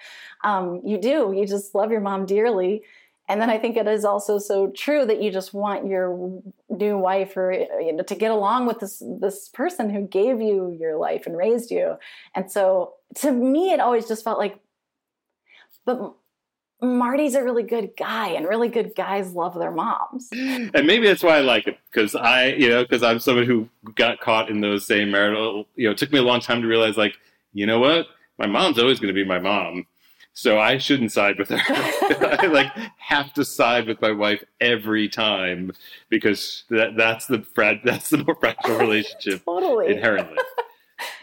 Um, 0.44 0.82
you 0.84 1.00
do. 1.00 1.34
You 1.36 1.46
just 1.46 1.76
love 1.76 1.92
your 1.92 2.02
mom 2.02 2.26
dearly 2.26 2.84
and 3.32 3.42
then 3.42 3.50
I 3.50 3.58
think 3.58 3.78
it 3.78 3.88
is 3.88 4.04
also 4.04 4.40
so 4.40 4.72
true 4.72 5.06
that 5.06 5.22
you 5.22 5.32
just 5.32 5.54
want 5.54 5.88
your 5.88 6.42
new 6.70 6.98
wife 6.98 7.38
or 7.38 7.54
you 7.54 7.94
know 7.94 8.04
to 8.04 8.16
get 8.16 8.30
along 8.30 8.66
with 8.66 8.80
this 8.80 9.02
this 9.22 9.48
person 9.48 9.90
who 9.90 10.02
gave 10.02 10.42
you 10.42 10.76
your 10.78 10.98
life 10.98 11.26
and 11.26 11.38
raised 11.38 11.72
you. 11.72 11.96
And 12.36 12.52
so 12.52 12.96
to 13.16 13.32
me 13.32 13.72
it 13.72 13.80
always 13.80 14.06
just 14.06 14.26
felt 14.26 14.38
like 14.38 14.60
but 15.86 16.14
Marty's 16.82 17.36
a 17.36 17.44
really 17.44 17.64
good 17.64 17.92
guy, 17.96 18.30
and 18.30 18.48
really 18.48 18.68
good 18.68 18.94
guys 18.96 19.34
love 19.34 19.58
their 19.58 19.72
moms. 19.72 20.30
And 20.34 20.88
maybe 20.88 21.08
that's 21.08 21.24
why 21.24 21.38
I 21.38 21.42
like 21.42 21.68
it 21.68 21.78
because 21.92 22.16
I, 22.16 22.48
you 22.48 22.70
know, 22.70 22.84
because 22.84 23.04
I'm 23.04 23.20
someone 23.20 23.46
who 23.46 23.70
got 23.96 24.20
caught 24.20 24.50
in 24.50 24.62
those 24.62 24.88
same 24.88 25.12
marital. 25.12 25.68
You 25.76 25.88
know, 25.88 25.92
it 25.92 25.98
took 26.00 26.12
me 26.12 26.20
a 26.20 26.24
long 26.24 26.40
time 26.40 26.62
to 26.62 26.68
realize, 26.68 26.98
like, 26.98 27.14
you 27.54 27.68
know 27.68 27.80
what, 27.80 28.08
my 28.40 28.48
mom's 28.48 28.80
always 28.80 29.00
going 29.00 29.14
to 29.14 29.20
be 29.20 29.24
my 29.24 29.40
mom, 29.40 29.86
so 30.34 30.60
I 30.60 30.78
shouldn't 30.78 31.12
side 31.12 31.38
with 31.38 31.50
her. 31.50 31.58
I 32.42 32.48
like 32.48 32.72
have 32.98 33.34
to 33.34 33.46
side 33.46 33.88
with 33.88 34.02
my 34.02 34.12
wife 34.12 34.44
every 34.60 35.10
time 35.10 35.72
because 36.10 36.64
that 36.70 36.98
that's 36.98 37.28
the 37.28 37.46
that's 37.84 38.10
the 38.10 38.24
more 38.24 38.36
fragile 38.36 38.78
relationship 38.78 39.44
totally 39.46 39.94
inherently. 39.94 40.38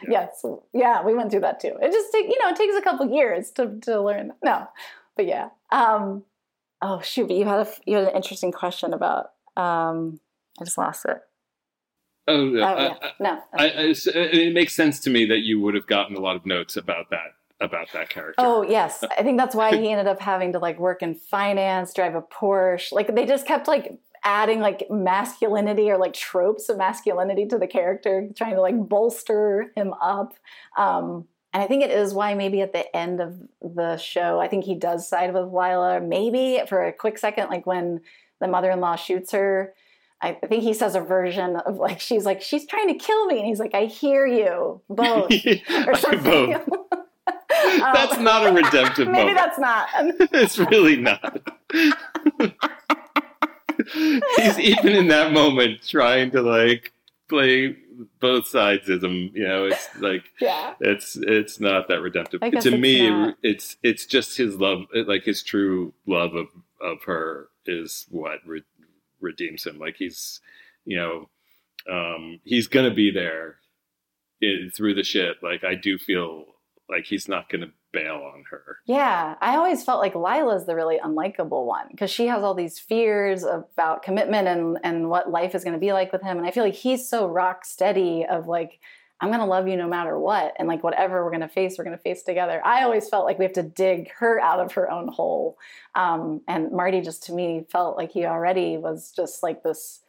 Yeah. 0.02 0.10
yes, 0.10 0.44
yeah, 0.72 1.04
we 1.04 1.14
went 1.14 1.30
through 1.30 1.40
that 1.40 1.60
too. 1.60 1.76
It 1.80 1.92
just 1.92 2.12
take 2.12 2.26
you 2.26 2.38
know 2.42 2.48
it 2.48 2.56
takes 2.56 2.76
a 2.76 2.82
couple 2.82 3.10
years 3.10 3.50
to 3.52 3.78
to 3.82 4.00
learn. 4.00 4.32
No, 4.42 4.66
but 5.16 5.26
yeah. 5.26 5.50
Um, 5.70 6.24
Oh 6.80 7.00
shoot! 7.00 7.26
But 7.26 7.36
you 7.36 7.44
had 7.44 7.66
a 7.66 7.70
you 7.86 7.96
had 7.96 8.08
an 8.08 8.14
interesting 8.14 8.52
question 8.52 8.92
about. 8.92 9.32
Um, 9.56 10.20
I 10.60 10.64
just 10.64 10.78
lost 10.78 11.04
it. 11.06 11.18
Oh, 12.28 12.56
Oh, 12.56 12.62
uh, 12.62 12.94
yeah. 13.00 13.10
No. 13.18 13.42
I, 13.56 13.68
I, 13.68 13.94
it 14.14 14.52
makes 14.52 14.74
sense 14.76 15.00
to 15.00 15.10
me 15.10 15.24
that 15.26 15.38
you 15.38 15.60
would 15.60 15.74
have 15.74 15.86
gotten 15.86 16.14
a 16.14 16.20
lot 16.20 16.36
of 16.36 16.44
notes 16.44 16.76
about 16.76 17.10
that 17.10 17.34
about 17.60 17.92
that 17.92 18.08
character. 18.08 18.34
Oh 18.38 18.62
yes, 18.62 19.04
I 19.18 19.22
think 19.22 19.38
that's 19.38 19.54
why 19.54 19.76
he 19.76 19.90
ended 19.90 20.06
up 20.06 20.20
having 20.20 20.52
to 20.52 20.58
like 20.58 20.78
work 20.78 21.02
in 21.02 21.14
finance, 21.14 21.92
drive 21.94 22.14
a 22.14 22.22
Porsche. 22.22 22.92
Like 22.92 23.14
they 23.14 23.26
just 23.26 23.46
kept 23.46 23.68
like 23.68 23.98
adding 24.24 24.60
like 24.60 24.86
masculinity 24.90 25.90
or 25.90 25.98
like 25.98 26.12
tropes 26.12 26.68
of 26.68 26.76
masculinity 26.76 27.46
to 27.46 27.58
the 27.58 27.66
character, 27.66 28.28
trying 28.36 28.54
to 28.54 28.60
like 28.60 28.76
bolster 28.76 29.72
him 29.76 29.94
up. 30.00 30.34
Um, 30.76 31.26
and 31.52 31.62
I 31.62 31.66
think 31.66 31.82
it 31.82 31.90
is 31.90 32.12
why 32.12 32.34
maybe 32.34 32.60
at 32.60 32.72
the 32.72 32.94
end 32.94 33.20
of 33.20 33.40
the 33.62 33.96
show, 33.96 34.38
I 34.38 34.48
think 34.48 34.64
he 34.64 34.74
does 34.74 35.08
side 35.08 35.32
with 35.32 35.44
Lila. 35.44 36.00
Maybe 36.00 36.60
for 36.68 36.84
a 36.84 36.92
quick 36.92 37.18
second, 37.18 37.48
like 37.48 37.66
when 37.66 38.00
the 38.40 38.48
mother-in-law 38.48 38.96
shoots 38.96 39.32
her. 39.32 39.74
I 40.20 40.32
think 40.32 40.64
he 40.64 40.74
says 40.74 40.96
a 40.96 41.00
version 41.00 41.54
of 41.56 41.76
like 41.76 42.00
she's 42.00 42.24
like 42.24 42.42
she's 42.42 42.66
trying 42.66 42.88
to 42.88 42.94
kill 42.94 43.26
me, 43.26 43.38
and 43.38 43.46
he's 43.46 43.60
like 43.60 43.74
I 43.74 43.84
hear 43.84 44.26
you 44.26 44.82
both 44.88 45.30
or 45.86 45.94
something. 45.94 46.52
Both. 46.52 46.68
That's 47.64 48.16
Um, 48.16 48.24
not 48.24 48.46
a 48.46 48.52
redemptive 48.52 49.08
moment. 49.08 49.26
Maybe 49.26 49.34
moment. 49.34 49.36
that's 49.36 49.58
not. 49.58 49.88
it's 50.32 50.58
really 50.58 50.96
not. 50.96 51.40
He's 54.36 54.58
even 54.58 54.94
in 54.94 55.08
that 55.08 55.32
moment 55.32 55.82
trying 55.86 56.30
to 56.32 56.42
like 56.42 56.92
play 57.28 57.76
both 58.20 58.46
sides 58.48 58.88
of 58.88 59.00
sidesism. 59.00 59.32
You 59.34 59.46
know, 59.46 59.64
it's 59.66 59.88
like 59.98 60.24
Yeah. 60.40 60.74
it's 60.80 61.16
it's 61.16 61.60
not 61.60 61.88
that 61.88 62.00
redemptive. 62.00 62.40
To 62.40 62.46
it's 62.48 62.66
me, 62.66 63.08
not. 63.08 63.36
it's 63.42 63.76
it's 63.82 64.06
just 64.06 64.36
his 64.36 64.56
love, 64.56 64.86
like 64.94 65.24
his 65.24 65.42
true 65.42 65.94
love 66.06 66.34
of 66.34 66.48
of 66.80 67.02
her 67.04 67.48
is 67.66 68.06
what 68.10 68.40
re- 68.46 68.62
redeems 69.20 69.64
him. 69.66 69.78
Like 69.78 69.96
he's, 69.96 70.40
you 70.84 70.96
know, 70.96 71.28
um, 71.90 72.40
he's 72.44 72.66
gonna 72.68 72.94
be 72.94 73.10
there 73.10 73.56
i 74.42 74.68
through 74.74 74.94
the 74.94 75.02
shit. 75.04 75.36
Like 75.42 75.64
I 75.64 75.74
do 75.74 75.98
feel 75.98 76.46
like 76.88 77.04
he's 77.04 77.28
not 77.28 77.48
gonna 77.50 77.72
bail 77.92 78.30
on 78.34 78.44
her. 78.50 78.78
Yeah, 78.86 79.34
I 79.40 79.56
always 79.56 79.84
felt 79.84 80.00
like 80.00 80.14
Lila's 80.14 80.66
the 80.66 80.74
really 80.74 80.98
unlikable 80.98 81.64
one 81.64 81.86
because 81.90 82.10
she 82.10 82.26
has 82.26 82.42
all 82.42 82.54
these 82.54 82.78
fears 82.78 83.44
about 83.44 84.02
commitment 84.02 84.48
and 84.48 84.78
and 84.84 85.08
what 85.08 85.30
life 85.30 85.54
is 85.54 85.64
going 85.64 85.74
to 85.74 85.80
be 85.80 85.92
like 85.92 86.12
with 86.12 86.22
him, 86.22 86.38
and 86.38 86.46
I 86.46 86.50
feel 86.50 86.64
like 86.64 86.74
he's 86.74 87.08
so 87.08 87.26
rock 87.26 87.64
steady 87.64 88.24
of 88.28 88.46
like 88.46 88.80
I'm 89.20 89.30
going 89.30 89.40
to 89.40 89.46
love 89.46 89.66
you 89.66 89.76
no 89.76 89.88
matter 89.88 90.18
what, 90.18 90.54
and 90.58 90.68
like 90.68 90.84
whatever 90.84 91.24
we're 91.24 91.30
going 91.30 91.40
to 91.40 91.48
face, 91.48 91.76
we're 91.76 91.84
going 91.84 91.96
to 91.96 92.02
face 92.02 92.22
together. 92.22 92.64
I 92.64 92.84
always 92.84 93.08
felt 93.08 93.24
like 93.24 93.36
we 93.36 93.44
have 93.44 93.54
to 93.54 93.64
dig 93.64 94.12
her 94.18 94.38
out 94.38 94.60
of 94.60 94.72
her 94.72 94.90
own 94.90 95.08
hole, 95.08 95.58
um, 95.94 96.42
and 96.46 96.70
Marty 96.72 97.00
just 97.00 97.24
to 97.24 97.32
me 97.32 97.66
felt 97.70 97.96
like 97.96 98.12
he 98.12 98.26
already 98.26 98.76
was 98.76 99.12
just 99.14 99.42
like 99.42 99.62
this. 99.62 100.00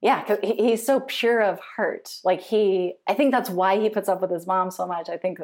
Yeah, 0.00 0.22
because 0.22 0.38
he's 0.42 0.86
so 0.86 1.00
pure 1.00 1.42
of 1.42 1.58
heart. 1.58 2.20
Like 2.22 2.40
he, 2.40 2.94
I 3.08 3.14
think 3.14 3.32
that's 3.32 3.50
why 3.50 3.80
he 3.80 3.90
puts 3.90 4.08
up 4.08 4.20
with 4.20 4.30
his 4.30 4.46
mom 4.46 4.70
so 4.70 4.86
much. 4.86 5.08
I 5.08 5.16
think 5.16 5.40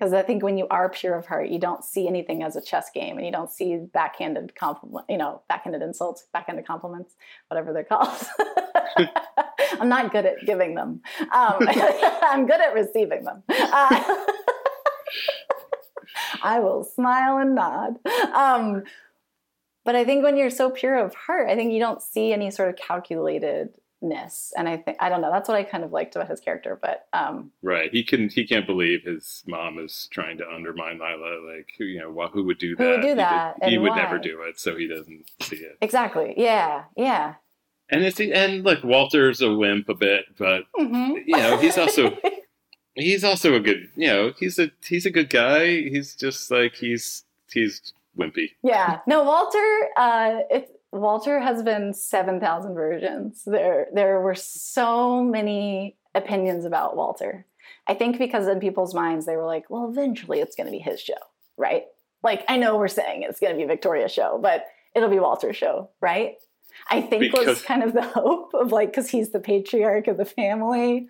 because 0.00 0.14
I 0.14 0.22
think 0.22 0.42
when 0.42 0.56
you 0.56 0.66
are 0.70 0.88
pure 0.88 1.14
of 1.14 1.26
heart, 1.26 1.50
you 1.50 1.58
don't 1.58 1.84
see 1.84 2.08
anything 2.08 2.42
as 2.42 2.56
a 2.56 2.62
chess 2.62 2.88
game, 2.90 3.18
and 3.18 3.26
you 3.26 3.30
don't 3.30 3.50
see 3.50 3.76
backhanded 3.76 4.54
compliment, 4.54 5.04
you 5.10 5.18
know, 5.18 5.42
backhanded 5.46 5.82
insults, 5.82 6.24
backhanded 6.32 6.66
compliments, 6.66 7.16
whatever 7.48 7.74
they're 7.74 7.84
called. 7.84 8.26
I'm 9.78 9.90
not 9.90 10.10
good 10.10 10.24
at 10.24 10.46
giving 10.46 10.74
them. 10.74 11.02
Um, 11.20 11.28
I'm 12.22 12.46
good 12.46 12.62
at 12.62 12.72
receiving 12.72 13.24
them. 13.24 13.42
Uh, 13.50 14.14
I 16.42 16.60
will 16.60 16.82
smile 16.82 17.36
and 17.36 17.54
nod. 17.54 17.98
Um, 18.32 18.84
but 19.84 19.96
I 19.96 20.06
think 20.06 20.24
when 20.24 20.38
you're 20.38 20.48
so 20.48 20.70
pure 20.70 20.96
of 20.96 21.14
heart, 21.14 21.50
I 21.50 21.56
think 21.56 21.74
you 21.74 21.78
don't 21.78 22.00
see 22.00 22.32
any 22.32 22.50
sort 22.50 22.70
of 22.70 22.76
calculatedness. 24.02 24.50
And 24.56 24.68
I 24.68 24.76
think 24.76 24.96
I 25.00 25.08
don't 25.08 25.20
know. 25.20 25.30
That's 25.30 25.48
what 25.48 25.56
I 25.56 25.64
kind 25.64 25.84
of 25.84 25.92
liked 25.92 26.16
about 26.16 26.28
his 26.28 26.40
character. 26.40 26.78
But 26.80 27.06
um, 27.12 27.50
Right. 27.62 27.90
He 27.92 28.02
can 28.04 28.28
he 28.28 28.46
can't 28.46 28.66
believe 28.66 29.02
his 29.04 29.42
mom 29.46 29.78
is 29.78 30.08
trying 30.12 30.38
to 30.38 30.48
undermine 30.48 30.98
Lila. 30.98 31.40
Like 31.56 31.68
who 31.78 31.84
you 31.84 32.00
know, 32.00 32.12
wh- 32.12 32.32
who 32.32 32.44
would 32.44 32.58
do 32.58 32.76
that? 32.76 32.82
Who 32.82 32.90
would 32.90 32.96
do 33.02 33.08
He 33.08 33.14
did- 33.14 33.18
that, 33.18 33.64
He, 33.64 33.78
would 33.78 33.90
why? 33.90 33.96
never 34.02 34.18
do 34.18 34.42
it, 34.42 34.58
so 34.58 34.76
he 34.76 34.86
doesn't 34.88 35.24
see 35.42 35.56
it. 35.56 35.76
exactly, 35.80 36.34
yeah, 36.36 36.84
yeah. 36.96 37.34
And 37.92 38.04
it's 38.04 38.20
and 38.20 38.62
look, 38.64 38.84
Walter's 38.84 39.40
a 39.40 39.52
wimp 39.54 39.88
a 39.88 39.94
bit, 39.94 40.26
but 40.38 40.62
Mhm. 40.78 41.22
you 41.26 41.36
know, 41.36 41.56
he's 41.58 41.76
also 41.76 42.16
he's 42.94 43.24
also 43.24 43.54
a 43.54 43.60
good 43.60 43.88
you 43.96 44.06
know, 44.08 44.32
he's 44.38 44.58
a 44.58 44.70
he's 44.86 45.06
a 45.06 45.10
good 45.10 45.30
guy. 45.30 45.66
He's 45.66 46.14
just 46.14 46.50
like 46.50 46.74
he's 46.76 47.24
he's 47.52 47.92
wimpy. 48.18 48.50
yeah. 48.62 49.00
No, 49.06 49.24
Walter. 49.24 49.88
Uh, 49.96 50.40
it, 50.50 50.79
Walter 50.92 51.38
has 51.40 51.62
been 51.62 51.94
seven 51.94 52.40
thousand 52.40 52.74
versions. 52.74 53.42
There, 53.44 53.86
there 53.94 54.20
were 54.20 54.34
so 54.34 55.22
many 55.22 55.96
opinions 56.14 56.64
about 56.64 56.96
Walter. 56.96 57.46
I 57.86 57.94
think 57.94 58.18
because 58.18 58.48
in 58.48 58.60
people's 58.60 58.94
minds 58.94 59.26
they 59.26 59.36
were 59.36 59.46
like, 59.46 59.70
well, 59.70 59.88
eventually 59.88 60.40
it's 60.40 60.56
going 60.56 60.66
to 60.66 60.72
be 60.72 60.78
his 60.78 61.00
show, 61.00 61.14
right? 61.56 61.84
Like 62.22 62.44
I 62.48 62.56
know 62.56 62.76
we're 62.76 62.88
saying 62.88 63.22
it's 63.22 63.40
going 63.40 63.52
to 63.52 63.58
be 63.58 63.66
Victoria's 63.66 64.12
show, 64.12 64.38
but 64.42 64.66
it'll 64.94 65.08
be 65.08 65.20
Walter's 65.20 65.56
show, 65.56 65.90
right? 66.00 66.34
I 66.88 67.00
think 67.00 67.32
was 67.36 67.62
kind 67.62 67.82
of 67.82 67.92
the 67.92 68.02
hope 68.14 68.52
of 68.54 68.72
like 68.72 68.90
because 68.90 69.10
he's 69.10 69.30
the 69.30 69.40
patriarch 69.40 70.08
of 70.08 70.16
the 70.16 70.24
family, 70.24 71.08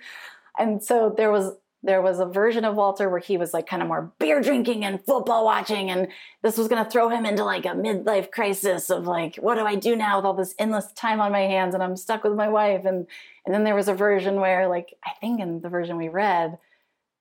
and 0.58 0.82
so 0.82 1.14
there 1.16 1.30
was 1.30 1.54
there 1.82 2.02
was 2.02 2.20
a 2.20 2.26
version 2.26 2.64
of 2.64 2.74
Walter 2.74 3.08
where 3.08 3.20
he 3.20 3.38
was 3.38 3.54
like 3.54 3.66
kind 3.66 3.80
of 3.80 3.88
more 3.88 4.12
beer 4.18 4.40
drinking 4.42 4.84
and 4.84 5.02
football 5.04 5.44
watching, 5.44 5.90
and 5.90 6.08
this 6.42 6.58
was 6.58 6.68
going 6.68 6.84
to 6.84 6.90
throw 6.90 7.08
him 7.08 7.24
into 7.24 7.44
like 7.44 7.64
a 7.64 7.70
midlife 7.70 8.30
crisis 8.30 8.90
of 8.90 9.06
like, 9.06 9.36
what 9.36 9.54
do 9.54 9.64
I 9.64 9.76
do 9.76 9.96
now 9.96 10.18
with 10.18 10.26
all 10.26 10.34
this 10.34 10.54
endless 10.58 10.92
time 10.92 11.20
on 11.20 11.32
my 11.32 11.40
hands, 11.40 11.74
and 11.74 11.82
I'm 11.82 11.96
stuck 11.96 12.22
with 12.22 12.34
my 12.34 12.48
wife, 12.48 12.84
and 12.84 13.06
and 13.46 13.54
then 13.54 13.64
there 13.64 13.74
was 13.74 13.88
a 13.88 13.94
version 13.94 14.36
where 14.36 14.68
like 14.68 14.94
I 15.04 15.12
think 15.20 15.40
in 15.40 15.60
the 15.60 15.70
version 15.70 15.96
we 15.96 16.08
read 16.08 16.58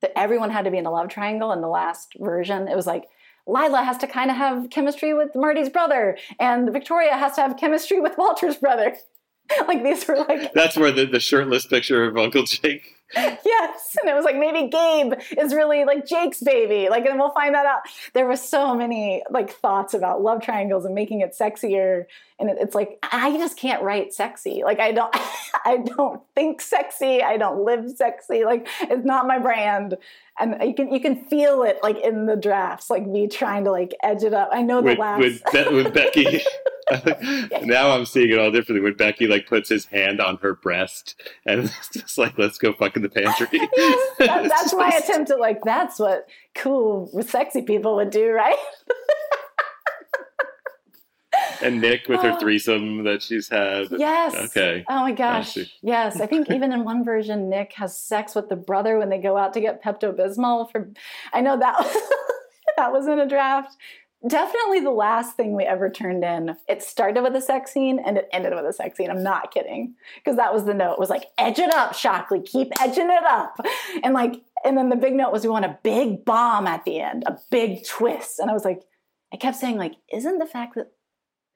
that 0.02 0.12
everyone 0.18 0.50
had 0.50 0.66
to 0.66 0.72
be 0.72 0.78
in 0.78 0.86
a 0.86 0.92
love 0.92 1.10
triangle. 1.10 1.54
In 1.54 1.62
the 1.62 1.68
last 1.68 2.14
version, 2.20 2.68
it 2.68 2.76
was 2.76 2.88
like. 2.88 3.06
Lila 3.48 3.82
has 3.82 3.98
to 3.98 4.06
kind 4.06 4.30
of 4.30 4.38
have 4.38 4.70
chemistry 4.70 5.12
with 5.16 5.34
Marty's 5.34 5.70
brother, 5.70 6.20
and 6.40 6.72
Victoria 6.72 7.18
has 7.18 7.34
to 7.34 7.42
have 7.42 7.58
chemistry 7.58 8.00
with 8.00 8.16
Walter's 8.16 8.58
brother. 8.58 8.96
like 9.68 9.84
these 9.84 10.08
were 10.08 10.18
like 10.18 10.54
That's 10.54 10.78
where 10.78 10.92
the, 10.92 11.06
the 11.06 11.20
shirtless 11.20 11.66
picture 11.66 12.04
of 12.04 12.16
Uncle 12.16 12.44
Jake. 12.44 12.99
yes. 13.16 13.98
And 14.02 14.10
it 14.10 14.14
was 14.14 14.24
like 14.24 14.38
maybe 14.38 14.68
gabe 14.68 15.14
is 15.38 15.54
really 15.54 15.84
like 15.84 16.06
jake's 16.06 16.42
baby. 16.42 16.90
Like 16.90 17.06
and 17.06 17.18
we'll 17.18 17.32
find 17.32 17.56
that 17.56 17.66
out. 17.66 17.82
There 18.14 18.28
were 18.28 18.36
so 18.36 18.76
many 18.76 19.24
like 19.32 19.52
thoughts 19.52 19.96
about 19.96 20.22
love 20.22 20.44
triangles 20.44 20.86
and 20.86 20.94
making 20.94 21.22
it 21.22 21.36
sexier. 21.40 22.06
And 22.40 22.50
it, 22.50 22.58
it's 22.60 22.76
like 22.76 23.00
i 23.12 23.36
just 23.38 23.58
can't 23.58 23.82
write 23.82 24.14
sexy. 24.14 24.62
Like 24.64 24.80
i 24.80 24.92
don't 24.92 25.14
i 25.66 25.78
don't 25.78 26.22
think 26.36 26.62
sexy. 26.62 27.24
I 27.24 27.38
don't 27.38 27.66
live 27.66 27.90
sexy. 27.96 28.46
Like 28.46 28.68
it's 28.82 29.06
not 29.06 29.26
my 29.26 29.40
brand. 29.40 29.98
And 30.40 30.56
you 30.62 30.76
can 30.76 30.94
you 30.94 31.00
can 31.00 31.26
feel 31.26 31.64
it 31.64 31.80
like 31.82 31.98
in 31.98 32.28
the 32.28 32.36
drafts 32.36 32.92
like 32.92 33.08
me 33.08 33.28
trying 33.28 33.64
to 33.64 33.72
like 33.72 33.96
edge 34.04 34.24
it 34.24 34.36
up. 34.36 34.50
I 34.52 34.62
know 34.62 34.82
the 34.82 34.90
with, 34.90 35.00
last 35.00 35.20
with, 35.20 35.44
Be- 35.52 35.76
with 35.76 35.94
Becky. 35.94 36.42
now 37.64 37.92
I'm 37.92 38.06
seeing 38.06 38.32
it 38.32 38.40
all 38.40 38.52
differently. 38.52 38.82
When 38.82 38.96
Becky 38.96 39.28
like 39.28 39.48
puts 39.48 39.70
his 39.70 39.86
hand 39.86 40.20
on 40.22 40.38
her 40.38 40.56
breast 40.56 41.22
and 41.46 41.62
it's 41.66 41.90
just 41.90 42.18
like, 42.18 42.38
let's 42.38 42.58
go 42.58 42.74
fuck 42.74 42.96
in 42.96 43.02
the 43.02 43.10
pantry. 43.10 43.48
yes, 43.54 44.16
that, 44.20 44.50
that's 44.50 44.74
my 44.74 44.90
attempt 44.90 45.32
at 45.32 45.40
like 45.40 45.62
that's 45.64 46.00
what 46.00 46.28
cool 46.56 47.10
sexy 47.22 47.62
people 47.62 47.96
would 47.96 48.10
do 48.10 48.32
right 48.32 48.58
And 51.62 51.82
Nick 51.82 52.08
with 52.08 52.22
her 52.22 52.32
uh, 52.32 52.40
threesome 52.40 53.04
that 53.04 53.22
she's 53.22 53.50
had. 53.50 53.88
Yes. 53.92 54.36
Okay. 54.36 54.84
Oh 54.88 55.02
my 55.02 55.12
gosh. 55.12 55.58
Yes. 55.82 56.20
I 56.20 56.26
think 56.26 56.50
even 56.50 56.72
in 56.72 56.84
one 56.84 57.04
version, 57.04 57.50
Nick 57.50 57.74
has 57.74 58.00
sex 58.00 58.36
with 58.36 58.50
the 58.50 58.56
brother 58.56 58.98
when 58.98 59.10
they 59.10 59.20
go 59.20 59.38
out 59.38 59.54
to 59.54 59.62
get 59.62 59.84
Pepto 59.84 60.16
Bismol. 60.16 60.72
For 60.72 60.90
I 61.34 61.42
know 61.42 61.58
that 61.60 61.78
was, 61.78 62.12
that 62.78 62.92
was 62.92 63.08
in 63.08 63.20
a 63.20 63.28
draft. 63.28 63.76
Definitely 64.28 64.82
the 64.82 64.92
last 64.92 65.38
thing 65.38 65.56
we 65.56 65.64
ever 65.64 65.90
turned 65.90 66.24
in. 66.26 66.58
It 66.68 66.84
started 66.84 67.24
with 67.24 67.36
a 67.36 67.42
sex 67.42 67.72
scene 67.72 68.00
and 68.06 68.18
it 68.18 68.28
ended 68.34 68.54
with 68.54 68.66
a 68.66 68.74
sex 68.74 68.98
scene. 68.98 69.10
I'm 69.10 69.24
not 69.24 69.54
kidding. 69.54 69.96
Because 70.16 70.36
that 70.36 70.54
was 70.54 70.66
the 70.66 70.74
note. 70.74 70.94
It 70.94 71.00
was 71.00 71.10
like, 71.10 71.26
edge 71.38 71.58
it 71.60 71.74
up, 71.74 71.96
Shockley. 71.96 72.42
Keep 72.42 72.74
edging 72.82 73.10
it 73.10 73.24
up. 73.24 73.58
And 74.04 74.14
like, 74.14 74.42
and 74.66 74.78
then 74.78 74.90
the 74.90 74.98
big 74.98 75.14
note 75.14 75.32
was 75.32 75.44
we 75.44 75.50
want 75.50 75.66
a 75.66 75.80
big 75.84 76.26
bomb 76.26 76.68
at 76.68 76.84
the 76.84 77.00
end, 77.00 77.24
a 77.28 77.38
big 77.50 77.86
twist. 77.86 78.40
And 78.40 78.50
I 78.50 78.54
was 78.54 78.66
like, 78.66 78.82
I 79.32 79.38
kept 79.38 79.56
saying, 79.56 79.78
like, 79.78 79.94
isn't 80.12 80.38
the 80.38 80.46
fact 80.46 80.76
that 80.76 80.92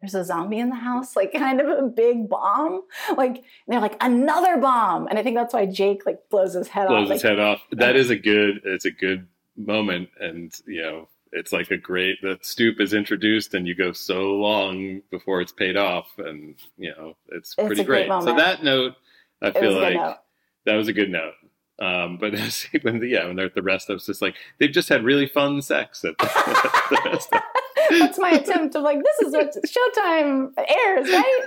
there's 0.03 0.15
a 0.15 0.25
zombie 0.25 0.59
in 0.59 0.69
the 0.69 0.75
house, 0.75 1.15
like 1.15 1.31
kind 1.31 1.61
of 1.61 1.67
a 1.67 1.87
big 1.87 2.27
bomb. 2.27 2.81
Like 3.15 3.37
and 3.37 3.43
they're 3.69 3.79
like 3.79 3.95
another 4.01 4.57
bomb, 4.57 5.07
and 5.07 5.17
I 5.17 5.23
think 5.23 5.37
that's 5.37 5.53
why 5.53 5.65
Jake 5.65 6.05
like 6.05 6.19
blows 6.29 6.55
his 6.55 6.67
head 6.67 6.89
Blows 6.89 7.05
off. 7.05 7.13
his 7.13 7.23
like, 7.23 7.29
head 7.31 7.39
off. 7.39 7.61
That 7.71 7.95
is 7.95 8.09
a 8.09 8.17
good. 8.17 8.59
It's 8.65 8.83
a 8.83 8.91
good 8.91 9.27
moment, 9.55 10.09
and 10.19 10.51
you 10.67 10.81
know, 10.81 11.07
it's 11.33 11.51
like 11.51 11.71
a 11.71 11.77
great. 11.77 12.21
The 12.21 12.37
stoop 12.41 12.79
is 12.79 12.93
introduced, 12.93 13.53
and 13.53 13.67
you 13.67 13.75
go 13.75 13.91
so 13.91 14.33
long 14.35 15.01
before 15.11 15.41
it's 15.41 15.51
paid 15.51 15.77
off, 15.77 16.07
and 16.17 16.55
you 16.77 16.91
know, 16.97 17.13
it's 17.29 17.55
It's 17.57 17.67
pretty 17.67 17.83
great 17.83 18.07
great. 18.07 18.23
So 18.23 18.35
that 18.35 18.63
note, 18.63 18.93
I 19.41 19.47
It 19.47 19.53
feel 19.53 19.63
was 19.63 19.75
a 19.75 19.79
good 19.79 19.83
like 19.83 19.95
note. 19.95 20.17
that 20.65 20.75
was 20.75 20.87
a 20.87 20.93
good 20.93 21.09
note. 21.09 21.33
Um, 21.81 22.17
but 22.19 22.33
when 22.83 22.99
the, 22.99 23.07
yeah, 23.07 23.25
when 23.27 23.35
they're 23.35 23.47
at 23.47 23.55
the 23.55 23.61
rest 23.63 23.89
of 23.89 23.95
it's 23.97 24.05
just 24.05 24.21
like 24.21 24.35
they've 24.59 24.71
just 24.71 24.89
had 24.89 25.03
really 25.03 25.27
fun 25.27 25.61
sex 25.61 26.05
at 26.05 26.17
the, 26.19 26.25
the 26.91 27.09
rest 27.09 27.33
of 27.33 27.41
That's 27.99 28.17
my 28.19 28.29
attempt 28.31 28.75
of 28.75 28.83
like, 28.83 28.99
this 29.03 29.27
is 29.27 29.33
what 29.33 29.53
Showtime 29.65 30.51
airs, 30.57 31.09
right? 31.11 31.41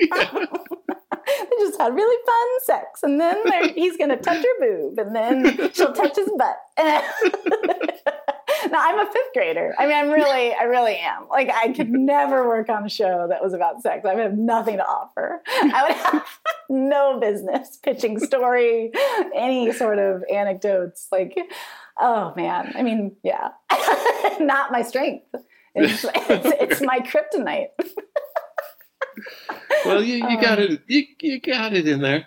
they 0.00 1.56
just 1.60 1.80
had 1.80 1.94
really 1.94 2.16
fun 2.26 2.60
sex, 2.64 3.02
and 3.02 3.20
then 3.20 3.74
he's 3.74 3.96
gonna 3.96 4.16
touch 4.18 4.44
her 4.44 4.60
boob, 4.60 4.98
and 4.98 5.14
then 5.16 5.72
she'll 5.72 5.92
touch 5.92 6.16
his 6.16 6.30
butt. 6.36 6.56
now 8.70 8.78
I'm 8.80 8.98
a 8.98 9.10
fifth 9.10 9.32
grader. 9.34 9.74
I 9.78 9.86
mean, 9.86 9.96
I'm 9.96 10.10
really, 10.10 10.52
I 10.52 10.64
really 10.64 10.96
am. 10.96 11.28
Like, 11.28 11.50
I 11.50 11.72
could 11.72 11.90
never 11.90 12.46
work 12.48 12.68
on 12.68 12.84
a 12.84 12.88
show 12.88 13.26
that 13.28 13.42
was 13.42 13.52
about 13.52 13.82
sex. 13.82 14.04
I 14.04 14.14
would 14.14 14.22
have 14.22 14.38
nothing 14.38 14.76
to 14.78 14.86
offer. 14.86 15.42
I 15.46 15.84
would 15.86 15.96
have 15.96 16.26
no 16.68 17.18
business 17.20 17.76
pitching 17.76 18.18
story, 18.18 18.92
any 19.34 19.72
sort 19.72 19.98
of 19.98 20.24
anecdotes. 20.32 21.08
Like, 21.12 21.36
oh 21.98 22.32
man. 22.36 22.72
I 22.76 22.82
mean, 22.82 23.16
yeah, 23.22 23.50
not 24.40 24.72
my 24.72 24.82
strength. 24.82 25.26
It's, 25.74 26.04
it's, 26.04 26.56
it's 26.60 26.80
my 26.80 27.00
kryptonite. 27.00 27.68
well, 29.84 30.02
you, 30.02 30.28
you 30.28 30.40
got 30.40 30.58
um, 30.58 30.64
it. 30.64 30.82
You, 30.86 31.04
you 31.20 31.40
got 31.40 31.72
it 31.72 31.86
in 31.86 32.00
there. 32.00 32.26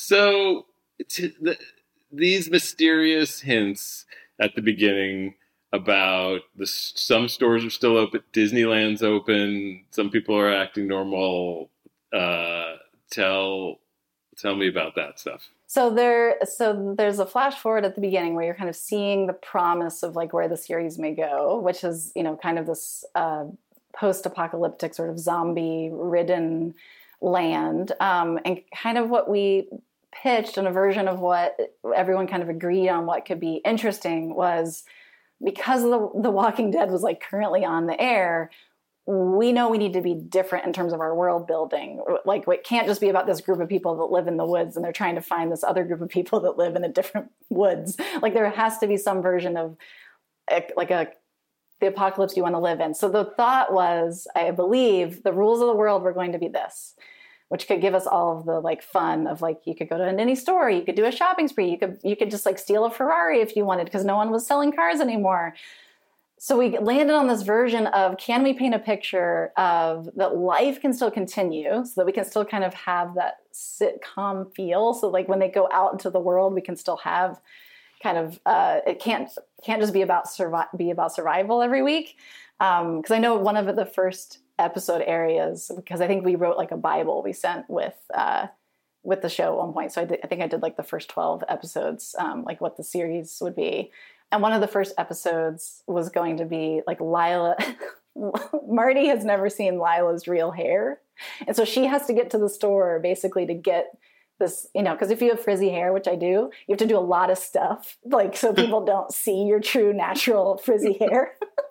So 0.00 0.66
the, 0.98 1.58
these 2.12 2.48
mysterious 2.48 3.40
hints 3.40 4.06
at 4.40 4.54
the 4.54 4.62
beginning 4.62 5.34
about 5.72 6.42
the 6.56 6.68
some 6.68 7.28
stores 7.28 7.64
are 7.64 7.70
still 7.70 7.96
open, 7.96 8.22
Disneyland's 8.32 9.02
open, 9.02 9.84
some 9.90 10.08
people 10.08 10.36
are 10.36 10.54
acting 10.54 10.86
normal. 10.86 11.70
Uh, 12.12 12.76
tell 13.10 13.80
tell 14.38 14.54
me 14.54 14.68
about 14.68 14.94
that 14.94 15.18
stuff. 15.18 15.48
So 15.66 15.90
there, 15.90 16.36
so 16.44 16.94
there's 16.96 17.18
a 17.18 17.26
flash 17.26 17.58
forward 17.58 17.84
at 17.84 17.96
the 17.96 18.00
beginning 18.00 18.36
where 18.36 18.44
you're 18.44 18.54
kind 18.54 18.70
of 18.70 18.76
seeing 18.76 19.26
the 19.26 19.32
promise 19.32 20.04
of 20.04 20.14
like 20.14 20.32
where 20.32 20.48
the 20.48 20.56
series 20.56 20.96
may 20.96 21.12
go, 21.12 21.58
which 21.58 21.82
is 21.82 22.12
you 22.14 22.22
know 22.22 22.36
kind 22.36 22.56
of 22.56 22.66
this 22.66 23.04
uh, 23.16 23.46
post-apocalyptic 23.96 24.94
sort 24.94 25.10
of 25.10 25.18
zombie-ridden 25.18 26.72
land, 27.20 27.92
um, 27.98 28.38
and 28.44 28.60
kind 28.72 28.96
of 28.96 29.10
what 29.10 29.28
we 29.28 29.68
pitched 30.12 30.56
and 30.56 30.66
a 30.66 30.72
version 30.72 31.08
of 31.08 31.20
what 31.20 31.56
everyone 31.94 32.26
kind 32.26 32.42
of 32.42 32.48
agreed 32.48 32.88
on 32.88 33.06
what 33.06 33.26
could 33.26 33.40
be 33.40 33.60
interesting 33.64 34.34
was 34.34 34.84
because 35.44 35.82
the 35.82 36.10
the 36.20 36.30
Walking 36.30 36.70
Dead 36.70 36.90
was 36.90 37.02
like 37.02 37.22
currently 37.22 37.64
on 37.64 37.86
the 37.86 38.00
air. 38.00 38.50
We 39.06 39.52
know 39.52 39.70
we 39.70 39.78
need 39.78 39.94
to 39.94 40.02
be 40.02 40.14
different 40.14 40.66
in 40.66 40.72
terms 40.74 40.92
of 40.92 41.00
our 41.00 41.14
world 41.14 41.46
building. 41.46 42.02
Like, 42.26 42.46
it 42.46 42.62
can't 42.62 42.86
just 42.86 43.00
be 43.00 43.08
about 43.08 43.26
this 43.26 43.40
group 43.40 43.58
of 43.58 43.66
people 43.66 43.96
that 43.96 44.12
live 44.12 44.26
in 44.26 44.36
the 44.36 44.44
woods 44.44 44.76
and 44.76 44.84
they're 44.84 44.92
trying 44.92 45.14
to 45.14 45.22
find 45.22 45.50
this 45.50 45.64
other 45.64 45.82
group 45.84 46.02
of 46.02 46.10
people 46.10 46.40
that 46.40 46.58
live 46.58 46.76
in 46.76 46.84
a 46.84 46.90
different 46.90 47.30
woods. 47.48 47.96
Like, 48.20 48.34
there 48.34 48.50
has 48.50 48.76
to 48.78 48.86
be 48.86 48.98
some 48.98 49.22
version 49.22 49.56
of 49.56 49.78
like 50.76 50.90
a 50.90 51.08
the 51.80 51.86
apocalypse 51.86 52.36
you 52.36 52.42
want 52.42 52.54
to 52.54 52.60
live 52.60 52.80
in. 52.80 52.92
So 52.94 53.08
the 53.08 53.24
thought 53.36 53.72
was, 53.72 54.26
I 54.34 54.50
believe, 54.50 55.22
the 55.22 55.32
rules 55.32 55.60
of 55.60 55.68
the 55.68 55.76
world 55.76 56.02
were 56.02 56.12
going 56.12 56.32
to 56.32 56.38
be 56.38 56.48
this 56.48 56.94
which 57.48 57.66
could 57.66 57.80
give 57.80 57.94
us 57.94 58.06
all 58.06 58.38
of 58.38 58.44
the 58.44 58.60
like 58.60 58.82
fun 58.82 59.26
of 59.26 59.40
like 59.40 59.60
you 59.64 59.74
could 59.74 59.88
go 59.88 59.98
to 59.98 60.04
any 60.04 60.34
store, 60.34 60.70
you 60.70 60.82
could 60.82 60.94
do 60.94 61.06
a 61.06 61.12
shopping 61.12 61.48
spree, 61.48 61.70
you 61.70 61.78
could 61.78 61.98
you 62.04 62.16
could 62.16 62.30
just 62.30 62.46
like 62.46 62.58
steal 62.58 62.84
a 62.84 62.90
Ferrari 62.90 63.40
if 63.40 63.56
you 63.56 63.64
wanted 63.64 63.84
because 63.84 64.04
no 64.04 64.16
one 64.16 64.30
was 64.30 64.46
selling 64.46 64.72
cars 64.72 65.00
anymore. 65.00 65.54
So 66.40 66.56
we 66.56 66.78
landed 66.78 67.14
on 67.14 67.26
this 67.26 67.42
version 67.42 67.88
of 67.88 68.16
can 68.16 68.44
we 68.44 68.52
paint 68.52 68.74
a 68.74 68.78
picture 68.78 69.52
of 69.56 70.08
that 70.14 70.36
life 70.36 70.80
can 70.80 70.92
still 70.92 71.10
continue 71.10 71.84
so 71.84 71.92
that 71.96 72.06
we 72.06 72.12
can 72.12 72.24
still 72.24 72.44
kind 72.44 72.62
of 72.62 72.74
have 72.74 73.16
that 73.16 73.38
sitcom 73.52 74.54
feel. 74.54 74.94
So 74.94 75.08
like 75.08 75.28
when 75.28 75.40
they 75.40 75.48
go 75.48 75.68
out 75.72 75.92
into 75.92 76.10
the 76.10 76.20
world, 76.20 76.54
we 76.54 76.60
can 76.60 76.76
still 76.76 76.98
have 76.98 77.40
kind 78.02 78.16
of 78.16 78.38
uh, 78.46 78.80
it 78.86 79.00
can't 79.00 79.28
can't 79.64 79.80
just 79.80 79.92
be 79.92 80.02
about 80.02 80.30
survive 80.30 80.68
be 80.76 80.90
about 80.90 81.14
survival 81.14 81.62
every 81.62 81.82
week. 81.82 82.16
Because 82.58 83.10
um, 83.10 83.16
I 83.16 83.18
know 83.18 83.34
one 83.36 83.56
of 83.56 83.74
the 83.74 83.86
first 83.86 84.38
episode 84.58 85.02
areas 85.06 85.70
because 85.74 86.00
I 86.00 86.06
think 86.06 86.24
we 86.24 86.34
wrote 86.34 86.56
like 86.56 86.70
a 86.70 86.76
Bible 86.76 87.22
we 87.22 87.32
sent 87.32 87.68
with 87.68 87.96
uh, 88.14 88.48
with 89.02 89.22
the 89.22 89.28
show 89.28 89.52
at 89.52 89.58
one 89.58 89.72
point. 89.72 89.92
So 89.92 90.02
I, 90.02 90.04
did, 90.04 90.20
I 90.22 90.26
think 90.26 90.42
I 90.42 90.46
did 90.46 90.62
like 90.62 90.76
the 90.76 90.82
first 90.82 91.08
twelve 91.08 91.42
episodes, 91.48 92.14
um, 92.18 92.44
like 92.44 92.60
what 92.60 92.76
the 92.76 92.84
series 92.84 93.38
would 93.40 93.56
be. 93.56 93.90
And 94.30 94.42
one 94.42 94.52
of 94.52 94.60
the 94.60 94.68
first 94.68 94.94
episodes 94.98 95.82
was 95.86 96.10
going 96.10 96.36
to 96.38 96.44
be 96.44 96.82
like 96.86 97.00
Lila. 97.00 97.56
Marty 98.68 99.06
has 99.06 99.24
never 99.24 99.48
seen 99.48 99.78
Lila's 99.78 100.26
real 100.26 100.50
hair, 100.50 101.00
and 101.46 101.54
so 101.54 101.64
she 101.64 101.86
has 101.86 102.06
to 102.06 102.12
get 102.12 102.30
to 102.30 102.38
the 102.38 102.48
store 102.48 102.98
basically 103.00 103.46
to 103.46 103.54
get 103.54 103.96
this, 104.38 104.68
you 104.74 104.82
know, 104.82 104.92
because 104.92 105.10
if 105.10 105.20
you 105.20 105.30
have 105.30 105.40
frizzy 105.40 105.70
hair, 105.70 105.92
which 105.92 106.08
I 106.08 106.14
do, 106.14 106.26
you 106.26 106.70
have 106.70 106.78
to 106.78 106.86
do 106.86 106.96
a 106.96 107.00
lot 107.00 107.30
of 107.30 107.38
stuff, 107.38 107.96
like 108.04 108.36
so 108.36 108.52
people 108.54 108.84
don't 108.84 109.12
see 109.12 109.44
your 109.44 109.60
true 109.60 109.92
natural 109.92 110.58
frizzy 110.58 110.96
hair. 110.98 111.32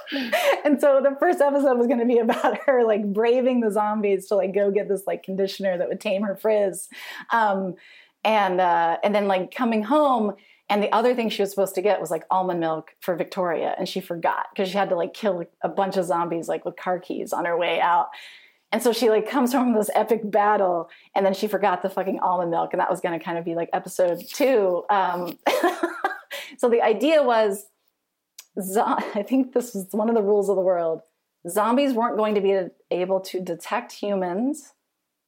and 0.64 0.80
so 0.80 1.00
the 1.02 1.16
first 1.18 1.40
episode 1.40 1.78
was 1.78 1.86
going 1.86 1.98
to 1.98 2.06
be 2.06 2.18
about 2.18 2.58
her 2.66 2.84
like 2.84 3.12
braving 3.12 3.60
the 3.60 3.70
zombies 3.70 4.26
to 4.28 4.36
like 4.36 4.54
go 4.54 4.70
get 4.70 4.88
this 4.88 5.02
like 5.06 5.22
conditioner 5.22 5.78
that 5.78 5.88
would 5.88 6.00
tame 6.00 6.22
her 6.22 6.36
frizz. 6.36 6.88
Um, 7.32 7.74
and 8.24 8.60
uh, 8.60 8.98
and 9.04 9.14
then 9.14 9.28
like 9.28 9.54
coming 9.54 9.84
home 9.84 10.34
and 10.68 10.82
the 10.82 10.92
other 10.92 11.14
thing 11.14 11.28
she 11.28 11.42
was 11.42 11.50
supposed 11.50 11.76
to 11.76 11.82
get 11.82 12.00
was 12.00 12.10
like 12.10 12.24
almond 12.30 12.60
milk 12.60 12.90
for 13.00 13.14
Victoria 13.14 13.74
and 13.78 13.88
she 13.88 14.00
forgot 14.00 14.46
because 14.52 14.68
she 14.68 14.76
had 14.76 14.88
to 14.88 14.96
like 14.96 15.14
kill 15.14 15.44
a 15.62 15.68
bunch 15.68 15.96
of 15.96 16.04
zombies 16.04 16.48
like 16.48 16.64
with 16.64 16.76
car 16.76 16.98
keys 16.98 17.32
on 17.32 17.44
her 17.44 17.56
way 17.56 17.80
out. 17.80 18.08
And 18.72 18.82
so 18.82 18.92
she 18.92 19.08
like 19.08 19.30
comes 19.30 19.52
from 19.52 19.74
this 19.74 19.90
epic 19.94 20.28
battle 20.28 20.90
and 21.14 21.24
then 21.24 21.34
she 21.34 21.46
forgot 21.46 21.82
the 21.82 21.88
fucking 21.88 22.18
almond 22.18 22.50
milk 22.50 22.72
and 22.72 22.80
that 22.80 22.90
was 22.90 23.00
going 23.00 23.16
to 23.16 23.24
kind 23.24 23.38
of 23.38 23.44
be 23.44 23.54
like 23.54 23.70
episode 23.72 24.20
two. 24.28 24.82
Um, 24.90 25.38
so 26.58 26.68
the 26.68 26.82
idea 26.82 27.22
was 27.22 27.66
I 29.14 29.22
think 29.22 29.52
this 29.52 29.74
was 29.74 29.88
one 29.92 30.08
of 30.08 30.14
the 30.14 30.22
rules 30.22 30.48
of 30.48 30.56
the 30.56 30.62
world. 30.62 31.00
Zombies 31.48 31.92
weren't 31.92 32.16
going 32.16 32.34
to 32.34 32.40
be 32.40 32.58
able 32.90 33.20
to 33.20 33.40
detect 33.40 33.92
humans 33.92 34.72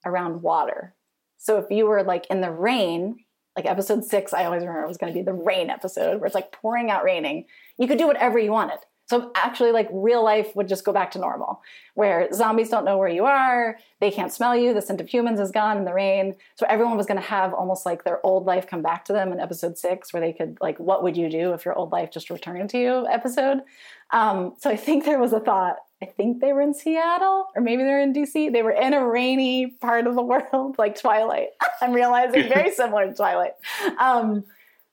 around 0.05 0.43
water. 0.43 0.95
So 1.37 1.59
if 1.59 1.71
you 1.71 1.87
were 1.87 2.03
like 2.03 2.27
in 2.31 2.41
the 2.41 2.51
rain, 2.51 3.25
like 3.57 3.67
episode 3.67 4.05
six, 4.05 4.33
I 4.33 4.45
always 4.45 4.61
remember 4.61 4.83
it 4.83 4.89
was 4.89 4.99
going 4.99 5.13
to 5.13 5.19
be 5.19 5.25
the 5.25 5.33
rain 5.33 5.71
episode 5.71 6.19
where 6.19 6.27
it's 6.27 6.35
like 6.35 6.53
pouring 6.53 6.91
out 6.91 7.05
raining. 7.05 7.45
You 7.79 7.87
could 7.87 7.99
do 7.99 8.07
whatever 8.07 8.39
you 8.39 8.51
wanted. 8.51 8.79
So 9.09 9.31
actually, 9.35 9.73
like 9.73 9.89
real 9.91 10.23
life 10.23 10.55
would 10.55 10.69
just 10.69 10.85
go 10.85 10.93
back 10.93 11.11
to 11.13 11.19
normal, 11.19 11.63
where 11.95 12.31
zombies 12.33 12.69
don't 12.69 12.85
know 12.85 12.99
where 12.99 13.09
you 13.09 13.25
are, 13.25 13.79
they 14.01 14.11
can't 14.11 14.31
smell 14.33 14.55
you, 14.55 14.75
the 14.75 14.83
scent 14.83 15.01
of 15.01 15.09
humans 15.09 15.41
is 15.41 15.51
gone 15.51 15.79
in 15.79 15.85
the 15.85 15.95
rain. 15.95 16.35
So 16.57 16.67
everyone 16.69 16.97
was 16.97 17.07
going 17.07 17.21
to 17.21 17.27
have 17.27 17.55
almost 17.55 17.87
like 17.87 18.05
their 18.05 18.25
old 18.25 18.45
life 18.45 18.67
come 18.67 18.83
back 18.83 19.07
to 19.07 19.15
them 19.15 19.33
in 19.33 19.41
episode 19.41 19.79
six, 19.79 20.13
where 20.13 20.21
they 20.21 20.35
could 20.35 20.59
like, 20.61 20.79
what 20.79 21.03
would 21.03 21.17
you 21.17 21.31
do 21.31 21.55
if 21.55 21.65
your 21.65 21.75
old 21.75 21.91
life 21.91 22.11
just 22.11 22.29
returned 22.29 22.69
to 22.71 22.79
you? 22.79 23.07
Episode. 23.09 23.63
Um, 24.11 24.55
so 24.59 24.69
I 24.71 24.77
think 24.77 25.05
there 25.05 25.19
was 25.19 25.33
a 25.33 25.41
thought. 25.41 25.77
I 26.03 26.07
think 26.07 26.41
they 26.41 26.53
were 26.53 26.61
in 26.61 26.75
Seattle, 26.75 27.49
or 27.57 27.63
maybe 27.63 27.83
they're 27.83 28.03
in 28.03 28.13
DC. 28.13 28.53
They 28.53 28.63
were 28.63 28.71
in 28.71 28.95
a 28.95 29.07
rainy 29.07 29.69
part 29.81 30.07
of 30.07 30.15
the 30.17 30.23
world, 30.53 30.77
like 30.79 31.01
Twilight. 31.01 31.49
I'm 31.81 31.93
realizing 31.93 32.47
very 32.49 32.71
similar 32.75 33.07
to 33.07 33.15
Twilight. 33.15 33.53
Um, 33.99 34.45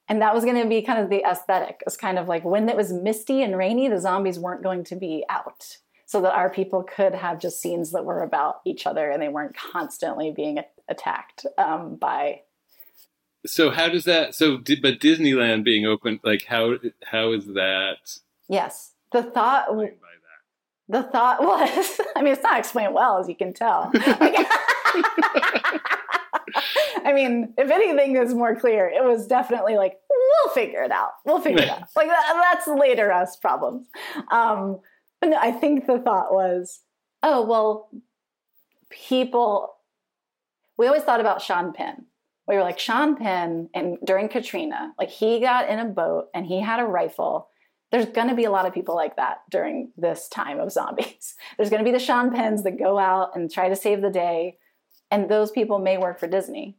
and 0.08 0.22
that 0.22 0.34
was 0.34 0.44
going 0.44 0.62
to 0.62 0.68
be 0.68 0.82
kind 0.82 1.00
of 1.00 1.10
the 1.10 1.24
aesthetic. 1.30 1.82
It's 1.86 1.98
kind 1.98 2.20
of 2.20 2.28
like 2.28 2.44
when 2.44 2.70
it 2.70 2.78
was 2.78 2.94
misty 2.94 3.42
and 3.42 3.58
rainy, 3.58 3.88
the 3.88 4.00
zombies 4.00 4.40
weren't 4.40 4.64
going 4.64 4.84
to 4.86 4.96
be 4.96 5.26
out, 5.30 5.78
so 6.06 6.22
that 6.22 6.34
our 6.34 6.50
people 6.50 6.84
could 6.84 7.16
have 7.16 7.40
just 7.40 7.62
scenes 7.62 7.92
that 7.92 8.06
were 8.06 8.22
about 8.22 8.62
each 8.66 8.86
other 8.86 9.10
and 9.10 9.22
they 9.22 9.30
weren't 9.30 9.56
constantly 9.56 10.32
being 10.32 10.60
attacked 10.88 11.46
um, 11.58 11.96
by. 11.96 12.42
So 13.46 13.72
how 13.72 13.90
does 13.90 14.06
that? 14.06 14.36
So, 14.36 14.58
but 14.58 15.00
Disneyland 15.00 15.64
being 15.64 15.86
open, 15.86 16.20
like 16.24 16.46
how 16.46 16.76
how 17.06 17.32
is 17.32 17.48
that? 17.48 18.20
Yes, 18.48 18.92
the 19.12 19.24
thought. 19.24 19.68
The 20.88 21.02
thought 21.02 21.42
was, 21.44 22.00
I 22.16 22.22
mean, 22.22 22.34
it's 22.34 22.44
not 22.44 22.60
explained 22.60 22.94
well, 22.94 23.18
as 23.18 23.28
you 23.28 23.36
can 23.36 23.54
tell. 23.54 23.92
I 27.04 27.14
mean, 27.14 27.54
if 27.58 27.70
anything 27.72 28.16
is 28.18 28.34
more 28.34 28.56
clear, 28.56 28.88
it 28.88 29.04
was 29.04 29.28
definitely 29.28 29.76
like, 29.76 29.98
we'll 30.10 30.54
figure 30.54 30.84
it 30.84 30.92
out. 30.92 31.12
We'll 31.26 31.42
figure 31.42 31.64
it 31.64 31.70
out. 31.70 31.84
Like 31.96 32.08
that, 32.08 32.54
that's 32.54 32.68
later 32.68 33.12
us 33.12 33.36
problems. 33.38 33.88
Um, 34.32 34.80
but 35.22 35.30
no, 35.30 35.38
I 35.38 35.52
think 35.52 35.88
the 35.88 36.00
thought 36.00 36.34
was, 36.34 36.82
oh, 37.24 37.46
well, 37.46 37.90
people, 38.90 39.76
we 40.78 40.88
always 40.88 41.04
thought 41.04 41.22
about 41.22 41.42
Sean 41.42 41.74
Penn. 41.74 42.06
We 42.48 42.56
were 42.56 42.62
like, 42.62 42.80
Sean 42.80 43.16
Penn, 43.16 43.70
and 43.74 43.98
during 44.06 44.30
Katrina, 44.30 44.94
like 45.00 45.10
he 45.10 45.40
got 45.40 45.68
in 45.68 45.80
a 45.80 45.86
boat 45.86 46.28
and 46.34 46.46
he 46.46 46.62
had 46.62 46.80
a 46.80 46.86
rifle. 46.86 47.50
There's 47.92 48.06
going 48.06 48.28
to 48.28 48.36
be 48.36 48.44
a 48.44 48.52
lot 48.52 48.68
of 48.68 48.74
people 48.74 48.96
like 48.96 49.16
that 49.16 49.40
during 49.50 49.92
this 49.98 50.28
time 50.28 50.60
of 50.60 50.72
zombies. 50.72 51.36
There's 51.58 51.70
going 51.70 51.84
to 51.84 51.90
be 51.90 51.92
the 51.92 52.04
Sean 52.04 52.32
Penns 52.32 52.64
that 52.64 52.78
go 52.78 53.00
out 53.00 53.36
and 53.36 53.50
try 53.50 53.70
to 53.70 53.76
save 53.76 54.02
the 54.02 54.12
day 54.12 54.58
and 55.16 55.30
those 55.30 55.50
people 55.50 55.80
may 55.80 55.98
work 55.98 56.20
for 56.20 56.28
Disney. 56.28 56.76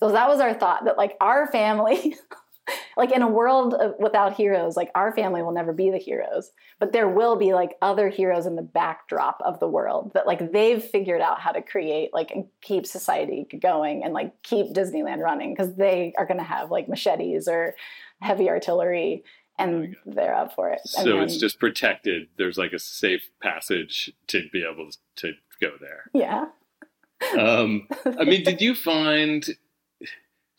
So 0.00 0.10
that 0.10 0.28
was 0.28 0.40
our 0.40 0.54
thought 0.54 0.86
that 0.86 0.98
like 0.98 1.16
our 1.20 1.46
family, 1.46 2.16
like 2.96 3.12
in 3.12 3.22
a 3.22 3.28
world 3.28 3.74
of, 3.74 3.94
without 4.00 4.34
heroes, 4.34 4.76
like 4.76 4.90
our 4.96 5.12
family 5.12 5.40
will 5.40 5.52
never 5.52 5.72
be 5.72 5.90
the 5.90 5.96
heroes, 5.96 6.50
but 6.80 6.92
there 6.92 7.08
will 7.08 7.36
be 7.36 7.54
like 7.54 7.76
other 7.80 8.08
heroes 8.08 8.44
in 8.44 8.56
the 8.56 8.62
backdrop 8.62 9.40
of 9.44 9.60
the 9.60 9.68
world 9.68 10.10
that 10.14 10.26
like 10.26 10.50
they've 10.50 10.82
figured 10.82 11.20
out 11.20 11.38
how 11.38 11.52
to 11.52 11.62
create 11.62 12.12
like 12.12 12.32
and 12.32 12.46
keep 12.60 12.86
society 12.86 13.46
going 13.62 14.02
and 14.02 14.12
like 14.12 14.42
keep 14.42 14.66
Disneyland 14.74 15.20
running 15.20 15.54
because 15.54 15.76
they 15.76 16.12
are 16.18 16.26
going 16.26 16.40
to 16.40 16.44
have 16.44 16.72
like 16.72 16.88
machetes 16.88 17.46
or 17.46 17.76
heavy 18.20 18.50
artillery 18.50 19.22
and 19.60 19.94
they're 20.04 20.34
up 20.34 20.56
for 20.56 20.70
it. 20.70 20.80
So 20.84 21.04
then, 21.04 21.18
it's 21.18 21.38
just 21.38 21.60
protected. 21.60 22.26
There's 22.36 22.58
like 22.58 22.72
a 22.72 22.80
safe 22.80 23.30
passage 23.40 24.12
to 24.26 24.48
be 24.52 24.66
able 24.68 24.90
to 25.18 25.34
go 25.60 25.70
there. 25.80 26.10
Yeah 26.12 26.46
um, 27.38 27.86
I 28.18 28.24
mean, 28.24 28.44
did 28.44 28.60
you 28.60 28.74
find? 28.74 29.46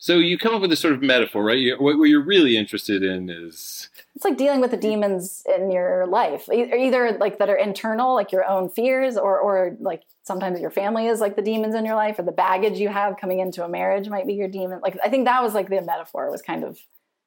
So 0.00 0.18
you 0.18 0.38
come 0.38 0.54
up 0.54 0.60
with 0.60 0.70
this 0.70 0.80
sort 0.80 0.94
of 0.94 1.02
metaphor, 1.02 1.44
right? 1.44 1.58
You, 1.58 1.76
what, 1.76 1.98
what, 1.98 2.04
you're 2.04 2.24
really 2.24 2.56
interested 2.56 3.02
in 3.02 3.28
is 3.28 3.88
it's 4.14 4.24
like 4.24 4.36
dealing 4.36 4.60
with 4.60 4.70
the 4.70 4.76
demons 4.76 5.42
in 5.56 5.72
your 5.72 6.06
life, 6.06 6.48
either 6.52 7.16
like 7.18 7.38
that 7.38 7.50
are 7.50 7.56
internal, 7.56 8.14
like 8.14 8.30
your 8.30 8.44
own 8.44 8.68
fears, 8.68 9.16
or 9.16 9.38
or 9.38 9.76
like 9.80 10.02
sometimes 10.22 10.60
your 10.60 10.70
family 10.70 11.06
is 11.06 11.20
like 11.20 11.36
the 11.36 11.42
demons 11.42 11.74
in 11.74 11.84
your 11.84 11.96
life, 11.96 12.18
or 12.18 12.22
the 12.22 12.32
baggage 12.32 12.78
you 12.78 12.88
have 12.88 13.16
coming 13.16 13.40
into 13.40 13.64
a 13.64 13.68
marriage 13.68 14.08
might 14.08 14.26
be 14.26 14.34
your 14.34 14.48
demon. 14.48 14.80
Like 14.80 14.96
I 15.04 15.08
think 15.08 15.24
that 15.26 15.42
was 15.42 15.54
like 15.54 15.68
the 15.68 15.82
metaphor 15.82 16.30
was 16.30 16.42
kind 16.42 16.64
of 16.64 16.78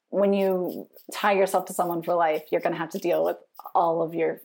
when 0.10 0.34
you 0.34 0.88
tie 1.14 1.34
yourself 1.34 1.66
to 1.66 1.74
someone 1.74 2.04
for 2.04 2.14
life, 2.14 2.44
you're 2.52 2.62
going 2.62 2.74
to 2.74 2.80
have 2.80 2.90
to 2.90 3.00
deal 3.00 3.24
with 3.24 3.38
all 3.76 4.02
of 4.02 4.14
your 4.14 4.42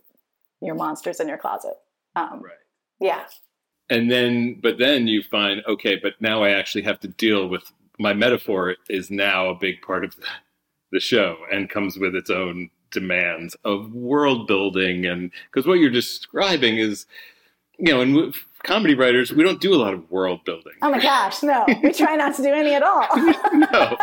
your 0.60 0.74
monsters 0.74 1.20
in 1.20 1.28
your 1.28 1.38
closet. 1.38 1.74
Um, 2.16 2.40
right. 2.42 2.54
Yeah 2.98 3.24
and 3.90 4.10
then 4.10 4.58
but 4.62 4.78
then 4.78 5.06
you 5.06 5.22
find 5.22 5.62
okay 5.66 5.96
but 5.96 6.14
now 6.20 6.42
i 6.42 6.50
actually 6.50 6.82
have 6.82 6.98
to 6.98 7.08
deal 7.08 7.48
with 7.48 7.72
my 7.98 8.12
metaphor 8.12 8.76
is 8.88 9.10
now 9.10 9.48
a 9.48 9.54
big 9.54 9.80
part 9.82 10.04
of 10.04 10.14
the, 10.16 10.26
the 10.92 11.00
show 11.00 11.36
and 11.50 11.70
comes 11.70 11.98
with 11.98 12.14
its 12.14 12.30
own 12.30 12.70
demands 12.90 13.56
of 13.64 13.92
world 13.92 14.46
building. 14.46 15.06
And 15.06 15.30
because 15.50 15.66
what 15.66 15.78
you're 15.78 15.90
describing 15.90 16.78
is 16.78 17.06
you 17.78 17.92
know 17.92 18.00
and 18.00 18.34
comedy 18.62 18.94
writers 18.94 19.30
we 19.30 19.44
don't 19.44 19.60
do 19.60 19.74
a 19.74 19.76
lot 19.76 19.92
of 19.92 20.10
world 20.10 20.44
building. 20.44 20.72
Oh 20.82 20.90
my 20.90 21.00
gosh 21.00 21.42
no. 21.42 21.66
We 21.82 21.92
try 21.92 22.16
not 22.16 22.34
to 22.36 22.42
do 22.42 22.52
any 22.52 22.74
at 22.74 22.82
all. 22.82 23.06
No. 23.52 23.96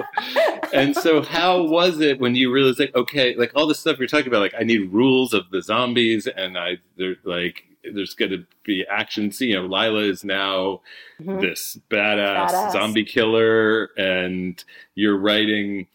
And 0.73 0.95
so 0.95 1.21
how 1.21 1.63
was 1.63 1.99
it 1.99 2.19
when 2.19 2.35
you 2.35 2.51
realized 2.51 2.79
like 2.79 2.95
okay 2.95 3.35
like 3.35 3.51
all 3.55 3.67
the 3.67 3.75
stuff 3.75 3.97
you're 3.99 4.07
talking 4.07 4.27
about 4.27 4.41
like 4.41 4.53
i 4.59 4.63
need 4.63 4.91
rules 4.91 5.33
of 5.33 5.49
the 5.51 5.61
zombies 5.61 6.27
and 6.27 6.57
i 6.57 6.77
they're 6.97 7.15
like 7.23 7.65
there's 7.91 8.13
going 8.13 8.31
to 8.31 8.45
be 8.63 8.85
action. 8.89 9.31
See, 9.31 9.47
you 9.47 9.55
know, 9.55 9.65
Lila 9.65 10.01
is 10.01 10.23
now 10.23 10.81
mm-hmm. 11.19 11.39
this 11.39 11.77
badass, 11.89 12.51
badass, 12.51 12.71
zombie 12.71 13.05
killer, 13.05 13.85
and 13.97 14.63
you're 14.95 15.17
writing. 15.17 15.87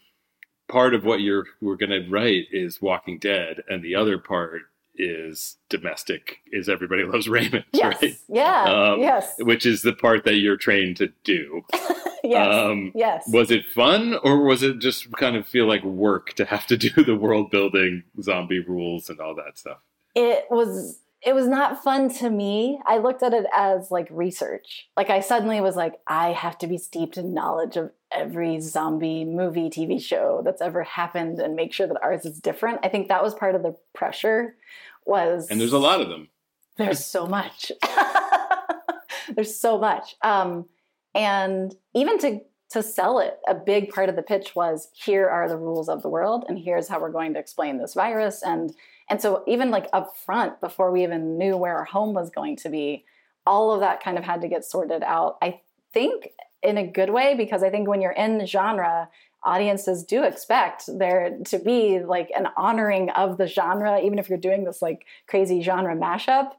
Part 0.68 0.94
of 0.94 1.02
what 1.02 1.22
you're 1.22 1.46
we're 1.62 1.76
going 1.76 1.90
to 1.90 2.06
write 2.10 2.48
is 2.52 2.82
Walking 2.82 3.18
Dead, 3.18 3.62
and 3.70 3.82
the 3.82 3.94
other 3.94 4.18
part 4.18 4.62
is 4.98 5.56
domestic. 5.68 6.40
Is 6.52 6.68
everybody 6.68 7.04
loves 7.04 7.28
Raymond? 7.28 7.64
Yes. 7.72 8.02
Right? 8.02 8.18
Yeah. 8.28 8.64
Um, 8.64 9.00
yes. 9.00 9.34
Which 9.38 9.64
is 9.64 9.82
the 9.82 9.92
part 9.92 10.24
that 10.24 10.34
you're 10.34 10.56
trained 10.56 10.96
to 10.98 11.12
do. 11.22 11.64
yes. 12.24 12.54
Um, 12.54 12.92
yes. 12.94 13.28
Was 13.32 13.50
it 13.50 13.66
fun, 13.66 14.18
or 14.24 14.42
was 14.42 14.62
it 14.62 14.80
just 14.80 15.10
kind 15.12 15.36
of 15.36 15.46
feel 15.46 15.66
like 15.66 15.84
work 15.84 16.34
to 16.34 16.44
have 16.44 16.66
to 16.66 16.76
do 16.76 16.90
the 17.04 17.14
world 17.14 17.50
building, 17.50 18.02
zombie 18.20 18.60
rules, 18.60 19.08
and 19.08 19.20
all 19.20 19.34
that 19.36 19.56
stuff? 19.58 19.78
It 20.14 20.46
was 20.50 20.98
it 21.22 21.34
was 21.34 21.48
not 21.48 21.82
fun 21.82 22.08
to 22.14 22.30
me. 22.30 22.80
I 22.86 22.98
looked 22.98 23.22
at 23.22 23.34
it 23.34 23.46
as 23.52 23.90
like 23.90 24.06
research. 24.10 24.88
Like 24.96 25.10
I 25.10 25.20
suddenly 25.20 25.60
was 25.60 25.74
like, 25.74 25.94
I 26.06 26.28
have 26.28 26.56
to 26.58 26.66
be 26.66 26.78
steeped 26.78 27.16
in 27.16 27.34
knowledge 27.34 27.76
of 27.76 27.90
every 28.12 28.60
zombie 28.60 29.24
movie, 29.24 29.68
TV 29.68 30.00
show 30.00 30.42
that's 30.44 30.62
ever 30.62 30.84
happened 30.84 31.40
and 31.40 31.56
make 31.56 31.72
sure 31.72 31.86
that 31.86 32.02
ours 32.02 32.24
is 32.24 32.38
different. 32.40 32.80
I 32.84 32.88
think 32.88 33.08
that 33.08 33.22
was 33.22 33.34
part 33.34 33.54
of 33.54 33.62
the 33.62 33.76
pressure 33.94 34.56
was 35.04 35.48
And 35.50 35.60
there's 35.60 35.72
a 35.72 35.78
lot 35.78 36.00
of 36.00 36.08
them. 36.08 36.28
There's 36.76 37.04
so 37.04 37.26
much. 37.26 37.72
there's 39.34 39.58
so 39.58 39.78
much. 39.78 40.14
Um, 40.22 40.66
and 41.14 41.74
even 41.94 42.18
to 42.20 42.40
to 42.70 42.82
sell 42.82 43.18
it, 43.18 43.38
a 43.48 43.54
big 43.54 43.90
part 43.90 44.08
of 44.08 44.16
the 44.16 44.22
pitch 44.22 44.54
was 44.54 44.88
here 44.92 45.28
are 45.28 45.48
the 45.48 45.56
rules 45.56 45.88
of 45.88 46.02
the 46.02 46.08
world 46.08 46.44
and 46.48 46.58
here's 46.58 46.88
how 46.88 47.00
we're 47.00 47.10
going 47.10 47.32
to 47.32 47.40
explain 47.40 47.78
this 47.78 47.94
virus 47.94 48.42
and 48.42 48.74
and 49.10 49.20
so 49.20 49.42
even 49.46 49.70
like 49.70 49.88
up 49.92 50.16
front, 50.16 50.60
before 50.60 50.90
we 50.90 51.02
even 51.02 51.38
knew 51.38 51.56
where 51.56 51.76
our 51.76 51.84
home 51.84 52.14
was 52.14 52.30
going 52.30 52.56
to 52.56 52.68
be, 52.68 53.04
all 53.46 53.72
of 53.72 53.80
that 53.80 54.02
kind 54.02 54.18
of 54.18 54.24
had 54.24 54.42
to 54.42 54.48
get 54.48 54.64
sorted 54.64 55.02
out. 55.02 55.38
I 55.40 55.60
think 55.92 56.28
in 56.62 56.76
a 56.76 56.86
good 56.86 57.10
way, 57.10 57.34
because 57.34 57.62
I 57.62 57.70
think 57.70 57.88
when 57.88 58.00
you're 58.00 58.12
in 58.12 58.44
genre, 58.46 59.08
audiences 59.44 60.04
do 60.04 60.24
expect 60.24 60.84
there 60.98 61.38
to 61.46 61.58
be 61.58 62.00
like 62.00 62.30
an 62.36 62.48
honoring 62.56 63.10
of 63.10 63.38
the 63.38 63.46
genre, 63.46 64.00
even 64.00 64.18
if 64.18 64.28
you're 64.28 64.38
doing 64.38 64.64
this 64.64 64.82
like 64.82 65.06
crazy 65.26 65.62
genre 65.62 65.96
mashup. 65.96 66.52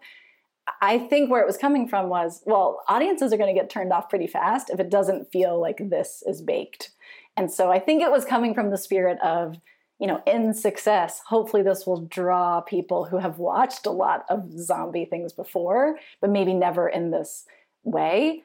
I 0.82 0.98
think 0.98 1.30
where 1.30 1.42
it 1.42 1.48
was 1.48 1.58
coming 1.58 1.88
from 1.88 2.10
was, 2.10 2.42
well, 2.46 2.82
audiences 2.88 3.34
are 3.34 3.38
going 3.38 3.54
to 3.54 3.60
get 3.60 3.70
turned 3.70 3.94
off 3.94 4.10
pretty 4.10 4.28
fast 4.28 4.70
if 4.70 4.80
it 4.80 4.90
doesn't 4.90 5.32
feel 5.32 5.60
like 5.60 5.78
this 5.90 6.24
is 6.26 6.42
baked. 6.42 6.92
And 7.38 7.52
so 7.52 7.72
I 7.72 7.80
think 7.80 8.02
it 8.02 8.12
was 8.12 8.26
coming 8.26 8.54
from 8.54 8.70
the 8.70 8.78
spirit 8.78 9.20
of 9.22 9.58
you 10.00 10.08
know, 10.08 10.22
in 10.26 10.54
success, 10.54 11.22
hopefully 11.28 11.62
this 11.62 11.86
will 11.86 12.06
draw 12.06 12.62
people 12.62 13.04
who 13.04 13.18
have 13.18 13.38
watched 13.38 13.86
a 13.86 13.92
lot 13.92 14.24
of 14.30 14.50
zombie 14.58 15.04
things 15.04 15.34
before, 15.34 15.98
but 16.22 16.30
maybe 16.30 16.54
never 16.54 16.88
in 16.88 17.12
this 17.12 17.46
way. 17.84 18.44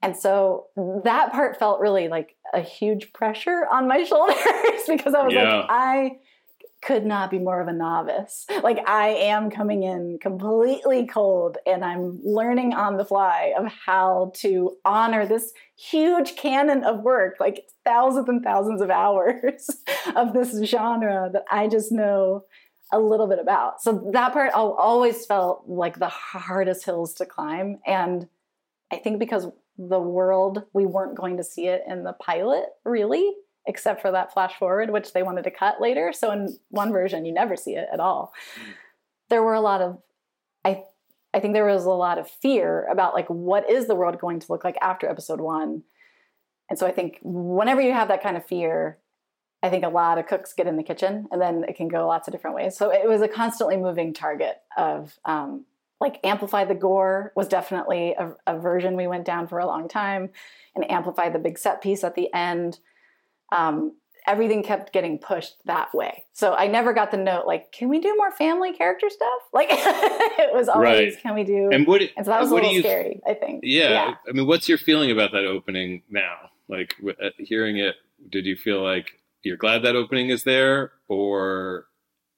And 0.00 0.16
so 0.16 0.66
that 1.04 1.32
part 1.32 1.58
felt 1.58 1.80
really 1.80 2.08
like 2.08 2.36
a 2.54 2.60
huge 2.60 3.12
pressure 3.12 3.66
on 3.70 3.88
my 3.88 4.04
shoulders 4.04 4.82
because 4.86 5.14
I 5.14 5.24
was 5.24 5.34
yeah. 5.34 5.56
like, 5.56 5.66
I 5.68 6.18
could 6.82 7.06
not 7.06 7.30
be 7.30 7.38
more 7.38 7.60
of 7.60 7.68
a 7.68 7.72
novice. 7.72 8.44
Like 8.62 8.86
I 8.88 9.08
am 9.10 9.50
coming 9.50 9.84
in 9.84 10.18
completely 10.20 11.06
cold 11.06 11.56
and 11.64 11.84
I'm 11.84 12.20
learning 12.24 12.74
on 12.74 12.96
the 12.96 13.04
fly 13.04 13.54
of 13.56 13.66
how 13.86 14.32
to 14.36 14.76
honor 14.84 15.24
this 15.24 15.52
huge 15.76 16.34
canon 16.36 16.82
of 16.82 17.02
work, 17.02 17.36
like 17.38 17.64
thousands 17.84 18.28
and 18.28 18.42
thousands 18.42 18.82
of 18.82 18.90
hours 18.90 19.70
of 20.16 20.34
this 20.34 20.60
genre 20.64 21.30
that 21.32 21.44
I 21.50 21.68
just 21.68 21.92
know 21.92 22.44
a 22.92 22.98
little 22.98 23.28
bit 23.28 23.38
about. 23.38 23.80
So 23.80 24.10
that 24.12 24.32
part 24.32 24.50
I 24.52 24.58
always 24.58 25.24
felt 25.24 25.64
like 25.68 25.98
the 25.98 26.08
hardest 26.08 26.84
hills 26.84 27.14
to 27.14 27.26
climb. 27.26 27.78
And 27.86 28.28
I 28.92 28.96
think 28.96 29.18
because 29.18 29.46
the 29.78 30.00
world, 30.00 30.64
we 30.72 30.84
weren't 30.84 31.16
going 31.16 31.38
to 31.38 31.44
see 31.44 31.68
it 31.68 31.82
in 31.88 32.02
the 32.02 32.12
pilot 32.12 32.66
really 32.84 33.32
except 33.66 34.00
for 34.00 34.10
that 34.10 34.32
flash 34.32 34.54
forward, 34.56 34.90
which 34.90 35.12
they 35.12 35.22
wanted 35.22 35.44
to 35.44 35.50
cut 35.50 35.80
later. 35.80 36.12
So 36.12 36.30
in 36.32 36.58
one 36.68 36.92
version, 36.92 37.24
you 37.24 37.32
never 37.32 37.56
see 37.56 37.74
it 37.74 37.88
at 37.92 38.00
all. 38.00 38.32
there 39.28 39.42
were 39.42 39.54
a 39.54 39.60
lot 39.60 39.80
of 39.80 39.98
I 40.64 40.84
I 41.34 41.40
think 41.40 41.54
there 41.54 41.66
was 41.66 41.84
a 41.84 41.90
lot 41.90 42.18
of 42.18 42.30
fear 42.30 42.86
about 42.90 43.14
like 43.14 43.28
what 43.28 43.68
is 43.70 43.86
the 43.86 43.94
world 43.94 44.18
going 44.18 44.40
to 44.40 44.52
look 44.52 44.64
like 44.64 44.76
after 44.82 45.08
episode 45.08 45.40
1. 45.40 45.82
And 46.68 46.78
so 46.78 46.86
I 46.86 46.92
think 46.92 47.18
whenever 47.22 47.80
you 47.80 47.92
have 47.92 48.08
that 48.08 48.22
kind 48.22 48.36
of 48.36 48.44
fear, 48.44 48.98
I 49.62 49.70
think 49.70 49.84
a 49.84 49.88
lot 49.88 50.18
of 50.18 50.26
cooks 50.26 50.52
get 50.52 50.66
in 50.66 50.76
the 50.76 50.82
kitchen 50.82 51.28
and 51.30 51.40
then 51.40 51.64
it 51.68 51.76
can 51.76 51.88
go 51.88 52.06
lots 52.06 52.28
of 52.28 52.32
different 52.32 52.56
ways. 52.56 52.76
So 52.76 52.90
it 52.90 53.08
was 53.08 53.22
a 53.22 53.28
constantly 53.28 53.76
moving 53.76 54.12
target 54.12 54.56
of 54.76 55.18
um, 55.24 55.64
like 56.00 56.18
amplify 56.24 56.64
the 56.64 56.74
gore 56.74 57.32
was 57.36 57.46
definitely 57.46 58.14
a, 58.18 58.34
a, 58.46 58.58
version 58.58 58.96
we 58.96 59.06
went 59.06 59.24
down 59.24 59.46
for 59.46 59.60
a 59.60 59.66
long 59.66 59.88
time 59.88 60.30
and 60.74 60.90
amplify 60.90 61.28
the 61.28 61.38
big 61.38 61.56
set 61.56 61.80
piece 61.80 62.02
at 62.02 62.16
the 62.16 62.32
end. 62.34 62.80
Um, 63.52 63.92
everything 64.26 64.62
kept 64.62 64.92
getting 64.92 65.18
pushed 65.18 65.54
that 65.64 65.92
way. 65.94 66.24
So 66.32 66.54
I 66.54 66.66
never 66.66 66.92
got 66.92 67.10
the 67.10 67.16
note 67.16 67.46
like, 67.46 67.72
can 67.72 67.88
we 67.88 68.00
do 68.00 68.14
more 68.16 68.30
family 68.30 68.72
character 68.72 69.08
stuff? 69.10 69.28
Like 69.52 69.68
it 69.70 70.54
was 70.54 70.68
always, 70.68 71.14
right. 71.14 71.22
can 71.22 71.34
we 71.34 71.44
do? 71.44 71.68
And 71.70 71.86
what? 71.86 72.00
And 72.00 72.24
so 72.24 72.30
that 72.30 72.40
was 72.40 72.50
a 72.50 72.54
little 72.54 72.72
you, 72.72 72.80
scary. 72.80 73.20
I 73.26 73.34
think. 73.34 73.60
Yeah, 73.64 73.90
yeah, 73.90 74.14
I 74.26 74.32
mean, 74.32 74.46
what's 74.46 74.66
your 74.66 74.78
feeling 74.78 75.10
about 75.10 75.32
that 75.32 75.44
opening 75.44 76.02
now? 76.08 76.50
Like 76.68 76.94
uh, 77.06 77.28
hearing 77.38 77.76
it, 77.76 77.96
did 78.30 78.46
you 78.46 78.56
feel 78.56 78.82
like 78.82 79.20
you're 79.42 79.58
glad 79.58 79.82
that 79.82 79.94
opening 79.94 80.30
is 80.30 80.44
there, 80.44 80.92
or 81.06 81.86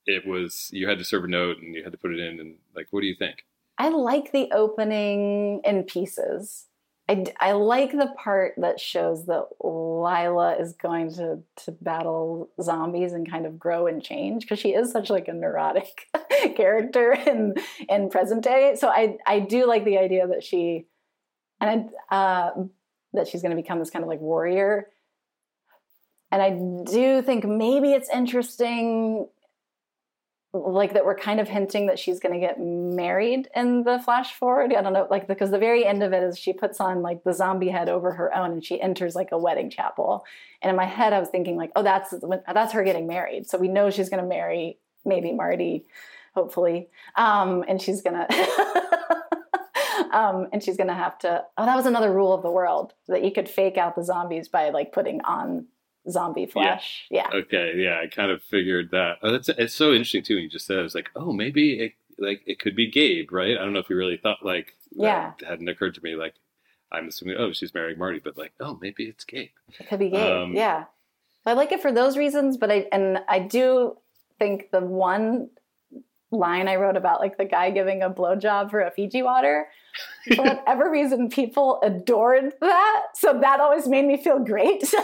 it 0.06 0.26
was 0.26 0.70
you 0.72 0.88
had 0.88 0.98
to 0.98 1.04
serve 1.04 1.24
a 1.24 1.28
note 1.28 1.58
and 1.58 1.74
you 1.74 1.84
had 1.84 1.92
to 1.92 1.98
put 1.98 2.12
it 2.12 2.18
in, 2.18 2.40
and 2.40 2.56
like, 2.74 2.88
what 2.90 3.00
do 3.00 3.06
you 3.06 3.14
think? 3.14 3.44
I 3.78 3.90
like 3.90 4.32
the 4.32 4.50
opening 4.52 5.60
in 5.64 5.84
pieces. 5.84 6.66
I, 7.08 7.24
I 7.38 7.52
like 7.52 7.92
the 7.92 8.12
part 8.16 8.54
that 8.58 8.80
shows 8.80 9.26
that 9.26 9.44
Lila 9.62 10.56
is 10.58 10.72
going 10.72 11.12
to, 11.14 11.40
to 11.64 11.72
battle 11.72 12.48
zombies 12.62 13.12
and 13.12 13.30
kind 13.30 13.44
of 13.44 13.58
grow 13.58 13.86
and 13.86 14.02
change 14.02 14.42
because 14.42 14.58
she 14.58 14.70
is 14.70 14.90
such 14.90 15.10
like 15.10 15.28
a 15.28 15.34
neurotic 15.34 16.08
character 16.56 17.12
in 17.12 17.54
in 17.88 18.08
present 18.08 18.42
day. 18.42 18.76
So 18.78 18.88
I 18.88 19.18
I 19.26 19.40
do 19.40 19.66
like 19.66 19.84
the 19.84 19.98
idea 19.98 20.26
that 20.28 20.42
she 20.42 20.86
and 21.60 21.90
I, 22.10 22.14
uh, 22.14 22.50
that 23.12 23.28
she's 23.28 23.42
going 23.42 23.54
to 23.54 23.60
become 23.60 23.78
this 23.78 23.90
kind 23.90 24.02
of 24.02 24.08
like 24.08 24.20
warrior 24.20 24.88
and 26.34 26.42
I 26.42 26.50
do 26.92 27.22
think 27.22 27.44
maybe 27.44 27.92
it's 27.92 28.10
interesting, 28.10 29.28
like 30.54 30.94
that 30.94 31.04
we're 31.04 31.16
kind 31.16 31.40
of 31.40 31.48
hinting 31.48 31.86
that 31.86 31.98
she's 31.98 32.20
going 32.20 32.32
to 32.32 32.40
get 32.40 32.60
married 32.60 33.48
in 33.56 33.82
the 33.82 33.98
flash 33.98 34.34
forward. 34.34 34.72
I 34.72 34.82
don't 34.82 34.92
know, 34.92 35.08
like 35.10 35.26
because 35.26 35.50
the 35.50 35.58
very 35.58 35.84
end 35.84 36.02
of 36.02 36.12
it 36.12 36.22
is 36.22 36.38
she 36.38 36.52
puts 36.52 36.80
on 36.80 37.02
like 37.02 37.24
the 37.24 37.32
zombie 37.32 37.68
head 37.68 37.88
over 37.88 38.12
her 38.12 38.34
own 38.34 38.52
and 38.52 38.64
she 38.64 38.80
enters 38.80 39.14
like 39.14 39.32
a 39.32 39.38
wedding 39.38 39.68
chapel. 39.68 40.24
And 40.62 40.70
in 40.70 40.76
my 40.76 40.86
head, 40.86 41.12
I 41.12 41.18
was 41.18 41.28
thinking 41.28 41.56
like, 41.56 41.72
oh, 41.74 41.82
that's 41.82 42.14
that's 42.52 42.72
her 42.72 42.84
getting 42.84 43.06
married. 43.06 43.48
So 43.48 43.58
we 43.58 43.68
know 43.68 43.90
she's 43.90 44.08
going 44.08 44.22
to 44.22 44.28
marry 44.28 44.78
maybe 45.04 45.32
Marty, 45.32 45.84
hopefully, 46.34 46.88
um, 47.16 47.64
and 47.68 47.82
she's 47.82 48.00
gonna. 48.00 48.26
Um, 50.12 50.46
and 50.52 50.62
she's 50.62 50.76
gonna 50.76 50.94
have 50.94 51.18
to. 51.20 51.44
Oh, 51.58 51.66
that 51.66 51.74
was 51.74 51.86
another 51.86 52.12
rule 52.12 52.32
of 52.32 52.42
the 52.42 52.50
world 52.50 52.92
that 53.08 53.24
you 53.24 53.32
could 53.32 53.48
fake 53.48 53.76
out 53.76 53.96
the 53.96 54.04
zombies 54.04 54.48
by 54.48 54.70
like 54.70 54.92
putting 54.92 55.20
on 55.22 55.66
zombie 56.10 56.46
flesh. 56.46 57.06
Yeah. 57.10 57.28
yeah. 57.32 57.38
Okay. 57.38 57.72
Yeah, 57.76 58.00
I 58.02 58.06
kind 58.06 58.30
of 58.30 58.42
figured 58.42 58.90
that. 58.90 59.18
Oh, 59.22 59.32
that's 59.32 59.48
it's 59.48 59.74
so 59.74 59.92
interesting 59.92 60.22
too. 60.22 60.34
When 60.34 60.44
You 60.44 60.50
just 60.50 60.66
said 60.66 60.78
it 60.78 60.82
was 60.82 60.94
like, 60.94 61.10
oh, 61.16 61.32
maybe 61.32 61.80
it 61.80 61.92
like 62.18 62.42
it 62.46 62.58
could 62.58 62.76
be 62.76 62.90
Gabe, 62.90 63.32
right? 63.32 63.56
I 63.56 63.64
don't 63.64 63.72
know 63.72 63.80
if 63.80 63.90
you 63.90 63.96
really 63.96 64.16
thought 64.16 64.44
like 64.44 64.74
yeah 64.92 65.32
hadn't 65.46 65.68
occurred 65.68 65.94
to 65.94 66.02
me 66.04 66.14
like 66.14 66.34
I'm 66.92 67.08
assuming 67.08 67.36
oh 67.38 67.52
she's 67.52 67.74
marrying 67.74 67.98
Marty, 67.98 68.20
but 68.22 68.38
like 68.38 68.52
oh 68.60 68.78
maybe 68.80 69.04
it's 69.04 69.24
Gabe. 69.24 69.50
It 69.78 69.88
could 69.88 69.98
be 69.98 70.10
Gabe. 70.10 70.32
Um, 70.32 70.52
yeah. 70.54 70.84
I 71.46 71.52
like 71.52 71.72
it 71.72 71.82
for 71.82 71.92
those 71.92 72.16
reasons, 72.16 72.56
but 72.56 72.70
I 72.70 72.86
and 72.92 73.18
I 73.28 73.38
do 73.38 73.96
think 74.38 74.70
the 74.70 74.80
one 74.80 75.50
line 76.30 76.68
I 76.68 76.76
wrote 76.76 76.96
about 76.96 77.20
like 77.20 77.36
the 77.36 77.44
guy 77.44 77.70
giving 77.70 78.02
a 78.02 78.10
blowjob 78.10 78.70
for 78.70 78.80
a 78.80 78.90
Fiji 78.90 79.22
water. 79.22 79.68
For 80.34 80.42
whatever 80.42 80.90
reason, 80.90 81.28
people 81.28 81.80
adored 81.82 82.54
that. 82.60 83.02
So 83.14 83.38
that 83.40 83.60
always 83.60 83.86
made 83.86 84.06
me 84.06 84.16
feel 84.16 84.38
great. 84.38 84.82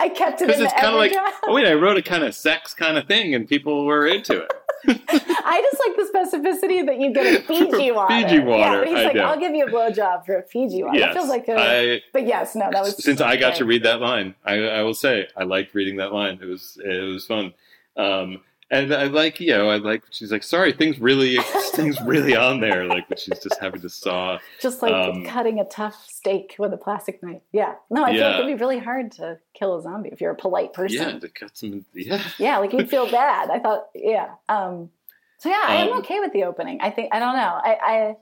I 0.00 0.08
kept 0.08 0.40
it 0.40 0.46
because 0.46 0.62
it's 0.62 0.72
kind 0.72 0.86
of 0.86 0.94
like, 0.94 1.12
oh 1.42 1.52
wait, 1.52 1.66
I 1.66 1.74
wrote 1.74 1.98
a 1.98 2.02
kind 2.02 2.24
of 2.24 2.34
sex 2.34 2.72
kind 2.72 2.96
of 2.96 3.06
thing, 3.06 3.34
and 3.34 3.46
people 3.46 3.84
were 3.84 4.06
into 4.06 4.38
it. 4.38 4.50
I 4.88 5.60
just 5.60 5.82
like 5.86 5.96
the 5.96 6.38
specificity 6.58 6.86
that 6.86 6.98
you 6.98 7.12
get 7.12 7.40
a 7.40 7.42
Fiji 7.46 7.90
water. 7.90 8.14
Fiji 8.14 8.38
water. 8.38 8.82
Yeah, 8.82 8.88
he's 8.88 8.98
I 8.98 9.02
like, 9.04 9.14
know. 9.14 9.24
I'll 9.24 9.38
give 9.38 9.54
you 9.54 9.66
a 9.66 9.70
blowjob 9.70 10.24
for 10.24 10.38
a 10.38 10.42
Fiji 10.42 10.82
water. 10.82 10.98
Yes, 10.98 11.10
it 11.10 11.18
feels 11.18 11.28
like 11.28 11.48
a. 11.48 11.56
I, 11.58 12.02
but 12.14 12.26
yes, 12.26 12.54
no, 12.54 12.70
that 12.70 12.82
was. 12.82 13.02
Since 13.02 13.20
I 13.20 13.36
got 13.36 13.56
to 13.56 13.66
read 13.66 13.82
that 13.82 14.00
line, 14.00 14.34
I, 14.42 14.54
I, 14.54 14.82
will 14.82 14.94
say 14.94 15.28
I 15.36 15.44
liked 15.44 15.74
reading 15.74 15.96
that 15.96 16.14
line. 16.14 16.38
It 16.40 16.46
was 16.46 16.80
it 16.82 17.02
was 17.02 17.26
fun. 17.26 17.52
Um, 17.96 18.40
and 18.70 18.94
I 18.94 19.04
like, 19.04 19.40
you 19.40 19.48
know, 19.48 19.68
I 19.68 19.76
like. 19.76 20.02
She's 20.10 20.30
like, 20.30 20.44
sorry, 20.44 20.72
things 20.72 21.00
really, 21.00 21.36
things 21.74 22.00
really 22.02 22.36
on 22.36 22.60
there. 22.60 22.84
Like, 22.84 23.08
but 23.08 23.18
she's 23.18 23.38
just 23.40 23.58
having 23.60 23.80
to 23.80 23.88
saw, 23.88 24.38
just 24.60 24.80
like 24.80 24.92
um, 24.92 25.24
cutting 25.24 25.58
a 25.58 25.64
tough 25.64 26.06
steak 26.06 26.54
with 26.58 26.72
a 26.72 26.76
plastic 26.76 27.22
knife. 27.22 27.42
Yeah, 27.52 27.74
no, 27.90 28.04
I 28.04 28.10
yeah. 28.10 28.16
feel 28.16 28.26
like 28.28 28.38
it'd 28.38 28.58
be 28.58 28.60
really 28.60 28.78
hard 28.78 29.12
to 29.12 29.38
kill 29.54 29.76
a 29.76 29.82
zombie 29.82 30.10
if 30.10 30.20
you're 30.20 30.30
a 30.30 30.36
polite 30.36 30.72
person. 30.72 30.98
Yeah, 30.98 31.18
to 31.18 31.28
cut 31.28 31.56
some. 31.56 31.84
Yeah, 31.94 32.22
yeah, 32.38 32.58
like 32.58 32.72
you'd 32.72 32.88
feel 32.88 33.10
bad. 33.10 33.50
I 33.50 33.58
thought, 33.58 33.88
yeah. 33.94 34.34
Um, 34.48 34.90
so 35.38 35.48
yeah, 35.48 35.62
um, 35.62 35.88
I'm 35.88 35.98
okay 36.00 36.20
with 36.20 36.32
the 36.32 36.44
opening. 36.44 36.80
I 36.80 36.90
think 36.90 37.12
I 37.12 37.18
don't 37.18 37.34
know. 37.34 37.60
I, 37.62 37.78
I 37.82 38.16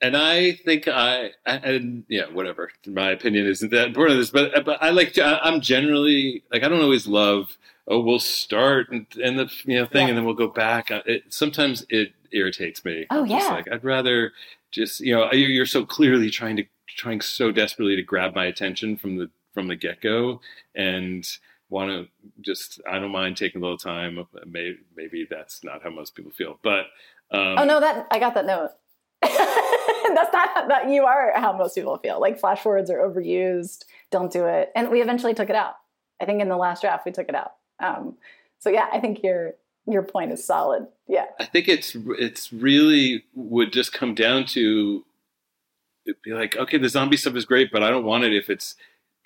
and 0.00 0.16
I 0.16 0.52
think 0.52 0.86
I, 0.86 1.32
and 1.44 2.04
yeah, 2.08 2.26
whatever. 2.32 2.70
My 2.86 3.10
opinion 3.10 3.46
isn't 3.46 3.70
that 3.70 3.88
important. 3.88 4.20
This, 4.20 4.30
but 4.30 4.64
but 4.64 4.82
I 4.82 4.90
like. 4.90 5.18
I'm 5.18 5.60
generally 5.60 6.44
like 6.52 6.62
I 6.62 6.68
don't 6.68 6.82
always 6.82 7.06
love. 7.06 7.56
Oh, 7.90 8.00
we'll 8.00 8.18
start 8.18 8.90
and, 8.90 9.06
and 9.22 9.38
the 9.38 9.50
you 9.64 9.78
know 9.78 9.86
thing, 9.86 10.02
yeah. 10.02 10.08
and 10.08 10.18
then 10.18 10.24
we'll 10.24 10.34
go 10.34 10.48
back. 10.48 10.90
Uh, 10.90 11.00
it, 11.06 11.24
sometimes 11.30 11.84
it 11.88 12.12
irritates 12.32 12.84
me. 12.84 13.06
Oh 13.10 13.22
I'm 13.22 13.26
yeah. 13.26 13.48
like 13.48 13.70
I'd 13.72 13.84
rather 13.84 14.32
just 14.70 15.00
you 15.00 15.14
know 15.14 15.32
you're 15.32 15.66
so 15.66 15.84
clearly 15.84 16.30
trying 16.30 16.56
to 16.56 16.64
trying 16.86 17.20
so 17.20 17.50
desperately 17.50 17.96
to 17.96 18.02
grab 18.02 18.34
my 18.34 18.44
attention 18.44 18.96
from 18.96 19.16
the 19.16 19.30
from 19.54 19.68
the 19.68 19.76
get 19.76 20.00
go 20.00 20.40
and 20.74 21.26
want 21.70 21.90
to 21.90 22.08
just 22.40 22.80
I 22.88 22.98
don't 22.98 23.10
mind 23.10 23.36
taking 23.36 23.60
a 23.60 23.64
little 23.64 23.78
time. 23.78 24.24
Maybe, 24.46 24.78
maybe 24.96 25.26
that's 25.28 25.64
not 25.64 25.82
how 25.82 25.90
most 25.90 26.14
people 26.14 26.30
feel, 26.30 26.58
but 26.62 26.86
um, 27.30 27.58
oh 27.58 27.64
no, 27.64 27.80
that 27.80 28.06
I 28.10 28.18
got 28.18 28.34
that 28.34 28.46
note. 28.46 28.70
that's 30.14 30.32
not 30.32 30.68
that 30.68 30.90
you 30.90 31.04
are 31.04 31.32
how 31.36 31.52
most 31.52 31.74
people 31.74 31.96
feel. 31.98 32.20
Like 32.20 32.38
flash 32.38 32.60
forwards 32.60 32.90
are 32.90 32.98
overused. 32.98 33.84
Don't 34.10 34.32
do 34.32 34.46
it. 34.46 34.70
And 34.74 34.90
we 34.90 35.02
eventually 35.02 35.34
took 35.34 35.50
it 35.50 35.56
out. 35.56 35.74
I 36.20 36.24
think 36.24 36.40
in 36.40 36.48
the 36.48 36.56
last 36.56 36.82
draft 36.82 37.04
we 37.04 37.12
took 37.12 37.28
it 37.28 37.34
out. 37.34 37.52
Um, 37.80 38.16
so 38.58 38.70
yeah, 38.70 38.88
I 38.92 39.00
think 39.00 39.22
your 39.22 39.54
your 39.86 40.02
point 40.02 40.32
is 40.32 40.44
solid. 40.44 40.86
Yeah. 41.06 41.26
I 41.38 41.44
think 41.44 41.68
it's 41.68 41.96
it's 42.18 42.52
really 42.52 43.24
would 43.34 43.72
just 43.72 43.92
come 43.92 44.14
down 44.14 44.44
to 44.46 45.04
be 46.24 46.32
like, 46.32 46.56
okay, 46.56 46.78
the 46.78 46.88
zombie 46.88 47.16
stuff 47.16 47.36
is 47.36 47.44
great, 47.44 47.70
but 47.70 47.82
I 47.82 47.90
don't 47.90 48.04
want 48.04 48.24
it 48.24 48.34
if 48.34 48.50
it's 48.50 48.74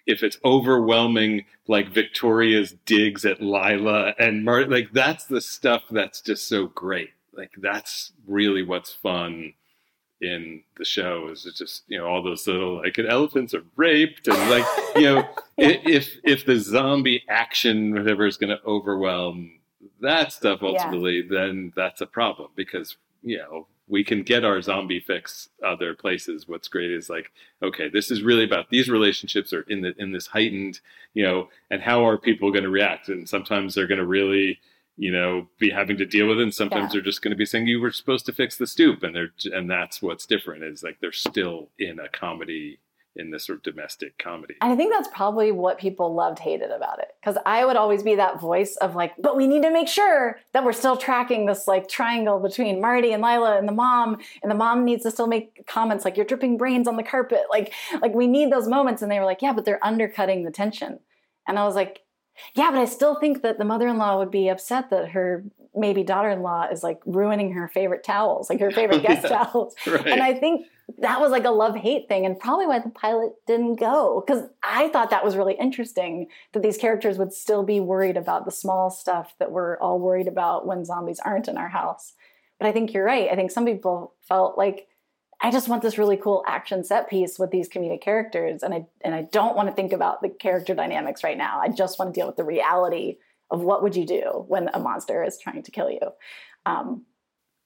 if 0.07 0.23
it's 0.23 0.37
overwhelming 0.45 1.45
like 1.69 1.89
Victoria's 1.89 2.75
digs 2.87 3.25
at 3.25 3.41
Lila 3.41 4.15
and. 4.19 4.45
Like 4.45 4.93
that's 4.93 5.25
the 5.27 5.41
stuff 5.41 5.85
that's 5.91 6.21
just 6.21 6.49
so 6.49 6.67
great. 6.67 7.11
Like 7.33 7.53
that's 7.57 8.13
really 8.27 8.63
what's 8.63 8.93
fun 8.93 9.55
in 10.23 10.63
the 10.79 10.85
show 10.85 11.29
is 11.29 11.45
it 11.47 11.55
just 11.57 11.83
you 11.89 11.99
know 11.99 12.07
all 12.07 12.23
those 12.23 12.47
little 12.47 12.77
like 12.77 12.97
elephants 12.99 13.53
are 13.53 13.65
raped 13.75 14.29
and 14.29 14.51
like 14.51 14.65
you 14.95 15.03
know 15.03 15.29
if 15.59 16.17
if 16.23 16.47
the 16.47 16.57
zombie 16.57 17.25
action 17.29 17.93
whatever 17.93 18.25
is 18.25 18.37
going 18.37 18.49
to 18.49 18.65
overwhelm 18.65 19.59
that 20.01 20.33
stuff 20.33 20.61
ultimately 20.63 21.25
yeah. 21.29 21.39
then 21.41 21.73
that's 21.75 22.01
a 22.01 22.07
problem 22.07 22.49
because 22.55 22.97
you 23.23 23.37
know 23.37 23.67
we 23.89 24.05
can 24.05 24.23
get 24.23 24.45
our 24.45 24.63
zombie 24.63 25.01
fix 25.01 25.49
other 25.65 25.93
places 25.93 26.47
what's 26.47 26.69
great 26.69 26.93
is 26.93 27.11
like 27.11 27.33
okay 27.61 27.89
this 27.89 28.09
is 28.09 28.23
really 28.23 28.45
about 28.45 28.71
these 28.71 28.89
relationships 28.89 29.53
are 29.53 29.63
in 29.63 29.81
the 29.81 29.93
in 29.99 30.13
this 30.13 30.29
heightened 30.29 30.79
you 31.15 31.25
know 31.25 31.49
and 31.69 31.83
how 31.83 32.07
are 32.07 32.17
people 32.17 32.53
going 32.53 32.63
to 32.63 32.71
react 32.71 33.09
and 33.09 33.29
sometimes 33.29 33.75
they're 33.75 33.89
going 33.89 33.99
to 33.99 34.07
really 34.07 34.61
you 34.97 35.11
know, 35.11 35.49
be 35.59 35.71
having 35.71 35.97
to 35.97 36.07
deal 36.07 36.29
with 36.29 36.39
it. 36.39 36.43
And 36.43 36.55
sometimes 36.55 36.85
yeah. 36.85 36.89
they're 36.93 37.03
just 37.03 37.23
going 37.23 37.31
to 37.31 37.37
be 37.37 37.47
saying 37.47 37.67
you 37.67 37.81
were 37.81 37.93
supposed 37.93 38.27
to 38.27 38.33
fix 38.33 38.57
the 38.57 38.67
stoop, 38.67 39.03
and 39.03 39.15
they're 39.15 39.33
and 39.53 39.71
that's 39.71 40.03
what's 40.03 40.27
different 40.27 40.65
is 40.65 40.83
like 40.83 40.99
they're 41.01 41.13
still 41.13 41.71
in 41.79 41.99
a 41.99 42.09
comedy 42.09 42.79
in 43.17 43.31
this 43.31 43.47
sort 43.47 43.59
of 43.59 43.63
domestic 43.63 44.17
comedy. 44.19 44.55
And 44.61 44.73
I 44.73 44.77
think 44.77 44.93
that's 44.93 45.09
probably 45.09 45.53
what 45.53 45.79
people 45.79 46.15
loved 46.15 46.39
hated 46.39 46.71
about 46.71 46.99
it 46.99 47.09
because 47.21 47.37
I 47.45 47.65
would 47.65 47.77
always 47.77 48.03
be 48.03 48.15
that 48.15 48.41
voice 48.41 48.77
of 48.77 48.95
like, 48.95 49.13
but 49.19 49.37
we 49.37 49.47
need 49.47 49.63
to 49.63 49.71
make 49.71 49.89
sure 49.89 50.39
that 50.53 50.65
we're 50.65 50.73
still 50.73 50.97
tracking 50.97 51.47
this 51.47 51.69
like 51.69 51.89
triangle 51.89 52.41
between 52.41 52.81
Marty 52.81 53.13
and 53.13 53.23
Lila 53.23 53.59
and 53.59 53.69
the 53.69 53.73
mom, 53.73 54.19
and 54.43 54.51
the 54.51 54.57
mom 54.57 54.85
needs 54.85 55.03
to 55.03 55.11
still 55.11 55.27
make 55.27 55.67
comments 55.67 56.05
like 56.05 56.17
you're 56.17 56.27
dripping 56.27 56.57
brains 56.57 56.89
on 56.89 56.97
the 56.97 57.03
carpet, 57.03 57.43
like 57.51 57.73
like 58.01 58.15
we 58.15 58.27
need 58.27 58.51
those 58.51 58.69
moments. 58.69 59.03
And 59.03 59.11
they 59.11 59.19
were 59.19 59.27
like, 59.27 59.43
yeah, 59.43 59.53
but 59.53 59.65
they're 59.65 59.85
undercutting 59.85 60.45
the 60.45 60.51
tension. 60.51 60.99
And 61.47 61.59
I 61.59 61.65
was 61.67 61.75
like, 61.75 62.01
yeah, 62.55 62.71
but 62.71 62.81
I 62.81 62.85
still 62.85 63.15
think 63.15 63.43
that 63.43 63.59
the 63.59 63.65
mother-in-law 63.65 64.19
would 64.19 64.31
be 64.31 64.49
upset 64.49 64.91
that 64.91 65.11
her 65.11 65.45
maybe 65.75 66.03
daughter-in-law 66.03 66.69
is 66.71 66.83
like 66.83 67.01
ruining 67.07 67.53
her 67.53 67.69
favorite 67.69 68.05
towels, 68.05 68.51
like 68.51 68.61
her 68.61 68.71
favorite 68.73 69.03
guest 69.03 69.25
yeah, 69.25 69.45
towels. 69.45 69.75
Right. 69.87 70.07
And 70.07 70.23
I 70.23 70.35
think 70.35 70.67
that 70.99 71.21
was 71.21 71.31
like 71.31 71.45
a 71.45 71.51
love 71.51 71.77
hate 71.77 72.09
thing, 72.09 72.27
and 72.27 72.39
probably 72.39 72.67
why 72.67 72.79
the 72.79 72.91
pilot 72.91 73.33
didn't 73.47 73.77
go. 73.77 74.23
Because 74.25 74.45
I 74.63 74.89
thought 74.89 75.11
that 75.11 75.25
was 75.25 75.37
really 75.37 75.55
interesting 75.55 76.29
that 76.53 76.63
these 76.63 76.77
characters 76.77 77.19
would 77.19 77.33
still 77.33 77.63
be 77.63 77.81
worried 77.81 78.17
about 78.17 78.45
the 78.45 78.51
small 78.51 78.91
stuff 78.91 79.35
that 79.39 79.53
we're 79.53 79.79
all 79.79 79.99
worried 79.99 80.29
about 80.29 80.67
when 80.67 80.85
zombies 80.85 81.21
aren't 81.21 81.49
in 81.49 81.57
our 81.57 81.69
house. 81.69 82.15
But 82.59 82.69
I 82.69 82.73
think 82.73 82.93
you're 82.93 83.05
right. 83.05 83.29
I 83.31 83.35
think 83.35 83.51
some 83.51 83.65
people 83.65 84.15
felt 84.29 84.57
like 84.59 84.87
I 85.43 85.51
just 85.51 85.69
want 85.69 85.83
this 85.83 85.99
really 85.99 86.17
cool 86.17 86.45
action 86.47 86.85
set 86.85 87.11
piece 87.11 87.39
with 87.39 87.51
these 87.51 87.69
comedic 87.69 88.01
characters, 88.01 88.63
and 88.63 88.73
I 88.73 88.87
and 89.01 89.15
I 89.15 89.23
don't 89.23 89.57
want 89.57 89.69
to 89.69 89.75
think 89.75 89.93
about 89.93 90.23
the 90.23 90.29
character 90.29 90.75
dynamics 90.75 91.25
right 91.25 91.37
now. 91.37 91.61
I 91.61 91.69
just 91.69 91.99
want 91.99 92.15
to 92.15 92.19
deal 92.19 92.29
with 92.29 92.37
the 92.37 92.45
reality 92.45 93.19
of 93.51 93.61
what 93.61 93.83
would 93.83 93.97
you 93.97 94.07
do 94.07 94.45
when 94.47 94.71
a 94.73 94.79
monster 94.79 95.23
is 95.25 95.39
trying 95.39 95.63
to 95.63 95.71
kill 95.71 95.91
you. 95.91 96.01
Um, 96.65 97.05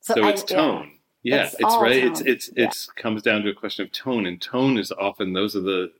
so, 0.00 0.14
so 0.14 0.26
it's 0.26 0.42
I, 0.44 0.46
tone. 0.46 0.90
Yeah, 1.22 1.36
yeah 1.36 1.42
it's, 1.44 1.54
it's 1.54 1.76
right. 1.76 2.02
Tone. 2.02 2.10
It's 2.10 2.20
it's 2.22 2.50
yeah. 2.56 2.64
it's 2.64 2.86
comes 2.96 3.22
down 3.22 3.42
to 3.42 3.50
a 3.50 3.54
question 3.54 3.84
of 3.84 3.92
tone, 3.92 4.24
and 4.24 4.40
tone 4.40 4.78
is 4.78 4.90
often 4.90 5.34
those 5.34 5.54
are 5.54 5.60
the 5.60 5.92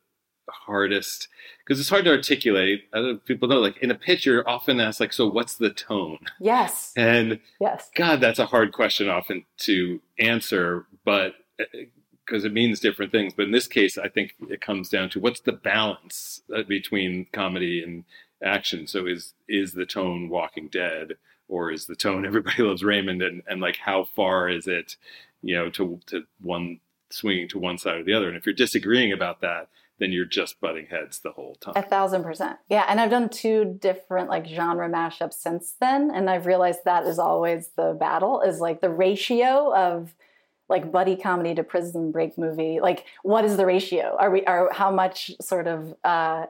hardest 0.48 1.28
because 1.64 1.78
it's 1.78 1.90
hard 1.90 2.04
to 2.04 2.10
articulate. 2.10 2.84
People 3.26 3.48
know, 3.48 3.58
like 3.58 3.76
in 3.78 3.90
a 3.90 3.94
pitch, 3.94 4.24
you're 4.24 4.48
often 4.48 4.80
asked, 4.80 5.00
like, 5.00 5.12
"So 5.12 5.28
what's 5.28 5.56
the 5.56 5.70
tone?" 5.70 6.20
Yes. 6.40 6.92
And 6.96 7.40
yes, 7.60 7.90
God, 7.94 8.22
that's 8.22 8.38
a 8.38 8.46
hard 8.46 8.72
question 8.72 9.10
often 9.10 9.44
to 9.58 10.00
answer, 10.18 10.86
but 11.04 11.34
because 12.26 12.44
it 12.44 12.52
means 12.52 12.80
different 12.80 13.12
things. 13.12 13.34
But 13.34 13.46
in 13.46 13.52
this 13.52 13.68
case, 13.68 13.96
I 13.96 14.08
think 14.08 14.34
it 14.48 14.60
comes 14.60 14.88
down 14.88 15.10
to 15.10 15.20
what's 15.20 15.40
the 15.40 15.52
balance 15.52 16.42
uh, 16.54 16.62
between 16.62 17.26
comedy 17.32 17.82
and 17.82 18.04
action. 18.42 18.86
So 18.86 19.06
is 19.06 19.34
is 19.48 19.72
the 19.72 19.86
tone 19.86 20.28
Walking 20.28 20.68
Dead, 20.68 21.14
or 21.48 21.70
is 21.70 21.86
the 21.86 21.96
tone 21.96 22.26
Everybody 22.26 22.62
Loves 22.62 22.84
Raymond, 22.84 23.22
and 23.22 23.42
and 23.46 23.60
like 23.60 23.76
how 23.76 24.04
far 24.04 24.48
is 24.48 24.66
it, 24.66 24.96
you 25.42 25.54
know, 25.54 25.70
to 25.70 26.00
to 26.06 26.24
one 26.40 26.80
swinging 27.10 27.48
to 27.48 27.58
one 27.58 27.78
side 27.78 27.98
or 27.98 28.04
the 28.04 28.14
other? 28.14 28.28
And 28.28 28.36
if 28.36 28.46
you're 28.46 28.54
disagreeing 28.54 29.12
about 29.12 29.40
that, 29.40 29.68
then 29.98 30.12
you're 30.12 30.24
just 30.24 30.60
butting 30.60 30.86
heads 30.86 31.20
the 31.20 31.32
whole 31.32 31.54
time. 31.56 31.74
A 31.76 31.82
thousand 31.82 32.22
percent. 32.22 32.58
Yeah. 32.68 32.84
And 32.88 33.00
I've 33.00 33.10
done 33.10 33.28
two 33.28 33.78
different 33.80 34.28
like 34.28 34.46
genre 34.46 34.88
mashups 34.90 35.34
since 35.34 35.74
then. 35.80 36.10
And 36.12 36.28
I've 36.28 36.46
realized 36.46 36.80
that 36.84 37.06
is 37.06 37.18
always 37.18 37.70
the 37.76 37.96
battle 37.98 38.40
is 38.42 38.60
like 38.60 38.80
the 38.80 38.90
ratio 38.90 39.74
of 39.74 40.14
like 40.68 40.90
buddy 40.90 41.16
comedy 41.16 41.54
to 41.54 41.62
prison 41.62 42.10
break 42.10 42.36
movie 42.36 42.80
like 42.80 43.04
what 43.22 43.44
is 43.44 43.56
the 43.56 43.66
ratio? 43.66 44.16
Are 44.18 44.30
we 44.30 44.44
are 44.44 44.72
how 44.72 44.90
much 44.90 45.30
sort 45.40 45.66
of 45.66 45.94
uh 46.04 46.46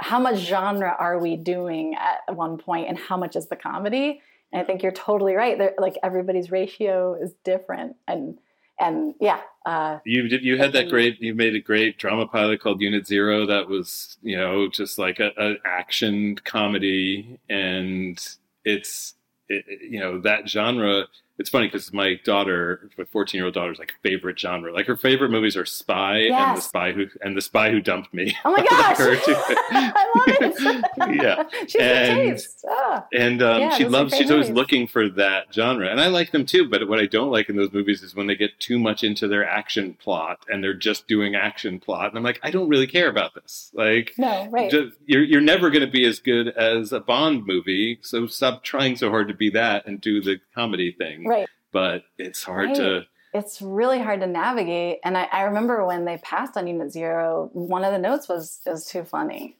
how 0.00 0.18
much 0.18 0.38
genre 0.38 0.94
are 0.98 1.18
we 1.18 1.36
doing 1.36 1.94
at 1.94 2.34
one 2.34 2.56
point 2.58 2.88
and 2.88 2.98
how 2.98 3.16
much 3.16 3.36
is 3.36 3.46
the 3.48 3.56
comedy? 3.56 4.20
And 4.52 4.62
i 4.62 4.64
think 4.64 4.82
you're 4.82 4.92
totally 4.92 5.34
right. 5.34 5.58
They're, 5.58 5.74
like 5.78 5.96
everybody's 6.02 6.50
ratio 6.50 7.14
is 7.14 7.32
different 7.44 7.96
and 8.06 8.38
and 8.78 9.14
yeah 9.20 9.40
uh, 9.66 9.98
you 10.04 10.28
did 10.28 10.44
you 10.44 10.58
had 10.58 10.72
that 10.72 10.90
great 10.90 11.20
you 11.20 11.34
made 11.34 11.54
a 11.54 11.60
great 11.60 11.96
drama 11.96 12.26
pilot 12.26 12.60
called 12.60 12.82
unit 12.82 13.06
zero 13.06 13.46
that 13.46 13.68
was 13.68 14.18
you 14.22 14.36
know 14.36 14.68
just 14.68 14.98
like 14.98 15.20
a, 15.20 15.30
a 15.38 15.54
action 15.64 16.36
comedy. 16.44 17.38
And 17.48 18.20
it's 18.64 19.14
it, 19.48 19.64
you 19.80 20.00
know 20.00 20.20
that 20.20 20.48
genre 20.48 21.06
it's 21.36 21.50
funny 21.50 21.66
because 21.66 21.92
my 21.92 22.14
daughter, 22.24 22.88
my 22.96 23.04
14 23.04 23.38
year 23.38 23.46
old 23.46 23.54
daughter's 23.54 23.78
like 23.78 23.94
favorite 24.02 24.38
genre. 24.38 24.72
Like 24.72 24.86
her 24.86 24.96
favorite 24.96 25.30
movies 25.30 25.56
are 25.56 25.66
Spy 25.66 26.18
yes. 26.18 26.48
and 26.48 26.56
the 26.56 26.60
Spy 26.60 26.92
who 26.92 27.06
and 27.22 27.36
the 27.36 27.42
Spy 27.42 27.70
who 27.70 27.80
dumped 27.80 28.14
me. 28.14 28.36
Oh 28.44 28.52
my 28.52 28.64
gosh, 28.70 28.96
I 29.00 30.12
love 30.14 30.36
it. 30.40 31.20
yeah, 31.22 31.42
she's 31.66 31.76
and 31.80 32.40
ah. 32.68 33.06
and 33.12 33.42
um, 33.42 33.60
yeah, 33.60 33.74
she 33.76 33.84
loves. 33.84 34.12
She's 34.12 34.30
movies. 34.30 34.48
always 34.48 34.50
looking 34.50 34.86
for 34.86 35.08
that 35.10 35.52
genre, 35.52 35.88
and 35.88 36.00
I 36.00 36.06
like 36.06 36.30
them 36.30 36.46
too. 36.46 36.68
But 36.68 36.88
what 36.88 37.00
I 37.00 37.06
don't 37.06 37.30
like 37.30 37.48
in 37.48 37.56
those 37.56 37.72
movies 37.72 38.02
is 38.02 38.14
when 38.14 38.28
they 38.28 38.36
get 38.36 38.60
too 38.60 38.78
much 38.78 39.02
into 39.02 39.26
their 39.26 39.44
action 39.44 39.94
plot 39.94 40.46
and 40.48 40.62
they're 40.62 40.72
just 40.72 41.08
doing 41.08 41.34
action 41.34 41.80
plot, 41.80 42.10
and 42.10 42.16
I'm 42.16 42.24
like, 42.24 42.38
I 42.44 42.52
don't 42.52 42.68
really 42.68 42.86
care 42.86 43.08
about 43.08 43.34
this. 43.34 43.72
Like, 43.74 44.12
no, 44.16 44.48
right? 44.50 44.70
Just, 44.70 44.96
you're 45.04 45.24
you're 45.24 45.40
never 45.40 45.70
going 45.70 45.84
to 45.84 45.90
be 45.90 46.04
as 46.04 46.20
good 46.20 46.48
as 46.48 46.92
a 46.92 47.00
Bond 47.00 47.44
movie, 47.44 47.98
so 48.02 48.28
stop 48.28 48.62
trying 48.62 48.94
so 48.94 49.10
hard 49.10 49.26
to 49.28 49.34
be 49.34 49.50
that 49.50 49.86
and 49.86 50.00
do 50.00 50.22
the 50.22 50.40
comedy 50.54 50.92
thing. 50.92 51.23
Right. 51.26 51.48
But 51.72 52.04
it's 52.18 52.42
hard 52.42 52.68
right. 52.68 52.76
to. 52.76 53.02
It's 53.32 53.60
really 53.60 54.00
hard 54.00 54.20
to 54.20 54.26
navigate. 54.26 55.00
And 55.02 55.18
I, 55.18 55.24
I 55.24 55.42
remember 55.42 55.84
when 55.84 56.04
they 56.04 56.18
passed 56.18 56.56
on 56.56 56.68
Unit 56.68 56.92
Zero, 56.92 57.50
one 57.52 57.84
of 57.84 57.92
the 57.92 57.98
notes 57.98 58.28
was, 58.28 58.60
"It 58.64 58.70
was 58.70 58.86
too 58.86 59.04
funny." 59.04 59.58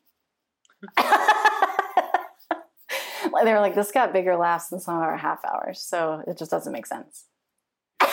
they 3.43 3.53
were 3.53 3.61
like, 3.61 3.75
"This 3.75 3.91
got 3.91 4.13
bigger 4.13 4.37
laughs 4.37 4.69
than 4.69 4.81
some 4.81 4.97
of 4.97 5.03
our 5.03 5.17
half 5.17 5.45
hours, 5.45 5.81
so 5.81 6.23
it 6.27 6.39
just 6.39 6.51
doesn't 6.51 6.73
make 6.73 6.87
sense." 6.87 7.25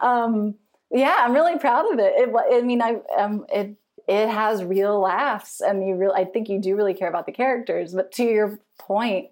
um, 0.00 0.54
yeah, 0.90 1.16
I'm 1.20 1.34
really 1.34 1.58
proud 1.58 1.92
of 1.92 1.98
it. 1.98 2.12
it 2.16 2.34
I 2.52 2.62
mean, 2.62 2.80
I 2.80 3.00
um, 3.18 3.44
it 3.52 3.76
it 4.08 4.28
has 4.28 4.62
real 4.62 5.00
laughs, 5.00 5.60
and 5.60 5.86
you 5.86 5.96
really, 5.96 6.14
I 6.14 6.24
think 6.24 6.48
you 6.48 6.60
do 6.60 6.76
really 6.76 6.94
care 6.94 7.08
about 7.08 7.26
the 7.26 7.32
characters. 7.32 7.92
But 7.92 8.12
to 8.12 8.24
your 8.24 8.60
point, 8.78 9.28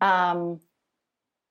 um, 0.00 0.60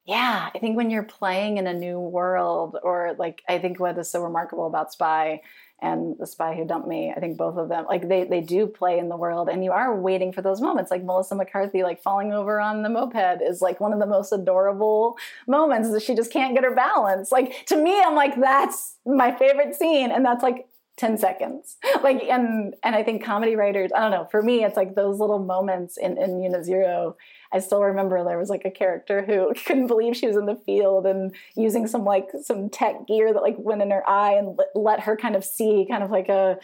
yeah, 0.06 0.50
I 0.54 0.60
think 0.60 0.76
when 0.76 0.90
you're 0.90 1.04
playing 1.04 1.58
in 1.58 1.68
a 1.68 1.74
new 1.74 1.98
world, 2.00 2.78
or 2.84 3.16
like 3.18 3.42
I 3.48 3.58
think 3.60 3.80
what 3.80 3.98
is 3.98 4.10
so 4.10 4.22
remarkable 4.22 4.68
about 4.68 4.92
Spy 4.92 5.42
and 5.82 6.16
The 6.20 6.28
Spy 6.28 6.56
Who 6.56 6.66
Dumped 6.66 6.88
Me, 6.90 7.14
I 7.16 7.20
think 7.22 7.38
both 7.38 7.58
of 7.58 7.70
them, 7.70 7.86
like 7.86 8.10
they 8.10 8.26
they 8.26 8.42
do 8.42 8.68
play 8.68 9.00
in 9.00 9.08
the 9.08 9.16
world, 9.16 9.48
and 9.48 9.64
you 9.64 9.72
are 9.72 9.98
waiting 9.98 10.34
for 10.34 10.42
those 10.42 10.60
moments. 10.60 10.92
Like 10.92 11.06
Melissa 11.06 11.36
McCarthy, 11.36 11.84
like 11.84 12.02
falling 12.02 12.34
over 12.34 12.60
on 12.60 12.84
the 12.84 12.90
moped, 12.90 13.42
is 13.42 13.62
like 13.62 13.80
one 13.80 13.94
of 13.94 14.00
the 14.00 14.06
most 14.06 14.34
adorable 14.34 15.18
moments 15.48 15.90
that 15.92 16.02
she 16.02 16.16
just 16.16 16.34
can't 16.34 16.54
get 16.54 16.66
her 16.66 16.76
balance. 16.76 17.32
Like 17.32 17.66
to 17.68 17.78
me, 17.78 18.02
I'm 18.02 18.16
like 18.16 18.36
that's 18.40 18.98
my 19.06 19.34
favorite 19.34 19.74
scene, 19.74 20.12
and 20.12 20.26
that's 20.26 20.44
like 20.44 20.68
10 20.98 21.18
seconds. 21.18 21.78
Like 22.04 22.24
and 22.24 22.76
and 22.84 22.96
i 22.96 23.02
think 23.04 23.24
comedy 23.24 23.56
writers 23.56 23.92
i 23.96 24.02
don't 24.02 24.12
know 24.12 24.28
for 24.30 24.42
me 24.42 24.66
it's 24.66 24.76
like 24.76 24.94
those 24.94 25.20
little 25.20 25.40
moments 25.40 25.96
in 25.96 26.18
in 26.18 26.42
unit 26.42 26.66
zero 26.66 27.16
I 27.54 27.60
still 27.60 27.84
remember 27.84 28.24
there 28.24 28.40
was 28.40 28.50
like 28.50 28.66
a 28.66 28.72
character 28.72 29.24
who 29.24 29.54
couldn't 29.66 29.88
believe 29.88 30.18
she 30.18 30.28
was 30.28 30.36
in 30.36 30.48
the 30.48 30.60
field 30.66 31.06
and 31.06 31.34
using 31.56 31.86
some 31.88 32.04
like 32.04 32.30
some 32.42 32.70
tech 32.70 33.08
gear 33.08 33.32
that 33.32 33.44
like 33.44 33.56
went 33.58 33.84
in 33.84 33.92
her 33.92 34.08
eye 34.10 34.34
and 34.34 34.60
let 34.74 35.02
her 35.02 35.16
kind 35.16 35.36
of 35.36 35.46
see 35.46 35.86
kind 35.90 36.04
of 36.04 36.10
like 36.10 36.30
a 36.30 36.58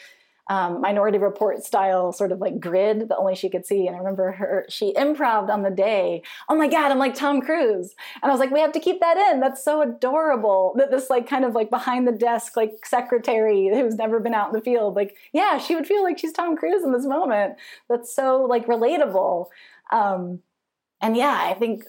um, 0.50 0.82
minority 0.82 1.20
report 1.20 1.64
style 1.64 2.12
sort 2.12 2.32
of 2.32 2.40
like 2.40 2.60
grid 2.60 3.08
that 3.08 3.18
only 3.18 3.36
she 3.36 3.50
could 3.50 3.68
see. 3.68 3.86
And 3.86 3.96
I 3.96 4.00
remember 4.00 4.32
her, 4.32 4.66
she 4.68 4.94
improved 4.96 5.52
on 5.52 5.62
the 5.62 5.70
day. 5.70 6.24
Oh 6.50 6.56
my 6.56 6.68
God, 6.68 6.92
I'm 6.92 6.98
like 6.98 7.14
Tom 7.14 7.40
Cruise. 7.40 7.94
And 8.22 8.32
I 8.32 8.34
was 8.34 8.40
like, 8.40 8.50
we 8.50 8.60
have 8.60 8.72
to 8.72 8.80
keep 8.80 9.00
that 9.00 9.32
in. 9.32 9.40
That's 9.40 9.64
so 9.64 9.84
adorable. 9.84 10.74
That 10.76 10.90
this 10.90 11.10
like 11.10 11.30
kind 11.30 11.46
of 11.46 11.54
like 11.54 11.70
behind 11.70 12.08
the 12.08 12.12
desk, 12.12 12.58
like 12.58 12.84
secretary 12.84 13.70
who's 13.72 13.96
never 13.96 14.20
been 14.20 14.34
out 14.34 14.50
in 14.50 14.54
the 14.56 14.62
field, 14.62 14.96
like, 14.96 15.16
yeah, 15.34 15.60
she 15.60 15.76
would 15.76 15.86
feel 15.86 16.02
like 16.02 16.18
she's 16.18 16.34
Tom 16.34 16.58
Cruise 16.58 16.84
in 16.84 16.92
this 16.92 17.06
moment. 17.06 17.56
That's 17.88 18.14
so 18.14 18.44
like 18.44 18.66
relatable. 18.66 19.46
Um, 19.92 20.40
and 21.00 21.16
yeah, 21.16 21.40
I 21.44 21.54
think 21.54 21.84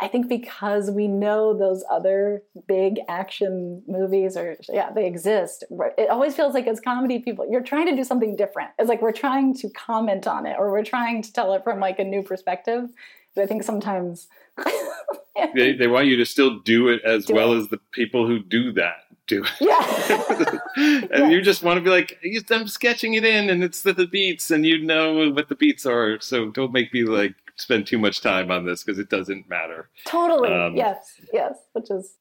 I 0.00 0.08
think 0.08 0.28
because 0.28 0.90
we 0.90 1.08
know 1.08 1.56
those 1.56 1.84
other 1.90 2.42
big 2.66 3.00
action 3.08 3.82
movies 3.86 4.36
or 4.36 4.56
yeah, 4.68 4.90
they 4.92 5.06
exist. 5.06 5.64
It 5.98 6.08
always 6.08 6.34
feels 6.34 6.54
like 6.54 6.66
as 6.66 6.80
comedy 6.80 7.18
people, 7.18 7.46
you're 7.50 7.62
trying 7.62 7.86
to 7.86 7.96
do 7.96 8.04
something 8.04 8.34
different. 8.34 8.70
It's 8.78 8.88
like 8.88 9.02
we're 9.02 9.12
trying 9.12 9.54
to 9.56 9.68
comment 9.70 10.26
on 10.26 10.46
it 10.46 10.56
or 10.58 10.70
we're 10.70 10.84
trying 10.84 11.22
to 11.22 11.32
tell 11.32 11.52
it 11.52 11.64
from 11.64 11.80
like 11.80 11.98
a 11.98 12.04
new 12.04 12.22
perspective. 12.22 12.88
But 13.34 13.44
I 13.44 13.46
think 13.46 13.62
sometimes 13.62 14.28
they, 15.54 15.72
they 15.74 15.86
want 15.86 16.06
you 16.06 16.16
to 16.16 16.24
still 16.24 16.58
do 16.60 16.88
it 16.88 17.02
as 17.04 17.26
do 17.26 17.34
well 17.34 17.52
it. 17.52 17.58
as 17.58 17.68
the 17.68 17.78
people 17.92 18.26
who 18.26 18.38
do 18.38 18.72
that 18.72 19.04
do 19.26 19.44
it. 19.44 19.50
Yeah. 19.60 20.58
and 20.76 21.10
yeah. 21.10 21.28
you 21.28 21.40
just 21.42 21.62
want 21.62 21.78
to 21.78 21.82
be 21.82 21.90
like, 21.90 22.18
I'm 22.50 22.68
sketching 22.68 23.14
it 23.14 23.24
in 23.24 23.50
and 23.50 23.62
it's 23.62 23.82
the, 23.82 23.92
the 23.92 24.06
beats 24.06 24.50
and 24.50 24.66
you 24.66 24.78
know 24.82 25.30
what 25.30 25.48
the 25.48 25.54
beats 25.54 25.86
are. 25.86 26.20
So 26.20 26.50
don't 26.50 26.72
make 26.72 26.92
me 26.92 27.04
like 27.04 27.34
spend 27.60 27.86
too 27.86 27.98
much 27.98 28.20
time 28.20 28.50
on 28.50 28.64
this 28.64 28.82
because 28.82 28.98
it 28.98 29.08
doesn't 29.08 29.48
matter. 29.48 29.88
Totally. 30.06 30.52
Um, 30.52 30.76
yes. 30.76 31.20
Yes. 31.32 31.56
Which 31.72 31.90
is. 31.90 32.16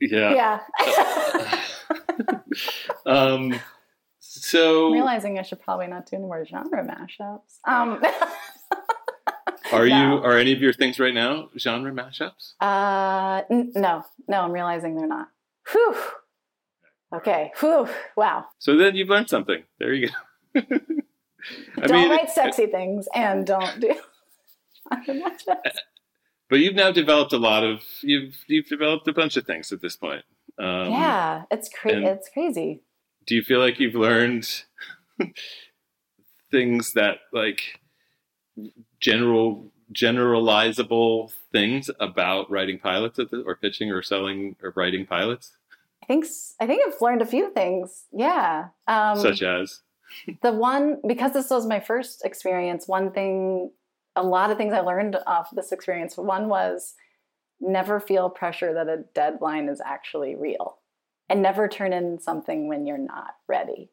Yeah. 0.00 0.60
Yeah. 1.80 2.40
um, 3.06 3.58
so 4.18 4.88
I'm 4.88 4.92
realizing 4.92 5.38
I 5.38 5.42
should 5.42 5.60
probably 5.60 5.86
not 5.86 6.06
do 6.06 6.16
any 6.16 6.26
more 6.26 6.44
genre 6.44 6.84
mashups. 6.84 7.58
Um, 7.64 8.02
are 9.72 9.86
no. 9.86 10.16
you? 10.16 10.22
Are 10.22 10.36
any 10.36 10.52
of 10.52 10.60
your 10.60 10.72
things 10.72 10.98
right 11.00 11.14
now 11.14 11.48
genre 11.58 11.92
mashups? 11.92 12.54
Uh, 12.60 13.42
n- 13.50 13.72
no, 13.74 14.04
no. 14.28 14.42
I'm 14.42 14.52
realizing 14.52 14.96
they're 14.96 15.06
not. 15.06 15.28
Whew. 15.72 15.96
Okay. 17.14 17.52
Whew. 17.60 17.88
Wow. 18.16 18.46
So 18.58 18.76
then 18.76 18.96
you've 18.96 19.08
learned 19.08 19.30
something. 19.30 19.62
There 19.78 19.94
you 19.94 20.08
go. 20.08 20.60
don't 21.76 21.90
mean, 21.90 22.10
write 22.10 22.30
sexy 22.30 22.64
it, 22.64 22.72
things 22.72 23.08
and 23.14 23.46
don't 23.46 23.80
do. 23.80 23.94
but 26.50 26.58
you've 26.58 26.74
now 26.74 26.90
developed 26.90 27.32
a 27.32 27.38
lot 27.38 27.64
of 27.64 27.82
you've 28.02 28.44
you've 28.46 28.68
developed 28.68 29.08
a 29.08 29.12
bunch 29.12 29.36
of 29.36 29.44
things 29.44 29.72
at 29.72 29.80
this 29.80 29.96
point. 29.96 30.24
Um, 30.58 30.90
yeah, 30.90 31.42
it's 31.50 31.68
crazy. 31.68 32.04
It's 32.04 32.28
crazy. 32.28 32.82
Do 33.26 33.34
you 33.34 33.42
feel 33.42 33.60
like 33.60 33.80
you've 33.80 33.94
learned 33.94 34.64
things 36.50 36.92
that 36.92 37.18
like 37.32 37.80
general 39.00 39.72
generalizable 39.92 41.30
things 41.52 41.90
about 42.00 42.50
writing 42.50 42.78
pilots 42.78 43.16
the, 43.16 43.42
or 43.46 43.56
pitching 43.56 43.90
or 43.90 44.02
selling 44.02 44.56
or 44.62 44.72
writing 44.76 45.06
pilots? 45.06 45.56
I 46.02 46.06
think 46.06 46.26
I 46.60 46.66
think 46.66 46.82
I've 46.86 47.00
learned 47.00 47.22
a 47.22 47.26
few 47.26 47.52
things. 47.52 48.04
Yeah. 48.12 48.68
Um, 48.86 49.18
Such 49.18 49.42
as 49.42 49.80
the 50.42 50.52
one 50.52 51.00
because 51.06 51.32
this 51.32 51.50
was 51.50 51.66
my 51.66 51.80
first 51.80 52.24
experience. 52.24 52.86
One 52.86 53.10
thing, 53.12 53.70
a 54.16 54.22
lot 54.22 54.50
of 54.50 54.56
things 54.56 54.72
I 54.72 54.80
learned 54.80 55.16
off 55.26 55.50
this 55.52 55.72
experience. 55.72 56.16
One 56.16 56.48
was 56.48 56.94
never 57.60 58.00
feel 58.00 58.30
pressure 58.30 58.74
that 58.74 58.88
a 58.88 59.04
deadline 59.14 59.68
is 59.68 59.80
actually 59.84 60.34
real, 60.34 60.78
and 61.28 61.42
never 61.42 61.68
turn 61.68 61.92
in 61.92 62.18
something 62.18 62.68
when 62.68 62.86
you're 62.86 62.98
not 62.98 63.36
ready. 63.48 63.90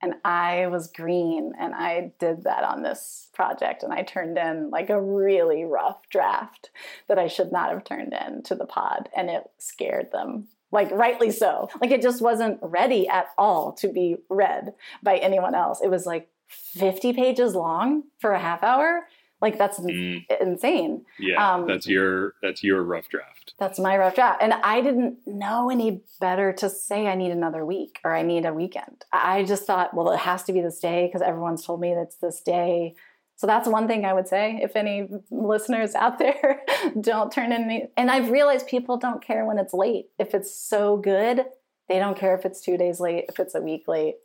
And 0.00 0.14
I 0.24 0.68
was 0.68 0.92
green 0.92 1.52
and 1.58 1.74
I 1.74 2.12
did 2.20 2.44
that 2.44 2.62
on 2.62 2.82
this 2.82 3.28
project. 3.34 3.82
And 3.82 3.92
I 3.92 4.02
turned 4.02 4.38
in 4.38 4.70
like 4.70 4.90
a 4.90 5.00
really 5.00 5.64
rough 5.64 6.08
draft 6.08 6.70
that 7.08 7.18
I 7.18 7.26
should 7.26 7.50
not 7.50 7.70
have 7.70 7.84
turned 7.84 8.14
in 8.14 8.42
to 8.44 8.54
the 8.54 8.66
pod. 8.66 9.08
And 9.16 9.28
it 9.28 9.42
scared 9.58 10.12
them, 10.12 10.48
like 10.70 10.90
rightly 10.92 11.32
so. 11.32 11.68
Like 11.80 11.90
it 11.90 12.02
just 12.02 12.22
wasn't 12.22 12.60
ready 12.62 13.08
at 13.08 13.30
all 13.36 13.72
to 13.74 13.88
be 13.88 14.16
read 14.30 14.74
by 15.02 15.16
anyone 15.18 15.54
else. 15.56 15.80
It 15.82 15.90
was 15.90 16.06
like 16.06 16.28
50 16.48 17.12
pages 17.12 17.54
long 17.54 18.04
for 18.20 18.32
a 18.32 18.38
half 18.38 18.62
hour. 18.62 19.06
Like 19.40 19.56
that's 19.56 19.78
mm. 19.78 20.24
insane. 20.40 21.04
Yeah, 21.18 21.54
um, 21.54 21.66
that's 21.66 21.86
your 21.86 22.34
that's 22.42 22.64
your 22.64 22.82
rough 22.82 23.08
draft. 23.08 23.54
That's 23.58 23.78
my 23.78 23.96
rough 23.96 24.14
draft, 24.14 24.42
and 24.42 24.52
I 24.52 24.80
didn't 24.80 25.18
know 25.26 25.70
any 25.70 26.02
better 26.20 26.52
to 26.54 26.68
say 26.68 27.06
I 27.06 27.14
need 27.14 27.30
another 27.30 27.64
week 27.64 28.00
or 28.04 28.14
I 28.14 28.22
need 28.22 28.44
a 28.44 28.52
weekend. 28.52 29.04
I 29.12 29.44
just 29.44 29.64
thought, 29.64 29.94
well, 29.94 30.10
it 30.10 30.18
has 30.18 30.42
to 30.44 30.52
be 30.52 30.60
this 30.60 30.80
day 30.80 31.06
because 31.06 31.22
everyone's 31.22 31.64
told 31.64 31.80
me 31.80 31.92
it's 31.92 32.16
this 32.16 32.40
day. 32.40 32.94
So 33.36 33.46
that's 33.46 33.68
one 33.68 33.86
thing 33.86 34.04
I 34.04 34.12
would 34.12 34.26
say. 34.26 34.58
If 34.60 34.74
any 34.74 35.08
listeners 35.30 35.94
out 35.94 36.18
there 36.18 36.60
don't 37.00 37.30
turn 37.30 37.52
in, 37.52 37.62
any, 37.62 37.88
and 37.96 38.10
I've 38.10 38.30
realized 38.30 38.66
people 38.66 38.96
don't 38.96 39.22
care 39.22 39.44
when 39.44 39.58
it's 39.58 39.72
late. 39.72 40.06
If 40.18 40.34
it's 40.34 40.52
so 40.52 40.96
good, 40.96 41.44
they 41.88 42.00
don't 42.00 42.18
care 42.18 42.36
if 42.36 42.44
it's 42.44 42.60
two 42.60 42.76
days 42.76 42.98
late, 42.98 43.26
if 43.28 43.38
it's 43.38 43.54
a 43.54 43.60
week 43.60 43.86
late. 43.86 44.16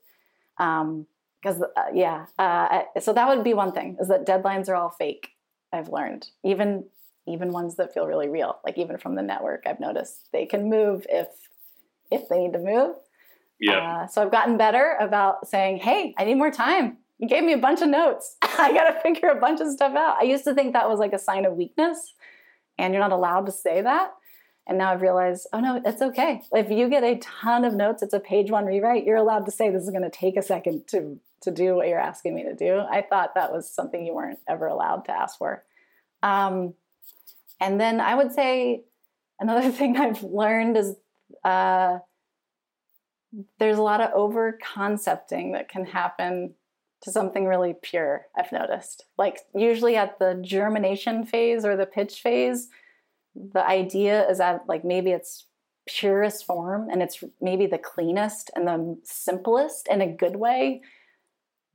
Um, 0.57 1.05
because 1.43 1.61
uh, 1.61 1.83
yeah 1.93 2.25
uh, 2.39 2.83
so 2.99 3.13
that 3.13 3.27
would 3.27 3.43
be 3.43 3.53
one 3.53 3.71
thing 3.71 3.97
is 3.99 4.07
that 4.07 4.25
deadlines 4.25 4.69
are 4.69 4.75
all 4.75 4.89
fake 4.89 5.29
i've 5.71 5.89
learned. 5.89 6.27
Even 6.43 6.85
even 7.25 7.51
ones 7.51 7.75
that 7.77 7.93
feel 7.93 8.05
really 8.05 8.29
real 8.29 8.59
like 8.65 8.77
even 8.77 8.97
from 8.97 9.15
the 9.15 9.21
network 9.21 9.63
i've 9.65 9.79
noticed 9.79 10.29
they 10.31 10.45
can 10.45 10.69
move 10.69 11.05
if 11.09 11.27
if 12.11 12.27
they 12.29 12.39
need 12.39 12.53
to 12.53 12.59
move. 12.59 12.95
Yeah. 13.59 14.03
Uh, 14.03 14.07
so 14.07 14.21
i've 14.21 14.31
gotten 14.31 14.57
better 14.57 14.97
about 14.99 15.47
saying 15.47 15.77
hey 15.77 16.13
i 16.17 16.23
need 16.23 16.35
more 16.35 16.51
time. 16.51 16.97
You 17.19 17.29
gave 17.29 17.43
me 17.43 17.53
a 17.53 17.57
bunch 17.57 17.81
of 17.81 17.89
notes. 17.89 18.35
I 18.41 18.73
gotta 18.73 18.99
figure 18.99 19.29
a 19.29 19.39
bunch 19.39 19.61
of 19.61 19.71
stuff 19.71 19.95
out. 19.95 20.17
I 20.19 20.23
used 20.23 20.43
to 20.45 20.53
think 20.53 20.73
that 20.73 20.89
was 20.89 20.99
like 20.99 21.13
a 21.13 21.19
sign 21.19 21.45
of 21.45 21.53
weakness 21.53 22.13
and 22.77 22.93
you're 22.93 23.03
not 23.03 23.11
allowed 23.11 23.45
to 23.45 23.51
say 23.51 23.81
that 23.81 24.11
and 24.67 24.77
now 24.77 24.91
I've 24.91 25.01
realized, 25.01 25.47
oh 25.51 25.59
no, 25.59 25.81
it's 25.83 26.01
okay. 26.01 26.41
If 26.53 26.69
you 26.69 26.89
get 26.89 27.03
a 27.03 27.17
ton 27.17 27.65
of 27.65 27.73
notes, 27.73 28.01
it's 28.01 28.13
a 28.13 28.19
page 28.19 28.49
one 28.49 28.65
rewrite, 28.65 29.05
you're 29.05 29.17
allowed 29.17 29.45
to 29.45 29.51
say 29.51 29.69
this 29.69 29.83
is 29.83 29.89
going 29.89 30.03
to 30.03 30.09
take 30.09 30.37
a 30.37 30.41
second 30.41 30.87
to 30.89 31.19
to 31.41 31.51
do 31.51 31.75
what 31.75 31.89
you're 31.89 31.99
asking 31.99 32.33
me 32.33 32.43
to 32.43 32.55
do. 32.55 32.79
I 32.79 33.01
thought 33.01 33.35
that 33.35 33.51
was 33.51 33.69
something 33.69 34.05
you 34.05 34.15
weren't 34.15 34.39
ever 34.47 34.65
allowed 34.65 35.05
to 35.05 35.11
ask 35.11 35.37
for. 35.37 35.63
Um, 36.21 36.73
and 37.59 37.79
then 37.79 37.99
I 37.99 38.15
would 38.15 38.31
say 38.31 38.83
another 39.39 39.69
thing 39.77 39.97
I've 39.97 40.23
learned 40.23 40.77
is 40.77 40.95
uh, 41.43 41.99
there's 43.59 43.77
a 43.77 43.81
lot 43.81 44.01
of 44.01 44.11
over 44.13 44.57
concepting 44.73 45.51
that 45.53 45.69
can 45.69 45.85
happen 45.85 46.53
to 47.01 47.11
something 47.11 47.45
really 47.45 47.75
pure, 47.81 48.27
I've 48.37 48.51
noticed. 48.51 49.05
Like, 49.17 49.39
usually 49.53 49.97
at 49.97 50.19
the 50.19 50.39
germination 50.41 51.25
phase 51.25 51.65
or 51.65 51.75
the 51.75 51.85
pitch 51.85 52.21
phase, 52.21 52.69
the 53.35 53.65
idea 53.65 54.27
is 54.29 54.37
that, 54.37 54.63
like, 54.67 54.83
maybe 54.83 55.11
it's 55.11 55.45
purest 55.85 56.45
form 56.45 56.89
and 56.89 57.01
it's 57.01 57.23
maybe 57.41 57.65
the 57.65 57.77
cleanest 57.77 58.49
and 58.55 58.67
the 58.67 58.97
simplest 59.03 59.87
in 59.89 60.01
a 60.01 60.07
good 60.07 60.35
way 60.35 60.81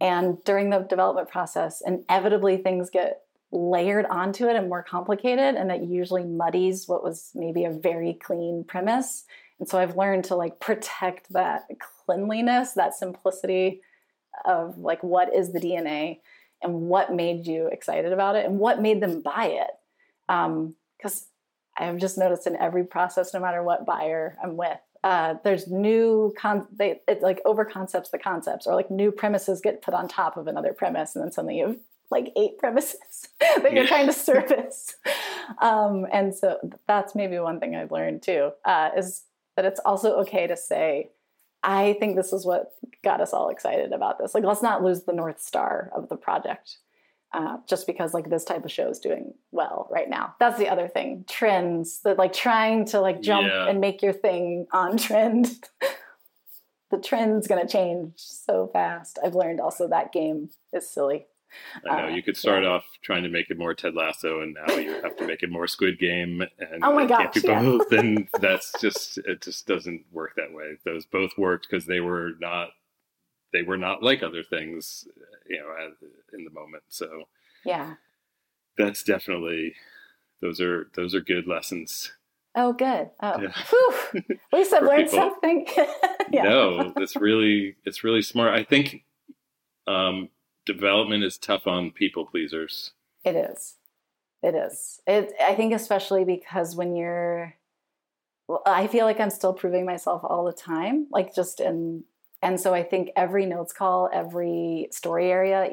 and 0.00 0.42
during 0.44 0.70
the 0.70 0.80
development 0.80 1.28
process, 1.28 1.82
inevitably 1.84 2.58
things 2.58 2.90
get 2.90 3.22
layered 3.50 4.06
onto 4.06 4.46
it 4.46 4.56
and 4.56 4.68
more 4.68 4.82
complicated. 4.82 5.56
And 5.56 5.70
that 5.70 5.84
usually 5.84 6.24
muddies 6.24 6.86
what 6.86 7.02
was 7.02 7.30
maybe 7.34 7.64
a 7.64 7.70
very 7.70 8.14
clean 8.14 8.64
premise. 8.66 9.24
And 9.58 9.68
so 9.68 9.78
I've 9.78 9.96
learned 9.96 10.24
to 10.24 10.36
like 10.36 10.60
protect 10.60 11.32
that 11.32 11.66
cleanliness, 12.04 12.72
that 12.74 12.94
simplicity 12.94 13.80
of 14.44 14.78
like 14.78 15.02
what 15.02 15.34
is 15.34 15.52
the 15.52 15.60
DNA 15.60 16.20
and 16.62 16.82
what 16.82 17.12
made 17.12 17.46
you 17.46 17.66
excited 17.66 18.12
about 18.12 18.36
it 18.36 18.46
and 18.46 18.58
what 18.58 18.80
made 18.80 19.00
them 19.00 19.20
buy 19.20 19.46
it. 19.46 19.70
Because 20.28 21.22
um, 21.22 21.26
I've 21.78 21.98
just 21.98 22.18
noticed 22.18 22.46
in 22.46 22.56
every 22.56 22.84
process, 22.84 23.32
no 23.32 23.40
matter 23.40 23.62
what 23.62 23.86
buyer 23.86 24.36
I'm 24.42 24.56
with, 24.56 24.78
uh, 25.04 25.34
there's 25.44 25.68
new 25.68 26.34
con 26.36 26.66
they 26.72 27.00
it's 27.06 27.22
like 27.22 27.40
over 27.44 27.64
concepts 27.64 28.10
the 28.10 28.18
concepts 28.18 28.66
or 28.66 28.74
like 28.74 28.90
new 28.90 29.12
premises 29.12 29.60
get 29.60 29.80
put 29.80 29.94
on 29.94 30.08
top 30.08 30.36
of 30.36 30.48
another 30.48 30.72
premise 30.72 31.14
and 31.14 31.24
then 31.24 31.30
suddenly 31.30 31.58
you 31.58 31.68
have 31.68 31.76
like 32.10 32.32
eight 32.36 32.58
premises 32.58 33.28
that 33.40 33.72
you're 33.72 33.86
trying 33.86 34.06
to 34.06 34.12
service. 34.30 34.96
Um, 35.60 36.06
and 36.12 36.34
so 36.34 36.58
that's 36.86 37.14
maybe 37.14 37.38
one 37.38 37.60
thing 37.60 37.76
i've 37.76 37.92
learned 37.92 38.22
too 38.22 38.50
uh, 38.64 38.90
is 38.96 39.22
that 39.56 39.64
it's 39.64 39.80
also 39.84 40.16
okay 40.16 40.46
to 40.46 40.56
say 40.56 41.10
i 41.62 41.94
think 42.00 42.16
this 42.16 42.32
is 42.32 42.44
what 42.44 42.72
got 43.02 43.20
us 43.20 43.32
all 43.32 43.48
excited 43.48 43.92
about 43.92 44.18
this. 44.18 44.34
Like 44.34 44.44
let's 44.44 44.62
not 44.62 44.82
lose 44.82 45.02
the 45.02 45.12
north 45.12 45.40
star 45.40 45.90
of 45.94 46.08
the 46.08 46.16
project 46.16 46.78
uh, 47.32 47.58
just 47.68 47.86
because 47.86 48.14
like 48.14 48.30
this 48.30 48.44
type 48.44 48.64
of 48.64 48.72
show 48.72 48.88
is 48.88 48.98
doing 48.98 49.34
well 49.50 49.88
right 49.90 50.08
now. 50.08 50.34
That's 50.40 50.58
the 50.58 50.68
other 50.68 50.88
thing. 50.88 51.24
Trends 51.28 52.00
that 52.02 52.18
like 52.18 52.32
trying 52.32 52.86
to 52.86 53.00
like 53.00 53.20
jump 53.20 53.48
yeah. 53.48 53.68
and 53.68 53.80
make 53.80 54.02
your 54.02 54.12
thing 54.12 54.66
on 54.72 54.96
trend. 54.96 55.50
the 56.90 56.98
trend's 56.98 57.46
gonna 57.46 57.68
change 57.68 58.14
so 58.16 58.68
fast. 58.72 59.18
I've 59.22 59.34
learned 59.34 59.60
also 59.60 59.88
that 59.88 60.12
game 60.12 60.50
is 60.72 60.88
silly. 60.88 61.26
I 61.88 62.02
know 62.02 62.08
uh, 62.08 62.10
you 62.10 62.22
could 62.22 62.36
start 62.36 62.64
yeah. 62.64 62.70
off 62.70 62.84
trying 63.02 63.22
to 63.22 63.28
make 63.28 63.50
it 63.50 63.58
more 63.58 63.74
Ted 63.74 63.94
Lasso, 63.94 64.40
and 64.40 64.56
now 64.66 64.74
you 64.76 64.92
have 65.02 65.16
to 65.16 65.26
make 65.26 65.42
it 65.42 65.50
more 65.50 65.66
Squid 65.66 65.98
Game, 65.98 66.42
and 66.58 66.84
oh 66.84 66.94
my 66.94 67.06
gosh, 67.06 67.32
can't 67.32 67.34
be 67.34 67.40
both. 67.40 67.92
And 67.92 68.28
that's 68.40 68.72
just 68.80 69.18
it. 69.18 69.42
Just 69.42 69.66
doesn't 69.66 70.04
work 70.12 70.34
that 70.36 70.52
way. 70.52 70.76
Those 70.84 71.06
both 71.06 71.32
worked 71.38 71.66
because 71.70 71.86
they 71.86 72.00
were 72.00 72.32
not 72.40 72.70
they 73.52 73.62
were 73.62 73.76
not 73.76 74.02
like 74.02 74.22
other 74.22 74.42
things, 74.42 75.06
you 75.48 75.58
know, 75.58 75.74
in 76.32 76.44
the 76.44 76.50
moment. 76.50 76.84
So 76.88 77.24
yeah, 77.64 77.94
that's 78.76 79.02
definitely 79.02 79.74
those 80.40 80.60
are 80.60 80.90
those 80.94 81.14
are 81.14 81.20
good 81.20 81.46
lessons. 81.46 82.12
Oh, 82.54 82.72
good. 82.72 83.10
Oh, 83.20 83.40
yeah. 83.40 83.52
at 84.14 84.38
least 84.52 84.72
I've 84.72 84.82
learned 84.82 85.10
people. 85.10 85.30
something. 85.30 85.66
yeah. 86.32 86.42
No, 86.42 86.92
it's 86.96 87.14
really 87.14 87.76
it's 87.84 88.02
really 88.02 88.22
smart. 88.22 88.54
I 88.54 88.64
think 88.64 89.04
um, 89.86 90.28
development 90.66 91.24
is 91.24 91.38
tough 91.38 91.66
on 91.66 91.90
people 91.90 92.26
pleasers. 92.26 92.92
It 93.24 93.36
is. 93.36 93.76
It 94.42 94.54
is. 94.54 95.00
It. 95.06 95.32
I 95.40 95.54
think 95.54 95.72
especially 95.72 96.24
because 96.24 96.74
when 96.74 96.96
you're 96.96 97.54
well, 98.48 98.62
I 98.66 98.86
feel 98.86 99.04
like 99.04 99.20
I'm 99.20 99.30
still 99.30 99.52
proving 99.52 99.84
myself 99.84 100.22
all 100.24 100.44
the 100.44 100.52
time, 100.52 101.06
like 101.10 101.34
just 101.34 101.60
in 101.60 102.04
and 102.42 102.60
so 102.60 102.72
I 102.72 102.82
think 102.82 103.10
every 103.16 103.46
notes 103.46 103.72
call, 103.72 104.08
every 104.12 104.88
story 104.92 105.30
area, 105.30 105.68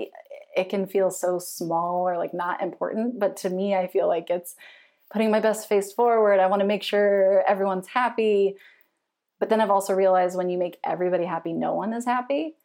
it 0.56 0.70
can 0.70 0.88
feel 0.88 1.12
so 1.12 1.38
small 1.38 2.08
or 2.08 2.18
like 2.18 2.34
not 2.34 2.62
important. 2.62 3.20
But 3.20 3.38
to 3.38 3.50
me, 3.50 3.76
I 3.76 3.88
feel 3.88 4.08
like 4.08 4.30
it's 4.30 4.56
putting 5.12 5.30
my 5.30 5.40
best 5.40 5.70
face 5.70 5.94
forward. 5.94 6.40
I 6.40 6.48
want 6.48 6.62
to 6.62 6.68
make 6.68 6.82
sure 6.82 7.44
everyone's 7.48 7.88
happy. 7.88 8.56
But 9.40 9.50
then 9.50 9.62
I've 9.62 9.70
also 9.70 9.94
realized 9.94 10.38
when 10.38 10.50
you 10.50 10.58
make 10.58 10.78
everybody 10.84 11.26
happy, 11.26 11.54
no 11.54 11.74
one 11.76 11.94
is 11.94 12.06
happy. 12.06 12.56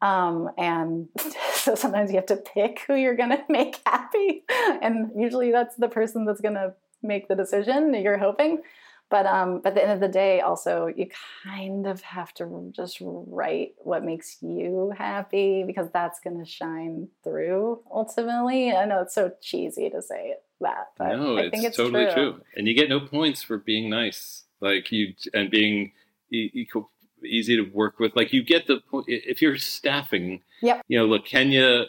Um, 0.00 0.50
and 0.56 1.08
so 1.54 1.74
sometimes 1.74 2.10
you 2.10 2.16
have 2.16 2.26
to 2.26 2.36
pick 2.36 2.80
who 2.86 2.94
you're 2.94 3.16
going 3.16 3.30
to 3.30 3.44
make 3.48 3.80
happy. 3.84 4.44
And 4.80 5.10
usually 5.16 5.52
that's 5.52 5.76
the 5.76 5.88
person 5.88 6.24
that's 6.24 6.40
going 6.40 6.54
to 6.54 6.74
make 7.02 7.28
the 7.28 7.34
decision 7.34 7.94
you're 7.94 8.18
hoping. 8.18 8.62
But 9.10 9.26
um, 9.26 9.60
but 9.60 9.70
at 9.70 9.74
the 9.74 9.82
end 9.82 9.92
of 9.92 10.00
the 10.00 10.08
day, 10.08 10.40
also 10.40 10.86
you 10.86 11.08
kind 11.42 11.88
of 11.88 12.00
have 12.02 12.32
to 12.34 12.70
just 12.72 12.98
write 13.00 13.72
what 13.78 14.04
makes 14.04 14.40
you 14.40 14.92
happy 14.96 15.64
because 15.64 15.88
that's 15.92 16.20
going 16.20 16.38
to 16.38 16.44
shine 16.44 17.08
through 17.24 17.80
ultimately. 17.92 18.70
I 18.70 18.84
know 18.84 19.02
it's 19.02 19.14
so 19.14 19.32
cheesy 19.42 19.90
to 19.90 20.00
say 20.00 20.36
that, 20.60 20.92
but 20.96 21.16
no, 21.16 21.38
I 21.38 21.50
think 21.50 21.64
it's 21.64 21.76
totally 21.76 22.04
true. 22.04 22.14
true. 22.14 22.40
And 22.54 22.68
you 22.68 22.74
get 22.74 22.88
no 22.88 23.00
points 23.00 23.42
for 23.42 23.58
being 23.58 23.90
nice, 23.90 24.44
like 24.60 24.92
you 24.92 25.14
and 25.34 25.50
being 25.50 25.90
equal, 26.30 26.92
easy 27.24 27.56
to 27.56 27.68
work 27.68 27.98
with. 27.98 28.14
Like 28.14 28.32
you 28.32 28.44
get 28.44 28.68
the 28.68 28.78
point 28.78 29.06
if 29.08 29.42
you're 29.42 29.58
staffing. 29.58 30.42
Yep. 30.62 30.84
You 30.86 31.00
know, 31.00 31.06
look, 31.06 31.26
Kenya. 31.26 31.86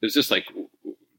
It's 0.00 0.14
just 0.14 0.30
like 0.30 0.46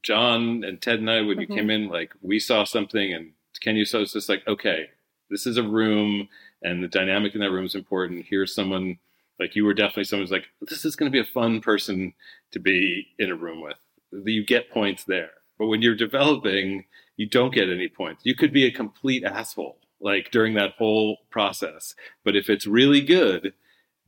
John 0.02 0.64
and 0.64 0.80
Ted 0.80 1.00
and 1.00 1.10
I 1.10 1.20
when 1.20 1.36
mm-hmm. 1.36 1.52
you 1.52 1.58
came 1.58 1.68
in. 1.68 1.88
Like 1.88 2.14
we 2.22 2.38
saw 2.38 2.64
something 2.64 3.12
and 3.12 3.32
Kenya 3.60 3.84
saw 3.84 3.98
it's 3.98 4.14
just 4.14 4.30
like 4.30 4.42
okay 4.48 4.88
this 5.32 5.46
is 5.46 5.56
a 5.56 5.64
room 5.64 6.28
and 6.62 6.84
the 6.84 6.88
dynamic 6.88 7.34
in 7.34 7.40
that 7.40 7.50
room 7.50 7.66
is 7.66 7.74
important. 7.74 8.26
Here's 8.28 8.54
someone 8.54 8.98
like 9.40 9.56
you 9.56 9.64
were 9.64 9.74
definitely 9.74 10.04
someone 10.04 10.24
who's 10.24 10.30
like, 10.30 10.46
this 10.60 10.84
is 10.84 10.94
going 10.94 11.10
to 11.10 11.12
be 11.12 11.18
a 11.26 11.32
fun 11.32 11.60
person 11.60 12.12
to 12.52 12.60
be 12.60 13.08
in 13.18 13.30
a 13.30 13.34
room 13.34 13.60
with. 13.60 13.78
You 14.12 14.44
get 14.46 14.70
points 14.70 15.04
there. 15.04 15.30
But 15.58 15.66
when 15.66 15.82
you're 15.82 15.96
developing, 15.96 16.84
you 17.16 17.28
don't 17.28 17.54
get 17.54 17.68
any 17.70 17.88
points. 17.88 18.22
You 18.24 18.34
could 18.36 18.52
be 18.52 18.66
a 18.66 18.70
complete 18.70 19.24
asshole. 19.24 19.78
like 20.02 20.30
during 20.30 20.54
that 20.54 20.72
whole 20.76 21.18
process. 21.30 21.94
But 22.24 22.36
if 22.36 22.50
it's 22.50 22.66
really 22.66 23.00
good, 23.00 23.54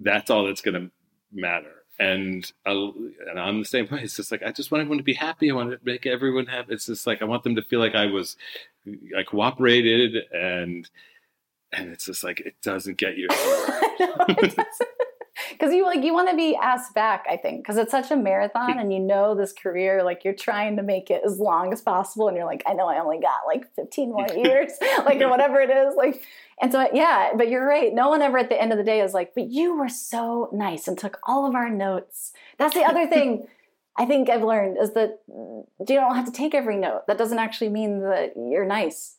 that's 0.01 0.29
all 0.29 0.45
that's 0.45 0.61
going 0.61 0.75
to 0.75 0.91
matter. 1.33 1.71
And 1.99 2.51
I, 2.67 2.73
and 2.73 3.39
I'm 3.39 3.61
the 3.61 3.65
same 3.65 3.87
way. 3.91 4.01
It's 4.03 4.17
just 4.17 4.33
like 4.33 4.43
I 4.43 4.51
just 4.51 4.73
want 4.73 4.81
everyone 4.83 4.99
to 4.99 5.05
be 5.05 5.15
happy. 5.15 5.51
I 5.51 5.55
want 5.55 5.71
to 5.71 5.79
make 5.85 6.07
everyone 6.07 6.47
happy. 6.47 6.75
It's 6.75 6.87
just 6.87 7.07
like 7.07 7.23
I 7.23 7.25
want 7.25 7.45
them 7.45 7.55
to 7.55 7.63
feel 7.63 7.79
like 7.79 7.95
I 7.95 8.07
was, 8.07 8.37
I 9.17 9.23
cooperated, 9.23 10.17
and 10.33 10.91
and 11.77 11.91
it's 11.91 12.07
just 12.07 12.25
like 12.25 12.41
it 12.41 12.55
doesn't 12.63 12.97
get 12.97 13.17
you. 13.17 13.29
because 15.51 15.73
you 15.75 15.85
like 15.85 16.03
you 16.03 16.13
want 16.13 16.29
to 16.29 16.37
be 16.37 16.57
asked 16.57 16.95
back 16.95 17.25
i 17.29 17.37
think 17.37 17.63
because 17.63 17.77
it's 17.77 17.91
such 17.91 18.11
a 18.11 18.17
marathon 18.17 18.79
and 18.79 18.93
you 18.93 19.01
know 19.01 19.35
this 19.35 19.53
career 19.53 20.03
like 20.03 20.25
you're 20.25 20.35
trying 20.35 20.77
to 20.77 20.83
make 20.83 21.11
it 21.11 21.23
as 21.25 21.39
long 21.39 21.73
as 21.73 21.81
possible 21.81 22.29
and 22.29 22.37
you're 22.37 22.47
like 22.47 22.63
i 22.67 22.73
know 22.73 22.87
i 22.87 23.01
only 23.01 23.19
got 23.19 23.41
like 23.47 23.65
15 23.75 24.11
more 24.11 24.27
years 24.37 24.73
like 25.05 25.21
or 25.21 25.29
whatever 25.29 25.61
it 25.61 25.71
is 25.71 25.95
like 25.97 26.23
and 26.61 26.71
so 26.71 26.89
yeah 26.93 27.33
but 27.37 27.49
you're 27.49 27.67
right 27.67 27.93
no 27.93 28.09
one 28.09 28.23
ever 28.23 28.39
at 28.39 28.49
the 28.49 28.61
end 28.61 28.73
of 28.73 28.79
the 28.79 28.85
day 28.85 29.01
is 29.01 29.13
like 29.13 29.35
but 29.35 29.51
you 29.51 29.77
were 29.77 29.89
so 29.89 30.49
nice 30.53 30.87
and 30.87 30.99
took 30.99 31.19
all 31.27 31.47
of 31.47 31.55
our 31.55 31.71
notes. 31.71 32.33
That's 32.59 32.75
the 32.75 32.85
other 32.85 33.07
thing 33.07 33.47
i 33.97 34.05
think 34.05 34.29
i've 34.29 34.43
learned 34.43 34.77
is 34.81 34.93
that 34.95 35.21
you 35.29 35.65
don't 35.79 36.15
have 36.15 36.27
to 36.27 36.33
take 36.33 36.55
every 36.55 36.77
note. 36.77 37.07
That 37.07 37.19
doesn't 37.19 37.39
actually 37.39 37.71
mean 37.71 38.01
that 38.01 38.35
you're 38.37 38.67
nice. 38.67 39.17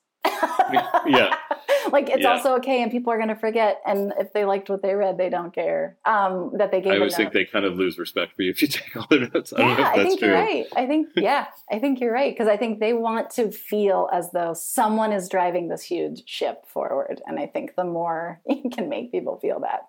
Yeah 1.06 1.36
like 1.92 2.10
it's 2.10 2.22
Yeah. 2.22 2.32
also 2.34 2.56
okay 2.58 2.82
and 2.82 2.92
people 2.92 3.12
are 3.14 3.18
going 3.18 3.30
to 3.30 3.36
forget 3.36 3.82
and 3.86 4.14
if 4.20 4.34
they 4.34 4.46
liked 4.46 4.70
what 4.70 4.82
they 4.82 4.94
read 4.94 5.18
they 5.18 5.30
don't 5.30 5.54
care 5.54 5.98
um 6.06 6.52
that 6.58 6.72
they 6.72 6.82
gave 6.82 6.94
I 6.94 6.98
always 6.98 7.16
think 7.16 7.34
they 7.34 7.46
kind 7.46 7.66
of 7.66 7.76
lose 7.76 7.98
respect 7.98 8.36
for 8.36 8.42
you 8.42 8.52
if 8.52 8.62
you 8.62 8.68
take 8.80 8.96
all 8.96 9.08
their 9.10 9.30
notes. 9.30 9.54
I 9.54 9.62
yeah 9.62 9.92
i 9.94 10.04
think 10.04 10.20
true. 10.20 10.28
you're 10.30 10.38
right 10.38 10.66
i 10.76 10.86
think 10.86 11.10
yeah 11.16 11.48
i 11.72 11.80
think 11.80 12.00
you're 12.00 12.12
right 12.14 12.34
because 12.34 12.48
i 12.48 12.58
think 12.58 12.80
they 12.80 12.94
want 12.94 13.30
to 13.32 13.52
feel 13.52 14.10
as 14.12 14.32
though 14.32 14.54
someone 14.54 15.12
is 15.14 15.30
driving 15.30 15.68
this 15.70 15.82
huge 15.84 16.24
ship 16.28 16.66
forward 16.68 17.22
and 17.26 17.40
i 17.40 17.48
think 17.48 17.76
the 17.76 17.84
more 17.86 18.42
you 18.48 18.70
can 18.70 18.90
make 18.90 19.12
people 19.12 19.38
feel 19.40 19.60
that 19.62 19.88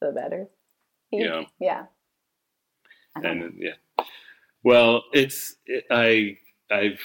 the 0.00 0.12
better 0.12 0.48
Yeah. 1.10 1.44
yeah 1.60 1.84
know. 3.20 3.30
and 3.30 3.54
yeah 3.58 4.04
well 4.62 5.04
it's 5.12 5.56
it, 5.66 5.84
i 5.90 6.36
i've 6.70 7.00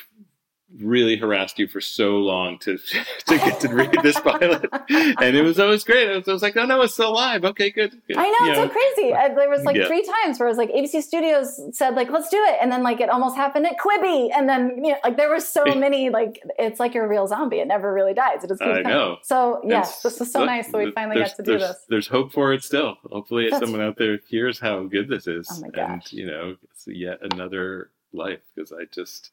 really 0.79 1.17
harassed 1.17 1.59
you 1.59 1.67
for 1.67 1.81
so 1.81 2.17
long 2.17 2.57
to 2.59 2.77
to 3.27 3.37
get 3.37 3.59
to 3.59 3.67
read 3.67 3.91
this 4.03 4.19
pilot 4.21 4.65
and 4.89 5.35
it 5.35 5.41
was 5.43 5.59
always 5.59 5.83
great 5.83 6.09
I 6.09 6.15
was, 6.17 6.27
I 6.29 6.33
was 6.33 6.41
like 6.41 6.55
oh 6.55 6.65
no 6.65 6.81
it's 6.81 6.93
still 6.93 7.13
live 7.13 7.43
okay 7.43 7.69
good, 7.71 7.91
good. 8.07 8.17
I 8.17 8.23
know, 8.23 8.45
You 8.45 8.51
it's 8.51 8.59
so 8.59 8.69
crazy. 8.69 9.13
I, 9.13 9.29
there 9.33 9.49
was 9.49 9.63
like 9.63 9.75
Yeah. 9.75 9.87
three 9.87 10.03
times 10.23 10.39
where 10.39 10.47
it 10.47 10.51
was 10.51 10.57
like 10.57 10.71
ABC 10.71 11.01
Studios 11.03 11.59
said 11.75 11.95
like 11.95 12.09
let's 12.09 12.29
do 12.29 12.37
it, 12.41 12.57
and 12.61 12.71
then 12.71 12.83
like 12.83 13.01
it 13.01 13.09
almost 13.09 13.35
happened 13.35 13.65
at 13.67 13.75
Quibi, 13.77 14.29
and 14.35 14.47
then 14.47 14.83
you 14.83 14.91
know, 14.93 14.97
like 15.03 15.17
there 15.17 15.29
were 15.29 15.39
so 15.41 15.65
many 15.65 16.09
like 16.09 16.41
it's 16.57 16.79
like 16.79 16.93
you're 16.93 17.05
a 17.05 17.09
real 17.09 17.27
zombie. 17.27 17.59
It 17.59 17.67
never 17.67 17.93
really 17.93 18.13
dies. 18.13 18.43
It 18.43 18.47
just 18.47 18.61
keeps 18.61 18.71
I 18.71 18.81
coming. 18.83 18.97
know. 18.97 19.17
So 19.23 19.61
yes, 19.65 19.87
It's- 19.89 20.03
this 20.03 20.19
was 20.19 20.31
so 20.31 20.39
look, 20.39 20.47
nice 20.47 20.71
that 20.71 20.77
we 20.77 20.91
finally 20.91 21.17
got 21.19 21.35
to 21.35 21.43
do 21.43 21.57
this. 21.59 21.77
there's 21.89 22.07
hope 22.07 22.31
for 22.31 22.53
it 22.53 22.63
still 22.63 22.97
hopefully 23.11 23.45
That's- 23.49 23.61
someone 23.61 23.81
out 23.85 23.97
there 23.97 24.19
hears 24.27 24.59
how 24.59 24.83
good 24.83 25.09
this 25.09 25.27
is 25.27 25.47
Oh 25.51 25.61
my 25.75 25.83
and 25.83 26.13
you 26.13 26.25
know 26.25 26.55
it's 26.63 26.87
yet 26.87 27.19
another 27.21 27.89
life 28.13 28.39
because 28.55 28.71
i 28.73 28.85
just 28.91 29.31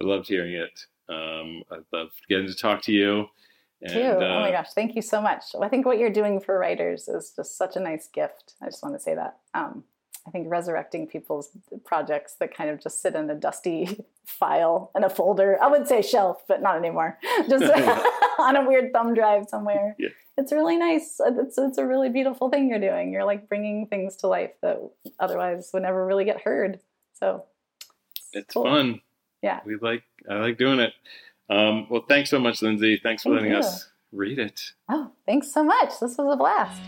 i 0.00 0.04
loved 0.04 0.28
hearing 0.28 0.54
it 0.54 0.86
um 1.08 1.62
i 1.70 1.76
loved 1.96 2.14
getting 2.28 2.46
to 2.46 2.54
talk 2.54 2.82
to 2.82 2.92
you 2.92 3.26
and, 3.82 3.92
Too. 3.92 4.00
oh 4.00 4.40
my 4.40 4.50
uh, 4.50 4.62
gosh, 4.62 4.72
thank 4.74 4.94
you 4.94 5.02
so 5.02 5.20
much. 5.20 5.42
I 5.60 5.68
think 5.68 5.86
what 5.86 5.98
you're 5.98 6.08
doing 6.08 6.38
for 6.38 6.56
writers 6.56 7.08
is 7.08 7.32
just 7.34 7.58
such 7.58 7.74
a 7.74 7.80
nice 7.80 8.06
gift. 8.06 8.54
I 8.62 8.66
just 8.66 8.82
want 8.82 8.94
to 8.94 9.00
say 9.00 9.16
that. 9.16 9.38
Um, 9.54 9.82
I 10.26 10.30
think 10.30 10.46
resurrecting 10.48 11.08
people's 11.08 11.50
projects 11.84 12.36
that 12.38 12.54
kind 12.54 12.70
of 12.70 12.80
just 12.80 13.02
sit 13.02 13.16
in 13.16 13.28
a 13.28 13.34
dusty 13.34 14.04
file 14.24 14.92
in 14.94 15.02
a 15.02 15.10
folder. 15.10 15.58
I 15.60 15.66
would 15.66 15.88
say 15.88 16.00
shelf, 16.00 16.44
but 16.46 16.62
not 16.62 16.76
anymore. 16.76 17.18
Just 17.48 17.64
on 18.38 18.54
a 18.54 18.64
weird 18.64 18.92
thumb 18.92 19.14
drive 19.14 19.48
somewhere. 19.48 19.96
Yeah. 19.98 20.10
It's 20.38 20.52
really 20.52 20.76
nice. 20.76 21.20
It's 21.26 21.58
it's 21.58 21.76
a 21.76 21.84
really 21.84 22.08
beautiful 22.08 22.50
thing 22.50 22.68
you're 22.68 22.78
doing. 22.78 23.12
You're 23.12 23.24
like 23.24 23.48
bringing 23.48 23.88
things 23.88 24.14
to 24.18 24.28
life 24.28 24.52
that 24.62 24.78
otherwise 25.18 25.70
would 25.74 25.82
never 25.82 26.06
really 26.06 26.24
get 26.24 26.40
heard. 26.40 26.78
So 27.14 27.44
it's 28.32 28.54
cool. 28.54 28.62
fun 28.62 29.00
Yeah. 29.42 29.60
we 29.66 29.76
like 29.76 30.02
i 30.30 30.34
like 30.36 30.56
doing 30.58 30.78
it 30.78 30.92
um 31.50 31.86
well 31.90 32.04
thanks 32.08 32.30
so 32.30 32.38
much 32.38 32.62
Lindsey 32.62 33.00
thanks 33.02 33.22
for 33.24 33.30
Thank 33.30 33.42
letting 33.42 33.52
you. 33.52 33.58
us 33.58 33.90
read 34.12 34.38
it 34.38 34.60
Oh, 34.88 35.10
thanks 35.26 35.52
so 35.52 35.64
much. 35.64 35.88
This 36.00 36.16
was 36.18 36.34
a 36.34 36.36
blast. 36.36 36.80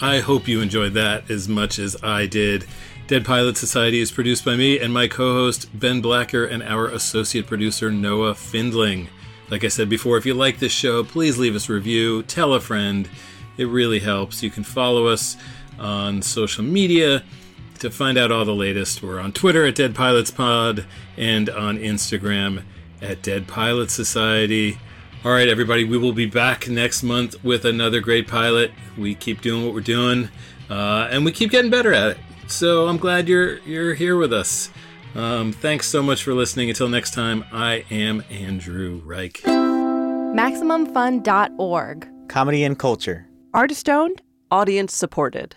I 0.00 0.20
hope 0.20 0.46
you 0.48 0.60
enjoyed 0.60 0.94
that 0.94 1.30
as 1.30 1.48
much 1.48 1.78
as 1.78 1.96
I 2.02 2.26
did. 2.26 2.64
Dead 3.08 3.24
Pilots 3.24 3.58
Society 3.60 3.98
is 4.00 4.12
produced 4.12 4.44
by 4.44 4.54
me 4.54 4.78
and 4.78 4.92
my 4.92 5.08
co 5.08 5.32
host 5.34 5.68
Ben 5.78 6.00
Blacker 6.00 6.44
and 6.44 6.62
our 6.62 6.86
associate 6.86 7.46
producer 7.46 7.90
Noah 7.90 8.34
Findling. 8.34 9.08
Like 9.50 9.64
I 9.64 9.68
said 9.68 9.88
before, 9.88 10.16
if 10.16 10.24
you 10.26 10.34
like 10.34 10.58
this 10.60 10.72
show, 10.72 11.02
please 11.02 11.36
leave 11.38 11.56
us 11.56 11.68
a 11.68 11.72
review, 11.72 12.22
tell 12.22 12.54
a 12.54 12.60
friend. 12.60 13.08
It 13.56 13.66
really 13.66 13.98
helps. 13.98 14.42
You 14.42 14.50
can 14.50 14.62
follow 14.62 15.06
us 15.06 15.36
on 15.78 16.22
social 16.22 16.62
media 16.64 17.24
to 17.80 17.90
find 17.90 18.16
out 18.18 18.30
all 18.30 18.44
the 18.44 18.54
latest. 18.54 19.02
We're 19.02 19.18
on 19.20 19.32
Twitter 19.32 19.66
at 19.66 19.74
Dead 19.74 19.94
Pilots 19.94 20.30
Pod 20.30 20.84
and 21.16 21.48
on 21.50 21.78
Instagram 21.78 22.62
at 23.00 23.22
Dead 23.22 23.48
Pilots 23.48 23.94
Society. 23.94 24.78
All 25.24 25.32
right, 25.32 25.48
everybody, 25.48 25.84
we 25.84 25.96
will 25.98 26.12
be 26.12 26.26
back 26.26 26.68
next 26.68 27.02
month 27.02 27.42
with 27.42 27.64
another 27.64 28.00
great 28.00 28.28
pilot. 28.28 28.70
We 28.96 29.14
keep 29.14 29.40
doing 29.40 29.64
what 29.64 29.74
we're 29.74 29.80
doing, 29.80 30.28
uh, 30.70 31.08
and 31.10 31.24
we 31.24 31.32
keep 31.32 31.50
getting 31.50 31.70
better 31.70 31.92
at 31.92 32.12
it. 32.12 32.18
So 32.46 32.86
I'm 32.88 32.98
glad 32.98 33.28
you're 33.28 33.58
you're 33.60 33.94
here 33.94 34.16
with 34.16 34.32
us. 34.32 34.70
Um, 35.14 35.52
thanks 35.52 35.88
so 35.88 36.02
much 36.02 36.22
for 36.22 36.34
listening. 36.34 36.68
Until 36.70 36.88
next 36.88 37.14
time, 37.14 37.44
I 37.52 37.84
am 37.90 38.22
Andrew 38.30 39.02
Reich. 39.04 39.42
MaximumFun.org. 39.42 42.08
Comedy 42.28 42.62
and 42.62 42.78
culture. 42.78 43.26
Artist 43.54 43.88
owned, 43.88 44.20
audience 44.50 44.94
supported. 44.94 45.56